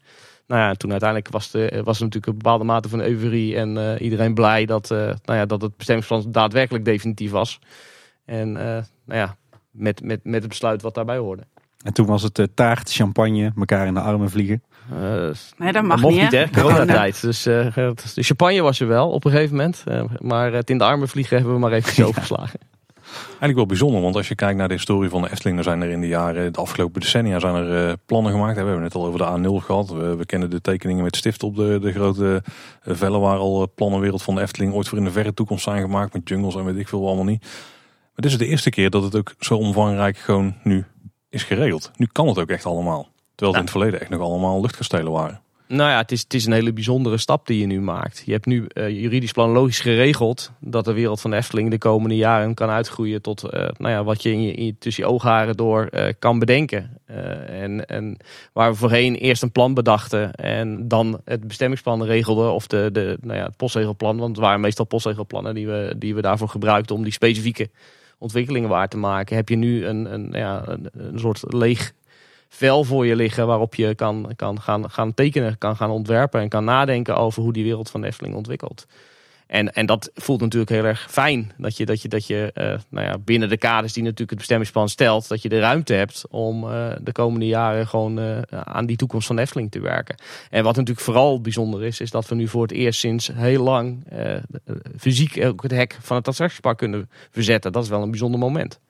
Nou 0.51 0.63
ja, 0.63 0.75
toen 0.75 0.91
uiteindelijk 0.91 1.31
was, 1.31 1.51
was 1.53 1.97
er 1.99 2.05
natuurlijk 2.05 2.27
een 2.27 2.37
bepaalde 2.37 2.65
mate 2.65 2.89
van 2.89 3.01
euforie 3.01 3.57
en 3.57 3.77
eh, 3.77 4.01
iedereen 4.01 4.35
blij 4.35 4.67
dat, 4.67 4.91
eh, 4.91 4.99
nou 4.99 5.39
ja, 5.39 5.47
dat 5.47 5.63
het 5.63 5.77
bestemmingsplan 5.77 6.33
daadwerkelijk 6.33 6.85
definitief 6.85 7.31
was. 7.31 7.59
En 8.25 8.57
eh, 8.57 8.83
nou 9.05 9.19
ja, 9.19 9.37
met, 9.71 10.03
met, 10.03 10.21
met 10.25 10.41
het 10.41 10.49
besluit 10.49 10.83
wat 10.83 10.95
daarbij 10.95 11.19
hoorde. 11.19 11.43
En 11.85 11.93
toen 11.93 12.07
was 12.07 12.23
het 12.23 12.39
eh, 12.39 12.47
taart, 12.55 12.93
champagne, 12.93 13.53
elkaar 13.57 13.87
in 13.87 13.95
de 13.95 14.01
armen 14.01 14.31
vliegen. 14.31 14.63
Eh, 14.91 15.31
Nee, 15.57 15.73
dat 15.73 15.83
mag 15.83 16.01
mocht 16.01 16.15
niet, 16.15 16.23
niet, 16.23 16.33
hè? 16.33 16.39
hè? 16.39 16.51
Coronatijd. 16.51 17.21
Dus 17.21 17.47
eh, 17.47 17.75
de 18.15 18.23
champagne 18.23 18.63
was 18.63 18.81
er 18.81 18.87
wel 18.87 19.11
op 19.11 19.25
een 19.25 19.31
gegeven 19.31 19.57
moment. 19.57 19.85
Maar 20.19 20.53
het 20.53 20.71
in 20.71 20.79
de 20.79 20.85
armen 20.85 21.09
vliegen 21.09 21.37
hebben 21.37 21.55
we 21.55 21.61
maar 21.61 21.73
even 21.73 22.07
overgeslagen. 22.07 22.61
Eigenlijk 23.29 23.55
wel 23.55 23.67
bijzonder, 23.67 24.01
want 24.01 24.17
als 24.17 24.29
je 24.29 24.35
kijkt 24.35 24.59
naar 24.59 24.69
de 24.69 24.75
historie 24.75 25.11
van 25.11 25.23
de 25.23 25.31
Efteling, 25.31 25.55
dan 25.55 25.65
zijn 25.65 25.83
er 25.83 25.91
in 25.91 26.01
de 26.01 26.09
jaren, 26.09 26.53
de 26.53 26.59
afgelopen 26.59 27.01
decennia, 27.01 27.39
zijn 27.39 27.55
er 27.55 27.89
eh, 27.89 27.93
plannen 28.07 28.33
gemaakt. 28.33 28.53
We 28.53 28.57
hebben 28.57 28.83
het 28.83 28.93
net 28.93 29.03
al 29.03 29.09
over 29.09 29.19
de 29.19 29.49
A0 29.49 29.65
gehad. 29.65 29.91
We, 29.91 30.17
we 30.17 30.27
kennen 30.27 30.51
de 30.51 30.61
tekeningen 30.61 31.05
met 31.05 31.17
stift 31.17 31.43
op 31.43 31.57
de, 31.57 31.79
de 31.81 31.93
grote 31.93 32.43
vellen, 32.83 33.21
waar 33.21 33.39
al 33.39 33.73
plannenwereld 33.75 34.23
van 34.23 34.35
de 34.35 34.41
Efteling 34.41 34.73
ooit 34.73 34.89
voor 34.89 34.99
in 34.99 35.05
de 35.05 35.11
verre 35.11 35.35
toekomst 35.35 35.65
zijn 35.65 35.81
gemaakt, 35.81 36.13
met 36.13 36.29
jungles 36.29 36.55
en 36.55 36.65
weet 36.65 36.77
ik 36.77 36.89
veel 36.89 37.07
allemaal 37.07 37.25
niet. 37.25 37.47
Dit 38.21 38.31
is 38.31 38.39
de 38.39 38.47
eerste 38.47 38.71
keer 38.71 38.91
dat 38.91 39.03
het 39.03 39.17
ook 39.17 39.35
zo 39.39 39.55
omvangrijk 39.55 40.19
gewoon 40.19 40.55
nu 40.63 40.85
is 41.29 41.43
geregeld. 41.43 41.91
Nu 41.97 42.09
kan 42.13 42.29
het 42.29 42.39
ook 42.39 42.49
echt 42.51 42.67
allemaal. 42.67 43.09
Terwijl 43.35 43.51
het 43.51 43.55
in 43.57 43.61
het 43.61 43.71
verleden 43.71 44.01
echt 44.01 44.11
nog 44.11 44.21
allemaal 44.21 44.61
luchtkastelen 44.61 45.13
waren. 45.13 45.41
Nou 45.69 45.91
ja, 45.91 45.97
het 45.99 46.13
is, 46.13 46.21
het 46.21 46.35
is 46.35 46.47
een 46.47 46.53
hele 46.53 46.73
bijzondere 46.73 47.17
stap 47.19 47.47
die 47.47 47.61
je 47.61 47.67
nu 47.67 47.81
maakt. 47.81 48.23
Je 48.27 48.33
hebt 48.33 48.47
nu 48.47 48.67
eh, 48.67 48.89
juridisch 48.89 49.33
plan 49.33 49.51
logisch 49.51 49.81
geregeld 49.81 50.53
dat 50.61 50.85
de 50.85 50.93
wereld 50.93 51.21
van 51.21 51.31
de 51.31 51.37
Efteling 51.37 51.71
de 51.71 51.79
komende 51.79 52.17
jaren 52.17 52.55
kan 52.55 52.69
uitgroeien 52.69 53.23
tot 53.23 53.43
eh, 53.43 53.69
nou 53.77 53.93
ja, 53.93 54.05
wat 54.05 54.23
je, 54.23 54.33
in 54.33 54.43
je, 54.43 54.53
in 54.53 54.65
je- 54.65 54.79
tussen 54.79 55.05
je 55.05 55.11
oogharen 55.11 55.57
door 55.57 55.85
eh, 55.87 56.13
kan 56.19 56.39
bedenken. 56.39 56.99
En, 57.47 57.87
en 57.87 58.17
waar 58.53 58.71
we 58.71 58.77
voorheen 58.77 59.15
eerst 59.15 59.43
een 59.43 59.53
plan 59.53 59.75
bedachten 59.75 60.35
en 60.35 60.89
dan 60.89 61.21
het 61.25 61.47
bestemmingsplan 61.47 62.03
regelden 62.05 62.53
of 62.53 62.67
de, 62.67 62.89
de, 62.93 63.19
nou 63.21 63.39
ja, 63.39 63.45
het 63.45 63.57
postregelplan, 63.57 64.17
want 64.17 64.37
het 64.37 64.45
waren 64.45 64.61
meestal 64.61 64.85
postregelplannen 64.85 65.55
die 65.55 65.67
we, 65.67 65.95
die 65.99 66.15
we 66.15 66.21
daarvoor 66.21 66.49
gebruikten 66.49 66.97
om 66.97 67.03
die 67.03 67.13
specifieke 67.13 67.71
ontwikkelingen 68.21 68.69
waar 68.69 68.89
te 68.89 68.97
maken, 68.97 69.37
heb 69.37 69.49
je 69.49 69.57
nu 69.57 69.87
een, 69.87 70.13
een, 70.13 70.29
ja, 70.33 70.63
een, 70.67 70.89
een 70.93 71.19
soort 71.19 71.43
leeg 71.47 71.93
vel 72.49 72.85
voor 72.85 73.07
je 73.07 73.17
liggen 73.17 73.47
waarop 73.47 73.75
je 73.75 73.95
kan, 73.95 74.33
kan 74.37 74.61
gaan, 74.61 74.91
gaan 74.91 75.15
tekenen, 75.15 75.59
kan 75.59 75.77
gaan 75.77 75.91
ontwerpen 75.91 76.41
en 76.41 76.49
kan 76.49 76.65
nadenken 76.65 77.17
over 77.17 77.43
hoe 77.43 77.53
die 77.53 77.65
wereld 77.65 77.91
van 77.91 78.05
Efteling 78.05 78.35
ontwikkelt. 78.35 78.87
En, 79.51 79.73
en 79.73 79.87
dat 79.87 80.11
voelt 80.15 80.41
natuurlijk 80.41 80.71
heel 80.71 80.85
erg 80.85 81.07
fijn. 81.11 81.53
Dat 81.57 81.77
je, 81.77 81.87
dat 81.87 82.03
je, 82.03 82.09
dat 82.09 82.27
je 82.27 82.51
eh, 82.55 82.79
nou 82.89 83.07
ja, 83.07 83.19
binnen 83.19 83.49
de 83.49 83.57
kaders 83.57 83.93
die 83.93 84.03
natuurlijk 84.03 84.31
het 84.31 84.39
bestemmingsplan 84.39 84.89
stelt, 84.89 85.29
dat 85.29 85.43
je 85.43 85.49
de 85.49 85.59
ruimte 85.59 85.95
hebt 85.95 86.25
om 86.29 86.71
eh, 86.71 86.93
de 87.01 87.13
komende 87.13 87.47
jaren 87.47 87.87
gewoon 87.87 88.19
eh, 88.19 88.39
aan 88.51 88.87
die 88.87 88.97
toekomst 88.97 89.27
van 89.27 89.39
Efteling 89.39 89.71
te 89.71 89.81
werken. 89.81 90.15
En 90.51 90.65
wat 90.65 90.77
natuurlijk 90.77 91.07
vooral 91.07 91.41
bijzonder 91.41 91.85
is, 91.85 92.01
is 92.01 92.11
dat 92.11 92.29
we 92.29 92.35
nu 92.35 92.49
voor 92.49 92.63
het 92.63 92.73
eerst 92.73 93.01
sinds 93.01 93.31
heel 93.35 93.63
lang 93.63 94.07
fysiek 94.99 95.45
ook 95.45 95.63
het 95.63 95.71
hek 95.71 95.99
van 96.01 96.17
het 96.17 96.29
attractiepark 96.29 96.79
kunnen 96.79 97.11
verzetten. 97.31 97.73
Dat 97.73 97.83
is 97.83 97.89
wel 97.89 98.03
een 98.03 98.11
bijzonder 98.11 98.41
moment. 98.41 98.81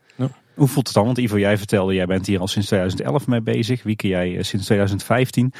Hoe 0.54 0.68
voelt 0.68 0.86
het 0.86 0.96
dan? 0.96 1.04
Want 1.04 1.18
Ivo, 1.18 1.38
jij 1.38 1.58
vertelde, 1.58 1.94
jij 1.94 2.06
bent 2.06 2.26
hier 2.26 2.40
al 2.40 2.48
sinds 2.48 2.66
2011 2.66 3.26
mee 3.26 3.40
bezig. 3.40 3.82
Wieke, 3.82 4.08
jij 4.08 4.42
sinds 4.42 4.66
2015. 4.66 5.52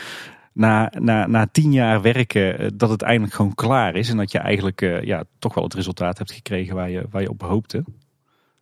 Na, 0.53 0.92
na, 0.98 1.26
na 1.26 1.46
tien 1.53 1.72
jaar 1.72 2.03
werken, 2.03 2.59
eh, 2.59 2.66
dat 2.74 2.90
het 2.90 3.03
eindelijk 3.03 3.34
gewoon 3.34 3.55
klaar 3.55 3.94
is. 3.94 4.11
En 4.11 4.16
dat 4.16 4.32
je 4.32 4.38
eigenlijk 4.38 4.82
eh, 4.82 5.03
ja, 5.03 5.24
toch 5.38 5.55
wel 5.55 5.64
het 5.64 5.74
resultaat 5.74 6.18
hebt 6.18 6.32
gekregen 6.32 6.74
waar 6.74 6.90
je, 6.90 7.05
waar 7.11 7.22
je 7.22 7.30
op 7.30 7.42
hoopte. 7.42 7.84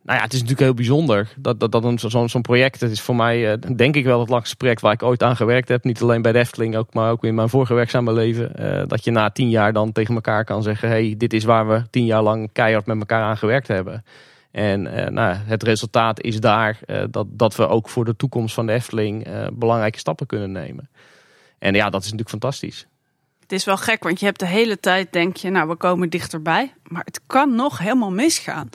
Nou 0.03 0.17
ja, 0.17 0.23
het 0.23 0.33
is 0.33 0.39
natuurlijk 0.39 0.67
heel 0.67 0.73
bijzonder 0.73 1.33
dat, 1.37 1.59
dat, 1.59 1.71
dat 1.71 1.99
zo'n 1.99 2.29
zo'n 2.29 2.41
project, 2.41 2.81
het 2.81 2.91
is 2.91 3.01
voor 3.01 3.15
mij 3.15 3.51
eh, 3.51 3.75
denk 3.75 3.95
ik 3.95 4.03
wel 4.03 4.19
het 4.19 4.29
langste 4.29 4.55
project 4.55 4.81
waar 4.81 4.93
ik 4.93 5.03
ooit 5.03 5.23
aan 5.23 5.35
gewerkt 5.35 5.67
heb. 5.67 5.83
Niet 5.83 6.01
alleen 6.01 6.21
bij 6.21 6.33
Efteling, 6.33 6.75
ook, 6.75 6.93
maar 6.93 7.11
ook 7.11 7.23
in 7.23 7.35
mijn 7.35 7.49
vorige 7.49 7.73
werkzame 7.73 8.13
leven. 8.13 8.87
Dat 8.87 9.03
je 9.03 9.11
na 9.11 9.29
tien 9.29 9.49
jaar 9.49 9.73
dan 9.73 9.91
tegen 9.91 10.15
elkaar 10.15 10.45
kan 10.45 10.63
zeggen, 10.63 10.89
hey, 10.89 11.15
dit 11.17 11.33
is 11.33 11.43
waar 11.43 11.67
we 11.67 11.83
tien 11.89 12.05
jaar 12.05 12.21
lang 12.21 12.49
keihard 12.51 12.85
met 12.85 12.99
elkaar 12.99 13.23
aan 13.23 13.37
gewerkt 13.37 13.67
hebben. 13.67 14.03
En 14.51 14.81
nou, 15.13 15.35
het 15.35 15.63
resultaat 15.63 16.21
is 16.21 16.39
daar 16.39 16.79
dat, 17.11 17.27
dat 17.29 17.55
we 17.55 17.67
ook 17.67 17.89
voor 17.89 18.05
de 18.05 18.15
toekomst 18.15 18.53
van 18.53 18.65
de 18.65 18.73
Efteling 18.73 19.27
belangrijke 19.53 19.99
stappen 19.99 20.27
kunnen 20.27 20.51
nemen. 20.51 20.89
En 21.59 21.73
ja, 21.73 21.89
dat 21.89 21.99
is 21.99 22.11
natuurlijk 22.11 22.29
fantastisch. 22.29 22.87
Het 23.39 23.51
is 23.51 23.65
wel 23.65 23.77
gek, 23.77 24.03
want 24.03 24.19
je 24.19 24.25
hebt 24.25 24.39
de 24.39 24.45
hele 24.45 24.79
tijd 24.79 25.13
denk 25.13 25.37
je, 25.37 25.49
nou, 25.49 25.67
we 25.67 25.75
komen 25.75 26.09
dichterbij. 26.09 26.73
Maar 26.83 27.03
het 27.05 27.21
kan 27.27 27.55
nog 27.55 27.77
helemaal 27.77 28.11
misgaan. 28.11 28.69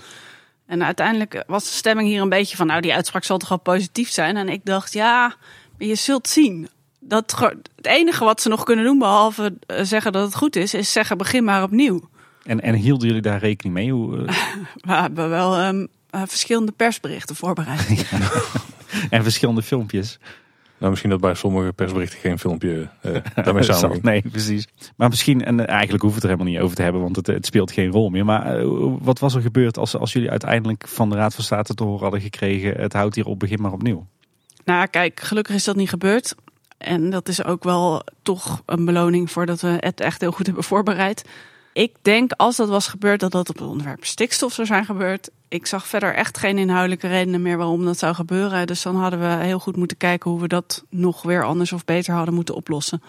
En 0.67 0.85
uiteindelijk 0.85 1.45
was 1.47 1.65
de 1.65 1.75
stemming 1.75 2.09
hier 2.09 2.21
een 2.21 2.29
beetje 2.29 2.57
van, 2.57 2.67
nou, 2.67 2.81
die 2.81 2.95
uitspraak 2.95 3.25
zal 3.25 3.39
toch 3.39 3.49
wel 3.49 3.59
positief 3.59 4.11
zijn. 4.11 4.37
En 4.37 4.49
ik 4.49 4.65
dacht, 4.65 4.93
ja, 4.93 5.37
maar 5.79 5.89
je 5.89 5.95
zult 5.95 6.29
zien. 6.29 6.69
Dat 7.01 7.39
het 7.39 7.87
enige 7.87 8.25
wat 8.25 8.41
ze 8.41 8.49
nog 8.49 8.65
kunnen 8.65 8.85
doen, 8.85 8.99
behalve 8.99 9.55
eh, 9.67 9.79
zeggen 9.83 10.13
dat 10.13 10.25
het 10.25 10.35
goed 10.35 10.57
is, 10.57 10.75
is 10.75 10.93
zeggen 10.93 11.19
begin 11.19 11.45
maar 11.45 11.63
opnieuw. 11.63 12.09
En, 12.45 12.61
en 12.61 12.75
hielden 12.75 13.07
jullie 13.07 13.23
daar 13.23 13.39
rekening 13.39 13.75
mee? 13.75 13.93
Hoe, 13.93 14.27
eh, 14.27 14.37
We 14.89 14.93
hebben 14.93 15.29
wel 15.29 15.57
ehm, 15.57 15.87
eh, 16.11 16.23
verschillende 16.27 16.73
persberichten 16.73 17.37
voorbereid. 17.37 18.07
en 19.11 19.23
verschillende 19.23 19.63
filmpjes. 19.63 20.19
Nou, 20.85 20.97
misschien 20.97 21.15
dat 21.15 21.25
bij 21.29 21.35
sommige 21.35 21.73
persberichten 21.73 22.19
geen 22.19 22.39
filmpje 22.39 22.89
eh 23.01 23.17
daarmee 23.45 23.63
samenhangt. 23.63 24.03
Nee, 24.03 24.23
precies. 24.23 24.69
Maar 24.97 25.09
misschien, 25.09 25.45
en 25.45 25.61
eh, 25.61 25.69
eigenlijk 25.69 26.03
hoeven 26.03 26.09
we 26.09 26.15
het 26.15 26.23
er 26.25 26.29
helemaal 26.29 26.53
niet 26.53 26.59
over 26.59 26.77
te 26.77 26.83
hebben, 26.83 27.01
want 27.03 27.17
het, 27.17 27.27
het 27.27 27.47
speelt 27.47 27.73
geen 27.73 27.91
rol 27.91 28.09
meer. 28.09 28.25
Maar 28.25 28.59
eh, 28.59 28.67
wat 29.01 29.19
was 29.19 29.35
er 29.35 29.41
gebeurd 29.41 29.79
als, 29.79 29.97
als 29.97 30.13
jullie 30.13 30.31
uiteindelijk 30.31 30.89
van 30.89 31.11
de 31.11 31.17
Raad 31.17 31.35
van 31.35 31.45
State 31.45 31.75
te 31.75 31.85
horen 31.85 32.03
hadden 32.03 32.21
gekregen, 32.21 32.81
het 32.81 32.93
houdt 32.93 33.15
hier 33.15 33.27
op, 33.27 33.39
begin 33.39 33.61
maar 33.61 33.73
opnieuw? 33.73 34.07
Nou, 34.65 34.87
kijk, 34.87 35.21
gelukkig 35.21 35.55
is 35.55 35.65
dat 35.65 35.77
niet 35.77 35.89
gebeurd. 35.89 36.35
En 36.79 37.11
dat 37.11 37.29
is 37.29 37.45
ook 37.45 37.65
wel 37.65 38.03
toch 38.23 38.63
een 38.67 38.85
beloning 38.85 39.31
voor 39.31 39.47
dat 39.47 39.61
we 39.61 39.77
het 39.81 40.01
echt 40.01 40.21
heel 40.21 40.33
goed 40.33 40.47
hebben 40.47 40.65
voorbereid. 40.65 41.25
Ik 41.73 41.95
denk 42.03 42.33
als 42.33 42.57
dat 42.57 42.69
was 42.69 42.89
gebeurd, 42.89 43.21
dat 43.21 43.33
dat 43.33 43.49
op 43.49 43.59
het 43.59 43.69
onderwerp 43.69 44.05
stikstof 44.05 44.53
zou 44.53 44.67
zijn 44.67 44.85
gebeurd. 44.85 45.31
Ik 45.55 45.67
zag 45.67 45.87
verder 45.87 46.15
echt 46.15 46.39
geen 46.39 46.59
inhoudelijke 46.59 47.09
redenen 47.09 47.43
meer 47.43 47.57
waarom 47.57 47.85
dat 47.85 47.99
zou 47.99 48.15
gebeuren. 48.15 48.67
Dus 48.67 48.83
dan 48.83 48.97
hadden 48.97 49.21
we 49.21 49.45
heel 49.45 49.59
goed 49.59 49.77
moeten 49.77 49.97
kijken 49.97 50.31
hoe 50.31 50.41
we 50.41 50.49
dat 50.49 50.85
nog 50.89 51.23
weer 51.23 51.45
anders 51.45 51.73
of 51.73 51.85
beter 51.85 52.15
hadden 52.15 52.35
moeten 52.35 52.55
oplossen. 52.55 53.03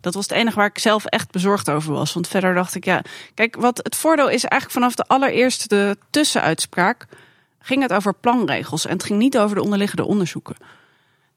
Dat 0.00 0.14
was 0.14 0.28
het 0.28 0.38
enige 0.38 0.56
waar 0.56 0.66
ik 0.66 0.78
zelf 0.78 1.04
echt 1.04 1.30
bezorgd 1.30 1.70
over 1.70 1.92
was. 1.92 2.12
Want 2.12 2.28
verder 2.28 2.54
dacht 2.54 2.74
ik, 2.74 2.84
ja, 2.84 3.02
kijk, 3.34 3.56
wat 3.56 3.80
het 3.82 3.96
voordeel 3.96 4.28
is 4.28 4.44
eigenlijk 4.44 4.72
vanaf 4.72 4.94
de 4.94 5.04
allereerste 5.06 5.68
de 5.68 5.96
tussenuitspraak 6.10 7.06
ging 7.58 7.82
het 7.82 7.92
over 7.92 8.14
planregels 8.14 8.86
en 8.86 8.92
het 8.92 9.04
ging 9.04 9.18
niet 9.18 9.38
over 9.38 9.56
de 9.56 9.62
onderliggende 9.62 10.04
onderzoeken. 10.04 10.56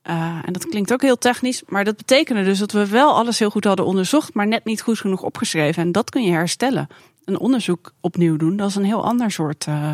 Uh, 0.09 0.39
en 0.45 0.53
dat 0.53 0.67
klinkt 0.67 0.93
ook 0.93 1.01
heel 1.01 1.17
technisch, 1.17 1.63
maar 1.67 1.83
dat 1.83 1.97
betekende 1.97 2.43
dus 2.43 2.59
dat 2.59 2.71
we 2.71 2.87
wel 2.87 3.15
alles 3.15 3.39
heel 3.39 3.49
goed 3.49 3.63
hadden 3.63 3.85
onderzocht, 3.85 4.33
maar 4.33 4.47
net 4.47 4.65
niet 4.65 4.81
goed 4.81 4.99
genoeg 4.99 5.21
opgeschreven. 5.21 5.83
En 5.83 5.91
dat 5.91 6.09
kun 6.09 6.23
je 6.23 6.31
herstellen. 6.31 6.87
Een 7.25 7.39
onderzoek 7.39 7.91
opnieuw 8.01 8.37
doen, 8.37 8.57
dat 8.57 8.69
is 8.69 8.75
een 8.75 8.85
heel 8.85 9.05
ander 9.05 9.31
soort 9.31 9.65
uh, 9.69 9.93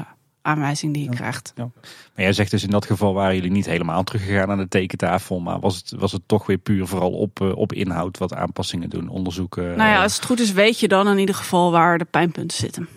aanwijzing 0.50 0.94
die 0.94 1.04
je 1.04 1.10
Ja. 1.10 1.16
krijgt. 1.16 1.54
Maar 1.56 1.70
jij 2.16 2.34
zegt 2.34 2.52
dus 2.52 2.64
in 2.64 2.70
dat 2.70 2.86
geval 2.86 3.14
waren 3.14 3.36
jullie 3.36 3.52
niet 3.52 3.66
helemaal 3.66 4.04
teruggegaan 4.04 4.52
aan 4.52 4.58
de 4.58 4.68
tekentafel, 4.68 5.40
maar 5.40 5.60
was 5.60 5.76
het, 5.76 5.92
was 5.98 6.12
het 6.12 6.22
toch 6.26 6.46
weer 6.46 6.58
puur 6.58 6.88
vooral 6.88 7.12
op, 7.12 7.42
eh, 7.42 7.56
op 7.56 7.74
inhoud 7.74 8.18
wat 8.18 8.34
aanpassingen 8.34 8.90
doen, 8.90 9.08
onderzoeken? 9.08 9.64
Nou 9.64 9.90
ja, 9.90 9.96
eh, 9.96 10.02
als 10.02 10.16
het 10.16 10.26
goed 10.26 10.40
is, 10.40 10.52
weet 10.52 10.80
je 10.80 10.88
dan 10.88 11.08
in 11.08 11.18
ieder 11.18 11.36
geval 11.36 11.72
waar 11.72 11.98
de 11.98 12.06
pijnpunten 12.06 12.58
zitten. 12.58 12.88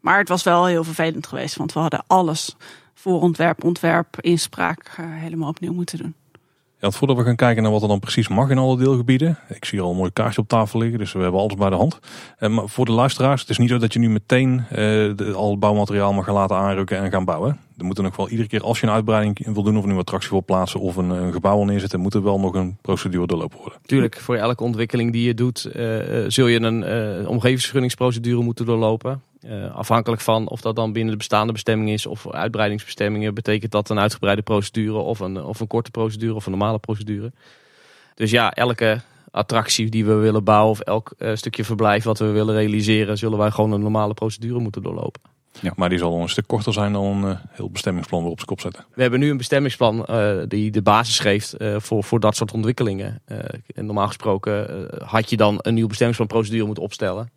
Maar 0.00 0.18
het 0.18 0.28
was 0.28 0.42
wel 0.42 0.66
heel 0.66 0.84
vervelend 0.84 1.26
geweest, 1.26 1.56
want 1.56 1.72
we 1.72 1.80
hadden 1.80 2.04
alles 2.06 2.56
voor 2.94 3.20
ontwerp, 3.20 3.64
ontwerp, 3.64 4.20
inspraak 4.20 4.96
uh, 5.00 5.06
helemaal 5.08 5.48
opnieuw 5.48 5.72
moeten 5.72 5.98
doen. 5.98 6.14
Ja, 6.80 6.90
voordat 6.90 7.16
we 7.16 7.22
gaan 7.22 7.36
kijken 7.36 7.62
naar 7.62 7.72
wat 7.72 7.82
er 7.82 7.88
dan 7.88 8.00
precies 8.00 8.28
mag 8.28 8.50
in 8.50 8.58
alle 8.58 8.76
deelgebieden. 8.76 9.38
Ik 9.48 9.64
zie 9.64 9.80
al 9.80 9.90
een 9.90 9.96
mooi 9.96 10.12
kaartje 10.12 10.40
op 10.40 10.48
tafel 10.48 10.80
liggen, 10.80 10.98
dus 10.98 11.12
we 11.12 11.20
hebben 11.20 11.40
alles 11.40 11.54
bij 11.54 11.70
de 11.70 11.76
hand. 11.76 11.98
Eh, 12.38 12.48
maar 12.48 12.68
voor 12.68 12.84
de 12.84 12.92
luisteraars, 12.92 13.40
het 13.40 13.50
is 13.50 13.58
niet 13.58 13.68
zo 13.68 13.78
dat 13.78 13.92
je 13.92 13.98
nu 13.98 14.10
meteen 14.10 14.64
eh, 14.70 15.34
al 15.34 15.50
het 15.50 15.60
bouwmateriaal 15.60 16.12
mag 16.12 16.24
gaan 16.24 16.34
laten 16.34 16.56
aanrukken 16.56 16.98
en 16.98 17.10
gaan 17.10 17.24
bouwen. 17.24 17.60
Er 17.80 17.86
moet 17.86 18.00
nog 18.00 18.16
wel 18.16 18.28
iedere 18.28 18.48
keer 18.48 18.62
als 18.62 18.80
je 18.80 18.86
een 18.86 18.92
uitbreiding 18.92 19.54
wil 19.54 19.62
doen 19.62 19.76
of 19.76 19.80
een 19.80 19.86
nieuwe 19.86 20.02
attractie 20.02 20.30
wil 20.30 20.44
plaatsen 20.44 20.80
of 20.80 20.96
een, 20.96 21.10
een 21.10 21.32
gebouw 21.32 21.56
wil 21.56 21.64
neerzetten, 21.64 22.00
moet 22.00 22.14
er 22.14 22.22
wel 22.22 22.40
nog 22.40 22.54
een 22.54 22.76
procedure 22.80 23.26
doorlopen 23.26 23.58
worden. 23.58 23.78
Tuurlijk, 23.86 24.16
voor 24.16 24.36
elke 24.36 24.62
ontwikkeling 24.62 25.12
die 25.12 25.26
je 25.26 25.34
doet, 25.34 25.70
uh, 25.76 26.24
zul 26.28 26.46
je 26.46 26.60
een 26.60 27.20
uh, 27.22 27.28
omgevingsvergunningsprocedure 27.28 28.42
moeten 28.42 28.66
doorlopen. 28.66 29.22
Afhankelijk 29.74 30.22
van 30.22 30.48
of 30.48 30.60
dat 30.60 30.76
dan 30.76 30.92
binnen 30.92 31.12
de 31.12 31.18
bestaande 31.18 31.52
bestemming 31.52 31.90
is 31.90 32.06
of 32.06 32.30
uitbreidingsbestemmingen, 32.30 33.34
betekent 33.34 33.72
dat 33.72 33.90
een 33.90 33.98
uitgebreide 33.98 34.42
procedure 34.42 34.98
of 34.98 35.20
een, 35.20 35.42
of 35.42 35.60
een 35.60 35.66
korte 35.66 35.90
procedure 35.90 36.34
of 36.34 36.44
een 36.44 36.50
normale 36.50 36.78
procedure. 36.78 37.32
Dus 38.14 38.30
ja, 38.30 38.52
elke 38.52 39.00
attractie 39.30 39.90
die 39.90 40.04
we 40.04 40.14
willen 40.14 40.44
bouwen 40.44 40.70
of 40.70 40.80
elk 40.80 41.12
stukje 41.34 41.64
verblijf 41.64 42.04
wat 42.04 42.18
we 42.18 42.26
willen 42.26 42.54
realiseren, 42.54 43.18
zullen 43.18 43.38
wij 43.38 43.50
gewoon 43.50 43.72
een 43.72 43.80
normale 43.80 44.14
procedure 44.14 44.58
moeten 44.58 44.82
doorlopen. 44.82 45.20
Ja, 45.60 45.72
maar 45.76 45.88
die 45.88 45.98
zal 45.98 46.20
een 46.20 46.28
stuk 46.28 46.46
korter 46.46 46.72
zijn 46.72 46.92
dan 46.92 47.04
een 47.04 47.30
uh, 47.30 47.38
heel 47.50 47.70
bestemmingsplan 47.70 48.22
weer 48.22 48.30
op 48.30 48.36
zijn 48.36 48.48
kop 48.48 48.60
zetten. 48.60 48.84
We 48.94 49.02
hebben 49.02 49.20
nu 49.20 49.30
een 49.30 49.36
bestemmingsplan 49.36 50.06
uh, 50.10 50.42
die 50.48 50.70
de 50.70 50.82
basis 50.82 51.18
geeft 51.18 51.54
uh, 51.58 51.76
voor, 51.78 52.04
voor 52.04 52.20
dat 52.20 52.36
soort 52.36 52.52
ontwikkelingen. 52.52 53.22
en 53.74 53.86
normaal 53.86 54.06
gesproken 54.06 54.88
had 55.04 55.30
je 55.30 55.36
dan 55.36 55.58
een 55.62 55.74
nieuw 55.74 55.86
bestemmingsplanprocedure 55.86 56.64
moeten 56.64 56.82
opstellen. 56.82 57.30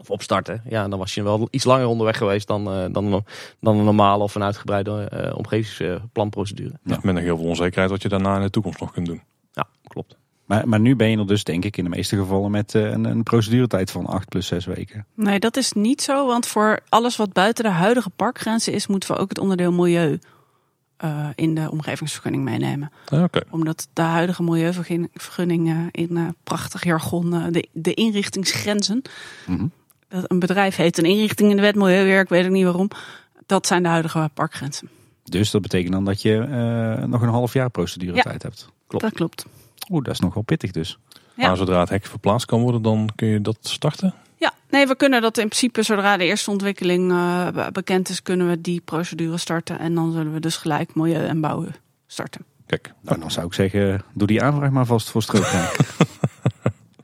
Of 0.00 0.10
opstarten. 0.10 0.62
Ja, 0.68 0.88
dan 0.88 0.98
was 0.98 1.14
je 1.14 1.22
wel 1.22 1.48
iets 1.50 1.64
langer 1.64 1.86
onderweg 1.86 2.16
geweest 2.16 2.46
dan, 2.46 2.64
dan, 2.92 3.24
dan 3.60 3.78
een 3.78 3.84
normale 3.84 4.22
of 4.22 4.34
een 4.34 4.42
uitgebreide 4.42 5.32
omgevingsplanprocedure. 5.36 6.78
Ja. 6.84 6.98
Met 7.02 7.14
nog 7.14 7.22
heel 7.22 7.36
veel 7.36 7.46
onzekerheid 7.46 7.90
wat 7.90 8.02
je 8.02 8.08
daarna 8.08 8.36
in 8.36 8.42
de 8.42 8.50
toekomst 8.50 8.80
nog 8.80 8.92
kunt 8.92 9.06
doen. 9.06 9.22
Ja, 9.52 9.66
klopt. 9.86 10.16
Maar, 10.50 10.68
maar 10.68 10.80
nu 10.80 10.96
ben 10.96 11.10
je 11.10 11.18
er 11.18 11.26
dus 11.26 11.44
denk 11.44 11.64
ik 11.64 11.76
in 11.76 11.84
de 11.84 11.90
meeste 11.90 12.16
gevallen 12.16 12.50
met 12.50 12.74
eh, 12.74 12.90
een, 12.90 13.04
een 13.04 13.22
proceduretijd 13.22 13.90
van 13.90 14.06
8 14.06 14.28
plus 14.28 14.46
6 14.46 14.64
weken. 14.64 15.06
Nee, 15.14 15.38
dat 15.38 15.56
is 15.56 15.72
niet 15.72 16.02
zo, 16.02 16.26
want 16.26 16.46
voor 16.46 16.80
alles 16.88 17.16
wat 17.16 17.32
buiten 17.32 17.64
de 17.64 17.70
huidige 17.70 18.10
parkgrenzen 18.10 18.72
is, 18.72 18.86
moeten 18.86 19.14
we 19.14 19.20
ook 19.20 19.28
het 19.28 19.38
onderdeel 19.38 19.72
milieu 19.72 20.18
uh, 21.04 21.26
in 21.34 21.54
de 21.54 21.70
omgevingsvergunning 21.70 22.44
meenemen. 22.44 22.92
Ah, 23.08 23.22
Oké. 23.22 23.40
Omdat 23.50 23.88
de 23.92 24.02
huidige 24.02 24.42
milieuvergunning 24.42 25.68
uh, 25.68 25.78
in 25.90 26.08
uh, 26.10 26.28
prachtig 26.44 26.84
jargon 26.84 27.52
de, 27.52 27.68
de 27.72 27.94
inrichtingsgrenzen. 27.94 29.02
Mm 29.46 29.56
-hmm. 29.56 29.70
Een 30.08 30.38
bedrijf 30.38 30.76
heeft 30.76 30.98
een 30.98 31.04
inrichting 31.04 31.50
in 31.50 31.56
de 31.56 31.62
wet 31.62 31.74
milieuwerk, 31.74 32.28
weet 32.28 32.44
ik 32.44 32.50
niet 32.50 32.64
waarom. 32.64 32.90
Dat 33.46 33.66
zijn 33.66 33.82
de 33.82 33.88
huidige 33.88 34.30
parkgrenzen. 34.34 34.88
Dus 35.24 35.50
dat 35.50 35.62
betekent 35.62 35.92
dan 35.92 36.04
dat 36.04 36.22
je 36.22 36.36
nog 37.06 37.22
een 37.22 37.28
half 37.28 37.52
jaar 37.52 37.70
proceduretijd 37.70 38.42
ja, 38.42 38.48
hebt. 38.48 38.68
Klopt. 38.86 39.04
Dat 39.04 39.12
klopt. 39.14 39.46
Oeh, 39.90 40.04
dat 40.04 40.14
is 40.14 40.20
nog 40.20 40.34
wel 40.34 40.42
pittig 40.42 40.70
dus. 40.70 40.98
Ja. 41.34 41.46
Maar 41.46 41.56
zodra 41.56 41.80
het 41.80 41.88
hek 41.88 42.06
verplaatst 42.06 42.46
kan 42.46 42.60
worden, 42.60 42.82
dan 42.82 43.08
kun 43.16 43.28
je 43.28 43.40
dat 43.40 43.56
starten? 43.60 44.14
Ja, 44.36 44.52
nee, 44.70 44.86
we 44.86 44.96
kunnen 44.96 45.22
dat 45.22 45.38
in 45.38 45.48
principe 45.48 45.82
zodra 45.82 46.16
de 46.16 46.24
eerste 46.24 46.50
ontwikkeling 46.50 47.10
uh, 47.10 47.66
bekend 47.72 48.08
is, 48.08 48.22
kunnen 48.22 48.48
we 48.48 48.60
die 48.60 48.80
procedure 48.80 49.36
starten. 49.36 49.78
En 49.78 49.94
dan 49.94 50.12
zullen 50.12 50.32
we 50.32 50.40
dus 50.40 50.56
gelijk 50.56 50.94
milieu 50.94 51.26
en 51.26 51.40
bouwen 51.40 51.74
starten. 52.06 52.44
Kijk. 52.66 52.92
Nou, 53.00 53.20
dan 53.20 53.30
zou 53.30 53.46
ik 53.46 53.54
zeggen, 53.54 54.02
doe 54.12 54.26
die 54.26 54.42
aanvraag 54.42 54.70
maar 54.70 54.86
vast 54.86 55.10
voor 55.10 55.22
strookraak. 55.22 55.76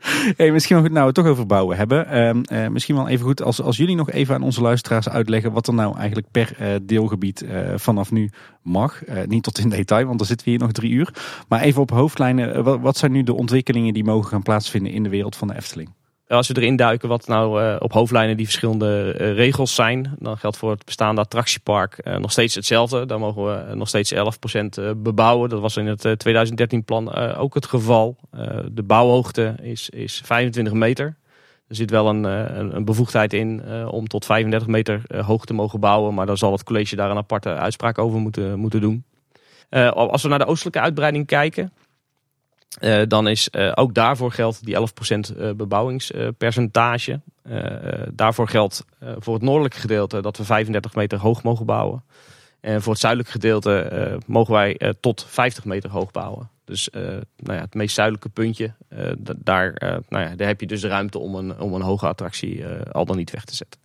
Hey, 0.37 0.51
misschien 0.51 0.75
wel 0.75 0.85
goed, 0.85 0.93
nou 0.93 1.07
we 1.07 1.11
het 1.13 1.23
toch 1.23 1.33
over 1.33 1.45
bouwen 1.45 1.77
hebben. 1.77 2.07
Uh, 2.51 2.63
uh, 2.63 2.69
misschien 2.69 2.95
wel 2.95 3.07
even 3.07 3.25
goed 3.25 3.41
als, 3.41 3.61
als 3.61 3.77
jullie 3.77 3.95
nog 3.95 4.11
even 4.11 4.35
aan 4.35 4.41
onze 4.41 4.61
luisteraars 4.61 5.09
uitleggen 5.09 5.51
wat 5.51 5.67
er 5.67 5.73
nou 5.73 5.97
eigenlijk 5.97 6.27
per 6.31 6.55
uh, 6.61 6.67
deelgebied 6.83 7.45
vanaf 7.75 8.11
nu 8.11 8.29
mag. 8.61 9.01
niet 9.25 9.43
tot 9.43 9.57
in 9.57 9.69
detail, 9.69 10.05
want 10.05 10.17
dan 10.17 10.27
zitten 10.27 10.45
we 10.45 10.51
hier 10.51 10.59
nog 10.61 10.71
drie 10.71 10.91
uur. 10.91 11.13
Maar 11.47 11.61
even 11.61 11.81
op 11.81 11.89
hoofdlijnen, 11.89 12.81
wat 12.81 12.97
zijn 12.97 13.11
nu 13.11 13.23
de 13.23 13.33
ontwikkelingen 13.33 13.93
die 13.93 14.03
mogen 14.03 14.29
gaan 14.29 14.43
plaatsvinden 14.43 14.91
in 14.91 15.03
de 15.03 15.09
wereld 15.09 15.35
van 15.35 15.47
de 15.47 15.55
Efteling? 15.55 15.96
Als 16.27 16.47
we 16.47 16.55
erin 16.57 16.75
duiken 16.75 17.09
wat 17.09 17.27
nou 17.27 17.63
uh, 17.63 17.75
op 17.79 17.93
hoofdlijnen 17.93 18.37
die 18.37 18.45
verschillende 18.45 19.15
uh, 19.19 19.33
regels 19.33 19.75
zijn, 19.75 20.15
dan 20.19 20.37
geldt 20.37 20.57
voor 20.57 20.71
het 20.71 20.85
bestaande 20.85 21.21
attractiepark 21.21 21.99
uh, 22.03 22.17
nog 22.17 22.31
steeds 22.31 22.55
hetzelfde. 22.55 23.05
Daar 23.05 23.19
mogen 23.19 23.45
we 23.45 23.75
nog 23.75 23.87
steeds 23.87 24.13
11% 24.13 24.17
bebouwen. 24.97 25.49
Dat 25.49 25.61
was 25.61 25.77
in 25.77 25.87
het 25.87 26.19
2013 26.19 26.83
plan 26.83 27.13
ook 27.35 27.53
het 27.53 27.65
geval. 27.65 28.17
de 28.71 28.83
bouwhoogte 28.83 29.55
is, 29.61 29.89
is 29.89 30.21
25 30.25 30.73
meter. 30.73 31.15
Er 31.67 31.75
zit 31.75 31.89
wel 31.89 32.07
een, 32.07 32.23
een, 32.23 32.75
een 32.75 32.85
bevoegdheid 32.85 33.33
in 33.33 33.63
om 33.89 34.07
tot 34.07 34.25
35 34.25 34.67
meter 34.67 35.01
hoog 35.25 35.45
te 35.45 35.53
mogen 35.53 35.79
bouwen, 35.79 36.13
maar 36.13 36.25
dan 36.25 36.37
zal 36.37 36.51
het 36.51 36.63
college 36.63 36.95
daar 36.95 37.11
een 37.11 37.17
aparte 37.17 37.49
uitspraak 37.49 37.97
over 37.97 38.19
moeten, 38.19 38.59
moeten 38.59 38.81
doen. 38.81 39.03
als 39.93 40.23
we 40.23 40.29
naar 40.29 40.39
de 40.39 40.45
oostelijke 40.45 40.79
uitbreiding 40.79 41.25
kijken, 41.25 41.71
uh, 42.81 43.01
dan 43.07 43.27
is 43.27 43.49
uh, 43.51 43.71
ook 43.75 43.93
daarvoor 43.93 44.31
geldt 44.31 44.65
die 44.65 44.75
11% 44.75 44.79
uh, 44.79 45.51
bebouwingspercentage. 45.51 47.21
daarvoor 48.11 48.47
geldt 48.47 48.85
voor 49.17 49.33
het 49.33 49.43
noordelijke 49.43 49.79
gedeelte 49.79 50.21
dat 50.21 50.37
we 50.37 50.43
35 50.43 50.95
meter 50.95 51.19
hoog 51.19 51.43
mogen 51.43 51.65
bouwen. 51.65 52.03
En 52.59 52.81
voor 52.81 52.91
het 52.91 53.01
zuidelijke 53.01 53.33
gedeelte 53.33 54.19
mogen 54.25 54.53
wij 54.53 54.93
tot 54.99 55.25
50 55.29 55.65
meter 55.65 55.89
hoog 55.89 56.11
bouwen. 56.11 56.49
Dus 56.65 56.89
nou 56.91 57.23
ja, 57.57 57.61
het 57.61 57.73
meest 57.73 57.95
zuidelijke 57.95 58.29
puntje, 58.29 58.73
daar, 59.37 59.73
nou 60.09 60.23
ja, 60.23 60.35
daar 60.35 60.47
heb 60.47 60.59
je 60.59 60.67
dus 60.67 60.83
ruimte 60.83 61.19
om 61.19 61.35
een, 61.35 61.59
om 61.59 61.73
een 61.73 61.81
hoge 61.81 62.07
attractie 62.07 62.65
al 62.91 63.05
dan 63.05 63.17
niet 63.17 63.31
weg 63.31 63.43
te 63.43 63.55
zetten. 63.55 63.79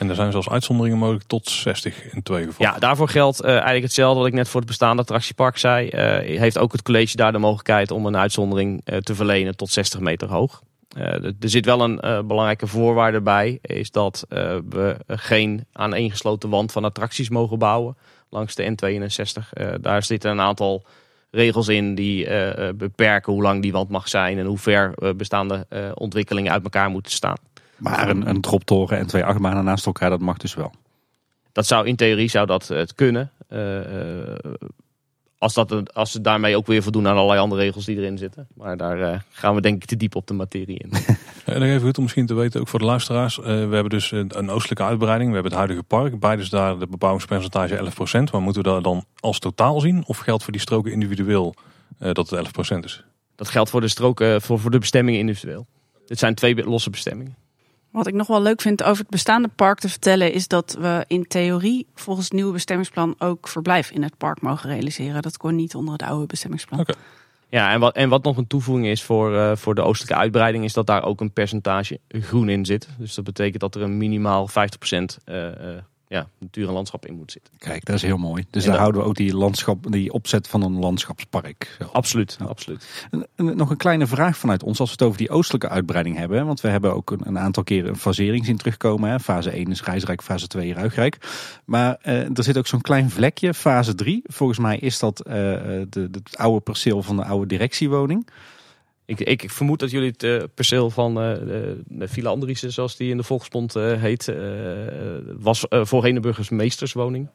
En 0.00 0.08
er 0.08 0.14
zijn 0.14 0.30
zelfs 0.30 0.48
uitzonderingen 0.48 0.98
mogelijk 0.98 1.24
tot 1.26 1.48
60 1.48 2.12
in 2.12 2.22
twee 2.22 2.44
gevallen. 2.44 2.72
Ja, 2.72 2.78
daarvoor 2.78 3.08
geldt 3.08 3.42
uh, 3.42 3.48
eigenlijk 3.48 3.82
hetzelfde 3.82 4.18
wat 4.18 4.28
ik 4.28 4.34
net 4.34 4.48
voor 4.48 4.60
het 4.60 4.68
bestaande 4.68 5.02
attractiepark 5.02 5.58
zei. 5.58 5.86
Uh, 5.86 6.38
heeft 6.38 6.58
ook 6.58 6.72
het 6.72 6.82
college 6.82 7.16
daar 7.16 7.32
de 7.32 7.38
mogelijkheid 7.38 7.90
om 7.90 8.06
een 8.06 8.16
uitzondering 8.16 8.82
uh, 8.84 8.96
te 8.96 9.14
verlenen 9.14 9.56
tot 9.56 9.70
60 9.70 10.00
meter 10.00 10.28
hoog. 10.28 10.62
er 10.94 11.34
zit 11.40 11.64
wel 11.64 11.80
een 11.80 12.26
belangrijke 12.26 12.66
voorwaarde 12.66 13.20
bij. 13.20 13.58
Is 13.62 13.90
dat 13.90 14.24
we 14.28 14.96
geen 15.06 15.66
aaneengesloten 15.72 16.50
wand 16.50 16.72
van 16.72 16.84
attracties 16.84 17.28
mogen 17.28 17.58
bouwen 17.58 17.96
langs 18.30 18.54
de 18.54 18.74
N62. 18.74 19.80
daar 19.80 20.02
zitten 20.02 20.30
een 20.30 20.40
aantal 20.40 20.84
regels 21.30 21.68
in 21.68 21.94
die 21.94 22.28
beperken 22.74 23.32
hoe 23.32 23.42
lang 23.42 23.62
die 23.62 23.72
wand 23.72 23.88
mag 23.88 24.08
zijn. 24.08 24.38
En 24.38 24.46
hoe 24.46 24.58
ver 24.58 24.94
bestaande 25.16 25.66
ontwikkelingen 25.94 26.52
uit 26.52 26.62
elkaar 26.62 26.90
moeten 26.90 27.12
staan. 27.12 27.49
Maar 27.80 28.08
een, 28.08 28.28
een 28.28 28.40
droptoren 28.40 28.98
en 28.98 29.06
twee 29.06 29.24
achtbanen 29.24 29.64
naast 29.64 29.86
elkaar, 29.86 30.10
dat 30.10 30.20
mag 30.20 30.36
dus 30.36 30.54
wel. 30.54 30.72
Dat 31.52 31.66
zou 31.66 31.86
in 31.86 31.96
theorie 31.96 32.28
zou 32.28 32.46
dat 32.46 32.68
het 32.68 32.94
kunnen. 32.94 33.30
Uh, 33.48 33.80
als, 35.38 35.54
dat, 35.54 35.94
als 35.94 36.12
ze 36.12 36.20
daarmee 36.20 36.56
ook 36.56 36.66
weer 36.66 36.82
voldoen 36.82 37.08
aan 37.08 37.16
allerlei 37.16 37.40
andere 37.40 37.60
regels 37.60 37.84
die 37.84 37.96
erin 37.96 38.18
zitten. 38.18 38.48
Maar 38.54 38.76
daar 38.76 38.98
uh, 38.98 39.20
gaan 39.30 39.54
we 39.54 39.60
denk 39.60 39.82
ik 39.82 39.88
te 39.88 39.96
diep 39.96 40.14
op 40.14 40.26
de 40.26 40.34
materie 40.34 40.78
in. 40.78 40.92
en 41.54 41.62
even 41.62 41.80
goed 41.80 41.96
om 41.96 42.02
misschien 42.02 42.26
te 42.26 42.34
weten, 42.34 42.60
ook 42.60 42.68
voor 42.68 42.78
de 42.78 42.84
luisteraars. 42.84 43.36
we 43.36 43.50
hebben 43.50 43.88
dus 43.88 44.10
een 44.10 44.50
oostelijke 44.50 44.84
uitbreiding. 44.84 45.28
We 45.28 45.34
hebben 45.34 45.52
het 45.52 45.60
huidige 45.60 45.86
park. 45.86 46.20
Beide 46.20 46.42
is 46.42 46.48
daar 46.48 46.78
de 46.78 46.86
bebouwingspercentage 46.86 47.76
11%. 47.76 48.32
Maar 48.32 48.42
moeten 48.42 48.62
we 48.62 48.68
dat 48.68 48.84
dan 48.84 49.04
als 49.20 49.38
totaal 49.38 49.80
zien? 49.80 50.04
Of 50.06 50.18
geldt 50.18 50.42
voor 50.42 50.52
die 50.52 50.60
stroken 50.60 50.92
individueel 50.92 51.54
dat 51.98 52.30
het 52.30 52.48
11% 52.74 52.78
is? 52.78 53.04
Dat 53.34 53.48
geldt 53.48 53.70
voor 53.70 53.80
de 53.80 53.88
stroken, 53.88 54.42
voor, 54.42 54.58
voor 54.58 54.70
de 54.70 54.78
bestemmingen 54.78 55.20
individueel. 55.20 55.66
Dit 56.06 56.18
zijn 56.18 56.34
twee 56.34 56.64
losse 56.64 56.90
bestemmingen. 56.90 57.36
Wat 57.90 58.06
ik 58.06 58.14
nog 58.14 58.26
wel 58.26 58.42
leuk 58.42 58.60
vind 58.60 58.82
over 58.82 58.98
het 58.98 59.10
bestaande 59.10 59.48
park 59.48 59.78
te 59.78 59.88
vertellen, 59.88 60.32
is 60.32 60.48
dat 60.48 60.76
we 60.80 61.04
in 61.06 61.26
theorie 61.26 61.86
volgens 61.94 62.26
het 62.26 62.34
nieuwe 62.34 62.52
bestemmingsplan 62.52 63.14
ook 63.18 63.48
verblijf 63.48 63.90
in 63.90 64.02
het 64.02 64.16
park 64.16 64.40
mogen 64.40 64.70
realiseren. 64.70 65.22
Dat 65.22 65.36
kon 65.36 65.54
niet 65.54 65.74
onder 65.74 65.92
het 65.92 66.02
oude 66.02 66.26
bestemmingsplan. 66.26 66.80
Okay. 66.80 66.96
Ja, 67.48 67.72
en 67.72 67.80
wat, 67.80 67.94
en 67.94 68.08
wat 68.08 68.22
nog 68.22 68.36
een 68.36 68.46
toevoeging 68.46 68.86
is 68.86 69.02
voor, 69.02 69.32
uh, 69.32 69.56
voor 69.56 69.74
de 69.74 69.82
oostelijke 69.82 70.20
uitbreiding, 70.20 70.64
is 70.64 70.72
dat 70.72 70.86
daar 70.86 71.04
ook 71.04 71.20
een 71.20 71.32
percentage 71.32 72.00
groen 72.08 72.48
in 72.48 72.64
zit. 72.64 72.88
Dus 72.98 73.14
dat 73.14 73.24
betekent 73.24 73.60
dat 73.60 73.74
er 73.74 73.82
een 73.82 73.96
minimaal 73.96 74.48
50% 74.48 74.52
uh, 74.52 75.44
uh, 75.44 75.52
ja, 76.12 76.28
natuur 76.38 76.66
en 76.66 76.72
landschap 76.72 77.06
in 77.06 77.14
moet 77.14 77.32
zitten. 77.32 77.52
Kijk, 77.58 77.84
dat 77.84 77.94
is 77.96 78.02
heel 78.02 78.16
mooi. 78.16 78.44
Dus 78.50 78.62
En 78.64 78.68
daar 78.68 78.70
dat- 78.70 78.78
houden 78.80 79.00
we 79.02 79.06
ook 79.08 79.14
die, 79.16 79.34
landschap, 79.34 79.92
die 79.92 80.12
opzet 80.12 80.48
van 80.48 80.62
een 80.62 80.78
landschapspark. 80.78 81.76
Zo. 81.78 81.88
Absoluut, 81.92 82.36
Ja. 82.38 82.44
absoluut. 82.46 83.06
En- 83.10 83.26
en 83.36 83.56
Nog 83.56 83.70
een 83.70 83.76
kleine 83.76 84.06
vraag 84.06 84.36
vanuit 84.36 84.62
ons 84.62 84.80
als 84.80 84.88
we 84.88 84.94
het 84.98 85.04
over 85.06 85.18
die 85.18 85.30
oostelijke 85.30 85.68
uitbreiding 85.68 86.16
hebben. 86.16 86.46
Want 86.46 86.60
we 86.60 86.68
hebben 86.68 86.94
ook 86.94 87.10
een, 87.10 87.20
een 87.26 87.38
aantal 87.38 87.62
keren 87.64 87.88
een 87.90 87.96
fasering 87.96 88.44
zien 88.44 88.56
terugkomen. 88.56 89.10
Hè. 89.10 89.20
Fase 89.20 89.50
1 89.56 89.70
is 89.70 89.82
Rijsrijk, 89.82 90.22
fase 90.22 90.46
2 90.46 90.72
Ruigrijk. 90.74 91.18
Maar 91.64 91.98
eh, 92.02 92.36
er 92.36 92.42
zit 92.44 92.58
ook 92.58 92.66
zo'n 92.66 92.80
klein 92.80 93.10
vlekje, 93.10 93.54
fase 93.54 93.94
3. 93.94 94.22
Volgens 94.26 94.58
mij 94.58 94.78
is 94.78 94.98
dat 94.98 95.20
eh, 95.20 95.32
de, 95.34 95.86
de, 95.90 96.08
het 96.12 96.36
oude 96.36 96.60
perceel 96.60 97.02
van 97.02 97.16
de 97.16 97.24
oude 97.24 97.46
directiewoning. 97.46 98.26
Ik, 99.10 99.20
ik, 99.20 99.50
vermoed 99.50 99.78
dat 99.78 99.90
jullie 99.90 100.10
het 100.10 100.22
eh, 100.22 100.42
perceel 100.54 100.90
van 100.90 101.20
eh, 101.20 101.34
de, 101.34 101.80
de 101.86 102.70
zoals 102.70 102.96
die 102.96 103.10
in 103.10 103.16
de 103.16 103.22
volksmond 103.22 103.76
eh, 103.76 104.00
heet, 104.00 104.32
was 105.38 105.68
eh 105.68 105.84
voor 105.84 106.04
Henenburgers 106.04 106.48
meesterswoning. 106.48 107.28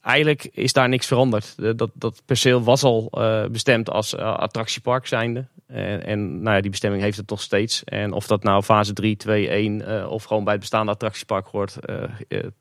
Eigenlijk 0.00 0.48
is 0.52 0.72
daar 0.72 0.88
niks 0.88 1.06
veranderd. 1.06 1.56
De- 1.56 1.74
dat, 1.74 1.90
dat 1.94 2.22
perceel 2.26 2.62
was 2.62 2.82
al 2.82 3.10
bestemd 3.50 3.90
als 3.90 4.16
attractiepark 4.16 5.06
zijnde. 5.06 5.46
En, 5.66 6.42
nou 6.42 6.56
ja, 6.56 6.60
die 6.60 6.70
bestemming 6.70 7.02
heeft 7.02 7.16
het 7.16 7.30
nog 7.30 7.40
steeds. 7.40 7.84
En 7.84 8.12
of 8.12 8.26
dat 8.26 8.42
nou 8.42 8.62
fase 8.62 8.92
3, 8.92 9.16
2, 9.16 9.48
1 9.48 9.86
eh, 9.86 10.10
of 10.10 10.24
gewoon 10.24 10.44
bij 10.44 10.52
het 10.52 10.60
bestaande 10.60 10.92
attractiepark 10.92 11.46
hoort, 11.46 11.76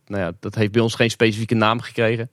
nou 0.06 0.22
ja, 0.22 0.32
dat 0.40 0.56
heeft 0.56 0.72
bij 0.72 0.82
ons 0.82 0.96
geen 0.96 1.10
specifieke 1.10 1.56
naam 1.56 1.80
gekregen. 1.80 2.32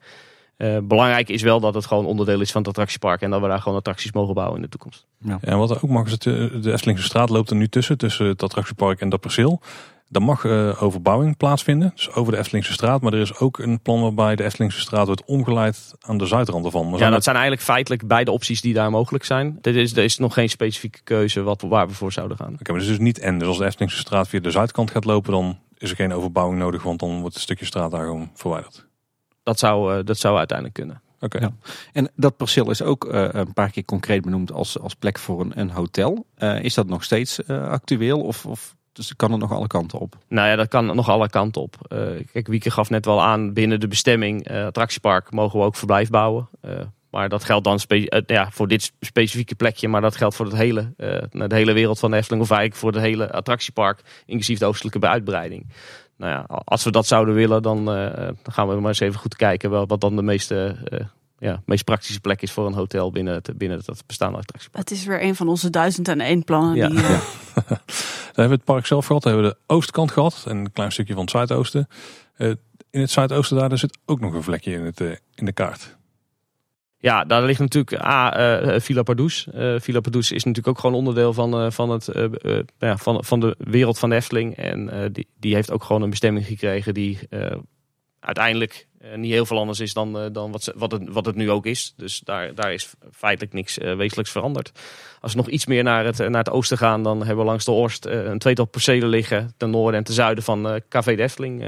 Eh, 0.61 0.79
belangrijk 0.83 1.29
is 1.29 1.43
wel 1.43 1.61
dat 1.61 1.75
het 1.75 1.87
gewoon 1.87 2.07
onderdeel 2.07 2.41
is 2.41 2.51
van 2.51 2.61
het 2.61 2.71
attractiepark 2.71 3.21
en 3.21 3.31
dat 3.31 3.41
we 3.41 3.49
daar 3.49 3.61
gewoon 3.61 3.79
attracties 3.79 4.13
mogen 4.13 4.35
bouwen 4.35 4.57
in 4.57 4.63
de 4.63 4.69
toekomst. 4.69 5.07
Ja, 5.19 5.39
en 5.41 5.59
wat 5.59 5.71
er 5.71 5.77
ook 5.77 5.91
mag 5.91 6.07
is 6.07 6.13
het, 6.13 6.27
eh, 6.27 6.35
de 6.63 6.73
Eftelingse 6.73 7.05
straat 7.05 7.31
loopt 7.31 7.51
er 7.51 7.57
nu 7.57 7.69
tussen, 7.69 7.99
tussen 7.99 8.27
het 8.27 8.43
attractiepark 8.43 9.01
en 9.01 9.09
dat 9.09 9.21
perceel. 9.21 9.61
Daar 10.09 10.23
mag 10.23 10.45
eh, 10.45 10.83
overbouwing 10.83 11.37
plaatsvinden, 11.37 11.93
dus 11.95 12.13
over 12.13 12.33
de 12.33 12.39
Eftelingse 12.39 12.73
straat. 12.73 13.01
Maar 13.01 13.13
er 13.13 13.21
is 13.21 13.39
ook 13.39 13.59
een 13.59 13.81
plan 13.81 14.01
waarbij 14.01 14.37
de 14.37 14.45
Eftelingse 14.45 14.81
straat 14.81 15.07
wordt 15.07 15.25
omgeleid 15.25 15.95
aan 16.01 16.19
de 16.19 16.27
zuidrand 16.27 16.65
ervan. 16.65 16.91
Maar 16.91 16.99
Ja, 16.99 17.11
dat 17.11 17.25
zijn 17.25 17.37
eigenlijk 17.37 17.67
feitelijk 17.67 18.07
beide 18.07 18.31
opties 18.31 18.61
die 18.61 18.75
daar 18.75 18.91
mogelijk 18.91 19.25
zijn. 19.25 19.59
Dit 19.61 19.75
is, 19.75 19.97
er 19.97 20.05
is 20.05 20.19
nog 20.19 20.35
geen 20.35 20.49
specifieke 20.49 21.01
keuze 21.05 21.43
wat, 21.43 21.63
waar 21.63 21.89
we 21.89 21.95
voor 21.95 22.13
zouden 22.13 22.37
gaan. 22.37 22.53
Oké, 22.53 22.73
maar 22.73 22.81
het 22.81 22.91
is 22.91 22.97
dus 22.97 23.05
niet 23.07 23.19
en. 23.19 23.39
Dus 23.39 23.49
als 23.49 23.59
de 23.59 23.65
Eftelingse 23.65 23.99
straat 23.99 24.29
via 24.29 24.41
de 24.41 24.51
zuidkant 24.51 24.91
gaat 24.91 25.05
lopen, 25.05 25.33
dan 25.33 25.59
is 25.79 25.91
er 25.91 25.97
geen 25.97 26.13
overbouwing 26.13 26.59
nodig, 26.59 26.83
want 26.83 27.01
dan 27.01 27.21
wordt 27.21 27.35
het 27.35 27.43
stukje 27.43 27.65
straat 27.65 27.91
daar 27.91 28.05
gewoon 28.05 28.31
verwijderd. 28.35 28.89
Dat 29.43 29.59
zou, 29.59 29.99
eh, 29.99 30.05
dat 30.05 30.19
zou 30.19 30.37
uiteindelijk 30.39 30.79
kunnen. 30.79 31.03
Oké. 31.21 31.39
Ja. 31.39 31.53
En 31.93 32.11
dat 32.17 32.37
perceel 32.37 32.71
is 32.71 32.83
ook 32.83 33.05
eh, 33.05 33.29
een 33.31 33.53
paar 33.53 33.71
keer 33.71 33.85
concreet 33.85 34.23
benoemd 34.23 34.53
als, 34.53 34.79
als 34.79 34.95
plek 34.95 35.19
voor 35.19 35.41
een, 35.41 35.61
een 35.61 35.71
hotel. 35.71 36.27
Eh, 36.35 36.63
is 36.63 36.75
dat 36.75 36.87
nog 36.87 37.05
steeds 37.05 37.45
eh, 37.45 37.69
actueel 37.69 38.21
of, 38.21 38.47
of 38.47 38.75
dus 38.93 39.17
kan 39.17 39.31
het 39.31 39.41
nog 39.41 39.53
alle 39.53 39.67
kanten 39.67 39.99
op? 39.99 40.17
Nou 40.29 40.49
ja, 40.49 40.57
dat 40.57 40.69
kan 40.69 40.87
nog 40.87 41.09
alle 41.09 41.29
kanten 41.29 41.63
op. 41.63 41.77
Eh, 41.89 41.99
kijk, 42.33 42.47
Wieke 42.47 42.71
gaf 42.71 42.91
net 42.91 43.05
wel 43.05 43.23
aan, 43.23 43.53
binnen 43.53 43.81
de 43.81 43.89
bestemming 43.89 44.45
eh, 44.47 44.65
attractiepark 44.65 45.31
mogen 45.31 45.59
we 45.59 45.65
ook 45.65 45.77
verblijf 45.77 46.11
bouwen. 46.11 46.49
Eh, 46.61 46.81
maar 47.11 47.29
dat 47.29 47.45
geldt 47.45 47.65
dan 47.65 47.79
ja, 48.27 48.51
voor 48.51 48.69
dit 48.69 48.93
specifieke 49.01 49.55
plekje, 49.55 49.89
maar 49.89 50.01
dat 50.01 50.17
geldt 50.17 50.35
voor 50.35 50.47
het 50.47 50.55
hele, 50.55 50.93
eh, 50.97 51.23
de 51.31 51.55
hele 51.55 51.73
wereld 51.73 51.99
van 51.99 52.11
de 52.11 52.17
Efteling. 52.17 52.43
Of 52.43 52.51
eigenlijk 52.51 52.81
voor 52.81 52.93
het 52.93 53.01
hele 53.01 53.33
attractiepark, 53.33 54.01
inclusief 54.27 54.59
de 54.59 54.67
oostelijke 54.67 55.09
uitbreiding. 55.09 55.67
Nou 56.21 56.33
ja, 56.33 56.45
als 56.65 56.85
we 56.85 56.91
dat 56.91 57.07
zouden 57.07 57.35
willen, 57.35 57.63
dan, 57.63 57.79
eh, 57.79 58.17
dan 58.17 58.53
gaan 58.53 58.69
we 58.69 58.75
maar 58.75 58.89
eens 58.89 59.01
even 59.01 59.21
goed 59.21 59.37
kijken 59.37 59.71
wel, 59.71 59.87
wat 59.87 60.01
dan 60.01 60.17
de 60.17 60.23
meeste 60.23 60.77
eh, 60.85 61.01
ja, 61.41 61.63
meest 61.65 61.85
praktische 61.85 62.21
plek 62.21 62.43
is 62.43 62.53
voor 62.53 62.67
een 62.67 62.75
hotel 62.75 63.11
binnen 63.11 63.35
het, 63.35 63.59
binnen 63.59 63.79
het 63.79 64.03
bestaande 64.07 64.39
attractiepark. 64.39 64.89
Het 64.89 64.99
is 64.99 65.05
weer 65.05 65.23
een 65.23 65.37
van 65.37 65.49
onze 65.49 65.71
duizend 65.71 66.09
en 66.09 66.21
één 66.21 66.45
plannen. 66.45 66.77
Ja. 66.77 66.89
Die, 66.89 66.99
eh, 66.99 67.21
Daar 68.31 68.49
hebben 68.49 68.49
we 68.49 68.55
het 68.55 68.65
park 68.65 68.87
zelf 68.87 69.07
gehad. 69.07 69.23
Daar 69.23 69.33
hebben 69.33 69.51
we 69.51 69.57
de 69.59 69.75
oostkant 69.75 70.11
gehad. 70.11 70.45
En 70.49 70.57
een 70.57 70.73
klein 70.73 70.93
stukje 70.93 71.13
van 71.13 71.23
het 71.23 71.31
zuidoosten. 71.31 71.89
Eh, 72.37 72.49
in 72.91 73.01
het 73.01 73.11
zuidoosten 73.11 73.57
daar, 73.57 73.69
daar 73.69 73.79
zit 73.79 73.99
ook 74.07 74.21
nog 74.21 74.35
een 74.35 74.43
vlekje 74.43 74.73
in, 74.73 74.85
het, 74.85 75.01
eh, 75.01 75.11
in 75.35 75.45
de 75.45 75.53
kaart. 75.53 75.97
Ja, 77.01 77.25
daar 77.25 77.43
ligt 77.43 77.61
natuurlijk 77.61 78.03
A, 78.05 78.33
eh, 78.33 78.81
Villa 78.81 79.03
Pardoes. 79.03 79.49
Eh, 79.53 79.75
Villa 79.79 80.01
Pardoes 80.01 80.31
is 80.31 80.45
natuurlijk 80.45 80.69
ook 80.69 80.79
gewoon 80.79 80.97
onderdeel 80.97 81.33
van, 81.33 81.73
van, 81.73 81.91
het, 81.91 82.09
ja, 82.79 82.97
van, 82.97 83.25
van 83.25 83.41
de 83.41 83.55
wereld 83.59 83.99
van 83.99 84.11
de 84.11 84.17
Efteling. 84.17 84.57
En 84.57 85.11
die, 85.13 85.27
die 85.39 85.55
heeft 85.55 85.71
ook 85.71 85.85
gewoon 85.85 86.03
een 86.03 86.11
bestemming 86.11 86.47
gekregen 86.47 86.95
die 86.95 87.19
uiteindelijk 88.21 88.87
niet 89.17 89.33
heel 89.33 89.47
veel 89.47 89.59
anders 89.59 89.81
is 89.81 89.93
dan, 89.93 90.33
dan 90.33 90.53
wat, 90.53 90.63
ze, 90.63 90.73
wat, 90.77 90.93
het, 90.93 91.09
wat 91.09 91.27
het 91.27 91.37
nu 91.37 91.51
ook 91.51 91.67
is. 91.67 91.95
Dus 91.97 92.21
daar, 92.21 92.55
daar 92.55 92.73
is 92.73 92.95
feitelijk 93.13 93.53
niks 93.53 93.77
wezenlijks 93.77 94.31
veranderd. 94.31 94.73
Als 95.21 95.33
we 95.33 95.39
nog 95.39 95.49
iets 95.49 95.67
meer 95.67 95.83
naar 95.83 96.05
het, 96.05 96.19
naar 96.19 96.45
het 96.45 96.51
oosten 96.51 96.79
gaan, 96.79 97.03
dan 97.03 97.19
hebben 97.19 97.37
we 97.37 97.45
langs 97.45 97.65
de 97.65 97.71
Orst 97.71 98.05
eh, 98.05 98.25
een 98.25 98.39
tweetal 98.39 98.65
percelen 98.65 99.09
liggen. 99.09 99.55
Ten 99.57 99.71
noorden 99.71 99.99
en 99.99 100.05
ten 100.05 100.15
zuiden 100.15 100.45
van 100.45 100.81
Café 100.89 101.15
de 101.15 101.23
Efteling. 101.23 101.65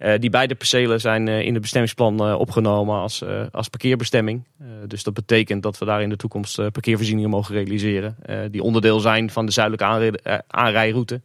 Eh, 0.00 0.18
die 0.18 0.30
beide 0.30 0.54
percelen 0.54 1.00
zijn 1.00 1.28
eh, 1.28 1.40
in 1.40 1.52
het 1.52 1.62
bestemmingsplan 1.62 2.20
eh, 2.20 2.38
opgenomen 2.38 2.96
als, 2.96 3.24
als 3.52 3.68
parkeerbestemming. 3.68 4.44
Dus 4.86 5.02
dat 5.02 5.14
betekent 5.14 5.62
dat 5.62 5.78
we 5.78 5.84
daar 5.84 6.02
in 6.02 6.08
de 6.08 6.16
toekomst 6.16 6.56
parkeervoorzieningen 6.72 7.30
mogen 7.30 7.54
realiseren. 7.54 8.16
die 8.50 8.62
onderdeel 8.62 9.00
zijn 9.00 9.30
van 9.30 9.46
de 9.46 9.52
zuidelijke 9.52 9.86
aanri- 9.86 10.42
aanrijroute. 10.46 11.20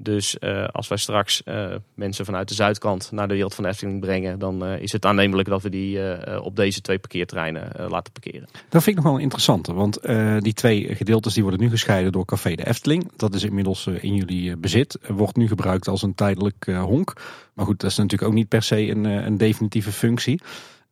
Dus 0.00 0.38
eh, 0.38 0.64
als 0.64 0.88
wij 0.88 0.98
straks 0.98 1.42
eh, 1.42 1.74
mensen 1.94 2.24
vanuit 2.24 2.48
de 2.48 2.54
zuidkant 2.54 3.10
naar 3.12 3.28
de 3.28 3.34
wereld 3.34 3.54
van 3.54 3.64
de 3.64 3.70
Efteling 3.70 4.00
brengen, 4.00 4.38
dan 4.38 4.64
eh, 4.64 4.80
is 4.80 4.92
het 4.92 5.04
aannemelijk 5.04 5.48
dat 5.48 5.62
we 5.62 5.70
die 5.70 5.96
op 6.42 6.56
deze 6.56 6.80
twee 6.80 6.98
parkeerterreinen 6.98 7.72
laten 7.88 8.12
parkeren. 8.12 8.48
Dat 8.68 8.82
vind 8.82 8.86
ik 8.86 8.94
nog 8.94 9.04
wel 9.04 9.14
een 9.14 9.20
interessante, 9.20 9.72
want 9.72 10.00
die 10.42 10.52
twee 10.52 10.94
gedeeltes 10.94 11.34
die 11.34 11.42
worden 11.42 11.60
nu 11.60 11.70
gescheiden 11.70 12.12
door 12.12 12.24
Café 12.24 12.54
de 12.54 12.66
Efteling. 12.66 13.10
Dat 13.16 13.34
is 13.34 13.44
inmiddels 13.44 13.86
in 13.86 14.14
jullie 14.14 14.56
bezit. 14.56 14.98
Wordt 15.06 15.36
nu 15.36 15.48
gebruikt 15.48 15.88
als 15.88 16.02
een 16.02 16.14
tijdelijk 16.14 16.64
honk. 16.66 17.12
Maar 17.54 17.66
goed, 17.66 17.80
dat 17.80 17.90
is 17.90 17.96
natuurlijk 17.96 18.30
ook 18.30 18.36
niet 18.36 18.48
per 18.48 18.62
se 18.62 18.88
een, 18.88 19.04
een 19.04 19.36
definitieve 19.36 19.92
functie. 19.92 20.40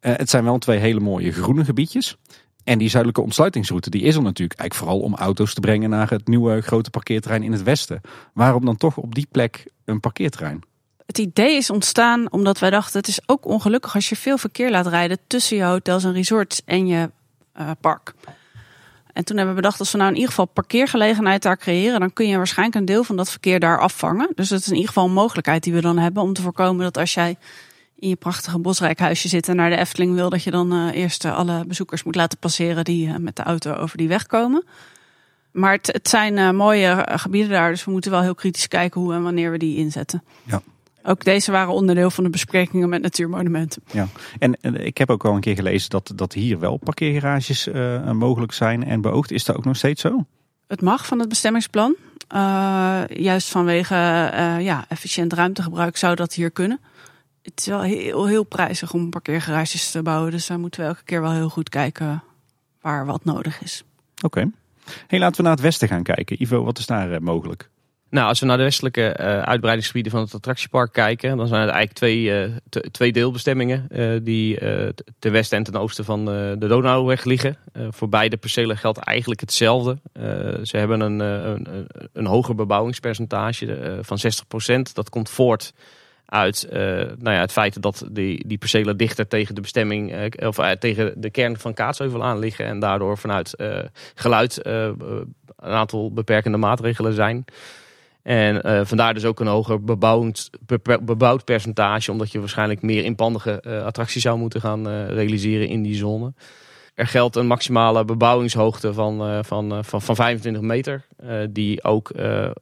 Het 0.00 0.30
zijn 0.30 0.44
wel 0.44 0.59
twee 0.59 0.78
hele 0.78 1.00
mooie 1.00 1.32
groene 1.32 1.64
gebiedjes. 1.64 2.16
En 2.66 2.78
die 2.78 2.88
zuidelijke 2.88 3.22
ontsluitingsroute 3.22 3.90
die 3.90 4.02
is 4.02 4.14
er 4.14 4.22
natuurlijk 4.22 4.60
eigenlijk 4.60 4.74
vooral 4.74 5.06
om 5.06 5.14
auto's 5.14 5.54
te 5.54 5.60
brengen 5.60 5.90
naar 5.90 6.10
het 6.10 6.28
nieuwe 6.28 6.60
grote 6.60 6.90
parkeerterrein 6.90 7.42
in 7.42 7.52
het 7.52 7.62
westen. 7.62 8.00
Waarom 8.32 8.64
dan 8.64 8.76
toch 8.76 8.96
op 8.96 9.14
die 9.14 9.26
plek 9.30 9.64
een 9.84 10.00
parkeerterrein? 10.00 10.62
Het 11.06 11.18
idee 11.18 11.56
is 11.56 11.70
ontstaan 11.70 12.32
omdat 12.32 12.58
wij 12.58 12.70
dachten: 12.70 12.98
het 12.98 13.08
is 13.08 13.20
ook 13.26 13.46
ongelukkig 13.46 13.94
als 13.94 14.08
je 14.08 14.16
veel 14.16 14.38
verkeer 14.38 14.70
laat 14.70 14.86
rijden 14.86 15.18
tussen 15.26 15.56
je 15.56 15.62
hotels 15.62 16.04
en 16.04 16.12
resorts 16.12 16.62
en 16.64 16.86
je 16.86 17.10
eh, 17.52 17.70
park. 17.80 18.14
En 19.12 19.24
toen 19.24 19.36
hebben 19.36 19.54
we 19.54 19.60
bedacht: 19.60 19.78
als 19.78 19.92
we 19.92 19.98
nou 19.98 20.10
in 20.10 20.16
ieder 20.16 20.30
geval 20.30 20.46
parkeergelegenheid 20.46 21.42
daar 21.42 21.58
creëren, 21.58 22.00
dan 22.00 22.12
kun 22.12 22.28
je 22.28 22.36
waarschijnlijk 22.36 22.78
een 22.78 22.84
deel 22.84 23.04
van 23.04 23.16
dat 23.16 23.30
verkeer 23.30 23.60
daar 23.60 23.80
afvangen. 23.80 24.32
Dus 24.34 24.48
dat 24.48 24.60
is 24.60 24.66
in 24.66 24.74
ieder 24.74 24.88
geval 24.88 25.04
een 25.04 25.12
mogelijkheid 25.12 25.62
die 25.62 25.72
we 25.72 25.80
dan 25.80 25.98
hebben 25.98 26.22
om 26.22 26.32
te 26.32 26.42
voorkomen 26.42 26.84
dat 26.84 26.98
als 26.98 27.14
jij 27.14 27.36
in 27.99 28.09
je 28.09 28.16
prachtige 28.16 28.59
bosrijkhuisje 28.59 29.28
zit 29.28 29.49
en 29.49 29.57
naar 29.57 29.70
de 29.70 29.76
Efteling 29.76 30.14
wil, 30.14 30.30
dat 30.30 30.42
je 30.42 30.51
dan 30.51 30.72
eh, 30.72 31.01
eerst 31.01 31.24
eh, 31.24 31.36
alle 31.36 31.64
bezoekers 31.66 32.03
moet 32.03 32.14
laten 32.14 32.38
passeren 32.38 32.84
die 32.84 33.09
eh, 33.09 33.16
met 33.16 33.36
de 33.36 33.42
auto 33.42 33.72
over 33.72 33.97
die 33.97 34.09
weg 34.09 34.26
komen. 34.26 34.64
Maar 35.53 35.72
het, 35.72 35.86
het 35.86 36.09
zijn 36.09 36.57
mooie 36.57 37.07
gebieden 37.11 37.51
daar, 37.51 37.70
dus 37.70 37.84
we 37.84 37.90
moeten 37.90 38.11
wel 38.11 38.22
heel 38.22 38.34
kritisch 38.34 38.68
kijken 38.68 39.01
hoe 39.01 39.14
en 39.14 39.22
wanneer 39.22 39.51
we 39.51 39.59
die 39.59 39.76
inzetten. 39.76 40.22
Ja. 40.42 40.62
Ook 41.03 41.24
deze 41.24 41.51
waren 41.51 41.72
onderdeel 41.72 42.11
van 42.11 42.24
de 42.24 42.30
besprekingen 42.30 42.88
met 42.88 43.03
Natuurmonumenten. 43.03 43.82
Ja, 43.90 44.09
en, 44.38 44.61
en 44.61 44.86
ik 44.86 44.99
heb 44.99 45.11
ook 45.11 45.24
al 45.24 45.34
een 45.34 45.40
keer 45.40 45.55
gelezen 45.55 45.90
dat, 45.90 46.12
dat 46.14 46.32
hier 46.32 46.59
wel 46.59 46.76
parkeergarages 46.76 47.68
mogelijk 48.12 48.53
zijn 48.53 48.84
en 48.84 49.01
beoogd. 49.01 49.30
Is 49.30 49.44
dat 49.44 49.57
ook 49.57 49.64
nog 49.64 49.76
steeds 49.76 50.01
zo? 50.01 50.24
Het 50.66 50.80
mag 50.80 51.07
van 51.07 51.18
het 51.18 51.28
bestemmingsplan. 51.28 51.94
Juist 53.09 53.49
vanwege 53.49 53.94
ja, 54.61 54.84
efficiënt 54.88 55.32
ruimtegebruik 55.32 55.97
zou 55.97 56.14
dat 56.14 56.34
hier 56.34 56.51
kunnen. 56.51 56.80
Het 57.51 57.61
is 57.61 57.66
wel 57.66 57.82
heel, 57.82 58.26
heel 58.26 58.44
prijzig 58.44 58.92
om 58.92 59.11
parkeergarages 59.11 59.90
te 59.90 60.03
bouwen. 60.03 60.30
Dus 60.30 60.47
daar 60.47 60.59
moeten 60.59 60.80
we 60.80 60.86
elke 60.86 61.03
keer 61.05 61.20
wel 61.20 61.32
heel 61.32 61.49
goed 61.49 61.68
kijken 61.68 62.22
waar 62.80 63.07
wat 63.07 63.24
nodig 63.24 63.62
is. 63.62 63.84
Oké. 64.24 64.51
Hey, 65.07 65.18
laten 65.18 65.36
we 65.36 65.42
naar 65.42 65.53
het 65.53 65.61
westen 65.61 65.88
gaan 65.88 66.03
kijken. 66.03 66.42
Ivo, 66.42 66.64
wat 66.64 66.78
is 66.78 66.86
daar 66.86 67.12
eh, 67.12 67.20
mogelijk? 67.20 67.70
Nou, 68.11 68.28
als 68.28 68.40
we 68.40 68.47
naar 68.47 68.57
de 68.57 68.62
westelijke 68.62 69.09
eh, 69.09 69.42
uitbreidingsgebieden 69.42 70.12
van 70.12 70.20
het 70.20 70.34
attractiepark 70.34 70.92
kijken, 70.92 71.36
dan 71.36 71.47
zijn 71.49 71.61
het 71.61 71.70
eigenlijk 71.70 71.99
twee, 71.99 72.42
eh, 72.42 72.51
t- 72.68 72.88
twee 72.92 73.12
deelbestemmingen 73.12 73.86
eh, 73.90 74.11
die 74.22 74.59
eh, 74.59 74.88
t- 74.88 75.03
ten 75.18 75.32
westen 75.32 75.59
en 75.59 75.64
ten 75.64 75.76
oosten 75.76 76.05
van 76.05 76.18
eh, 76.20 76.34
de 76.59 76.66
Donauweg 76.66 77.24
liggen. 77.24 77.57
Eh, 77.72 77.86
voor 77.90 78.09
beide 78.09 78.36
percelen 78.36 78.76
geldt 78.76 78.99
eigenlijk 78.99 79.40
hetzelfde. 79.40 79.99
Eh, 80.12 80.22
ze 80.62 80.76
hebben 80.76 81.01
een, 81.01 81.20
eh, 81.20 81.51
een, 81.51 81.86
een, 82.12 82.26
hoger 82.26 82.55
bebouwingspercentage 82.55 83.99
van 84.03 84.18
60%. 84.18 84.92
Dat 84.94 85.09
komt 85.09 85.30
voort 85.30 85.72
uit 86.27 86.64
eh, 86.64 86.81
nou 87.18 87.31
ja, 87.31 87.41
het 87.41 87.53
feit 87.53 87.83
dat 87.83 88.07
die, 88.11 88.47
die 88.47 88.59
percelen 88.59 88.97
dichter 88.97 89.29
tegen 89.29 89.55
de 89.55 89.61
bestemming 89.61 90.12
eh, 90.12 90.49
of 90.49 90.59
eh, 90.59 90.70
tegen 90.70 91.20
de 91.20 91.31
kern 91.31 91.59
van 91.59 91.74
Kaatsheuvel 91.74 92.24
aan 92.24 92.39
liggen 92.39 92.66
en 92.66 92.79
daardoor 92.79 93.18
vanuit 93.18 93.55
geluid 94.14 94.66
een 94.66 95.37
aantal 95.57 96.12
beperkende 96.12 96.59
maatregelen 96.59 97.12
zijn. 97.12 97.45
En 98.22 98.87
vandaar 98.87 99.14
dus 99.14 99.24
ook 99.24 99.41
een 99.41 99.47
hoger 99.47 99.85
bebouwd, 99.85 100.51
bebouwd 101.01 101.45
percentage, 101.45 102.12
omdat 102.12 102.33
je 102.33 102.39
waarschijnlijk 102.41 102.83
meer 102.83 103.05
inpandige 103.05 103.83
attracties 103.85 104.22
zou 104.22 104.39
moeten 104.39 104.61
gaan 104.61 105.07
realiseren 105.09 105.68
in 105.68 105.83
die 105.83 105.95
zone. 105.95 106.33
Er 106.97 107.07
geldt 107.07 107.36
een 107.36 107.47
maximale 107.47 108.05
bebouwingshoogte 108.05 108.94
van, 108.94 109.20
eh, 109.20 109.38
van, 109.42 109.72
eh, 109.72 109.78
van, 109.82 110.03
van 110.03 110.16
25 110.16 110.62
meter, 110.62 111.07
eh, 111.16 111.38
die 111.51 111.84
ook 111.84 112.12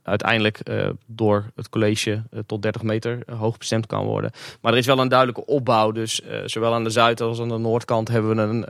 uiteindelijk 0.03 0.61
door 1.07 1.45
het 1.55 1.69
college 1.69 2.23
tot 2.47 2.63
30 2.63 2.83
meter 2.83 3.23
hoog 3.37 3.59
bestemd 3.59 3.87
kan 3.87 4.05
worden. 4.05 4.31
Maar 4.61 4.73
er 4.73 4.79
is 4.79 4.87
wel 4.87 4.99
een 4.99 5.09
duidelijke 5.09 5.47
opbouw, 5.47 5.93
dus 5.93 6.23
zowel 6.45 6.75
aan 6.75 6.85
de 6.85 6.91
zuid- 6.91 7.21
als 7.21 7.41
aan 7.41 7.49
de 7.49 7.59
noordkant 7.59 8.09
hebben 8.09 8.37
we 8.37 8.43
een, 8.43 8.65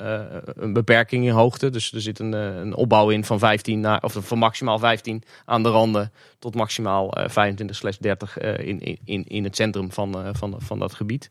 een 0.62 0.72
beperking 0.72 1.24
in 1.24 1.30
hoogte. 1.30 1.70
Dus 1.70 1.92
er 1.92 2.00
zit 2.00 2.18
een, 2.18 2.32
een 2.32 2.74
opbouw 2.74 3.08
in 3.08 3.24
van 3.24 3.38
15 3.38 3.80
naar, 3.80 4.02
of 4.02 4.16
van 4.20 4.38
maximaal 4.38 4.78
15 4.78 5.22
aan 5.44 5.62
de 5.62 5.68
randen 5.68 6.12
tot 6.44 6.54
maximaal 6.54 7.12
eh, 7.12 7.28
25 7.28 7.76
slash 7.76 7.96
30 7.96 8.38
eh, 8.38 8.66
in, 8.68 8.98
in, 9.04 9.24
in 9.26 9.44
het 9.44 9.56
centrum 9.56 9.92
van, 9.92 10.16
van, 10.32 10.54
van 10.58 10.78
dat 10.78 10.94
gebied. 10.94 11.30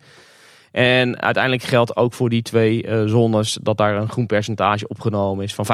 En 0.73 1.21
uiteindelijk 1.21 1.63
geldt 1.63 1.95
ook 1.95 2.13
voor 2.13 2.29
die 2.29 2.41
twee 2.41 2.83
eh, 2.83 3.03
zones 3.05 3.57
dat 3.61 3.77
daar 3.77 3.95
een 3.95 4.09
groen 4.09 4.25
percentage 4.25 4.87
opgenomen 4.87 5.43
is 5.43 5.53
van 5.53 5.65
15%. 5.65 5.69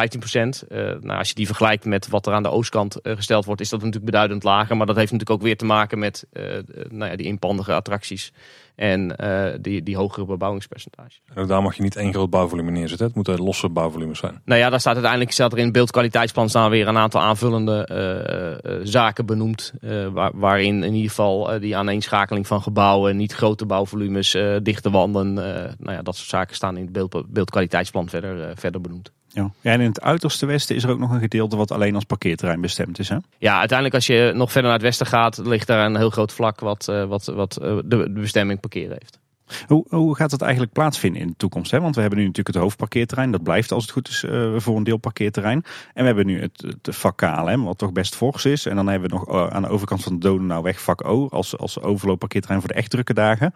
Eh 0.68 0.78
nou, 1.02 1.18
als 1.18 1.30
je 1.30 1.36
die 1.36 1.45
vergelijkt 1.45 1.86
met 1.86 2.08
wat 2.08 2.28
er 2.28 2.34
aan 2.34 2.43
de 2.43 2.50
oostkant 2.50 3.02
eh, 3.02 3.16
gesteld 3.16 3.45
wordt, 3.45 3.62
is 3.62 3.70
dat 3.70 3.80
natuurlijk 3.80 4.06
beduidend 4.06 4.43
lager. 4.43 4.78
Maar 4.78 4.86
dat 4.86 4.95
heeft 4.95 5.12
natuurlijk 5.12 5.39
ook 5.39 5.45
weer 5.45 5.58
te 5.58 5.66
maken 5.66 6.00
met 6.00 6.26
nou 6.89 7.12
ja, 7.12 7.16
die 7.16 7.26
inpandige 7.26 7.74
attracties 7.74 8.32
en 8.80 9.15
eh, 9.15 9.57
die, 9.61 9.84
die 9.84 9.97
hogere 9.97 10.25
bebouwingspercentage. 10.25 11.19
En 11.34 11.47
daar 11.47 11.61
mag 11.61 11.75
je 11.75 11.82
niet 11.82 11.95
één 11.95 12.13
groot 12.13 12.30
bouwvolume 12.30 12.71
neerzetten. 12.71 13.07
Het 13.07 13.15
moeten 13.15 13.39
losse 13.39 13.69
bouwvolumes 13.69 14.19
zijn. 14.19 14.41
Nou 14.45 14.59
ja, 14.59 14.69
daar 14.69 14.80
staat 14.80 14.93
uiteindelijk 14.93 15.32
staat 15.32 15.51
er 15.51 15.57
in 15.57 15.63
het 15.63 15.73
beeldkwaliteitsplan 15.73 16.49
staan 16.49 16.69
weer 16.69 16.88
een 16.88 16.97
aantal 16.97 17.21
aanvullende 17.21 17.86
eh, 17.86 18.51
eh, 18.51 18.80
zaken 18.84 19.25
benoemd. 19.25 19.73
waar, 20.13 20.32
waarin 20.34 20.84
in 20.84 20.93
ieder 20.93 21.09
geval 21.09 21.59
die 21.59 21.77
aaneenschakeling 21.77 22.47
van 22.47 22.61
gebouwen, 22.61 23.17
niet 23.17 23.34
grote 23.34 23.65
bouwvolumes, 23.65 24.38
dichte 24.63 24.89
wanden, 24.89 25.34
nou 25.34 25.91
ja, 25.91 26.01
dat 26.01 26.15
soort 26.15 26.30
zaken 26.30 26.55
staan 26.55 26.77
in 26.77 26.84
het 26.84 26.91
beeld, 26.91 27.23
beeldkwaliteitsplan 27.34 28.09
verder, 28.09 28.57
verder 28.57 28.82
benoemd. 28.82 29.11
Ja. 29.34 29.51
ja, 29.61 29.71
en 29.71 29.80
in 29.80 29.88
het 29.88 30.01
uiterste 30.01 30.45
westen 30.45 30.75
is 30.75 30.84
er 30.84 30.89
ook 30.89 30.99
nog 30.99 31.11
een 31.11 31.19
gedeelte 31.19 31.55
wat 31.55 31.71
alleen 31.71 31.95
als 31.95 32.03
parkeerterrein 32.03 32.61
bestemd 32.61 32.99
is. 32.99 33.09
Hè? 33.09 33.17
Ja, 33.38 33.57
uiteindelijk 33.57 33.95
als 33.95 34.07
je 34.07 34.32
nog 34.36 34.51
verder 34.51 34.69
naar 34.69 34.80
het 34.80 34.88
westen 34.88 35.05
gaat, 35.05 35.38
ligt 35.38 35.67
daar 35.67 35.86
een 35.86 35.97
heel 35.97 36.09
groot 36.09 36.34
vlak 36.34 36.59
wat, 36.59 36.88
eh, 36.88 37.05
wat, 37.05 37.25
wat 37.25 37.57
eh, 37.57 37.77
de, 37.86 38.11
bestemming 38.11 38.59
parkeren 38.59 38.91
heeft. 38.91 39.19
Hoe, 39.68 39.85
hoe 39.89 40.15
gaat 40.15 40.30
dat 40.30 40.41
eigenlijk 40.41 40.73
plaatsvinden 40.73 41.22
in 41.22 41.27
de 41.27 41.34
toekomst? 41.38 41.72
Hè? 41.72 41.80
Want 41.81 41.95
we 41.95 42.01
hebben 42.01 42.19
nu 42.19 42.26
natuurlijk 42.26 42.56
het 42.56 42.64
hoofdparkeerterrein. 42.64 43.31
Dat 43.31 43.43
blijft 43.43 43.72
als 43.72 43.84
het 43.84 43.91
goed 43.91 44.07
is 44.07 44.23
eh, 44.23 44.53
voor 44.56 44.77
een 44.77 44.84
deel 44.84 44.97
parkeerterrein. 44.97 45.64
En 45.93 46.01
we 46.01 46.06
hebben 46.06 46.26
nu 46.26 46.41
het, 46.41 46.65
het 46.81 46.95
vak 46.95 47.18
KLM, 47.18 47.64
wat 47.64 47.77
toch 47.77 47.91
best 47.91 48.15
fors 48.15 48.45
is. 48.45 48.65
En 48.65 48.76
dan 48.76 48.88
hebben 48.88 49.10
we 49.10 49.15
nog 49.15 49.51
aan 49.51 49.61
de 49.61 49.68
overkant 49.68 50.03
van 50.03 50.14
de 50.14 50.19
Donauweg 50.19 50.81
vak 50.81 51.06
O 51.06 51.27
als, 51.27 51.57
als 51.57 51.81
overloopparkeerterrein 51.81 52.61
voor 52.61 52.69
de 52.69 52.76
echt 52.76 52.89
drukke 52.89 53.14
dagen. 53.14 53.53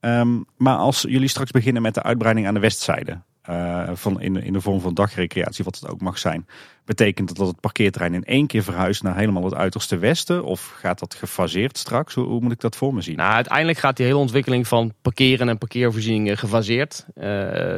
Ehm, 0.00 0.40
maar 0.56 0.76
als 0.76 1.02
jullie 1.08 1.28
straks 1.28 1.50
beginnen 1.50 1.82
met 1.82 1.94
de 1.94 2.02
uitbreiding 2.02 2.46
aan 2.46 2.54
de 2.54 2.60
westzijde. 2.60 3.20
Eh, 3.48 3.90
van 3.94 4.20
in, 4.20 4.42
in 4.42 4.52
de 4.52 4.60
vorm 4.60 4.80
van 4.80 4.94
dagrecreatie, 4.94 5.64
wat 5.64 5.78
het 5.80 5.88
ook 5.88 6.00
mag 6.00 6.18
zijn. 6.18 6.46
Betekent 6.84 7.28
dat 7.28 7.36
dat 7.36 7.46
het 7.46 7.60
parkeerterrein 7.60 8.14
in 8.14 8.24
één 8.24 8.46
keer 8.46 8.62
verhuist 8.62 9.02
naar 9.02 9.16
helemaal 9.16 9.44
het 9.44 9.54
uiterste 9.54 9.98
westen? 9.98 10.44
Of 10.44 10.74
gaat 10.76 10.98
dat 10.98 11.14
gefaseerd 11.14 11.78
straks? 11.78 12.14
Hoe, 12.14 12.40
moet 12.40 12.52
ik 12.52 12.60
dat 12.60 12.76
voor 12.76 12.94
me 12.94 13.00
zien? 13.00 13.16
Nou, 13.16 13.32
uiteindelijk 13.32 13.78
gaat 13.78 13.96
die 13.96 14.06
hele 14.06 14.18
ontwikkeling 14.18 14.66
van 14.66 14.92
parkeren 15.02 15.48
en 15.48 15.58
parkeervoorzieningen 15.58 16.38
gefaseerd. 16.38 17.06
Eh, 17.14 17.76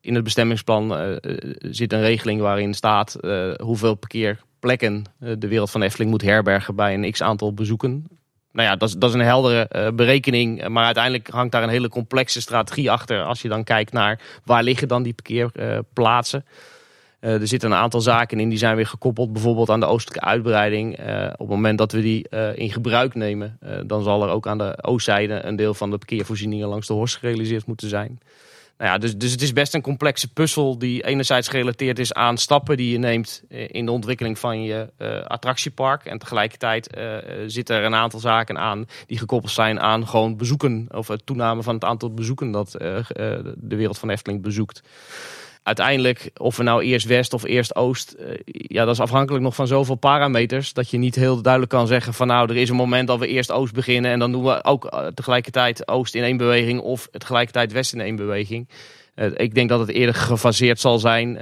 in 0.00 0.14
het 0.14 0.24
bestemmingsplan 0.24 0.96
eh, 0.96 1.16
zit 1.58 1.92
een 1.92 2.00
regeling 2.00 2.40
waarin 2.40 2.74
staat 2.74 3.16
hoeveel 3.62 3.94
parkeerplekken 3.94 5.04
de 5.18 5.48
wereld 5.48 5.70
van 5.70 5.82
Efteling 5.82 6.10
moet 6.10 6.22
herbergen 6.22 6.74
bij 6.74 6.94
een 6.94 7.10
x 7.10 7.22
aantal 7.22 7.54
bezoeken. 7.54 8.17
Nou 8.52 8.68
ja, 8.68 8.76
dat 8.76 8.88
is, 8.88 8.94
dat 8.94 9.08
is 9.08 9.14
een 9.14 9.20
heldere 9.20 9.92
berekening. 9.94 10.68
Maar 10.68 10.84
uiteindelijk 10.84 11.28
hangt 11.28 11.52
daar 11.52 11.62
een 11.62 11.68
hele 11.68 11.88
complexe 11.88 12.40
strategie 12.40 12.90
achter. 12.90 13.22
Als 13.22 13.42
je 13.42 13.48
dan 13.48 13.64
kijkt 13.64 13.92
naar 13.92 14.20
waar 14.44 14.62
liggen 14.62 14.88
dan 14.88 15.02
die 15.02 15.14
parkeerplaatsen. 15.14 16.44
er 17.20 17.46
zitten 17.46 17.70
een 17.70 17.76
aantal 17.76 18.00
zaken 18.00 18.40
in 18.40 18.48
die 18.48 18.58
zijn 18.58 18.76
weer 18.76 18.86
gekoppeld, 18.86 19.32
bijvoorbeeld 19.32 19.70
aan 19.70 19.80
de 19.80 19.86
oostelijke 19.86 20.26
uitbreiding. 20.26 20.98
op 21.32 21.38
het 21.38 21.48
moment 21.48 21.78
dat 21.78 21.92
we 21.92 22.00
die 22.00 22.28
in 22.54 22.72
gebruik 22.72 23.14
nemen, 23.14 23.58
dan 23.86 24.02
zal 24.02 24.22
er 24.22 24.28
ook 24.28 24.46
aan 24.46 24.58
de 24.58 24.78
oostzijde 24.82 25.44
een 25.44 25.56
deel 25.56 25.74
van 25.74 25.90
de 25.90 25.98
parkeervoorzieningen 25.98 26.68
langs 26.68 26.86
de 26.86 26.92
Horst 26.92 27.16
gerealiseerd 27.16 27.66
moeten 27.66 27.88
zijn. 27.88 28.20
Nou 28.78 28.90
ja, 28.90 28.98
dus, 28.98 29.16
dus 29.16 29.32
het 29.32 29.42
is 29.42 29.52
best 29.52 29.74
een 29.74 29.82
complexe 29.82 30.28
puzzel 30.28 30.78
die 30.78 31.04
enerzijds 31.04 31.48
gerelateerd 31.48 31.98
is 31.98 32.12
aan 32.12 32.38
stappen 32.38 32.76
die 32.76 32.92
je 32.92 32.98
neemt 32.98 33.42
eh, 33.48 33.68
in 33.68 33.84
de 33.84 33.92
ontwikkeling 33.92 34.38
van 34.38 34.62
je 34.62 34.92
uh, 34.98 35.20
attractiepark. 35.22 36.04
En 36.04 36.18
tegelijkertijd 36.18 36.96
uh, 36.98 37.16
zitten 37.46 37.76
er 37.76 37.84
een 37.84 37.94
aantal 37.94 38.20
zaken 38.20 38.58
aan 38.58 38.86
die 39.06 39.18
gekoppeld 39.18 39.52
zijn 39.52 39.80
aan 39.80 40.08
gewoon 40.08 40.36
bezoeken 40.36 40.86
of 40.90 41.08
het 41.08 41.26
toename 41.26 41.62
van 41.62 41.74
het 41.74 41.84
aantal 41.84 42.14
bezoeken 42.14 42.50
dat 42.50 42.70
de 42.70 43.76
wereld 43.76 43.98
van 43.98 44.10
Efteling 44.10 44.42
bezoekt 44.42 44.82
uiteindelijk, 45.68 46.30
of 46.36 46.56
we 46.56 46.62
nou 46.62 46.82
eerst 46.82 47.06
West 47.06 47.32
of 47.32 47.44
eerst 47.44 47.76
Oost, 47.76 48.16
uh, 48.18 48.26
ja, 48.44 48.84
dat 48.84 48.94
is 48.94 49.00
afhankelijk 49.00 49.44
nog 49.44 49.54
van 49.54 49.66
zoveel 49.66 49.94
parameters. 49.94 50.72
Dat 50.72 50.90
je 50.90 50.98
niet 50.98 51.14
heel 51.14 51.42
duidelijk 51.42 51.72
kan 51.72 51.86
zeggen 51.86 52.14
van 52.14 52.26
nou, 52.26 52.50
er 52.50 52.56
is 52.56 52.68
een 52.68 52.76
moment 52.76 53.08
dat 53.08 53.18
we 53.18 53.26
eerst 53.26 53.52
Oost 53.52 53.72
beginnen 53.72 54.10
en 54.10 54.18
dan 54.18 54.32
doen 54.32 54.44
we 54.44 54.64
ook 54.64 54.84
uh, 54.84 55.06
tegelijkertijd 55.06 55.88
Oost 55.88 56.14
in 56.14 56.22
één 56.22 56.36
beweging 56.36 56.80
of 56.80 57.08
tegelijkertijd 57.12 57.72
West 57.72 57.92
in 57.92 58.00
één 58.00 58.16
beweging. 58.16 58.68
Uh, 59.14 59.26
ik 59.34 59.54
denk 59.54 59.68
dat 59.68 59.80
het 59.80 59.90
eerder 59.90 60.14
gefaseerd 60.14 60.80
zal 60.80 60.98
zijn 60.98 61.38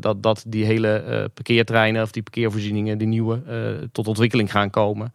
dat, 0.00 0.22
dat 0.22 0.44
die 0.46 0.64
hele 0.64 1.30
parkeertreinen 1.34 2.02
of 2.02 2.10
die 2.10 2.22
parkeervoorzieningen, 2.22 2.98
die 2.98 3.06
nieuwe, 3.06 3.42
tot 3.92 4.06
ontwikkeling 4.06 4.50
gaan 4.50 4.70
komen 4.70 5.12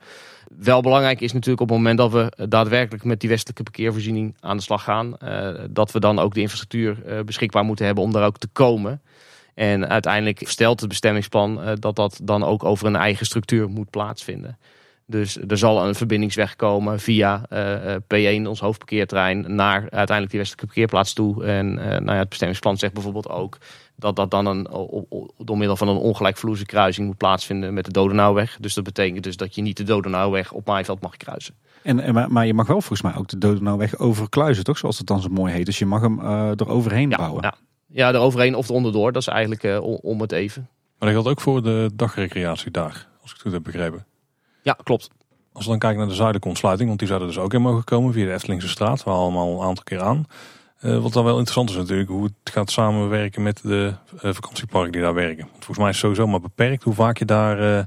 wel 0.58 0.82
belangrijk 0.82 1.22
is 1.22 1.34
natuurlijk 1.34 1.62
op 1.62 1.70
het 1.70 1.78
moment 1.78 1.98
dat 1.98 2.12
we 2.12 2.48
daadwerkelijk 2.50 3.04
met 3.04 3.20
die 3.20 3.30
westelijke 3.30 3.64
parkeervoorziening 3.64 4.36
aan 4.40 4.58
de 4.58 4.64
slag 4.64 4.84
gaan, 4.84 5.16
uh, 5.24 5.50
dat 5.70 5.92
we 5.92 6.00
dan 6.00 6.20
ook 6.20 6.34
de 6.34 6.42
infrastructuur 6.42 6.98
uh, 7.06 7.20
beschikbaar 7.20 7.64
moeten 7.64 7.86
hebben 7.86 8.04
om 8.04 8.12
daar 8.12 8.26
ook 8.26 8.38
te 8.38 8.48
komen. 8.48 9.02
En 9.54 9.90
uiteindelijk 9.90 10.42
stelt 10.44 10.80
het 10.80 10.90
bestemmingsplan 10.90 11.60
uh, 11.60 11.72
dat 11.80 11.96
dat 11.96 12.20
dan 12.24 12.44
ook 12.44 12.64
over 12.64 12.88
een 12.88 12.96
eigen 12.96 13.26
structuur 13.26 13.70
moet 13.70 13.90
plaatsvinden. 13.90 14.58
Dus 15.06 15.38
er 15.48 15.58
zal 15.58 15.88
een 15.88 15.96
verbindingsweg 15.96 16.56
komen 16.56 17.00
via 17.00 17.46
P1, 18.04 18.48
ons 18.48 18.60
hoofdparkeertrein, 18.60 19.56
naar 19.56 19.82
uiteindelijk 19.82 20.30
die 20.30 20.40
westelijke 20.40 20.66
parkeerplaats 20.66 21.14
toe. 21.14 21.46
En 21.46 21.74
nou 21.74 22.06
ja, 22.06 22.18
het 22.18 22.30
bestemmingsplan 22.30 22.78
zegt 22.78 22.94
bijvoorbeeld 22.94 23.30
ook 23.30 23.58
dat 23.96 24.16
dat 24.16 24.32
dan 24.32 24.46
een, 24.46 24.68
door 25.38 25.58
middel 25.58 25.76
van 25.76 25.88
een 25.88 25.98
ongelijkvloerse 25.98 26.66
kruising 26.66 27.08
moet 27.08 27.18
plaatsvinden 27.18 27.74
met 27.74 27.86
de 27.86 27.92
Dodenauweg. 27.92 28.58
Dus 28.60 28.74
dat 28.74 28.84
betekent 28.84 29.24
dus 29.24 29.38
dat 29.38 29.56
je 29.56 29.62
niet 29.62 29.78
de 29.78 29.84
Dodenauweg 29.84 30.52
op 30.52 30.66
Maaiveld 30.66 31.02
mag 31.02 31.18
kruisen. 31.18 31.56
En, 31.84 32.14
maar, 32.14 32.32
maar 32.32 32.46
je 32.46 32.54
mag 32.54 32.68
wel 32.68 32.82
volgens 32.82 33.02
mij 33.02 33.16
ook 33.16 33.28
de 33.28 33.38
Dodenauweg 33.38 33.98
overkluizen, 33.98 34.64
toch? 34.64 34.78
Zoals 34.78 34.98
het 34.98 35.08
dan 35.08 35.22
zo 35.22 35.30
mooi 35.30 35.54
heet. 35.54 35.66
Dus 35.66 35.80
je 35.80 35.86
mag 35.86 36.02
hem 36.02 36.20
uh, 36.20 36.50
er 36.50 36.70
overheen 36.70 37.10
ja, 37.10 37.18
bouwen. 37.18 37.44
Ja. 37.44 37.56
ja, 37.88 38.14
er 38.14 38.20
overheen 38.20 38.56
of 38.56 38.72
onderdoor. 38.72 39.12
Dat 39.12 39.22
is 39.22 39.28
eigenlijk 39.28 39.64
uh, 39.64 40.04
om 40.04 40.22
het 40.22 40.32
even. 40.32 40.70
Maar 41.00 41.14
dat 41.14 41.22
geldt 41.22 41.28
ook 41.28 41.42
voor 41.42 41.64
de 41.64 41.90
dagrecreatie 41.94 42.72
daar, 42.72 43.08
als 43.22 43.30
ik 43.30 43.36
het 43.36 43.42
goed 43.42 43.52
heb 43.52 43.64
begrepen. 43.64 44.06
Ja, 44.64 44.78
klopt. 44.84 45.10
Als 45.52 45.64
we 45.64 45.70
dan 45.70 45.80
kijken 45.80 46.00
naar 46.00 46.08
de 46.08 46.14
zuidelijke 46.14 46.48
ontsluiting, 46.48 46.88
want 46.88 47.00
die 47.00 47.08
zouden 47.08 47.28
dus 47.30 47.38
ook 47.40 47.54
in 47.54 47.62
mogen 47.62 47.84
komen 47.84 48.14
via 48.14 48.26
de 48.26 48.34
Eftelingse 48.34 48.68
straat, 48.68 49.04
waar 49.04 49.16
allemaal 49.16 49.54
een 49.54 49.68
aantal 49.68 49.84
keer 49.84 50.02
aan. 50.02 50.26
Uh, 50.82 51.02
wat 51.02 51.14
dan 51.14 51.24
wel 51.24 51.34
interessant 51.34 51.70
is 51.70 51.76
natuurlijk, 51.76 52.10
hoe 52.10 52.24
het 52.24 52.54
gaat 52.54 52.72
samenwerken 52.72 53.44
met 53.44 53.60
de 53.64 53.94
uh, 54.16 54.34
vakantieparken 54.34 54.92
die 54.92 55.02
daar 55.02 55.14
werken. 55.14 55.46
Want 55.52 55.66
volgens 55.66 55.78
mij 55.78 55.90
is 55.90 55.96
het 55.96 56.04
sowieso 56.06 56.28
maar 56.28 56.40
beperkt 56.40 56.84
hoe 56.84 56.94
vaak 56.94 57.18
je 57.18 57.26
daar 57.26 57.78
uh, 57.78 57.84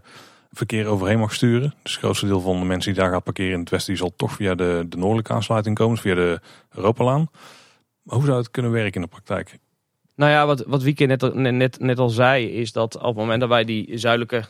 verkeer 0.53 0.87
overheen 0.87 1.19
mag 1.19 1.35
sturen. 1.35 1.75
Dus 1.83 1.93
het 1.93 2.01
grootste 2.01 2.27
deel 2.27 2.41
van 2.41 2.59
de 2.59 2.65
mensen 2.65 2.93
die 2.93 3.03
daar 3.03 3.11
gaan 3.11 3.23
parkeren 3.23 3.53
in 3.53 3.61
het 3.61 3.71
westen, 3.71 3.93
die 3.93 4.03
zal 4.03 4.13
toch 4.17 4.33
via 4.33 4.55
de, 4.55 4.87
de 4.89 4.97
noordelijke 4.97 5.33
aansluiting 5.33 5.77
komen, 5.77 5.99
via 5.99 6.15
de 6.15 6.41
Europalaan. 6.75 7.29
Maar 8.03 8.17
hoe 8.17 8.25
zou 8.25 8.39
het 8.39 8.51
kunnen 8.51 8.73
werken 8.73 8.95
in 8.95 9.01
de 9.01 9.07
praktijk? 9.07 9.59
Nou 10.15 10.31
ja, 10.31 10.47
wat, 10.47 10.65
wat 10.67 10.83
Wieke 10.83 11.05
net, 11.05 11.35
net, 11.35 11.81
net 11.81 11.99
al 11.99 12.09
zei, 12.09 12.47
is 12.47 12.73
dat 12.73 12.97
op 12.97 13.03
het 13.03 13.17
moment 13.17 13.41
dat 13.41 13.49
wij 13.49 13.65
die 13.65 13.99
zuidelijke 13.99 14.45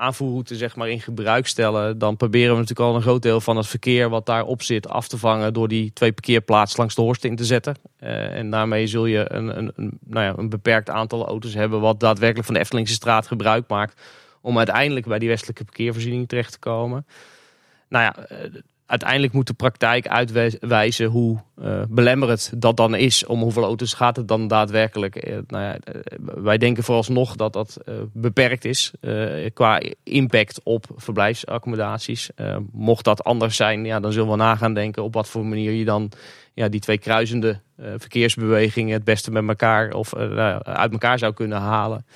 aanvoerroute 0.00 0.56
zeg 0.56 0.76
maar, 0.76 0.88
in 0.88 1.00
gebruik 1.00 1.46
stellen, 1.46 1.98
dan 1.98 2.16
proberen 2.16 2.52
we 2.52 2.60
natuurlijk 2.60 2.88
al 2.88 2.94
een 2.94 3.02
groot 3.02 3.22
deel 3.22 3.40
van 3.40 3.56
het 3.56 3.66
verkeer 3.66 4.08
wat 4.08 4.26
daarop 4.26 4.62
zit 4.62 4.88
af 4.88 5.08
te 5.08 5.18
vangen 5.18 5.52
door 5.52 5.68
die 5.68 5.92
twee 5.92 6.12
parkeerplaatsen 6.12 6.78
langs 6.78 6.94
de 6.94 7.00
Horst 7.00 7.24
in 7.24 7.36
te 7.36 7.44
zetten. 7.44 7.76
Uh, 8.00 8.36
en 8.36 8.50
daarmee 8.50 8.86
zul 8.86 9.06
je 9.06 9.32
een, 9.32 9.58
een, 9.58 9.72
een, 9.76 9.98
nou 10.06 10.24
ja, 10.26 10.34
een 10.36 10.48
beperkt 10.48 10.90
aantal 10.90 11.26
auto's 11.26 11.54
hebben 11.54 11.80
wat 11.80 12.00
daadwerkelijk 12.00 12.46
van 12.46 12.54
de 12.54 12.60
Eftelingse 12.60 12.94
straat 12.94 13.26
gebruik 13.26 13.68
maakt 13.68 14.00
om 14.40 14.56
uiteindelijk 14.56 15.06
bij 15.06 15.18
die 15.18 15.28
westelijke 15.28 15.64
parkeervoorziening 15.64 16.28
terecht 16.28 16.52
te 16.52 16.58
komen. 16.58 17.06
Nou 17.88 18.04
ja, 18.04 18.26
uiteindelijk 18.90 19.32
moet 19.32 19.46
de 19.46 19.52
praktijk 19.52 20.08
uitwijzen 20.08 21.06
hoe 21.06 21.38
uh, 21.62 21.82
belemmerend 21.88 22.52
dat 22.56 22.76
dan 22.76 22.94
is. 22.94 23.26
Om 23.26 23.40
hoeveel 23.40 23.62
auto's 23.62 23.94
gaat 23.94 24.16
het 24.16 24.28
dan 24.28 24.48
daadwerkelijk. 24.48 25.26
Uh, 25.28 25.38
nou 25.46 25.64
ja, 25.64 25.74
uh, 25.74 26.00
wij 26.34 26.58
denken 26.58 26.84
vooralsnog 26.84 27.36
dat 27.36 27.52
dat 27.52 27.76
beperkt 28.12 28.64
is 28.64 28.92
qua 29.52 29.80
impact 30.02 30.60
op 30.62 30.86
verblijfsaccommodaties. 30.96 32.30
mocht 32.72 33.04
dat 33.04 33.24
anders 33.24 33.56
zijn, 33.56 33.84
ja, 33.84 34.00
dan 34.00 34.12
zullen 34.12 34.30
we 34.30 34.36
nagaan 34.36 34.74
denken 34.74 35.02
op 35.02 35.14
wat 35.14 35.28
voor 35.28 35.46
manier 35.46 35.72
je 35.72 35.84
dan 35.84 36.12
ja, 36.54 36.68
die 36.68 36.80
twee 36.80 36.98
kruisende 36.98 37.60
verkeersbewegingen 37.76 38.92
het 38.92 39.04
beste 39.04 39.30
met 39.30 39.48
elkaar 39.48 39.92
of 39.92 40.12
nou 40.12 40.62
uit 40.62 40.92
elkaar 40.92 41.18
zou 41.18 41.32
kunnen 41.32 41.58
halen. 41.58 42.06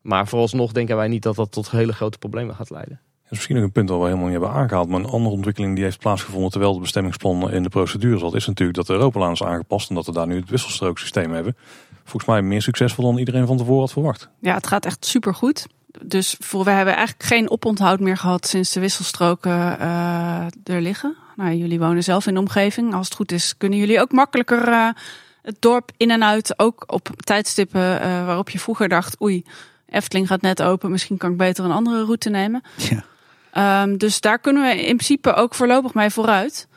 Maar 0.00 0.26
vooralsnog 0.26 0.72
denken 0.72 0.96
wij 0.96 1.08
niet 1.08 1.22
dat 1.22 1.36
dat 1.36 1.52
tot 1.52 1.70
hele 1.70 1.92
grote 1.92 2.18
problemen 2.18 2.54
gaat 2.54 2.70
leiden. 2.70 3.00
Dat 3.28 3.38
is 3.38 3.46
misschien 3.46 3.56
ook 3.56 3.62
een 3.62 3.72
punt 3.72 3.88
dat 3.88 3.98
we 3.98 4.04
helemaal 4.04 4.28
niet 4.28 4.38
hebben 4.38 4.52
aangehaald. 4.52 4.88
Maar 4.88 5.00
een 5.00 5.06
andere 5.06 5.34
ontwikkeling 5.34 5.74
die 5.74 5.84
heeft 5.84 5.98
plaatsgevonden 5.98 6.50
terwijl 6.50 6.72
het 6.72 6.80
bestemmingsplan 6.80 7.50
in 7.50 7.62
de 7.62 7.68
procedure 7.68 8.18
zat, 8.18 8.34
is 8.34 8.46
natuurlijk 8.46 8.76
dat 8.76 8.86
de 8.86 8.92
Europalaan 8.92 9.32
is 9.32 9.42
aangepast 9.42 9.88
en 9.88 9.94
dat 9.94 10.06
we 10.06 10.12
daar 10.12 10.26
nu 10.26 10.36
het 10.36 10.50
wisselstrooksysteem 10.50 11.32
hebben. 11.32 11.56
Volgens 12.04 12.24
mij 12.24 12.42
meer 12.42 12.62
succesvol 12.62 13.04
dan 13.04 13.18
iedereen 13.18 13.46
van 13.46 13.56
tevoren 13.56 13.80
had 13.80 13.92
verwacht. 13.92 14.28
Ja, 14.40 14.54
het 14.54 14.66
gaat 14.66 14.86
echt 14.86 15.06
supergoed. 15.06 15.66
Dus 16.02 16.36
voor, 16.38 16.64
we 16.64 16.70
hebben 16.70 16.94
eigenlijk 16.94 17.28
geen 17.28 17.50
oponthoud 17.50 18.00
meer 18.00 18.16
gehad 18.16 18.46
sinds 18.46 18.72
de 18.72 18.80
wisselstroken 18.80 19.76
uh, 19.80 20.46
er 20.64 20.80
liggen. 20.80 21.16
Nou, 21.36 21.54
jullie 21.54 21.78
wonen 21.78 22.02
zelf 22.02 22.26
in 22.26 22.34
de 22.34 22.40
omgeving. 22.40 22.94
Als 22.94 23.06
het 23.06 23.16
goed 23.16 23.32
is, 23.32 23.56
kunnen 23.56 23.78
jullie 23.78 24.00
ook 24.00 24.12
makkelijker 24.12 24.68
uh, 24.68 24.88
het 25.42 25.56
dorp 25.58 25.90
in 25.96 26.10
en 26.10 26.24
uit. 26.24 26.58
Ook 26.58 26.84
op 26.86 27.08
tijdstippen 27.16 27.80
uh, 27.80 28.26
waarop 28.26 28.50
je 28.50 28.58
vroeger 28.58 28.88
dacht, 28.88 29.22
oei, 29.22 29.44
Efteling 29.88 30.26
gaat 30.26 30.40
net 30.40 30.62
open, 30.62 30.90
misschien 30.90 31.16
kan 31.16 31.30
ik 31.30 31.36
beter 31.36 31.64
een 31.64 31.70
andere 31.70 32.04
route 32.04 32.30
nemen. 32.30 32.62
Ja. 32.76 33.04
Um, 33.56 33.96
dus 33.98 34.20
daar 34.20 34.38
kunnen 34.38 34.62
we 34.62 34.86
in 34.86 34.96
principe 34.96 35.34
ook 35.34 35.54
voorlopig 35.54 35.94
mee 35.94 36.10
vooruit. 36.10 36.68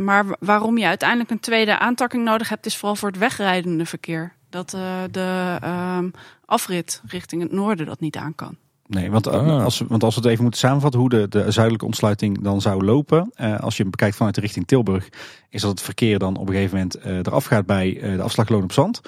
Maar 0.00 0.24
waarom 0.40 0.78
je 0.78 0.86
uiteindelijk 0.86 1.30
een 1.30 1.40
tweede 1.40 1.78
aantakking 1.78 2.24
nodig 2.24 2.48
hebt, 2.48 2.66
is 2.66 2.76
vooral 2.76 2.96
voor 2.96 3.08
het 3.08 3.18
wegrijdende 3.18 3.86
verkeer. 3.86 4.32
Dat 4.50 4.74
uh, 4.74 4.80
de 5.10 5.58
um, 5.64 6.12
afrit 6.44 7.02
richting 7.06 7.42
het 7.42 7.52
noorden 7.52 7.86
dat 7.86 8.00
niet 8.00 8.16
aan 8.16 8.34
kan. 8.34 8.56
Nee, 8.86 9.10
want, 9.10 9.26
ah. 9.26 9.64
als, 9.64 9.82
want 9.88 10.02
als 10.02 10.14
we 10.14 10.20
het 10.20 10.30
even 10.30 10.42
moeten 10.42 10.60
samenvatten 10.60 11.00
hoe 11.00 11.08
de, 11.08 11.28
de 11.28 11.50
zuidelijke 11.50 11.86
ontsluiting 11.86 12.42
dan 12.42 12.60
zou 12.60 12.84
lopen. 12.84 13.32
Uh, 13.36 13.60
als 13.60 13.76
je 13.76 13.82
hem 13.82 13.90
bekijkt 13.90 14.16
vanuit 14.16 14.34
de 14.34 14.40
richting 14.40 14.66
Tilburg, 14.66 15.08
is 15.50 15.60
dat 15.60 15.70
het 15.70 15.80
verkeer 15.80 16.18
dan 16.18 16.36
op 16.36 16.48
een 16.48 16.54
gegeven 16.54 16.76
moment 16.76 17.06
uh, 17.06 17.16
eraf 17.16 17.44
gaat 17.44 17.66
bij 17.66 17.94
uh, 17.94 18.16
de 18.16 18.22
afslagloon 18.22 18.62
op 18.62 18.72
zand. 18.72 19.00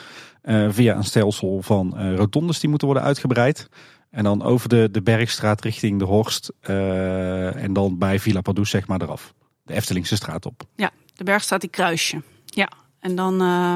via 0.68 0.96
een 0.96 1.04
stelsel 1.04 1.62
van 1.62 2.14
rotondes 2.16 2.60
die 2.60 2.68
moeten 2.68 2.88
worden 2.88 3.06
uitgebreid. 3.06 3.68
En 4.10 4.24
dan 4.24 4.42
over 4.42 4.68
de, 4.68 4.88
de 4.90 5.02
Bergstraat 5.02 5.60
richting 5.60 5.98
de 5.98 6.04
Horst. 6.04 6.52
Uh, 6.68 7.62
en 7.62 7.72
dan 7.72 7.98
bij 7.98 8.18
Villa 8.18 8.40
Padus 8.40 8.70
zeg 8.70 8.86
maar 8.86 9.02
eraf. 9.02 9.34
De 9.62 9.74
Eftelingse 9.74 10.16
straat 10.16 10.46
op. 10.46 10.62
Ja, 10.76 10.90
de 11.14 11.24
Bergstraat 11.24 11.60
die 11.60 11.70
kruisje. 11.70 12.22
Ja, 12.44 12.68
en 12.98 13.14
dan 13.14 13.42
uh, 13.42 13.74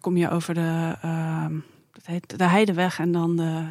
kom 0.00 0.16
je 0.16 0.30
over 0.30 0.54
de, 0.54 0.96
uh, 1.04 1.46
dat 1.92 2.06
heet 2.06 2.38
de 2.38 2.48
Heideweg 2.48 2.98
en 2.98 3.12
dan 3.12 3.36
de 3.36 3.66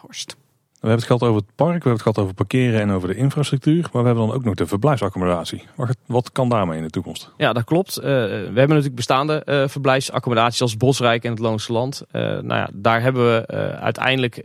Horst. 0.00 0.36
We 0.80 0.88
hebben 0.88 1.06
het 1.06 1.20
gehad 1.20 1.22
over 1.22 1.46
het 1.46 1.54
park, 1.56 1.68
we 1.68 1.88
hebben 1.88 1.92
het 1.92 2.02
gehad 2.02 2.18
over 2.18 2.34
parkeren 2.34 2.80
en 2.80 2.90
over 2.90 3.08
de 3.08 3.14
infrastructuur. 3.14 3.88
Maar 3.92 4.02
we 4.02 4.08
hebben 4.08 4.26
dan 4.26 4.34
ook 4.34 4.44
nog 4.44 4.54
de 4.54 4.66
verblijfsaccommodatie. 4.66 5.62
Wat, 6.06 6.32
kan 6.32 6.48
daarmee 6.48 6.76
in 6.76 6.84
de 6.84 6.90
toekomst? 6.90 7.30
Ja, 7.36 7.52
dat 7.52 7.64
klopt. 7.64 7.98
Uh, 7.98 8.04
we 8.04 8.10
hebben 8.44 8.68
natuurlijk 8.68 8.94
bestaande 8.94 9.42
uh, 9.44 9.68
verblijfsaccommodaties 9.68 10.60
als 10.60 10.76
Bosrijk 10.76 11.24
en 11.24 11.30
het 11.30 11.38
Loonse 11.38 11.72
Land. 11.72 12.04
Nou 12.12 12.46
ja, 12.46 12.68
daar 12.72 13.02
hebben 13.02 13.24
we 13.24 13.46
uiteindelijk 13.80 14.42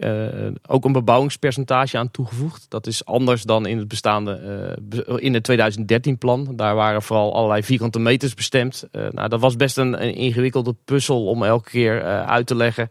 ook 0.68 0.86
een 0.86 0.92
bebouwingspercentage 0.92 1.98
aan 1.98 2.12
toegevoegd. 2.12 2.66
Dat 2.70 2.88
is 2.88 3.06
anders 3.06 3.44
dan 3.44 3.66
in 3.66 3.78
het 3.78 3.88
bestaande, 3.88 4.78
in 5.16 5.34
het 5.34 5.44
2013 5.44 6.18
plan. 6.18 6.54
Daar 6.56 6.76
waren 6.76 7.02
vooral 7.02 7.34
allerlei 7.34 7.64
vierkante 7.64 8.00
meters 8.00 8.34
bestemd. 8.34 8.88
nou, 8.92 9.28
dat 9.30 9.40
was 9.40 9.56
best 9.56 9.78
een, 9.78 10.04
een 10.04 10.16
ingewikkelde 10.16 10.76
puzzel 10.86 11.26
om 11.26 11.44
elke 11.44 11.70
keer 11.70 12.04
uit 12.26 12.48
te 12.48 12.56
leggen 12.56 12.90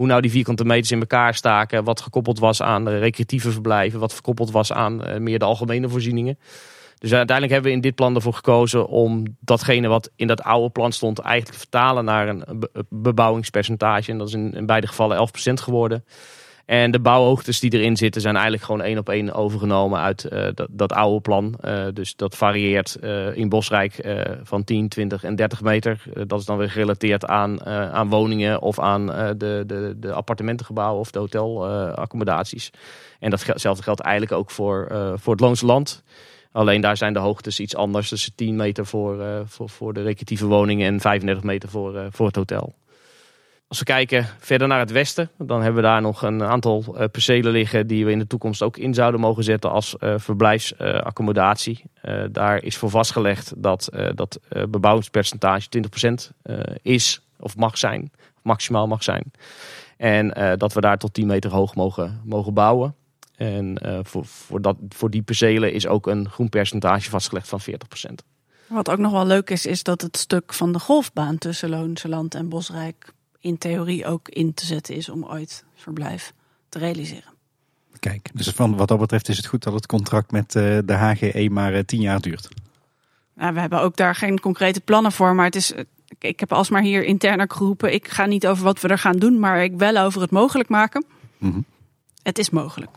hoe 0.00 0.08
nou 0.08 0.20
die 0.20 0.30
vierkante 0.30 0.64
meters 0.64 0.90
in 0.90 1.00
elkaar 1.00 1.34
staken. 1.34 1.84
Wat 1.84 2.00
gekoppeld 2.00 2.38
was 2.38 2.62
aan 2.62 2.84
de 2.84 2.98
recreatieve 2.98 3.50
verblijven. 3.50 4.00
Wat 4.00 4.12
gekoppeld 4.12 4.50
was 4.50 4.72
aan 4.72 5.08
uh, 5.08 5.16
meer 5.16 5.38
de 5.38 5.44
algemene 5.44 5.88
voorzieningen. 5.88 6.38
Dus 6.98 7.12
uiteindelijk 7.12 7.52
hebben 7.52 7.70
we 7.70 7.76
in 7.76 7.82
dit 7.82 7.94
plan 7.94 8.14
ervoor 8.14 8.34
gekozen 8.34 8.86
om 8.86 9.36
datgene 9.40 9.88
wat 9.88 10.10
in 10.16 10.26
dat 10.26 10.42
oude 10.42 10.70
plan 10.70 10.92
stond 10.92 11.18
eigenlijk 11.18 11.52
te 11.52 11.60
vertalen 11.60 12.04
naar 12.04 12.28
een 12.28 12.44
bebouwingspercentage. 12.88 14.10
En 14.10 14.18
dat 14.18 14.28
is 14.28 14.34
in 14.34 14.66
beide 14.66 14.86
gevallen 14.86 15.28
11% 15.28 15.52
geworden. 15.52 16.04
En 16.66 16.90
de 16.90 17.00
bouwhoogtes 17.00 17.60
die 17.60 17.72
erin 17.72 17.96
zitten 17.96 18.20
zijn 18.20 18.34
eigenlijk 18.34 18.64
gewoon 18.64 18.82
één 18.82 18.98
op 18.98 19.08
één 19.08 19.34
overgenomen 19.34 20.00
uit 20.00 20.24
eh, 20.24 20.48
dat, 20.54 20.68
dat 20.70 20.92
oude 20.92 21.20
plan. 21.20 21.54
Uh, 21.64 21.84
dus 21.94 22.16
dat 22.16 22.36
varieert 22.36 22.96
uh, 23.02 23.36
in 23.36 23.48
Bosrijk 23.48 24.08
van 24.42 24.64
10, 24.64 24.88
20 24.88 25.24
en 25.24 25.36
30 25.36 25.62
meter. 25.62 26.02
dat 26.26 26.40
is 26.40 26.44
dan 26.44 26.56
weer 26.56 26.70
gerelateerd 26.70 27.26
aan, 27.26 27.64
aan 27.66 28.08
woningen 28.08 28.62
of 28.62 28.78
aan 28.78 29.06
de, 29.06 29.64
de, 29.66 29.94
de 29.96 30.12
appartementengebouwen 30.12 31.00
of 31.00 31.10
de 31.10 31.18
hotelaccommodaties. 31.18 32.70
en 33.18 33.30
datzelfde 33.30 33.82
geldt 33.82 34.00
eigenlijk 34.00 34.32
ook 34.32 34.50
voor, 34.50 34.86
voor 35.14 35.32
het 35.32 35.42
Loonse 35.42 35.66
Land. 35.66 36.02
Alleen 36.52 36.80
daar 36.80 36.96
zijn 36.96 37.12
de 37.12 37.18
hoogtes 37.18 37.60
iets 37.60 37.76
anders. 37.76 38.08
Dus 38.08 38.30
10 38.34 38.56
meter 38.56 38.86
voor, 38.86 39.44
voor, 39.46 39.68
voor 39.68 39.92
de 39.92 40.02
recreatieve 40.02 40.46
woningen 40.46 40.86
en 40.86 41.00
35 41.00 41.44
meter 41.44 41.68
voor, 41.68 42.08
voor 42.10 42.26
het 42.26 42.36
hotel. 42.36 42.74
Als 43.70 43.78
we 43.78 43.84
kijken 43.84 44.26
verder 44.38 44.68
naar 44.68 44.78
het 44.78 44.90
westen, 44.90 45.30
dan 45.38 45.62
hebben 45.62 45.82
we 45.82 45.88
daar 45.88 46.00
nog 46.00 46.22
een 46.22 46.42
aantal 46.42 46.84
uh, 46.88 47.04
percelen 47.12 47.52
liggen 47.52 47.86
die 47.86 48.04
we 48.04 48.10
in 48.10 48.18
de 48.18 48.26
toekomst 48.26 48.62
ook 48.62 48.76
in 48.76 48.94
zouden 48.94 49.20
mogen 49.20 49.44
zetten 49.44 49.70
als 49.70 49.96
uh, 50.00 50.14
verblijfsaccommodatie. 50.16 51.82
Uh, 52.04 52.24
daar 52.32 52.62
is 52.62 52.76
voor 52.76 52.90
vastgelegd 52.90 53.52
dat 53.56 53.88
dat 54.14 54.40
bebouwingspercentage 54.68 55.68
20% 56.24 56.50
is 56.82 57.20
of 57.38 57.56
mag 57.56 57.78
zijn, 57.78 58.12
maximaal 58.42 58.86
mag 58.86 59.02
zijn. 59.02 59.32
En 59.96 60.56
dat 60.58 60.72
we 60.72 60.80
daar 60.80 60.98
tot 60.98 61.14
10 61.14 61.26
meter 61.26 61.50
hoog 61.50 61.74
mogen, 61.74 62.20
mogen 62.24 62.54
bouwen. 62.54 62.94
En 63.36 63.78
voor, 64.02 64.24
voor, 64.24 64.62
dat, 64.62 64.76
voor 64.88 65.10
die 65.10 65.22
percelen 65.22 65.72
is 65.72 65.86
ook 65.86 66.06
een 66.06 66.28
groen 66.28 66.48
percentage 66.48 67.10
vastgelegd 67.10 67.48
van 67.48 67.60
40%. 67.60 67.74
Wat 68.66 68.90
ook 68.90 68.98
nog 68.98 69.12
wel 69.12 69.26
leuk 69.26 69.50
is, 69.50 69.66
is 69.66 69.82
dat 69.82 70.00
het 70.00 70.16
stuk 70.16 70.54
van 70.54 70.72
de 70.72 70.78
golfbaan 70.78 71.38
tussen 71.38 71.68
Loonse 71.68 72.08
Land 72.08 72.34
en 72.34 72.48
Bosrijk 72.48 73.12
in 73.40 73.58
theorie 73.58 74.06
ook 74.06 74.28
in 74.28 74.54
te 74.54 74.66
zetten 74.66 74.94
is 74.94 75.08
om 75.08 75.24
ooit 75.24 75.64
verblijf 75.74 76.32
te 76.68 76.78
realiseren. 76.78 77.38
Kijk, 77.98 78.30
dus 78.32 78.48
van 78.48 78.76
wat 78.76 78.88
dat 78.88 78.98
betreft 78.98 79.28
is 79.28 79.36
het 79.36 79.46
goed 79.46 79.62
dat 79.62 79.72
het 79.72 79.86
contract 79.86 80.30
met 80.30 80.54
eh, 80.54 80.78
de 80.84 80.92
HGE 80.92 81.48
maar 81.50 81.74
eh, 81.74 81.82
tien 81.84 82.00
jaar 82.00 82.20
duurt. 82.20 82.48
Nou, 83.34 83.54
we 83.54 83.60
hebben 83.60 83.80
ook 83.80 83.96
daar 83.96 84.14
geen 84.14 84.40
concrete 84.40 84.80
plannen 84.80 85.12
voor, 85.12 85.34
maar 85.34 85.44
het 85.44 85.54
is, 85.54 85.72
ik 86.18 86.40
heb 86.40 86.52
alsmaar 86.52 86.82
hier 86.82 87.04
interner 87.04 87.50
geroepen, 87.50 87.92
ik 87.92 88.08
ga 88.08 88.26
niet 88.26 88.46
over 88.46 88.64
wat 88.64 88.80
we 88.80 88.88
er 88.88 88.98
gaan 88.98 89.18
doen, 89.18 89.38
maar 89.38 89.62
ik 89.62 89.72
wel 89.76 89.96
over 89.96 90.20
het 90.20 90.30
mogelijk 90.30 90.68
maken. 90.68 91.04
Mm 91.38 91.64
Het 92.22 92.38
is 92.38 92.50
mogelijk. 92.50 92.90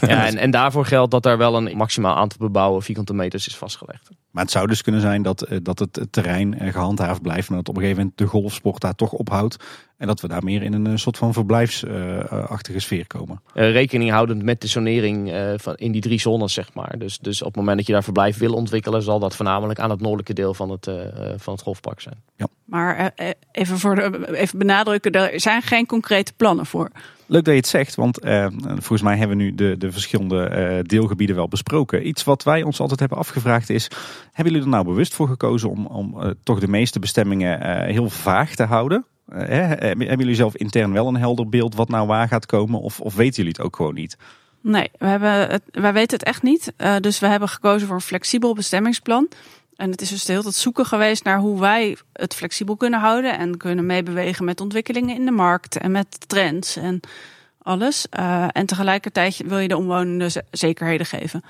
Ja, 0.00 0.26
en, 0.26 0.36
en 0.36 0.50
daarvoor 0.50 0.86
geldt 0.86 1.10
dat 1.10 1.26
er 1.26 1.38
wel 1.38 1.56
een 1.56 1.76
maximaal 1.76 2.16
aantal 2.16 2.38
bebouwen 2.38 2.82
vierkante 2.82 3.14
meters 3.14 3.46
is 3.46 3.56
vastgelegd. 3.56 4.10
Maar 4.36 4.44
het 4.44 4.54
zou 4.54 4.66
dus 4.66 4.82
kunnen 4.82 5.00
zijn 5.00 5.22
dat, 5.22 5.42
eh, 5.42 5.58
dat 5.62 5.78
het 5.78 6.06
terrein 6.10 6.58
eh, 6.58 6.72
gehandhaafd 6.72 7.22
blijft. 7.22 7.48
Maar 7.48 7.58
dat 7.58 7.68
op 7.68 7.74
een 7.76 7.80
gegeven 7.80 8.02
moment 8.02 8.18
de 8.18 8.26
golfsport 8.26 8.80
daar 8.80 8.94
toch 8.94 9.12
ophoudt. 9.12 9.56
En 9.96 10.06
dat 10.06 10.20
we 10.20 10.28
daar 10.28 10.44
meer 10.44 10.62
in 10.62 10.72
een 10.72 10.86
eh, 10.86 10.96
soort 10.96 11.18
van 11.18 11.32
verblijfsachtige 11.32 12.78
sfeer 12.78 13.06
komen. 13.06 13.40
rekening 13.52 14.10
houdend 14.10 14.42
met 14.42 14.60
de 14.60 14.66
zonering 14.66 15.32
van 15.56 15.74
in 15.74 15.92
die 15.92 16.00
drie 16.00 16.20
zones, 16.20 16.52
zeg 16.52 16.74
maar. 16.74 16.98
Dus, 16.98 17.18
dus 17.18 17.40
op 17.40 17.46
het 17.46 17.56
moment 17.56 17.76
dat 17.76 17.86
je 17.86 17.92
daar 17.92 18.04
verblijf 18.04 18.38
wil 18.38 18.54
ontwikkelen, 18.54 19.02
zal 19.02 19.18
dat 19.18 19.36
voornamelijk 19.36 19.78
aan 19.78 19.90
het 19.90 20.00
noordelijke 20.00 20.32
deel 20.32 20.54
van 20.54 20.70
het, 20.70 20.90
van 21.36 21.52
het 21.52 21.62
golfpark 21.62 22.00
zijn. 22.00 22.22
Ja. 22.36 22.46
Maar 22.64 23.12
even, 23.52 23.78
voor 23.78 23.94
de, 23.94 24.36
even 24.36 24.58
benadrukken, 24.58 25.12
er 25.12 25.40
zijn 25.40 25.62
geen 25.62 25.86
concrete 25.86 26.32
plannen 26.36 26.66
voor. 26.66 26.90
Leuk 27.26 27.44
dat 27.44 27.54
je 27.54 27.60
het 27.60 27.68
zegt, 27.68 27.94
want 27.94 28.18
eh, 28.18 28.46
volgens 28.68 29.02
mij 29.02 29.16
hebben 29.16 29.36
we 29.36 29.42
nu 29.42 29.54
de, 29.54 29.74
de 29.78 29.92
verschillende 29.92 30.42
eh, 30.42 30.78
deelgebieden 30.82 31.36
wel 31.36 31.48
besproken. 31.48 32.06
Iets 32.06 32.24
wat 32.24 32.42
wij 32.42 32.62
ons 32.62 32.80
altijd 32.80 33.00
hebben 33.00 33.18
afgevraagd 33.18 33.70
is, 33.70 33.88
hebben 34.32 34.52
jullie 34.52 34.68
er 34.68 34.74
nou 34.74 34.84
bewust 34.84 35.14
voor 35.14 35.28
gekozen 35.28 35.70
om, 35.70 35.86
om 35.86 36.22
uh, 36.22 36.30
toch 36.42 36.60
de 36.60 36.68
meeste 36.68 36.98
bestemmingen 36.98 37.84
heel 37.84 38.10
vaag 38.10 38.54
te 38.54 38.62
houden? 38.62 39.04
Hebben 39.28 40.18
jullie 40.18 40.34
zelf 40.34 40.56
intern 40.56 40.92
wel 40.92 41.08
een 41.08 41.16
helder 41.16 41.48
beeld 41.48 41.74
wat 41.74 41.88
nou 41.88 42.06
waar 42.06 42.28
gaat 42.28 42.46
komen 42.46 42.80
of, 42.80 43.00
of 43.00 43.14
weten 43.14 43.36
jullie 43.36 43.52
het 43.56 43.60
ook 43.60 43.76
gewoon 43.76 43.94
niet? 43.94 44.16
Nee, 44.60 44.90
we 44.98 45.06
hebben 45.06 45.60
wij 45.70 45.92
weten 45.92 46.18
het 46.18 46.26
echt 46.26 46.42
niet. 46.42 46.72
dus 47.00 47.18
we 47.18 47.26
hebben 47.26 47.48
gekozen 47.48 47.86
voor 47.86 47.96
een 47.96 48.02
flexibel 48.02 48.54
bestemmingsplan. 48.54 49.28
En 49.76 49.90
het 49.90 50.00
is 50.00 50.08
dus 50.08 50.26
heel 50.26 50.44
het 50.44 50.54
zoeken 50.54 50.86
geweest 50.86 51.24
naar 51.24 51.38
hoe 51.38 51.60
wij 51.60 51.96
het 52.12 52.34
flexibel 52.34 52.76
kunnen 52.76 53.00
houden 53.00 53.38
en 53.38 53.56
kunnen 53.56 53.86
meebewegen 53.86 54.44
met 54.44 54.60
ontwikkelingen 54.60 55.16
in 55.16 55.24
de 55.24 55.30
markt 55.30 55.76
en 55.76 55.90
met 55.90 56.28
trends 56.28 56.76
en 56.76 57.00
alles. 57.62 58.06
Uh, 58.18 58.46
en 58.52 58.66
tegelijkertijd 58.66 59.42
wil 59.46 59.58
je 59.58 59.68
de 59.68 59.76
omwonenden 59.76 60.44
zekerheden 60.50 61.06
geven. 61.06 61.42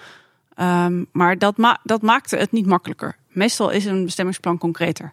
Um, 0.60 1.06
maar 1.12 1.38
dat, 1.38 1.56
ma 1.56 1.78
dat 1.82 2.02
maakte 2.02 2.36
het 2.36 2.52
niet 2.52 2.66
makkelijker. 2.66 3.16
Meestal 3.28 3.70
is 3.70 3.84
een 3.84 4.04
bestemmingsplan 4.04 4.58
concreter. 4.58 5.12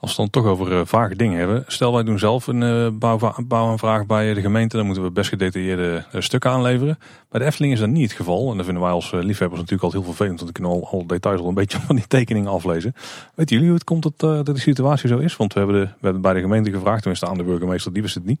Als 0.00 0.10
we 0.10 0.16
dan 0.16 0.30
toch 0.30 0.44
over 0.44 0.72
uh, 0.72 0.80
vage 0.84 1.16
dingen 1.16 1.38
hebben. 1.38 1.64
Stel 1.66 1.92
wij 1.92 2.02
doen 2.02 2.18
zelf 2.18 2.46
een 2.46 2.98
bouw, 2.98 3.18
bouwaanvraag 3.46 4.06
bij 4.06 4.34
de 4.34 4.40
gemeente. 4.40 4.76
Dan 4.76 4.86
moeten 4.86 5.04
we 5.04 5.10
best 5.10 5.28
gedetailleerde 5.28 6.04
uh, 6.14 6.20
stukken 6.20 6.50
aanleveren. 6.50 6.98
Bij 7.28 7.40
de 7.40 7.46
Efteling 7.46 7.72
is 7.72 7.80
dat 7.80 7.88
niet 7.88 8.08
het 8.08 8.12
geval. 8.16 8.50
En 8.50 8.56
dat 8.56 8.64
vinden 8.64 8.82
wij 8.82 8.92
als 8.92 9.10
liefhebbers 9.10 9.60
natuurlijk 9.60 9.82
altijd 9.82 10.02
heel 10.02 10.12
vervelend. 10.14 10.40
Want 10.40 10.52
we 10.52 10.60
kunnen 10.60 10.72
al, 10.72 10.88
al 10.90 11.06
details 11.06 11.40
al 11.40 11.48
een 11.48 11.54
beetje 11.54 11.80
van 11.86 11.96
die 11.96 12.06
tekeningen 12.06 12.50
aflezen. 12.50 12.94
Weten 13.34 13.54
jullie 13.56 13.70
hoe 13.70 13.78
het 13.78 13.84
komt 13.88 14.02
dat, 14.02 14.18
dat 14.18 14.46
de 14.46 14.58
situatie 14.58 15.08
zo 15.08 15.18
is? 15.18 15.36
Want 15.36 15.52
we 15.52 15.58
hebben, 15.58 15.80
de, 15.80 15.86
we 15.86 16.00
hebben 16.00 16.22
bij 16.22 16.34
de 16.34 16.40
gemeente 16.40 16.70
gevraagd. 16.70 17.00
Tenminste 17.00 17.26
aan 17.26 17.36
de 17.36 17.44
burgemeester, 17.44 17.92
die 17.92 18.02
wist 18.02 18.14
het 18.14 18.24
niet. 18.24 18.40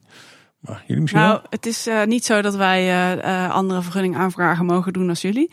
Maar 0.60 0.82
jullie 0.86 1.02
misschien 1.02 1.22
Nou, 1.22 1.32
wel? 1.32 1.46
het 1.50 1.66
is 1.66 1.88
niet 2.06 2.24
zo 2.24 2.42
dat 2.42 2.56
wij 2.56 3.22
andere 3.48 3.82
vergunning 3.82 4.16
aanvragen 4.16 4.66
mogen 4.66 4.92
doen 4.92 5.08
als 5.08 5.20
jullie. 5.20 5.50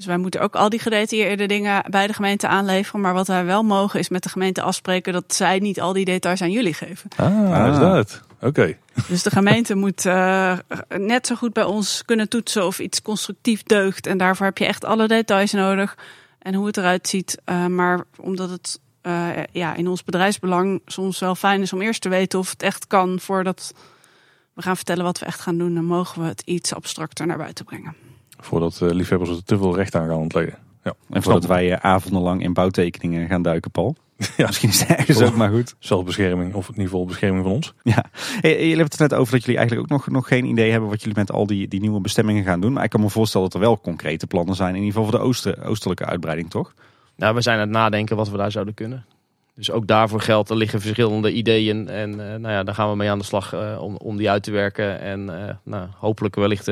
Dus 0.00 0.08
wij 0.08 0.18
moeten 0.18 0.40
ook 0.40 0.54
al 0.54 0.68
die 0.68 0.78
gedetailleerde 0.78 1.46
dingen 1.46 1.84
bij 1.90 2.06
de 2.06 2.12
gemeente 2.12 2.48
aanleveren. 2.48 3.00
Maar 3.00 3.14
wat 3.14 3.26
wij 3.26 3.44
wel 3.44 3.62
mogen 3.62 3.98
is 3.98 4.08
met 4.08 4.22
de 4.22 4.28
gemeente 4.28 4.62
afspreken 4.62 5.12
dat 5.12 5.34
zij 5.34 5.58
niet 5.58 5.80
al 5.80 5.92
die 5.92 6.04
details 6.04 6.42
aan 6.42 6.50
jullie 6.50 6.74
geven. 6.74 7.10
Ah, 7.16 7.72
is 7.72 7.78
dat? 7.78 8.20
Oké. 8.40 8.76
Dus 9.08 9.22
de 9.22 9.30
gemeente 9.30 9.74
moet 9.84 10.04
uh, 10.04 10.58
net 10.88 11.26
zo 11.26 11.34
goed 11.34 11.52
bij 11.52 11.64
ons 11.64 12.04
kunnen 12.04 12.28
toetsen 12.28 12.66
of 12.66 12.78
iets 12.78 13.02
constructief 13.02 13.62
deugt. 13.62 14.06
En 14.06 14.18
daarvoor 14.18 14.46
heb 14.46 14.58
je 14.58 14.66
echt 14.66 14.84
alle 14.84 15.08
details 15.08 15.52
nodig 15.52 15.96
en 16.38 16.54
hoe 16.54 16.66
het 16.66 16.76
eruit 16.76 17.08
ziet. 17.08 17.38
Uh, 17.46 17.66
maar 17.66 18.04
omdat 18.16 18.50
het 18.50 18.80
uh, 19.02 19.28
ja, 19.52 19.74
in 19.74 19.88
ons 19.88 20.04
bedrijfsbelang 20.04 20.80
soms 20.86 21.18
wel 21.18 21.34
fijn 21.34 21.60
is 21.60 21.72
om 21.72 21.82
eerst 21.82 22.00
te 22.00 22.08
weten 22.08 22.38
of 22.38 22.50
het 22.50 22.62
echt 22.62 22.86
kan 22.86 23.20
voordat 23.20 23.74
we 24.54 24.62
gaan 24.62 24.76
vertellen 24.76 25.04
wat 25.04 25.18
we 25.18 25.26
echt 25.26 25.40
gaan 25.40 25.58
doen, 25.58 25.74
dan 25.74 25.84
mogen 25.84 26.22
we 26.22 26.28
het 26.28 26.42
iets 26.44 26.74
abstracter 26.74 27.26
naar 27.26 27.38
buiten 27.38 27.64
brengen. 27.64 28.09
Voordat 28.40 28.80
uh, 28.82 28.90
liefhebbers 28.90 29.30
er 29.30 29.44
te 29.44 29.58
veel 29.58 29.76
recht 29.76 29.94
aan 29.94 30.08
gaan 30.08 30.16
ontleden. 30.16 30.54
Ja, 30.84 30.94
en 31.10 31.22
voordat 31.22 31.46
wij 31.46 31.70
uh, 31.70 31.76
avondenlang 31.76 32.42
in 32.42 32.52
bouwtekeningen 32.52 33.28
gaan 33.28 33.42
duiken, 33.42 33.70
Paul. 33.70 33.96
Ja. 34.36 34.46
Misschien 34.46 34.68
is 34.68 34.80
het 34.80 34.88
ergens 34.88 35.22
ook 35.22 35.34
maar 35.34 35.50
goed. 35.50 35.74
Zelfbescherming 35.78 36.54
of 36.54 36.64
in 36.64 36.72
ieder 36.72 36.88
geval 36.88 37.04
bescherming 37.04 37.44
van 37.44 37.52
ons. 37.52 37.72
Ja, 37.82 38.04
hey, 38.40 38.50
jullie 38.50 38.68
hebben 38.68 38.84
het 38.84 38.98
net 38.98 39.14
over 39.14 39.32
dat 39.32 39.44
jullie 39.44 39.58
eigenlijk 39.58 39.92
ook 39.92 39.98
nog, 39.98 40.08
nog 40.08 40.28
geen 40.28 40.44
idee 40.44 40.70
hebben 40.70 40.88
wat 40.88 41.00
jullie 41.00 41.18
met 41.18 41.32
al 41.32 41.46
die, 41.46 41.68
die 41.68 41.80
nieuwe 41.80 42.00
bestemmingen 42.00 42.44
gaan 42.44 42.60
doen. 42.60 42.72
Maar 42.72 42.84
ik 42.84 42.90
kan 42.90 43.00
me 43.00 43.08
voorstellen 43.08 43.46
dat 43.46 43.60
er 43.60 43.66
wel 43.66 43.80
concrete 43.80 44.26
plannen 44.26 44.54
zijn, 44.54 44.74
in 44.74 44.82
ieder 44.82 44.92
geval 44.92 45.10
voor 45.10 45.18
de 45.18 45.24
oosten, 45.24 45.62
oostelijke 45.62 46.04
uitbreiding, 46.04 46.50
toch? 46.50 46.74
Nou, 47.16 47.34
we 47.34 47.40
zijn 47.40 47.56
aan 47.56 47.62
het 47.62 47.70
nadenken 47.70 48.16
wat 48.16 48.30
we 48.30 48.36
daar 48.36 48.50
zouden 48.50 48.74
kunnen. 48.74 49.04
Dus 49.54 49.70
ook 49.70 49.86
daarvoor 49.86 50.20
geldt, 50.20 50.50
er 50.50 50.56
liggen 50.56 50.80
verschillende 50.80 51.32
ideeën. 51.32 51.88
En 51.88 52.10
uh, 52.10 52.16
nou 52.16 52.48
ja, 52.48 52.62
daar 52.62 52.74
gaan 52.74 52.90
we 52.90 52.96
mee 52.96 53.10
aan 53.10 53.18
de 53.18 53.24
slag 53.24 53.54
uh, 53.54 53.78
om, 53.80 53.96
om 53.96 54.16
die 54.16 54.30
uit 54.30 54.42
te 54.42 54.50
werken. 54.50 55.00
En 55.00 55.20
uh, 55.20 55.50
nou, 55.64 55.88
hopelijk 55.96 56.34
wellicht 56.34 56.70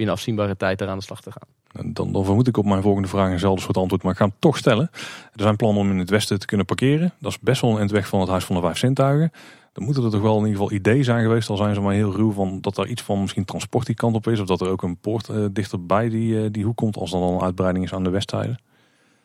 binnen 0.00 0.18
afzienbare 0.18 0.56
tijd 0.56 0.80
er 0.80 0.88
aan 0.88 0.98
de 0.98 1.04
slag 1.04 1.20
te 1.20 1.30
gaan. 1.32 1.92
Dan, 1.92 2.12
dan 2.12 2.24
vermoed 2.24 2.48
ik 2.48 2.56
op 2.56 2.64
mijn 2.64 2.82
volgende 2.82 3.08
vraag 3.08 3.30
eenzelfde 3.30 3.62
soort 3.62 3.76
antwoord, 3.76 4.02
maar 4.02 4.12
ik 4.12 4.18
ga 4.18 4.24
hem 4.24 4.34
toch 4.38 4.56
stellen. 4.56 4.90
Er 5.32 5.42
zijn 5.42 5.56
plannen 5.56 5.82
om 5.82 5.90
in 5.90 5.98
het 5.98 6.10
westen 6.10 6.38
te 6.38 6.46
kunnen 6.46 6.66
parkeren. 6.66 7.12
Dat 7.18 7.30
is 7.30 7.38
best 7.38 7.60
wel 7.60 7.80
een 7.80 7.88
weg 7.88 8.08
van 8.08 8.20
het 8.20 8.28
Huis 8.28 8.44
van 8.44 8.56
de 8.56 8.62
Vijf 8.62 8.78
Zintuigen. 8.78 9.32
Dan 9.72 9.84
moeten 9.84 10.04
er 10.04 10.10
toch 10.10 10.20
wel 10.20 10.38
in 10.38 10.46
ieder 10.46 10.60
geval 10.60 10.72
ideeën 10.72 11.04
zijn 11.04 11.22
geweest, 11.22 11.48
al 11.48 11.56
zijn 11.56 11.74
ze 11.74 11.80
maar 11.80 11.94
heel 11.94 12.12
ruw, 12.12 12.32
van 12.32 12.60
dat 12.60 12.78
er 12.78 12.86
iets 12.86 13.02
van 13.02 13.20
misschien 13.20 13.44
transport 13.44 13.86
die 13.86 13.94
kant 13.94 14.14
op 14.14 14.28
is. 14.28 14.40
Of 14.40 14.46
dat 14.46 14.60
er 14.60 14.68
ook 14.68 14.82
een 14.82 14.96
poort 14.96 15.28
uh, 15.28 15.44
dichterbij 15.52 16.08
die, 16.08 16.32
uh, 16.32 16.46
die 16.50 16.64
hoek 16.64 16.76
komt, 16.76 16.96
als 16.96 17.10
dan 17.10 17.22
een 17.22 17.40
uitbreiding 17.40 17.84
is 17.84 17.92
aan 17.92 18.04
de 18.04 18.10
westzijde. 18.10 18.58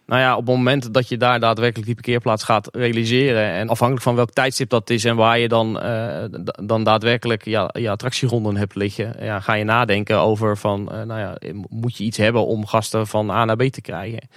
Nou 0.06 0.22
ja, 0.22 0.32
op 0.32 0.48
het 0.48 0.56
moment 0.56 0.94
dat 0.94 1.07
je 1.10 1.18
daar 1.18 1.40
daadwerkelijk 1.40 1.86
die 1.86 1.95
parkeerplaats 1.95 2.44
gaat 2.44 2.69
realiseren. 2.72 3.52
En 3.52 3.69
afhankelijk 3.69 4.06
van 4.06 4.15
welk 4.15 4.32
tijdstip 4.32 4.69
dat 4.69 4.90
is 4.90 5.06
en 5.06 5.15
waar 5.15 5.40
je 5.40 5.48
dan, 5.48 5.84
uh, 5.84 6.23
dan 6.64 6.84
daadwerkelijk 6.84 7.45
ja, 7.45 7.69
je 7.73 7.90
attractiegronden 7.90 8.57
hebt 8.57 8.76
liggen. 8.76 9.15
Ja, 9.19 9.40
ga 9.40 9.53
je 9.53 9.64
nadenken 9.64 10.19
over 10.19 10.57
van, 10.57 10.90
uh, 10.91 11.02
nou 11.02 11.19
ja, 11.19 11.38
moet 11.69 11.98
je 11.98 12.03
iets 12.03 12.18
hebben 12.18 12.45
om 12.45 12.65
gasten 12.65 13.07
van 13.07 13.30
A 13.30 13.45
naar 13.45 13.56
B 13.56 13.64
te 13.64 13.82
krijgen. 13.82 14.27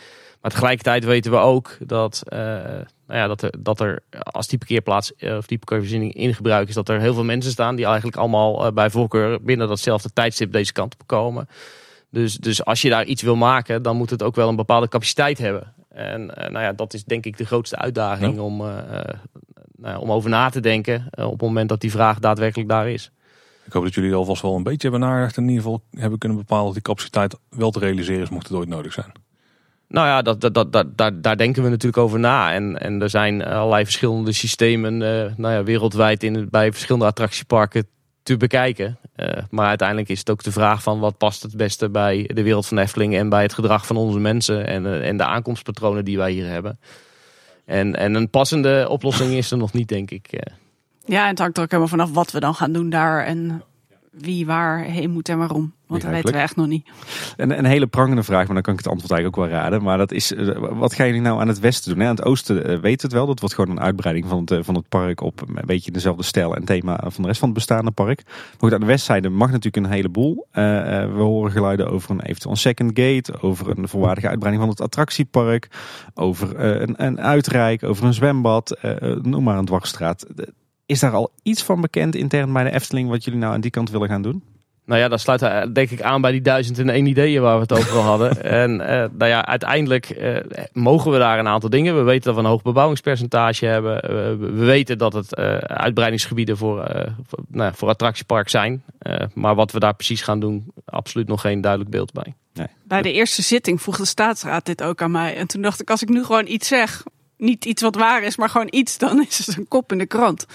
Maar 0.41 0.51
tegelijkertijd 0.51 1.05
weten 1.05 1.31
we 1.31 1.37
ook 1.37 1.77
dat, 1.81 2.23
nou 2.29 2.85
ja, 3.07 3.27
dat, 3.27 3.43
er, 3.43 3.55
dat 3.59 3.81
er 3.81 4.03
als 4.11 4.47
die 4.47 4.59
parkeerplaats 4.59 5.13
of 5.15 5.47
die 5.47 5.59
parkeervoorziening 5.59 6.15
in 6.15 6.35
gebruik 6.35 6.69
is, 6.69 6.75
dat 6.75 6.89
er 6.89 7.01
heel 7.01 7.15
veel 7.15 7.25
mensen 7.25 7.51
staan 7.51 7.77
die 7.77 7.85
eigenlijk 7.85 8.17
allemaal 8.17 8.73
bij 8.73 8.91
voorkeur 8.91 9.43
binnen 9.43 9.69
datzelfde 9.69 10.11
tijdstip 10.13 10.53
deze 10.53 10.73
kant 10.73 10.95
op 10.95 11.07
komen. 11.07 11.49
Dus, 12.11 12.37
dus 12.37 12.65
als 12.65 12.83
je 12.83 12.89
daar 12.89 13.05
iets 13.05 13.23
wil 13.23 13.37
maken, 13.37 13.83
dan 13.83 13.97
moet 13.97 14.11
het 14.11 14.23
ook 14.23 14.35
wel 14.35 14.49
een 14.49 14.57
bepaalde 14.57 14.89
capaciteit 14.89 15.39
hebben. 15.39 15.75
En 15.89 16.21
uh, 16.23 16.37
nou 16.37 16.65
ja, 16.65 16.73
dat 16.73 16.95
is 16.95 17.05
denk 17.05 17.25
ik 17.25 17.37
de 17.37 17.45
grootste 17.45 17.77
uitdaging 17.77 18.35
ja. 18.35 18.43
om, 18.43 18.61
uh, 18.61 18.79
nou, 19.77 20.01
om 20.01 20.13
over 20.13 20.31
na 20.31 20.49
te 20.49 20.61
denken 20.61 21.09
op 21.11 21.31
het 21.31 21.41
moment 21.41 21.69
dat 21.69 21.81
die 21.81 21.91
vraag 21.91 22.19
daadwerkelijk 22.19 22.69
daar 22.69 22.89
is. 22.89 23.11
Ik 23.65 23.73
hoop 23.73 23.85
dat 23.85 23.95
jullie 23.95 24.15
alvast 24.15 24.43
wel 24.43 24.57
een 24.57 24.63
beetje 24.63 24.89
hebben 24.89 25.09
nagedacht 25.09 25.37
en 25.37 25.43
in 25.43 25.49
ieder 25.49 25.65
geval 25.65 25.83
hebben 25.91 26.19
kunnen 26.19 26.39
bepalen 26.39 26.65
dat 26.65 26.75
die 26.75 26.83
capaciteit 26.83 27.37
wel 27.49 27.71
te 27.71 27.79
realiseren 27.79 28.23
is, 28.23 28.29
mocht 28.29 28.49
het 28.49 28.57
ooit 28.57 28.69
nodig 28.69 28.93
zijn. 28.93 29.13
Nou 29.89 30.07
ja, 30.07 30.23
dat, 30.23 30.41
dat, 30.41 30.55
dat, 30.55 30.73
dat, 30.73 30.97
daar, 30.97 31.21
daar 31.21 31.37
denken 31.37 31.63
we 31.63 31.69
natuurlijk 31.69 32.03
over 32.03 32.19
na. 32.19 32.53
En, 32.53 32.81
en 32.81 33.03
er 33.03 33.11
zijn 33.11 33.45
allerlei 33.45 33.85
verschillende 33.85 34.33
systemen 34.33 34.97
nou 35.37 35.55
ja, 35.55 35.63
wereldwijd 35.63 36.23
in, 36.23 36.49
bij 36.51 36.73
verschillende 36.73 37.07
attractieparken 37.07 37.87
te 38.29 38.37
bekijken. 38.37 38.99
Uh, 39.17 39.27
maar 39.51 39.69
uiteindelijk 39.69 40.09
is 40.09 40.19
het 40.19 40.31
ook 40.31 40.43
de 40.43 40.53
vraag 40.53 40.83
van 40.83 40.99
wat 40.99 41.19
past 41.19 41.43
het 41.43 41.57
beste 41.57 41.89
bij 41.89 42.31
de 42.35 42.43
wereld 42.43 42.67
van 42.67 42.79
Efteling 42.79 43.17
en 43.17 43.29
bij 43.29 43.43
het 43.43 43.53
gedrag 43.53 43.87
van 43.87 43.97
onze 43.97 44.19
mensen 44.19 44.67
en, 44.67 44.85
uh, 44.85 45.09
en 45.09 45.17
de 45.17 45.25
aankomstpatronen 45.25 46.05
die 46.05 46.17
wij 46.17 46.33
hier 46.33 46.47
hebben. 46.47 46.79
En, 47.65 47.97
en 47.97 48.15
een 48.15 48.31
passende 48.31 48.87
oplossing 48.89 49.33
is 49.33 49.51
er 49.51 49.57
nog 49.57 49.73
niet, 49.73 49.89
denk 49.89 50.11
ik. 50.11 50.29
Uh. 50.33 50.41
Ja, 51.05 51.23
en 51.23 51.29
het 51.29 51.39
hangt 51.39 51.57
er 51.57 51.63
ook 51.63 51.71
helemaal 51.71 51.91
vanaf 51.91 52.13
wat 52.13 52.31
we 52.31 52.41
dan 52.41 52.55
gaan 52.55 52.73
doen 52.73 52.91
daar 52.91 53.25
en 53.25 53.63
wie 54.21 54.47
waar 54.47 54.83
heen 54.83 55.11
moet 55.11 55.29
en 55.29 55.39
waarom. 55.39 55.73
Want 55.89 56.03
dat 56.03 56.11
weten 56.11 56.33
we 56.33 56.39
echt 56.39 56.57
nog 56.57 56.67
niet. 56.67 56.89
Een, 57.37 57.59
een 57.59 57.65
hele 57.65 57.87
prangende 57.87 58.23
vraag, 58.23 58.47
maar 58.47 58.55
dan 58.55 58.63
kan 58.63 58.73
ik 58.73 58.79
het 58.79 58.89
antwoord 58.89 59.13
eigenlijk 59.13 59.43
ook 59.43 59.51
wel 59.51 59.61
raden. 59.61 59.83
Maar 59.83 59.99
dat 59.99 60.13
is, 60.13 60.33
uh, 60.33 60.59
wat 60.73 60.95
gaan 60.95 61.07
jullie 61.07 61.21
nou 61.21 61.41
aan 61.41 61.49
het 61.49 61.59
westen 61.59 61.91
doen? 61.91 62.01
Hè? 62.01 62.09
Aan 62.09 62.15
het 62.15 62.25
oosten 62.25 62.71
uh, 62.71 62.79
weet 62.79 63.03
het 63.03 63.13
wel. 63.13 63.27
Dat 63.27 63.41
wordt 63.41 63.55
gewoon 63.55 63.71
een 63.71 63.83
uitbreiding 63.83 64.27
van 64.29 64.41
het, 64.41 64.51
uh, 64.51 64.59
van 64.63 64.75
het 64.75 64.89
park 64.89 65.21
op 65.21 65.41
een 65.49 65.67
beetje 65.67 65.91
dezelfde 65.91 66.23
stijl 66.23 66.57
en 66.57 66.65
thema 66.65 67.01
van 67.03 67.23
de 67.23 67.29
rest 67.29 67.39
van 67.39 67.49
het 67.49 67.59
bestaande 67.59 67.91
park. 67.91 68.23
Maar 68.25 68.57
goed, 68.59 68.73
aan 68.73 68.81
de 68.81 68.87
westzijde 68.87 69.29
mag 69.29 69.51
natuurlijk 69.51 69.87
een 69.87 69.93
heleboel. 69.93 70.47
we 70.53 71.13
horen 71.17 71.53
geluiden 71.53 71.91
over 71.91 72.11
een 72.11 72.21
eventueel 72.21 72.53
een 72.53 72.61
second 72.61 72.91
gate, 72.95 73.43
over 73.43 73.79
een 73.79 73.89
volwaardige 73.89 74.29
uitbreiding 74.29 74.65
van 74.65 74.73
het 74.73 74.83
attractiepark, 74.83 75.69
over 76.15 76.61
een, 76.61 77.05
een 77.05 77.21
uitrijk, 77.21 77.83
over 77.83 78.05
een 78.05 78.15
zwembad, 78.15 78.79
noem 79.23 79.43
maar 79.43 79.59
een 79.59 79.65
dwarsstraat. 79.65 80.27
Is 80.89 81.01
daar 81.01 81.13
al 81.13 81.31
iets 81.43 81.63
van 81.63 81.81
bekend 81.81 82.15
intern 82.15 82.53
bij 82.53 82.65
de 82.65 82.71
Efteling 82.71 83.09
wat 83.09 83.25
jullie 83.25 83.41
nou 83.41 83.55
aan 83.55 83.61
die 83.61 83.71
kant 83.71 83.91
willen 83.91 84.09
gaan 84.09 84.23
doen? 84.23 84.43
Nou 84.85 85.01
ja, 85.01 85.09
dat 85.09 85.21
sluit 85.21 85.43
eh, 85.43 85.63
denk 85.73 85.91
ik 85.91 86.03
aan 86.03 86.21
bij 86.21 86.31
die 86.31 86.41
duizend 86.41 86.79
en 86.79 86.89
één 86.89 87.07
ideeën 87.07 87.43
waar 87.43 87.55
we 87.55 87.61
het 87.61 87.73
over 87.73 87.99
hadden. 87.99 88.43
en 88.63 88.71
uh, 88.71 88.87
nou 88.87 89.27
ja, 89.27 89.47
uiteindelijk 89.47 90.19
uh, 90.19 90.37
mogen 90.73 91.11
we 91.11 91.19
daar 91.19 91.39
een 91.39 91.49
aantal 91.49 91.71
dingen. 91.71 91.97
We 91.97 92.03
weten 92.03 92.25
dat 92.25 92.35
we 92.35 92.41
een 92.41 92.47
hoog 92.47 92.63
bebouwingspercentage 92.63 93.67
hebben. 93.67 94.01
we 94.41 94.65
weten 94.65 94.99
dat 94.99 95.13
het 95.13 95.37
uitbreidingsgebieden 95.67 96.57
voor, 96.57 97.07
voor, 97.27 97.39
nou, 97.49 97.73
voor 97.75 97.89
attractiepark 97.89 98.49
zijn. 98.49 98.83
maar 99.35 99.55
wat 99.55 99.73
we 99.73 99.79
daar 99.79 99.95
precies 99.95 100.23
gaan 100.23 100.41
doen, 100.41 100.73
absoluut 100.85 101.29
nog 101.29 101.41
geen 101.41 101.61
duidelijk 101.61 101.91
beeld 101.91 102.13
bij. 102.13 102.35
Nee. 102.55 102.67
Bij 102.85 103.03
de 103.03 103.13
eerste 103.13 103.43
zitting 103.43 103.83
vroeg 103.83 103.97
de 103.97 104.05
staatsraad 104.05 104.67
dit 104.67 104.83
ook 104.83 105.03
aan 105.03 105.11
mij. 105.11 105.37
En 105.37 105.47
toen 105.47 105.63
dacht 105.63 105.81
ik, 105.81 105.91
als 105.91 106.03
ik 106.03 106.09
nu 106.09 106.25
gewoon 106.25 106.47
iets 106.47 106.69
zeg, 106.69 107.05
niet 107.39 107.65
iets 107.65 107.83
wat 107.83 107.95
waar 107.95 108.23
is, 108.23 108.37
maar 108.37 108.49
gewoon 108.49 108.67
iets, 108.71 108.99
dan 108.99 109.25
is 109.29 109.47
het 109.47 109.57
een 109.57 109.69
kop 109.69 109.93
in 109.93 109.99
de 109.99 110.07
krant. 110.07 110.47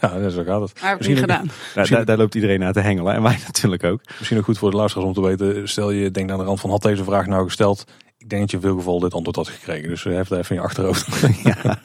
Ja, 0.00 0.28
zo 0.28 0.42
gaat 0.42 0.60
het. 0.60 0.80
Maar 0.80 0.90
heb 0.90 1.00
ik 1.00 1.08
niet 1.08 1.18
gedaan. 1.18 1.50
Nou, 1.74 1.88
daar, 1.88 2.04
daar, 2.04 2.16
loopt 2.16 2.34
iedereen 2.34 2.58
naar 2.58 2.72
te 2.72 2.80
hengelen 2.80 3.14
en 3.14 3.22
wij 3.22 3.38
natuurlijk 3.46 3.84
ook. 3.84 4.00
Misschien 4.18 4.38
ook 4.38 4.44
goed 4.44 4.58
voor 4.58 4.70
de 4.70 4.76
luisteraars 4.76 5.08
om 5.08 5.14
te 5.14 5.22
weten. 5.22 5.68
Stel 5.68 5.90
je 5.90 6.10
denkt 6.10 6.32
aan 6.32 6.38
de 6.38 6.44
rand 6.44 6.60
van 6.60 6.70
had 6.70 6.82
deze 6.82 7.04
vraag 7.04 7.26
nou 7.26 7.44
gesteld. 7.44 7.84
Ik 8.18 8.28
denk 8.28 8.42
dat 8.42 8.50
je 8.50 8.56
in 8.56 8.62
veel 8.62 8.76
geval 8.76 9.00
dit 9.00 9.14
antwoord 9.14 9.36
had 9.36 9.48
gekregen. 9.48 9.88
Dus 9.88 10.04
uh, 10.04 10.16
heb 10.16 10.28
daar 10.28 10.38
even 10.38 10.56
in 10.56 10.62
je 10.62 10.68
achterhoofd. 10.68 11.06
ja. 11.44 11.78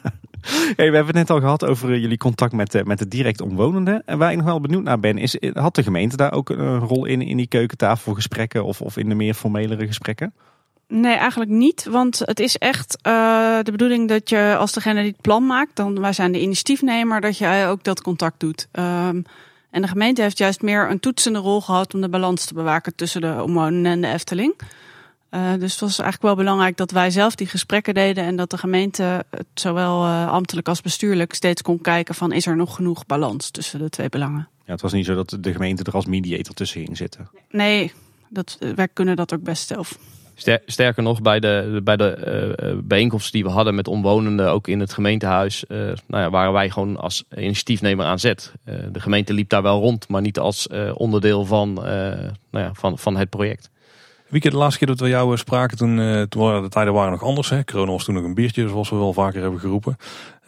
Hey, 0.76 0.90
we 0.90 0.96
hebben 0.96 1.06
het 1.06 1.14
net 1.14 1.30
al 1.30 1.40
gehad 1.40 1.64
over 1.64 1.98
jullie 1.98 2.16
contact 2.16 2.52
met, 2.52 2.74
uh, 2.74 2.82
met 2.82 2.98
de 2.98 3.08
direct 3.08 3.40
omwonenden. 3.40 4.02
En 4.06 4.18
waar 4.18 4.30
ik 4.30 4.36
nog 4.36 4.46
wel 4.46 4.60
benieuwd 4.60 4.82
naar 4.82 5.00
ben, 5.00 5.18
is 5.18 5.36
had 5.52 5.74
de 5.74 5.82
gemeente 5.82 6.16
daar 6.16 6.32
ook 6.32 6.48
een 6.48 6.78
rol 6.78 7.04
in, 7.04 7.22
in 7.22 7.36
die 7.36 7.48
keukentafelgesprekken 7.48 8.64
of, 8.64 8.80
of 8.80 8.96
in 8.96 9.08
de 9.08 9.14
meer 9.14 9.34
formelere 9.34 9.86
gesprekken? 9.86 10.34
Nee, 10.90 11.14
eigenlijk 11.14 11.50
niet. 11.50 11.84
Want 11.84 12.18
het 12.18 12.40
is 12.40 12.56
echt 12.56 12.98
uh, 13.06 13.58
de 13.62 13.70
bedoeling 13.70 14.08
dat 14.08 14.28
je 14.28 14.56
als 14.58 14.72
degene 14.72 15.00
die 15.00 15.10
het 15.10 15.20
plan 15.20 15.46
maakt, 15.46 15.76
dan 15.76 16.00
wij 16.00 16.12
zijn 16.12 16.32
de 16.32 16.40
initiatiefnemer, 16.40 17.20
dat 17.20 17.38
jij 17.38 17.68
ook 17.68 17.84
dat 17.84 18.02
contact 18.02 18.40
doet. 18.40 18.68
Um, 18.72 19.24
en 19.70 19.82
de 19.82 19.88
gemeente 19.88 20.22
heeft 20.22 20.38
juist 20.38 20.62
meer 20.62 20.90
een 20.90 21.00
toetsende 21.00 21.38
rol 21.38 21.60
gehad 21.60 21.94
om 21.94 22.00
de 22.00 22.08
balans 22.08 22.44
te 22.44 22.54
bewaken 22.54 22.94
tussen 22.94 23.20
de 23.20 23.42
omwonenden 23.42 23.92
en 23.92 24.00
de 24.00 24.08
Efteling. 24.08 24.54
Uh, 25.30 25.52
dus 25.58 25.70
het 25.70 25.80
was 25.80 25.98
eigenlijk 25.98 26.22
wel 26.22 26.34
belangrijk 26.34 26.76
dat 26.76 26.90
wij 26.90 27.10
zelf 27.10 27.34
die 27.34 27.46
gesprekken 27.46 27.94
deden 27.94 28.24
en 28.24 28.36
dat 28.36 28.50
de 28.50 28.58
gemeente 28.58 29.24
zowel 29.54 30.04
uh, 30.04 30.32
ambtelijk 30.32 30.68
als 30.68 30.80
bestuurlijk 30.80 31.34
steeds 31.34 31.62
kon 31.62 31.80
kijken 31.80 32.14
van 32.14 32.32
is 32.32 32.46
er 32.46 32.56
nog 32.56 32.74
genoeg 32.74 33.06
balans 33.06 33.50
tussen 33.50 33.78
de 33.78 33.88
twee 33.88 34.08
belangen. 34.08 34.48
Ja, 34.64 34.72
het 34.72 34.80
was 34.80 34.92
niet 34.92 35.06
zo 35.06 35.14
dat 35.14 35.36
de 35.40 35.52
gemeente 35.52 35.82
er 35.82 35.92
als 35.92 36.06
mediator 36.06 36.54
tussen 36.54 36.84
ging 36.84 36.96
zitten. 36.96 37.30
Nee, 37.50 37.92
dat, 38.28 38.58
wij 38.74 38.88
kunnen 38.88 39.16
dat 39.16 39.34
ook 39.34 39.42
best 39.42 39.66
zelf. 39.66 39.98
Sterker 40.66 41.02
nog, 41.02 41.22
bij 41.22 41.40
de, 41.40 41.80
bij 41.84 41.96
de 41.96 42.54
uh, 42.62 42.78
bijeenkomsten 42.84 43.32
die 43.32 43.44
we 43.44 43.50
hadden 43.50 43.74
met 43.74 43.88
omwonenden, 43.88 44.50
ook 44.50 44.68
in 44.68 44.80
het 44.80 44.92
gemeentehuis, 44.92 45.64
uh, 45.68 45.78
nou 46.06 46.22
ja, 46.22 46.30
waren 46.30 46.52
wij 46.52 46.70
gewoon 46.70 46.96
als 46.96 47.24
initiatiefnemer 47.36 48.06
aan 48.06 48.18
zet. 48.18 48.52
De 48.64 49.00
gemeente 49.00 49.32
liep 49.32 49.48
daar 49.48 49.62
wel 49.62 49.80
rond, 49.80 50.08
maar 50.08 50.20
niet 50.20 50.38
als 50.38 50.68
onderdeel 50.94 51.44
van, 51.44 51.72
nou 51.74 52.34
ja, 52.50 52.70
van, 52.74 52.98
van 52.98 53.16
het 53.16 53.30
project. 53.30 53.70
Wieke, 54.28 54.50
de 54.50 54.56
laatste 54.56 54.78
keer 54.78 54.88
dat 54.88 55.00
we 55.00 55.08
jou 55.08 55.36
spraken, 55.36 55.76
toen, 55.76 56.26
toen 56.28 56.42
waren 56.42 56.62
de 56.62 56.68
tijden 56.68 56.92
waren 56.92 57.10
nog 57.10 57.22
anders. 57.22 57.50
Hè? 57.50 57.64
Corona 57.64 57.90
was 57.90 58.04
toen 58.04 58.14
nog 58.14 58.24
een 58.24 58.34
biertje, 58.34 58.68
zoals 58.68 58.90
we 58.90 58.96
wel 58.96 59.12
vaker 59.12 59.42
hebben 59.42 59.60
geroepen. 59.60 59.96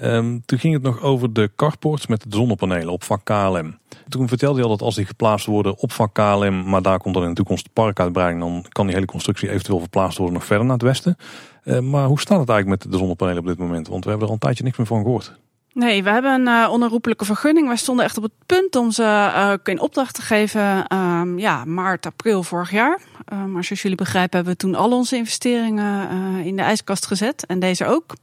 Um, 0.02 0.42
toen 0.44 0.58
ging 0.58 0.74
het 0.74 0.82
nog 0.82 1.00
over 1.00 1.32
de 1.32 1.50
carports 1.56 2.06
met 2.06 2.22
de 2.22 2.36
zonnepanelen 2.36 2.92
op 2.92 3.04
vak 3.04 3.24
KLM. 3.24 3.80
Toen 4.12 4.28
vertelde 4.28 4.58
je 4.58 4.64
al 4.64 4.70
dat 4.70 4.82
als 4.82 4.94
die 4.94 5.06
geplaatst 5.06 5.46
worden 5.46 5.78
op 5.78 5.92
vak 5.92 6.14
KLM, 6.14 6.68
maar 6.68 6.82
daar 6.82 6.98
komt 6.98 7.14
dan 7.14 7.22
in 7.22 7.28
de 7.28 7.34
toekomst 7.34 7.64
de 7.64 7.70
parkuitbreiding, 7.72 8.40
dan 8.40 8.64
kan 8.68 8.86
die 8.86 8.94
hele 8.94 9.06
constructie 9.06 9.50
eventueel 9.50 9.78
verplaatst 9.78 10.18
worden 10.18 10.34
nog 10.34 10.44
verder 10.44 10.64
naar 10.64 10.74
het 10.74 10.82
westen. 10.82 11.16
Uh, 11.64 11.78
maar 11.78 12.06
hoe 12.06 12.20
staat 12.20 12.38
het 12.38 12.48
eigenlijk 12.48 12.82
met 12.82 12.92
de 12.92 12.98
zonnepanelen 12.98 13.40
op 13.40 13.46
dit 13.46 13.58
moment? 13.58 13.88
Want 13.88 14.04
we 14.04 14.10
hebben 14.10 14.28
er 14.28 14.34
al 14.34 14.38
een 14.40 14.46
tijdje 14.46 14.64
niks 14.64 14.76
meer 14.76 14.86
van 14.86 15.02
gehoord. 15.02 15.40
Nee, 15.72 16.02
we 16.02 16.10
hebben 16.10 16.32
een 16.32 16.46
uh, 16.46 16.68
onherroepelijke 16.70 17.24
vergunning. 17.24 17.66
Wij 17.66 17.76
stonden 17.76 18.04
echt 18.04 18.16
op 18.16 18.22
het 18.22 18.32
punt 18.46 18.76
om 18.76 18.90
ze 18.90 19.02
uh, 19.02 19.52
in 19.64 19.80
opdracht 19.80 20.14
te 20.14 20.22
geven. 20.22 20.96
Um, 20.96 21.38
ja, 21.38 21.64
maart, 21.64 22.06
april 22.06 22.42
vorig 22.42 22.70
jaar. 22.70 23.00
Uh, 23.32 23.44
maar 23.44 23.64
zoals 23.64 23.82
jullie 23.82 23.96
begrijpen 23.96 24.36
hebben 24.36 24.52
we 24.52 24.58
toen 24.58 24.74
al 24.74 24.92
onze 24.92 25.16
investeringen 25.16 26.08
in 26.44 26.56
de 26.56 26.62
ijskast 26.62 27.06
gezet. 27.06 27.46
En 27.46 27.58
deze 27.58 27.86
ook. 27.86 28.14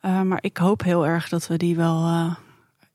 maar 0.00 0.38
ik 0.40 0.56
hoop 0.56 0.82
heel 0.82 1.06
erg 1.06 1.28
dat 1.28 1.46
we 1.46 1.56
die 1.56 1.76
wel 1.76 2.08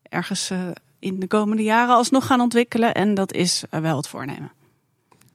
ergens 0.02 0.50
in 0.98 1.20
de 1.20 1.26
komende 1.26 1.62
jaren 1.62 1.94
alsnog 1.94 2.26
gaan 2.26 2.40
ontwikkelen. 2.40 2.94
En 2.94 3.14
dat 3.14 3.32
is 3.32 3.64
wel 3.70 3.96
het 3.96 4.08
voornemen. 4.08 4.52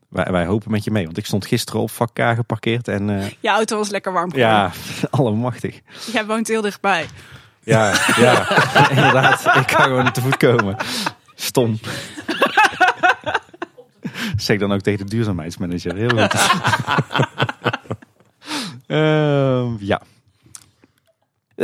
Wij, 0.10 0.28
wij 0.32 0.46
hopen 0.46 0.72
met 0.72 0.84
je 0.84 0.92
mee, 0.92 1.06
want 1.06 1.18
ik 1.18 1.26
stond 1.26 1.46
gisteren 1.46 1.82
op 1.82 1.92
vak 1.92 2.14
K 2.14 2.20
geparkeerd. 2.36 2.88
En, 2.88 3.10
uh... 3.10 3.30
Je 3.40 3.50
auto 3.50 3.78
was 3.78 3.90
lekker 3.90 4.14
warm 4.14 4.32
geworden. 4.32 4.56
Ja, 4.56 4.72
allemachtig. 5.10 5.80
Jij 6.12 6.26
woont 6.26 6.48
heel 6.48 6.62
dichtbij. 6.62 7.06
Ja, 7.64 7.94
ja 8.18 8.50
inderdaad. 8.96 9.46
Ik 9.56 9.68
kan 9.68 9.84
gewoon 9.84 10.12
te 10.12 10.22
voet 10.22 10.38
komen. 10.38 10.76
Stom. 11.36 11.80
zeg 14.38 14.60
dan 14.60 14.72
ook 14.72 14.82
tegen 14.82 15.06
de 15.06 15.12
duurzaamheidsmanager. 15.12 15.96
Heel 15.96 16.10
goed. 16.10 16.34
uh, 18.88 19.70
ja. 19.80 20.02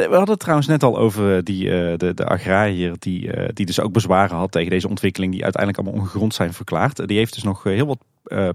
We 0.06 0.15
hadden 0.15 0.30
het 0.30 0.40
trouwens 0.40 0.68
net 0.68 0.84
al 0.84 0.98
over 0.98 1.44
die, 1.44 1.65
uh, 1.65 1.98
de, 1.98 2.14
de 2.14 2.26
agrariër 2.26 2.95
die, 2.99 3.53
die 3.53 3.65
dus 3.65 3.80
ook 3.80 3.91
bezwaren 3.91 4.38
had 4.38 4.52
tegen 4.52 4.69
deze 4.69 4.88
ontwikkeling 4.88 5.32
die 5.32 5.44
uiteindelijk 5.44 5.84
allemaal 5.84 6.02
ongegrond 6.02 6.34
zijn 6.34 6.53
verklaard. 6.53 7.07
Die 7.07 7.18
heeft 7.18 7.34
dus 7.34 7.44
nog 7.44 7.64
heel 7.64 7.86
wat 7.86 7.99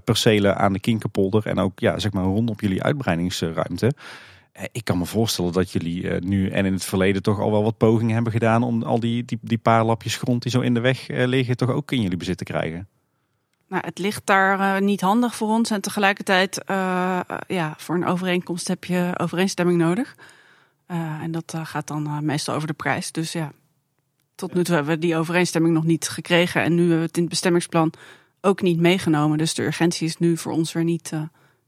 percelen 0.03 0.57
aan 0.57 0.73
de 0.73 0.79
Kinkerpolder 0.79 1.45
en 1.45 1.59
ook 1.59 1.79
ja, 1.79 1.99
zeg 1.99 2.13
maar 2.13 2.23
rondom 2.23 2.55
jullie 2.59 2.83
uitbreidingsruimte. 2.83 3.93
Ik 4.71 4.83
kan 4.83 4.97
me 4.97 5.05
voorstellen 5.05 5.51
dat 5.51 5.71
jullie 5.71 6.19
nu 6.19 6.49
en 6.49 6.65
in 6.65 6.73
het 6.73 6.83
verleden 6.83 7.21
toch 7.21 7.39
al 7.39 7.51
wel 7.51 7.63
wat 7.63 7.77
pogingen 7.77 8.13
hebben 8.13 8.31
gedaan 8.31 8.63
om 8.63 8.83
al 8.83 8.99
die, 8.99 9.25
die, 9.25 9.39
die 9.41 9.57
paar 9.57 9.83
lapjes 9.83 10.17
grond 10.17 10.41
die 10.41 10.51
zo 10.51 10.59
in 10.59 10.73
de 10.73 10.79
weg 10.79 11.07
liggen 11.07 11.57
toch 11.57 11.69
ook 11.69 11.91
in 11.91 12.01
jullie 12.01 12.17
bezit 12.17 12.37
te 12.37 12.43
krijgen. 12.43 12.87
Nou, 13.67 13.85
het 13.85 13.99
ligt 13.99 14.25
daar 14.25 14.81
niet 14.81 15.01
handig 15.01 15.35
voor 15.35 15.47
ons 15.47 15.71
en 15.71 15.81
tegelijkertijd 15.81 16.61
ja, 17.47 17.73
voor 17.77 17.95
een 17.95 18.05
overeenkomst 18.05 18.67
heb 18.67 18.83
je 18.83 19.11
overeenstemming 19.17 19.77
nodig. 19.77 20.15
Uh, 20.87 21.21
en 21.21 21.31
dat 21.31 21.53
uh, 21.55 21.65
gaat 21.65 21.87
dan 21.87 22.05
uh, 22.05 22.19
meestal 22.19 22.55
over 22.55 22.67
de 22.67 22.73
prijs. 22.73 23.11
Dus 23.11 23.31
ja, 23.31 23.51
tot 24.35 24.53
nu 24.53 24.63
toe 24.63 24.75
hebben 24.75 24.93
we 24.93 24.99
die 24.99 25.15
overeenstemming 25.15 25.73
nog 25.73 25.83
niet 25.83 26.09
gekregen. 26.09 26.63
En 26.63 26.75
nu 26.75 26.79
hebben 26.79 26.97
we 26.97 27.05
het 27.05 27.15
in 27.15 27.21
het 27.21 27.31
bestemmingsplan 27.31 27.93
ook 28.41 28.61
niet 28.61 28.79
meegenomen. 28.79 29.37
Dus 29.37 29.53
de 29.53 29.63
urgentie 29.63 30.07
is 30.07 30.17
nu 30.17 30.37
voor 30.37 30.51
ons 30.51 30.73
weer 30.73 30.83
niet 30.83 31.11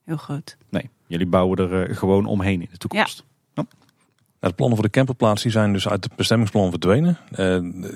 heel 0.06 0.18
groot. 0.18 0.58
Nee, 0.70 0.90
jullie 1.08 1.28
bouwen 1.28 1.58
er 1.58 1.96
gewoon 1.96 2.26
omheen 2.26 2.62
in 2.62 2.68
de 2.72 2.78
toekomst. 2.78 3.24
Ja. 3.54 3.66
Ja. 4.40 4.48
de 4.48 4.54
plannen 4.54 4.78
voor 4.78 4.86
de 4.86 4.92
camperplaats 4.92 5.44
die 5.44 5.52
zijn 5.52 5.74
dus 5.74 5.88
uit 5.88 6.04
het 6.04 6.16
bestemmingsplan 6.16 6.70
verdwenen. 6.70 7.18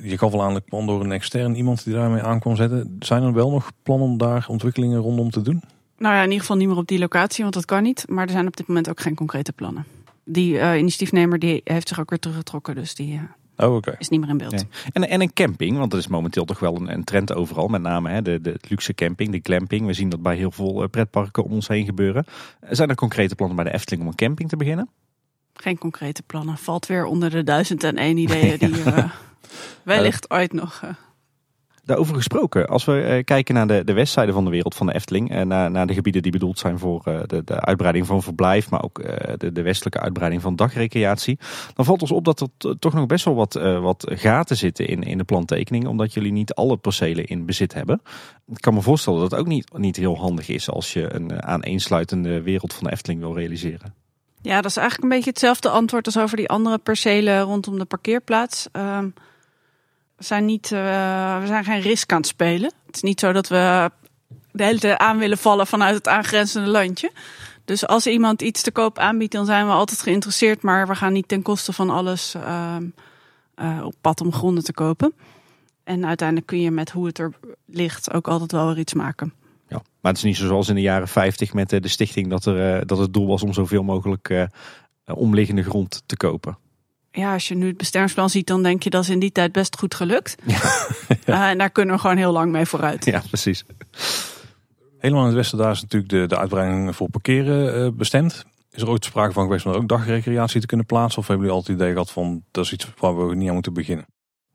je 0.03 0.17
gaf 0.17 0.31
wel 0.31 0.43
aan 0.43 0.53
het 0.53 0.65
plan 0.65 0.85
door 0.85 1.01
een 1.01 1.11
extern 1.11 1.55
iemand 1.55 1.83
die 1.83 1.93
daarmee 1.93 2.21
aan 2.21 2.39
kon 2.39 2.55
zetten. 2.55 2.95
Zijn 2.99 3.23
er 3.23 3.33
wel 3.33 3.49
nog 3.49 3.71
plannen 3.83 4.07
om 4.07 4.17
daar 4.17 4.45
ontwikkelingen 4.47 4.99
rondom 4.99 5.29
te 5.29 5.41
doen? 5.41 5.61
Nou 5.97 6.13
ja, 6.15 6.19
in 6.19 6.25
ieder 6.25 6.39
geval 6.39 6.57
niet 6.57 6.67
meer 6.67 6.77
op 6.77 6.87
die 6.87 6.99
locatie, 6.99 7.41
want 7.41 7.55
dat 7.55 7.65
kan 7.65 7.83
niet. 7.83 8.05
Maar 8.07 8.25
er 8.25 8.31
zijn 8.31 8.47
op 8.47 8.57
dit 8.57 8.67
moment 8.67 8.89
ook 8.89 8.99
geen 8.99 9.15
concrete 9.15 9.53
plannen 9.53 9.85
die 10.29 10.53
uh, 10.53 10.77
initiatiefnemer 10.77 11.39
die 11.39 11.61
heeft 11.63 11.87
zich 11.87 11.99
ook 11.99 12.09
weer 12.09 12.19
teruggetrokken. 12.19 12.75
Dus 12.75 12.95
die 12.95 13.13
uh, 13.13 13.21
oh, 13.67 13.75
okay. 13.75 13.95
is 13.97 14.09
niet 14.09 14.19
meer 14.19 14.29
in 14.29 14.37
beeld. 14.37 14.65
En, 14.91 15.09
en 15.09 15.21
een 15.21 15.33
camping, 15.33 15.77
want 15.77 15.91
dat 15.91 15.99
is 15.99 16.07
momenteel 16.07 16.45
toch 16.45 16.59
wel 16.59 16.75
een, 16.75 16.93
een 16.93 17.03
trend 17.03 17.33
overal. 17.33 17.67
Met 17.67 17.81
name 17.81 18.09
hè, 18.09 18.21
de, 18.21 18.41
de 18.41 18.59
luxe 18.67 18.93
camping, 18.93 19.31
de 19.31 19.39
glamping. 19.43 19.85
We 19.85 19.93
zien 19.93 20.09
dat 20.09 20.21
bij 20.21 20.35
heel 20.35 20.51
veel 20.51 20.83
eh, 20.83 20.89
pretparken 20.89 21.43
om 21.43 21.51
ons 21.51 21.67
heen 21.67 21.85
gebeuren. 21.85 22.25
Zijn 22.69 22.89
er 22.89 22.95
concrete 22.95 23.35
plannen 23.35 23.55
bij 23.55 23.65
de 23.65 23.73
Efteling 23.73 24.01
om 24.01 24.07
een 24.07 24.15
camping 24.15 24.49
te 24.49 24.57
beginnen? 24.57 24.89
Geen 25.53 25.77
concrete 25.77 26.23
plannen. 26.23 26.57
Valt 26.57 26.85
weer 26.85 27.05
onder 27.05 27.29
de 27.29 27.43
duizend 27.43 27.83
en 27.83 27.97
één 27.97 28.17
ideeën 28.17 28.57
die 28.71 28.83
uh, 28.85 29.11
wellicht 29.83 30.29
ooit 30.29 30.53
nog... 30.53 30.83
Daarover 31.89 32.15
gesproken, 32.15 32.67
als 32.67 32.85
we 32.85 33.01
eh, 33.01 33.23
kijken 33.23 33.53
naar 33.53 33.67
de, 33.67 33.83
de 33.83 33.93
westzijde 33.93 34.31
van 34.31 34.43
de 34.45 34.51
wereld 34.51 34.75
van 34.75 34.87
de 34.87 34.93
Efteling, 34.93 35.31
en 35.31 35.47
naar, 35.47 35.71
naar 35.71 35.87
de 35.87 35.93
gebieden 35.93 36.21
die 36.21 36.31
bedoeld 36.31 36.59
zijn 36.59 36.79
voor 36.79 37.01
eh, 37.05 37.19
de, 37.25 37.43
de 37.43 37.61
uitbreiding 37.61 38.05
van 38.05 38.23
verblijf, 38.23 38.69
maar 38.69 38.83
ook 38.83 38.99
eh, 38.99 39.33
de, 39.37 39.51
de 39.51 39.61
westelijke 39.61 39.99
uitbreiding 39.99 40.41
van 40.41 40.55
dagrecreatie, 40.55 41.39
dan 41.73 41.85
valt 41.85 42.01
ons 42.01 42.11
op 42.11 42.25
dat 42.25 42.41
er 42.41 42.79
toch 42.79 42.93
nog 42.93 43.05
best 43.05 43.25
wel 43.25 43.35
wat, 43.35 43.55
eh, 43.55 43.81
wat 43.81 44.05
gaten 44.09 44.57
zitten 44.57 44.87
in, 44.87 45.03
in 45.03 45.17
de 45.17 45.23
plantekening, 45.23 45.87
omdat 45.87 46.13
jullie 46.13 46.31
niet 46.31 46.53
alle 46.53 46.77
percelen 46.77 47.25
in 47.25 47.45
bezit 47.45 47.73
hebben. 47.73 48.01
Ik 48.47 48.61
kan 48.61 48.73
me 48.73 48.81
voorstellen 48.81 49.19
dat 49.19 49.31
het 49.31 49.39
ook 49.39 49.47
niet, 49.47 49.77
niet 49.77 49.95
heel 49.95 50.17
handig 50.17 50.49
is 50.49 50.69
als 50.69 50.93
je 50.93 51.13
een 51.13 51.31
eh, 51.31 51.37
aaneensluitende 51.37 52.41
wereld 52.41 52.73
van 52.73 52.83
de 52.83 52.91
Efteling 52.91 53.21
wil 53.21 53.35
realiseren. 53.35 53.93
Ja, 54.41 54.55
dat 54.55 54.71
is 54.71 54.77
eigenlijk 54.77 55.03
een 55.03 55.17
beetje 55.17 55.29
hetzelfde 55.29 55.69
antwoord 55.69 56.05
als 56.05 56.17
over 56.17 56.37
die 56.37 56.49
andere 56.49 56.77
percelen 56.77 57.41
rondom 57.41 57.77
de 57.77 57.85
parkeerplaats. 57.85 58.67
Ehm, 58.71 59.09
we, 60.19 60.25
zijn 60.25 60.45
niet, 60.45 60.71
eh, 60.71 61.39
we 61.39 61.47
zijn 61.47 61.63
geen 61.63 61.81
risk 61.81 62.11
aan 62.11 62.17
het 62.17 62.27
spelen. 62.27 62.71
Het 62.85 62.95
is 62.95 63.01
niet 63.01 63.19
zo 63.19 63.31
dat 63.31 63.47
we 63.47 63.91
de 64.51 64.63
hele 64.63 64.79
tijd 64.79 64.97
aan 64.97 65.17
willen 65.17 65.37
vallen 65.37 65.67
vanuit 65.67 65.95
het 65.95 66.07
aangrenzende 66.07 66.69
landje. 66.69 67.11
Dus 67.65 67.87
als 67.87 68.07
iemand 68.07 68.41
iets 68.41 68.61
te 68.61 68.71
koop 68.71 68.97
aanbiedt, 68.97 69.31
dan 69.31 69.45
zijn 69.45 69.65
we 69.65 69.71
altijd 69.71 70.01
geïnteresseerd. 70.01 70.61
Maar 70.61 70.87
we 70.87 70.95
gaan 70.95 71.13
niet 71.13 71.27
ten 71.27 71.41
koste 71.41 71.73
van 71.73 71.89
alles 71.89 72.33
ehm, 72.35 72.85
eh, 73.55 73.81
op 73.83 73.93
pad 74.01 74.21
om 74.21 74.33
gronden 74.33 74.63
te 74.63 74.73
kopen. 74.73 75.13
En 75.83 76.05
uiteindelijk 76.05 76.47
kun 76.47 76.61
je 76.61 76.71
met 76.71 76.91
hoe 76.91 77.05
het 77.05 77.19
er 77.19 77.33
ligt 77.65 78.13
ook 78.13 78.27
altijd 78.27 78.51
wel 78.51 78.67
weer 78.67 78.77
iets 78.77 78.93
maken. 78.93 79.33
Ja. 79.67 79.81
Maar 80.01 80.11
het 80.11 80.17
is 80.17 80.27
niet 80.27 80.37
zo 80.37 80.47
zoals 80.47 80.69
in 80.69 80.75
de 80.75 80.81
jaren 80.81 81.07
50 81.07 81.53
met 81.53 81.73
eh, 81.73 81.81
de 81.81 81.87
stichting 81.87 82.29
dat, 82.29 82.45
er, 82.45 82.87
dat 82.87 82.97
het 82.97 83.13
doel 83.13 83.27
was 83.27 83.43
om 83.43 83.53
zoveel 83.53 83.83
mogelijk 83.83 84.47
omliggende 85.05 85.63
grond 85.63 86.03
te 86.05 86.17
kopen. 86.17 86.57
Ja, 87.19 87.33
als 87.33 87.47
je 87.47 87.55
nu 87.55 87.67
het 87.67 87.77
bestemmingsplan 87.77 88.29
ziet, 88.29 88.47
dan 88.47 88.63
denk 88.63 88.83
je 88.83 88.89
dat 88.89 89.03
is 89.03 89.09
in 89.09 89.19
die 89.19 89.31
tijd 89.31 89.51
best 89.51 89.77
goed 89.77 89.95
gelukt. 89.95 90.35
Eh, 91.25 91.49
en 91.49 91.57
daar 91.57 91.69
kunnen 91.69 91.95
we 91.95 92.01
gewoon 92.01 92.17
heel 92.17 92.31
lang 92.31 92.51
mee 92.51 92.65
vooruit. 92.65 93.05
Ja, 93.05 93.21
precies. 93.27 93.63
Helemaal 94.97 95.21
in 95.21 95.27
het 95.27 95.37
westen 95.37 95.57
daar 95.57 95.71
is 95.71 95.81
natuurlijk 95.81 96.11
de, 96.11 96.27
de 96.27 96.37
uitbreiding 96.37 96.95
voor 96.95 97.09
parkeren 97.09 97.85
eh, 97.85 97.91
bestemd. 97.91 98.45
Is 98.71 98.81
er 98.81 98.89
ooit 98.89 99.05
sprake 99.05 99.33
van 99.33 99.43
geweest 99.43 99.65
om 99.65 99.71
er 99.71 99.77
ook 99.77 99.87
dagrecreatie 99.87 100.61
te 100.61 100.67
kunnen 100.67 100.85
plaatsen? 100.85 101.19
Of 101.19 101.27
hebben 101.27 101.45
jullie 101.45 101.59
altijd 101.61 101.77
het 101.77 101.87
idee 101.87 101.93
gehad 101.93 102.11
van 102.11 102.43
dat 102.51 102.65
is 102.65 102.73
iets 102.73 102.87
waar 102.97 103.27
we 103.27 103.35
niet 103.35 103.47
aan 103.47 103.53
moeten 103.53 103.73
beginnen? 103.73 104.05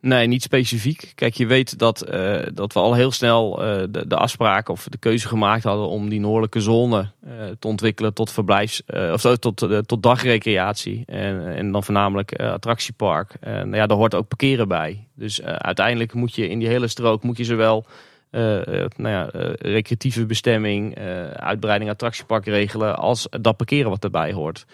Nee, 0.04 0.26
niet 0.26 0.42
specifiek. 0.42 1.12
Kijk, 1.14 1.34
je 1.34 1.46
weet 1.46 1.78
dat, 1.78 2.02
eh, 2.02 2.40
dat 2.54 2.72
we 2.72 2.78
al 2.78 2.94
heel 2.94 3.10
snel 3.10 3.64
eh, 3.64 3.82
de, 3.90 4.06
de 4.06 4.16
afspraak 4.16 4.68
of 4.68 4.86
de 4.88 4.98
keuze 4.98 5.28
gemaakt 5.28 5.64
hadden 5.64 5.88
om 5.88 6.08
die 6.08 6.20
noordelijke 6.20 6.60
zone 6.60 7.10
eh, 7.26 7.30
te 7.58 7.66
ontwikkelen 7.66 8.14
tot 8.14 8.30
verblijfs 8.30 8.82
of 9.12 9.20
tot, 9.20 9.68
tot 9.86 10.02
dagrecreatie. 10.02 11.02
En, 11.06 11.54
en 11.54 11.72
dan 11.72 11.84
voornamelijk 11.84 12.40
attractiepark. 12.40 13.34
En 13.40 13.72
ja, 13.72 13.86
daar 13.86 13.96
hoort 13.96 14.14
ook 14.14 14.28
parkeren 14.28 14.68
bij. 14.68 15.08
Dus 15.14 15.42
uiteindelijk 15.42 16.14
moet 16.14 16.34
je 16.34 16.48
in 16.48 16.58
die 16.58 16.68
hele 16.68 16.88
strook 16.88 17.22
moet 17.22 17.36
je 17.36 17.44
zowel 17.44 17.86
nou 18.30 19.08
ja, 19.08 19.28
recreatieve 19.58 20.26
bestemming, 20.26 20.98
uitbreiding 21.36 21.90
attractiepark 21.90 22.46
regelen, 22.46 22.96
als 22.96 23.26
dat 23.40 23.56
parkeren 23.56 23.90
wat 23.90 24.04
erbij 24.04 24.32
hoort 24.32 24.66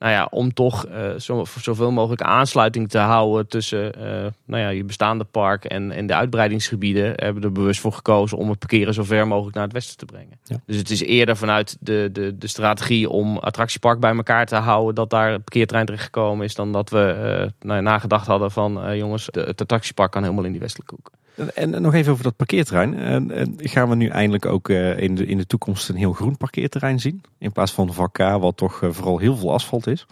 nou 0.00 0.12
ja, 0.12 0.28
om 0.30 0.52
toch 0.54 0.86
eh, 0.86 1.14
zo, 1.18 1.44
zoveel 1.60 1.90
mogelijk 1.90 2.22
aansluiting 2.22 2.88
te 2.88 2.98
houden 2.98 3.48
tussen 3.48 3.94
eh, 3.94 4.26
nou 4.44 4.62
ja, 4.62 4.68
je 4.68 4.84
bestaande 4.84 5.24
park 5.24 5.64
en, 5.64 5.90
en 5.90 6.06
de 6.06 6.14
uitbreidingsgebieden, 6.14 7.04
hebben 7.04 7.42
we 7.42 7.48
er 7.48 7.52
bewust 7.52 7.80
voor 7.80 7.92
gekozen 7.92 8.38
om 8.38 8.48
het 8.50 8.58
parkeren 8.58 8.94
zo 8.94 9.02
ver 9.02 9.26
mogelijk 9.26 9.54
naar 9.54 9.64
het 9.64 9.72
westen 9.72 9.96
te 9.96 10.04
brengen. 10.04 10.38
Ja. 10.44 10.56
Dus 10.66 10.76
het 10.76 10.90
is 10.90 11.02
eerder 11.02 11.36
vanuit 11.36 11.76
de, 11.80 12.08
de, 12.12 12.38
de 12.38 12.46
strategie 12.46 13.08
om 13.10 13.38
attractiepark 13.38 14.00
bij 14.00 14.14
elkaar 14.16 14.46
te 14.46 14.56
houden 14.56 14.94
dat 14.94 15.10
daar 15.10 15.32
een 15.32 15.42
parkeertrein 15.42 15.86
terechtgekomen 15.86 16.44
is, 16.44 16.54
dan 16.54 16.72
dat 16.72 16.90
we 16.90 17.00
eh, 17.10 17.50
nou 17.60 17.76
ja, 17.76 17.80
nagedacht 17.80 18.26
hadden 18.26 18.50
van 18.50 18.96
jongens, 18.96 19.26
de- 19.26 19.40
het 19.40 19.60
attractiepark 19.60 20.10
kan 20.10 20.22
helemaal 20.22 20.44
in 20.44 20.52
die 20.52 20.60
westelijke 20.60 20.94
hoek. 20.94 21.10
En, 21.54 21.82
nog 21.82 21.94
even 21.94 22.12
over 22.12 22.24
dat 22.24 22.36
parkeerterrein. 22.36 22.98
En, 22.98 23.54
gaan 23.56 23.88
we 23.88 23.94
nu 23.94 24.08
eindelijk 24.08 24.46
ook 24.46 24.68
eh, 24.68 24.98
in, 24.98 25.14
de, 25.14 25.26
in 25.26 25.36
de 25.36 25.46
toekomst 25.46 25.88
een 25.88 25.96
heel 25.96 26.12
groen 26.12 26.36
parkeerterrein 26.36 27.00
zien? 27.00 27.22
In 27.38 27.52
plaats 27.52 27.72
van 27.72 27.94
vak 27.94 28.12
K, 28.12 28.18
wat 28.18 28.56
toch 28.56 28.82
eh, 28.82 28.90
vooral 28.90 29.18
heel 29.18 29.36
veel 29.36 29.52
asfalt 29.52 29.86
is. 29.86 30.06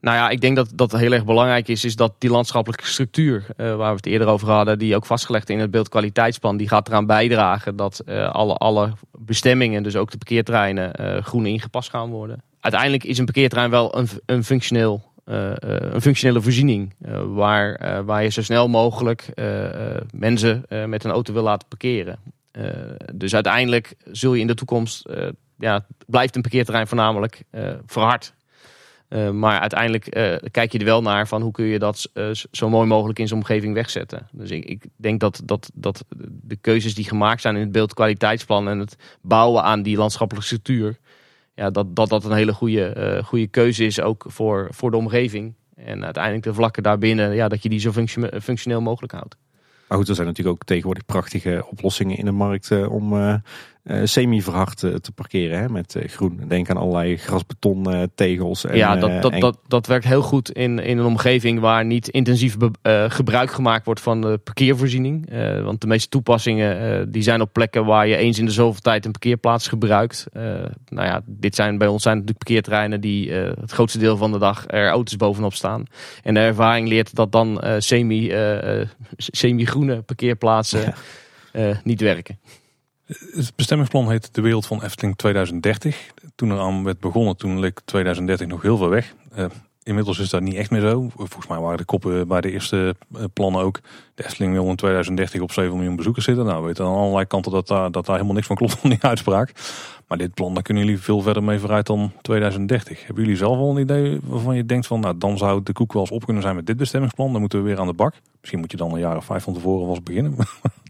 Nou 0.00 0.16
ja, 0.16 0.28
ik 0.28 0.40
denk 0.40 0.56
dat 0.56 0.70
dat 0.74 0.92
heel 0.92 1.12
erg 1.12 1.24
belangrijk 1.24 1.68
is, 1.68 1.84
is 1.84 1.96
dat 1.96 2.14
die 2.18 2.30
landschappelijke 2.30 2.86
structuur, 2.86 3.46
eh, 3.56 3.76
waar 3.76 3.90
we 3.90 3.96
het 3.96 4.06
eerder 4.06 4.28
over 4.28 4.50
hadden, 4.50 4.78
die 4.78 4.96
ook 4.96 5.06
vastgelegd 5.06 5.50
in 5.50 5.58
het 5.58 5.70
beeldkwaliteitsplan, 5.70 6.56
die 6.56 6.68
gaat 6.68 6.88
eraan 6.88 7.06
bijdragen 7.06 7.76
dat 7.76 8.06
alle, 8.32 8.54
alle 8.54 8.92
bestemmingen, 9.18 9.82
dus 9.82 9.96
ook 9.96 10.10
de 10.10 10.18
parkeerterreinen, 10.18 11.22
groen 11.24 11.46
ingepast 11.46 11.90
gaan 11.90 12.10
worden. 12.10 12.42
Uiteindelijk 12.60 13.04
is 13.04 13.18
een 13.18 13.24
parkeerterrein 13.24 13.70
wel 13.70 13.98
een, 13.98 14.08
een, 14.26 14.44
functioneel, 14.44 15.02
een 15.24 16.00
functionele 16.00 16.40
voorziening, 16.40 16.94
eh, 17.00 17.22
waar, 17.26 17.74
eh, 17.74 18.00
waar 18.00 18.22
je 18.22 18.28
zo 18.28 18.42
snel 18.42 18.68
mogelijk 18.68 19.28
eh, 19.34 19.96
eh, 19.96 20.02
mensen 20.14 20.64
eh, 20.68 20.84
met 20.84 21.04
een 21.04 21.10
auto 21.10 21.32
wil 21.32 21.42
laten 21.42 21.68
parkeren. 21.68 22.18
Eh, 22.50 22.68
dus 23.14 23.34
uiteindelijk 23.34 23.94
zul 24.12 24.34
je 24.34 24.40
in 24.40 24.46
de 24.46 24.54
toekomst, 24.54 25.06
eh, 25.06 25.28
ja, 25.58 25.86
blijft 26.06 26.36
een 26.36 26.42
parkeerterrein 26.42 26.86
voornamelijk 26.86 27.42
eh, 27.50 27.72
verhard. 27.86 28.34
Uh, 29.08 29.30
maar 29.30 29.60
uiteindelijk 29.60 30.06
eh, 30.06 30.36
kijk 30.50 30.72
je 30.72 30.78
er 30.78 30.84
wel 30.84 31.02
naar 31.02 31.28
van 31.28 31.42
hoe 31.42 31.52
kun 31.52 31.64
je 31.64 31.78
dat 31.78 32.10
eh, 32.12 32.30
zo 32.50 32.68
mooi 32.68 32.86
mogelijk 32.86 33.18
in 33.18 33.28
zijn 33.28 33.40
omgeving 33.40 33.74
wegzetten. 33.74 34.28
Dus 34.32 34.50
ik, 34.50 34.64
ik 34.64 34.84
denk 34.96 35.20
dat, 35.20 35.42
dat, 35.44 35.70
dat 35.74 36.04
de 36.42 36.56
keuzes 36.56 36.94
die 36.94 37.04
gemaakt 37.04 37.40
zijn 37.40 37.54
in 37.54 37.60
het 37.60 37.72
beeldkwaliteitsplan 37.72 38.68
en 38.68 38.78
het 38.78 38.96
bouwen 39.22 39.62
aan 39.62 39.82
die 39.82 39.96
landschappelijke 39.96 40.46
structuur, 40.48 40.98
ja, 41.54 41.70
dat, 41.70 41.96
dat 41.96 42.08
dat 42.08 42.24
een 42.24 42.32
hele 42.32 42.52
goede, 42.52 42.86
eh, 42.86 43.24
goede 43.24 43.46
keuze 43.46 43.84
is 43.84 44.00
ook 44.00 44.24
voor, 44.28 44.68
voor 44.70 44.90
de 44.90 44.96
omgeving. 44.96 45.54
En 45.74 46.04
uiteindelijk 46.04 46.44
de 46.44 46.54
vlakken 46.54 46.82
daarbinnen, 46.82 47.34
ja, 47.34 47.48
dat 47.48 47.62
je 47.62 47.68
die 47.68 47.78
zo 47.80 47.92
functio- 47.92 48.40
functioneel 48.40 48.80
mogelijk 48.80 49.12
houdt. 49.12 49.36
Maar 49.88 49.98
goed, 49.98 50.08
er 50.08 50.14
zijn 50.14 50.26
natuurlijk 50.26 50.56
ook 50.56 50.64
tegenwoordig 50.64 51.04
prachtige 51.04 51.66
oplossingen 51.70 52.16
in 52.16 52.24
de 52.24 52.30
markt 52.30 52.70
eh, 52.70 52.92
om 52.92 53.12
eh, 53.84 54.00
semi-verhard 54.04 54.82
eh, 54.82 54.94
te 54.94 55.12
parkeren 55.12 55.58
hè, 55.58 55.68
met 55.68 55.94
eh, 55.96 56.08
groen. 56.08 56.40
Denk 56.48 56.70
aan 56.70 56.76
allerlei 56.76 57.16
grasbeton 57.16 58.08
tegels. 58.14 58.64
En, 58.64 58.76
ja, 58.76 58.96
dat, 58.96 59.22
dat, 59.22 59.32
en- 59.32 59.40
dat, 59.40 59.58
dat 59.68 59.86
werkt 59.86 60.04
heel 60.04 60.22
goed 60.22 60.50
in, 60.50 60.78
in 60.78 60.98
een 60.98 61.04
omgeving 61.04 61.60
waar 61.60 61.84
niet 61.84 62.08
intensief 62.08 62.56
be- 62.56 63.06
gebruik 63.08 63.50
gemaakt 63.52 63.84
wordt 63.84 64.00
van 64.00 64.20
de 64.20 64.38
parkeervoorziening. 64.44 65.30
Want 65.62 65.80
de 65.80 65.86
meeste 65.86 66.08
toepassingen 66.08 67.10
die 67.12 67.22
zijn 67.22 67.40
op 67.40 67.52
plekken 67.52 67.84
waar 67.84 68.06
je 68.06 68.16
eens 68.16 68.38
in 68.38 68.44
de 68.44 68.50
zoveel 68.50 68.80
tijd 68.80 69.04
een 69.04 69.10
parkeerplaats 69.10 69.68
gebruikt. 69.68 70.26
Nou 70.88 71.06
ja, 71.06 71.22
dit 71.26 71.54
zijn 71.54 71.78
bij 71.78 71.88
ons 71.88 72.02
zijn 72.02 72.14
natuurlijk 72.16 72.44
parkeerterreinen 72.44 73.00
die 73.00 73.32
het 73.32 73.70
grootste 73.70 73.98
deel 73.98 74.16
van 74.16 74.32
de 74.32 74.38
dag 74.38 74.64
er 74.66 74.88
auto's 74.88 75.16
bovenop 75.16 75.54
staan. 75.54 75.84
En 76.22 76.34
de 76.34 76.40
ervaring 76.40 76.88
leert 76.88 77.14
dat 77.14 77.32
dan 77.32 77.62
semi, 77.78 78.32
semi-groene 79.16 80.02
parkeerplaatsen 80.02 80.94
Ja. 81.52 81.80
niet 81.84 82.00
werken. 82.00 82.38
Het 83.06 83.52
bestemmingsplan 83.56 84.10
heet 84.10 84.34
De 84.34 84.40
Wereld 84.40 84.66
van 84.66 84.82
Efteling 84.82 85.16
2030. 85.16 86.10
Toen 86.34 86.50
er 86.50 86.58
aan 86.58 86.84
werd 86.84 87.00
begonnen, 87.00 87.36
toen 87.36 87.58
leek 87.58 87.80
2030 87.84 88.46
nog 88.46 88.62
heel 88.62 88.76
veel 88.76 88.88
weg. 88.88 89.14
Eh, 89.34 89.44
inmiddels 89.82 90.18
is 90.18 90.30
dat 90.30 90.42
niet 90.42 90.54
echt 90.54 90.70
meer 90.70 90.80
zo. 90.80 91.10
Volgens 91.16 91.46
mij 91.46 91.58
waren 91.58 91.78
de 91.78 91.84
koppen 91.84 92.28
bij 92.28 92.40
de 92.40 92.50
eerste 92.50 92.96
eh, 93.14 93.24
plannen 93.32 93.62
ook. 93.62 93.80
De 94.14 94.24
Efteling 94.24 94.52
wil 94.52 94.68
in 94.68 94.76
2030 94.76 95.40
op 95.40 95.52
7 95.52 95.76
miljoen 95.76 95.96
bezoekers 95.96 96.24
zitten. 96.24 96.44
Nou, 96.44 96.60
we 96.60 96.66
weten 96.66 96.84
aan 96.84 96.94
allerlei 96.94 97.26
kanten 97.26 97.52
dat 97.52 97.68
daar, 97.68 97.90
dat 97.90 98.06
daar 98.06 98.14
helemaal 98.14 98.34
niks 98.34 98.46
van 98.46 98.56
klopt 98.56 98.78
van 98.80 98.90
die 98.90 99.02
uitspraak. 99.02 99.52
Maar 100.08 100.18
dit 100.18 100.34
plan, 100.34 100.54
daar 100.54 100.62
kunnen 100.62 100.84
jullie 100.84 101.00
veel 101.00 101.20
verder 101.20 101.42
mee 101.42 101.58
vooruit 101.58 101.86
dan 101.86 102.12
2030. 102.20 103.06
Hebben 103.06 103.22
jullie 103.24 103.38
zelf 103.38 103.58
al 103.58 103.70
een 103.70 103.82
idee 103.82 104.20
waarvan 104.24 104.56
je 104.56 104.66
denkt 104.66 104.86
van... 104.86 105.00
nou, 105.00 105.18
dan 105.18 105.38
zou 105.38 105.62
de 105.62 105.72
koek 105.72 105.92
wel 105.92 106.02
eens 106.02 106.10
op 106.10 106.24
kunnen 106.24 106.42
zijn 106.42 106.56
met 106.56 106.66
dit 106.66 106.76
bestemmingsplan. 106.76 107.32
Dan 107.32 107.40
moeten 107.40 107.58
we 107.58 107.68
weer 107.68 107.78
aan 107.80 107.86
de 107.86 107.92
bak. 107.92 108.14
Misschien 108.40 108.60
moet 108.60 108.70
je 108.70 108.76
dan 108.76 108.92
een 108.92 108.98
jaar 108.98 109.16
of 109.16 109.24
vijf 109.24 109.42
van 109.42 109.54
tevoren 109.54 109.86
wel 109.86 109.94
eens 109.94 110.02
beginnen. 110.02 110.36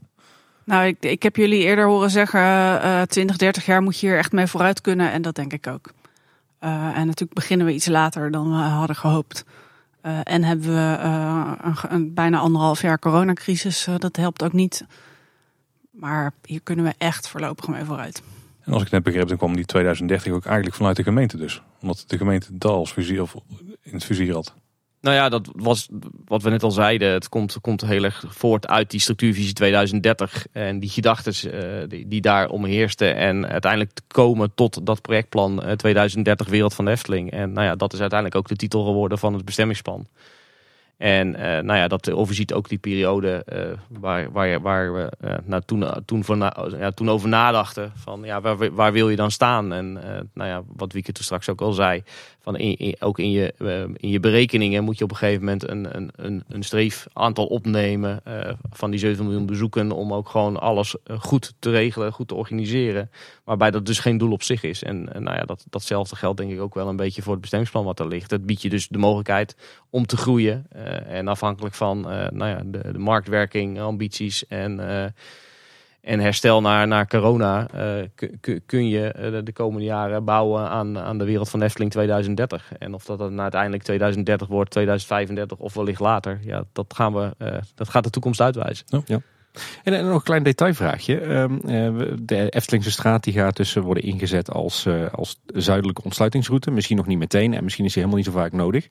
Nou, 0.65 0.87
ik, 0.87 0.97
ik 1.01 1.23
heb 1.23 1.37
jullie 1.37 1.63
eerder 1.63 1.87
horen 1.87 2.11
zeggen, 2.11 2.41
eh 2.83 3.03
20, 3.03 3.37
30 3.37 3.67
jaar 3.67 3.83
moet 3.83 4.01
je 4.01 4.07
hier 4.07 4.19
echt 4.19 4.33
mee 4.33 4.47
vooruit 4.47 4.81
kunnen. 4.81 5.13
En 5.13 5.23
dat 5.23 5.35
denk 5.35 5.53
ik 5.53 5.67
ook. 5.67 5.93
Eh, 6.59 6.71
en 6.71 7.07
natuurlijk 7.07 7.35
beginnen 7.35 7.67
we 7.67 7.73
iets 7.73 7.87
later 7.87 8.31
dan 8.31 8.51
we 8.51 8.57
hadden 8.57 8.97
gehoopt. 8.97 9.45
Eh, 10.01 10.19
en 10.23 10.45
hebben 10.45 10.67
we 10.67 10.97
eh, 11.01 11.53
een, 11.63 11.77
een 11.89 12.15
bijna 12.15 12.39
anderhalf 12.39 12.83
jaar 12.83 12.99
coronacrisis. 12.99 13.89
dat 13.99 14.17
helpt 14.17 14.43
ook 14.43 14.53
niet. 14.53 14.85
Maar 15.91 16.33
hier 16.45 16.61
kunnen 16.63 16.85
we 16.85 16.95
echt 16.99 17.29
voorlopig 17.29 17.69
mee 17.69 17.85
vooruit. 17.85 18.23
En 18.61 18.73
als 18.73 18.83
ik 18.83 18.91
het 18.91 18.93
net 18.93 19.03
begreep, 19.03 19.29
dan 19.29 19.37
kwam 19.37 19.57
die 19.57 19.65
2030 19.65 20.33
ook 20.33 20.45
eigenlijk 20.45 20.77
vanuit 20.77 20.97
de 20.97 21.03
gemeente 21.03 21.37
dus. 21.37 21.63
Omdat 21.81 22.05
de 22.07 22.17
gemeente 22.17 22.47
dat 22.51 22.73
als 22.73 22.93
vizier, 22.93 23.23
of 23.23 23.35
in 23.83 23.93
het 23.93 24.05
vizier 24.05 24.35
had. 24.35 24.55
Nou 25.05 25.17
ja, 25.17 25.29
dat 25.29 25.49
was 25.57 25.89
wat 26.25 26.43
we 26.43 26.51
net 26.51 26.63
al 26.63 26.71
zeiden. 26.71 27.13
Het 27.13 27.29
komt, 27.29 27.57
komt 27.61 27.81
heel 27.81 28.05
erg 28.05 28.25
voort 28.29 28.67
uit 28.67 28.91
die 28.91 29.01
structuurvisie 29.01 29.53
2030. 29.53 30.47
En 30.53 30.81
die 30.81 30.91
gedachten 30.91 31.53
eh, 31.53 31.89
die, 31.89 32.09
die 32.09 32.21
daar 32.21 32.49
omheersten. 32.49 33.17
En 33.17 33.49
uiteindelijk 33.49 33.93
te 33.93 34.03
komen 34.07 34.55
tot 34.55 34.87
dat 34.87 35.03
projectplan 35.03 35.63
eh, 35.63 35.73
2030 35.73 36.49
Wereld 36.49 36.75
van 36.75 36.85
de 36.85 36.91
Efteling. 36.91 37.31
En 37.31 37.53
nou 37.53 37.67
ja, 37.67 37.75
dat 37.75 37.93
is 37.93 38.01
uiteindelijk 38.01 38.39
ook 38.39 38.49
de 38.49 38.57
titel 38.57 38.85
geworden 38.85 39.19
van 39.19 39.35
het 39.35 39.45
bestemmingsplan. 39.45 40.07
En 41.05 41.37
eh, 41.37 41.63
nou 41.63 41.79
ja, 41.79 41.89
dat 41.89 42.11
overziet 42.11 42.53
ook 42.53 42.69
die 42.69 42.79
periode 42.79 43.43
eh, 43.45 43.61
waar, 43.89 44.33
waar, 44.33 44.61
waar 44.61 44.95
we 44.95 45.13
uh, 45.25 45.35
nou, 45.45 45.63
toen, 45.67 45.87
toen, 46.05 46.25
van, 46.25 46.39
ja, 46.79 46.91
toen 46.91 47.11
over 47.11 47.29
nadachten. 47.29 47.93
Van 47.95 48.23
ja, 48.23 48.41
waar, 48.41 48.75
waar 48.75 48.93
wil 48.93 49.09
je 49.09 49.17
dan 49.17 49.31
staan? 49.31 49.73
En 49.73 49.93
nou 50.33 50.49
ja, 50.49 50.63
wat 50.77 50.93
Wieke 50.93 51.13
toen 51.13 51.25
straks 51.25 51.49
ook 51.49 51.61
al 51.61 51.73
zei. 51.73 52.03
Van 52.41 52.79
ook 52.99 53.19
in 53.19 53.31
je, 53.31 53.55
in 53.97 54.09
je 54.09 54.21
berekeningen 54.21 54.85
moet 54.85 54.99
je 54.99 55.05
op 55.05 55.11
een 55.11 55.17
gegeven 55.17 55.41
moment 55.41 55.69
een, 55.69 55.97
een, 55.97 56.11
een, 56.17 56.45
een 56.49 56.63
streef 56.63 57.07
aantal 57.13 57.47
opnemen 57.47 58.23
van 58.71 58.91
die 58.91 59.01
7 59.01 59.25
miljoen 59.25 59.47
bezoeken. 59.47 59.93
Om 59.93 60.13
ook 60.13 60.29
gewoon 60.29 60.61
alles 60.61 60.97
goed 61.19 61.55
te 61.59 61.71
regelen, 61.71 62.13
goed 62.13 62.29
te 62.29 62.35
organiseren. 62.35 63.11
Waarbij 63.45 63.71
dat 63.71 63.87
dus 63.87 63.99
geen 63.99 64.19
doel 64.19 64.33
op 64.33 64.43
zich 64.43 64.63
is. 64.63 64.83
En 64.83 65.05
nou 65.05 65.37
ja, 65.37 65.45
dat, 65.45 65.65
datzelfde 65.71 66.17
geldt 66.17 66.39
denk 66.39 66.53
ik 66.53 66.61
ook 66.61 66.75
wel 66.75 66.89
een 66.89 66.97
beetje 66.97 67.23
voor 67.23 67.33
het 67.33 67.41
bestemmingsplan 67.41 67.85
wat 67.85 68.01
er 68.01 68.09
ligt. 68.09 68.31
Het 68.31 68.47
biedt 68.47 68.63
je 68.63 68.69
dus 68.69 68.89
de 68.89 68.99
mogelijkheid 68.99 69.57
om 69.91 70.07
te 70.07 70.17
groeien. 70.17 70.67
Eh, 70.69 70.94
en 70.95 71.29
afhankelijk 71.29 71.75
van 71.75 71.99
uh, 71.99 72.27
nou 72.31 72.51
ja, 72.51 72.63
de, 72.65 72.93
de, 72.93 72.99
marktwerking, 72.99 73.81
ambities 73.81 74.47
en, 74.47 74.79
uh, 74.79 75.05
en 76.01 76.21
herstel 76.21 76.61
naar, 76.61 76.87
naar 76.87 77.07
corona 77.07 77.67
kun 78.67 78.89
je 78.89 79.41
de 79.45 79.53
komende 79.53 79.85
jaren 79.85 80.25
bouwen 80.25 80.69
aan, 80.69 80.99
aan 80.99 81.19
de 81.19 81.25
wereld 81.25 81.51
van 81.51 81.63
Efteling 81.63 81.91
2030. 81.91 82.73
En 82.79 82.95
of 82.95 83.05
dat 83.05 83.19
dan 83.19 83.41
uiteindelijk 83.41 83.83
2030 83.83 84.49
wordt, 84.49 84.71
2035 84.71 85.59
of 85.59 85.75
wellicht 85.75 86.01
later, 86.01 86.39
ja, 86.43 86.65
dat, 86.73 86.95
gaan 86.95 87.15
we, 87.15 87.31
dat 87.75 87.89
gaat 87.89 88.05
de 88.05 88.11
toekomst 88.11 88.41
uitwijzen. 88.41 88.87
Ja. 89.05 89.21
En, 89.83 90.05
nog 90.07 90.15
een 90.15 90.23
klein 90.23 90.43
detailvraagje. 90.43 91.21
Ehm, 91.21 91.59
de 92.23 92.49
Eftelingse 92.49 92.91
straat 92.91 93.25
die 93.25 93.33
gaat 93.33 93.57
dus 93.57 93.75
worden 93.75 94.03
ingezet 94.03 94.51
als, 94.51 94.89
als 95.13 95.41
zuidelijke 95.47 96.03
ontsluitingsroute. 96.03 96.71
Misschien 96.71 96.97
nog 96.97 97.07
niet 97.07 97.19
meteen 97.19 97.55
en 97.55 97.65
misschien 97.65 97.85
is 97.85 97.93
die 97.93 98.03
helemaal 98.03 98.25
niet 98.25 98.35
zo 98.35 98.41
vaak 98.41 98.53
nodig. 98.53 98.89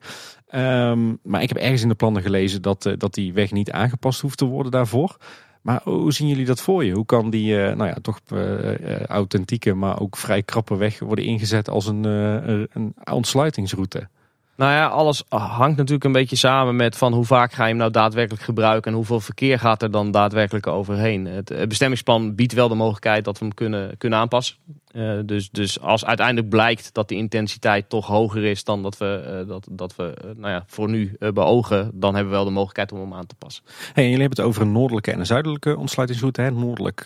Um, 0.54 1.18
maar 1.22 1.42
ik 1.42 1.48
heb 1.48 1.58
ergens 1.58 1.82
in 1.82 1.88
de 1.88 1.94
plannen 1.94 2.22
gelezen 2.22 2.62
dat, 2.62 2.94
dat 2.98 3.14
die 3.14 3.32
weg 3.32 3.52
niet 3.52 3.70
aangepast 3.70 4.20
hoeft 4.20 4.38
te 4.38 4.44
worden 4.44 4.72
daarvoor. 4.72 5.16
Maar 5.62 5.80
hoe 5.84 6.12
zien 6.12 6.28
jullie 6.28 6.44
dat 6.44 6.60
voor 6.60 6.84
je? 6.84 6.92
Hoe 6.92 7.06
kan 7.06 7.30
die 7.30 7.54
nou 7.54 7.86
ja, 7.86 7.96
toch 8.02 8.20
authentieke, 9.06 9.74
maar 9.74 10.00
ook 10.00 10.16
vrij 10.16 10.42
krappe 10.42 10.76
weg 10.76 10.98
worden 10.98 11.24
ingezet 11.24 11.68
als 11.68 11.86
een, 11.86 12.04
een 12.04 12.94
ontsluitingsroute? 13.12 14.08
Nou 14.56 14.72
ja, 14.72 14.86
alles 14.86 15.24
hangt 15.28 15.76
natuurlijk 15.76 16.04
een 16.04 16.12
beetje 16.12 16.36
samen 16.36 16.76
met 16.76 16.96
van 16.96 17.12
hoe 17.12 17.24
vaak 17.24 17.52
ga 17.52 17.62
je 17.62 17.68
hem 17.68 17.78
nou 17.78 17.90
daadwerkelijk 17.90 18.42
gebruiken 18.42 18.90
en 18.90 18.96
hoeveel 18.96 19.20
verkeer 19.20 19.58
gaat 19.58 19.82
er 19.82 19.90
dan 19.90 20.10
daadwerkelijk 20.10 20.66
overheen. 20.66 21.26
Het 21.26 21.68
bestemmingsplan 21.68 22.34
biedt 22.34 22.52
wel 22.52 22.68
de 22.68 22.74
mogelijkheid 22.74 23.24
dat 23.24 23.38
we 23.38 23.44
hem 23.44 23.54
kunnen, 23.54 23.98
kunnen 23.98 24.18
aanpassen. 24.18 24.56
Uh, 24.96 25.18
dus, 25.24 25.50
dus 25.50 25.80
als 25.80 26.04
uiteindelijk 26.04 26.48
blijkt 26.48 26.94
dat 26.94 27.08
de 27.08 27.14
intensiteit 27.14 27.88
toch 27.88 28.06
hoger 28.06 28.44
is 28.44 28.64
dan 28.64 28.82
dat 28.82 28.98
we, 28.98 29.40
uh, 29.42 29.48
dat, 29.48 29.68
dat 29.70 29.96
we 29.96 30.16
uh, 30.24 30.30
nou 30.36 30.52
ja, 30.52 30.64
voor 30.66 30.88
nu 30.88 31.16
beogen, 31.18 31.90
dan 31.94 32.14
hebben 32.14 32.32
we 32.32 32.38
wel 32.38 32.46
de 32.46 32.50
mogelijkheid 32.50 32.92
om 32.92 33.00
hem 33.00 33.14
aan 33.14 33.26
te 33.26 33.34
passen. 33.34 33.64
Hey, 33.92 34.04
jullie 34.04 34.20
hebben 34.20 34.38
het 34.38 34.46
over 34.46 34.62
een 34.62 34.72
noordelijke 34.72 35.12
en 35.12 35.18
een 35.18 35.26
zuidelijke 35.26 35.76
ontsluitingsroute. 35.76 36.40
Hè? 36.40 36.50
Noordelijk 36.50 37.02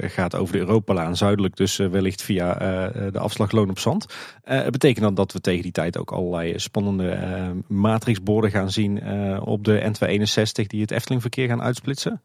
gaat 0.00 0.34
over 0.34 0.52
de 0.52 0.58
Europalaan, 0.58 1.16
zuidelijk 1.16 1.56
dus 1.56 1.76
wellicht 1.76 2.22
via 2.22 2.54
de 3.10 3.18
afslag 3.18 3.50
Loon 3.50 3.70
op 3.70 3.78
Zand. 3.78 4.06
Betekent 4.70 5.04
dan 5.04 5.14
dat 5.14 5.32
we 5.32 5.40
tegen 5.40 5.62
die 5.62 5.72
tijd 5.72 5.98
ook 5.98 6.12
allerlei 6.12 6.58
spannende 6.58 7.18
matrixborden 7.66 8.50
gaan 8.50 8.70
zien 8.70 9.02
op 9.40 9.64
de 9.64 9.92
N261 9.92 10.66
die 10.66 10.80
het 10.80 10.90
Eftelingverkeer 10.90 11.48
gaan 11.48 11.62
uitsplitsen? 11.62 12.20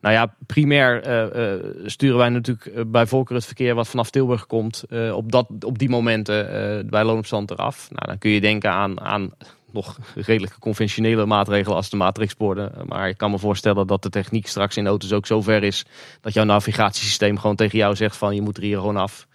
Nou 0.00 0.14
ja, 0.14 0.34
primair 0.46 1.06
uh, 1.06 1.54
uh, 1.54 1.64
sturen 1.84 2.18
wij 2.18 2.28
natuurlijk 2.28 2.66
uh, 2.66 2.82
bij 2.86 3.06
Volker 3.06 3.34
het 3.34 3.44
verkeer 3.46 3.74
wat 3.74 3.88
vanaf 3.88 4.10
Tilburg 4.10 4.46
komt 4.46 4.84
op, 5.12 5.32
dat, 5.32 5.48
op 5.64 5.78
die 5.78 5.88
momenten 5.88 6.46
bij 6.90 7.04
Loon 7.04 7.18
op 7.18 7.26
Zand 7.26 7.50
eraf. 7.50 7.88
Nou, 7.90 8.06
dan 8.06 8.18
kun 8.18 8.30
je 8.30 8.40
denken 8.40 8.70
aan, 8.70 9.00
aan 9.00 9.30
nog 9.72 9.98
redelijk 10.14 10.58
conventionele 10.58 11.26
maatregelen 11.26 11.76
als 11.76 11.90
de 11.90 11.96
matrixborden. 11.96 12.72
Maar 12.86 13.08
ik 13.08 13.16
kan 13.16 13.30
me 13.30 13.38
voorstellen 13.38 13.86
dat 13.86 14.02
de 14.02 14.10
techniek 14.10 14.46
straks 14.46 14.76
in 14.76 14.86
auto's 14.86 15.12
ook 15.12 15.26
zo 15.26 15.42
ver 15.42 15.62
is 15.62 15.84
dat 16.20 16.32
jouw 16.32 16.44
navigatiesysteem 16.44 17.38
gewoon 17.38 17.56
tegen 17.56 17.78
jou 17.78 17.96
zegt 17.96 18.16
van 18.16 18.34
je 18.34 18.42
moet 18.42 18.56
er 18.56 18.62
hier 18.62 18.78
gewoon 18.78 18.96
af. 18.96 19.26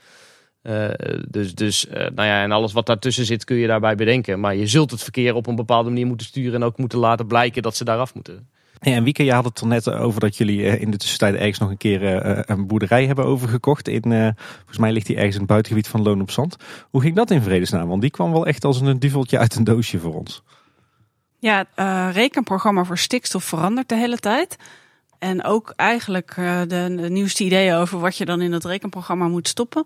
dus 1.30 1.56
dus 1.56 1.88
nou 1.90 2.28
ja, 2.28 2.44
en 2.44 2.52
alles 2.52 2.74
wat 2.74 2.86
daartussen 2.86 3.26
zit 3.26 3.44
kun 3.44 3.58
je 3.58 3.68
daarbij 3.68 3.96
bedenken. 3.96 4.40
Maar 4.40 4.56
je 4.56 4.68
zult 4.68 4.92
het 4.92 5.04
verkeer 5.04 5.36
op 5.36 5.48
een 5.48 5.56
bepaalde 5.56 5.90
manier 5.90 6.08
moeten 6.08 6.28
sturen 6.28 6.54
en 6.54 6.64
ook 6.64 6.78
moeten 6.78 7.00
laten 7.00 7.28
blijken 7.28 7.62
dat 7.62 7.76
ze 7.76 7.84
daar 7.84 8.00
af 8.00 8.14
moeten. 8.14 8.48
Ja, 8.80 8.93
en 8.93 9.03
Wieke, 9.03 9.23
je 9.23 9.34
had 9.34 9.45
het 9.45 9.60
er 9.60 9.68
net 9.68 9.89
over 9.91 10.19
dat 10.19 10.38
jullie 10.38 10.65
eh, 10.65 10.81
in 10.81 10.91
de 10.91 10.97
tussentijd 10.97 11.35
ergens 11.35 11.60
nog 11.60 11.69
een 11.69 11.77
keer 11.77 12.22
eh, 12.22 12.39
een 12.45 12.68
boerderij 12.68 13.06
hebben 13.06 13.26
overgekocht. 13.26 13.88
In, 13.88 14.02
volgens 14.56 14.77
mij 14.77 14.91
ligt 14.91 15.06
die 15.06 15.15
ergens 15.15 15.34
in 15.34 15.41
het 15.41 15.49
buitengebied 15.49 15.88
van 15.88 16.02
Loon 16.02 16.22
op 16.22 16.31
Zand. 16.31 16.56
Hoe 16.89 17.02
ging 17.02 17.15
dat 17.15 17.31
in 17.31 17.41
vredesnaam? 17.41 17.88
Want 17.88 18.02
die 18.02 18.11
kwam 18.11 18.31
wel 18.31 18.45
echt 18.45 18.65
als 18.65 18.81
een 18.81 18.99
duveltje 18.99 19.38
uit 19.38 19.56
een 19.56 19.64
doosje 19.64 19.99
voor 19.99 20.14
ons. 20.14 20.43
Ja, 21.39 21.65
het 21.76 22.15
rekenprogramma 22.15 22.84
voor 22.84 22.97
stikstof 22.97 23.43
verandert 23.43 23.89
de 23.89 23.95
hele 23.95 24.18
tijd. 24.18 24.57
En 25.19 25.43
ook 25.43 25.73
eigenlijk 25.76 26.34
de, 26.35 26.65
de 26.68 27.10
nieuwste 27.10 27.43
ideeën 27.43 27.76
over 27.76 27.99
wat 27.99 28.18
je 28.18 28.26
dan 28.26 28.41
in 28.41 28.52
het 28.52 28.65
rekenprogramma 28.65 29.27
moet 29.27 29.47
stoppen. 29.47 29.85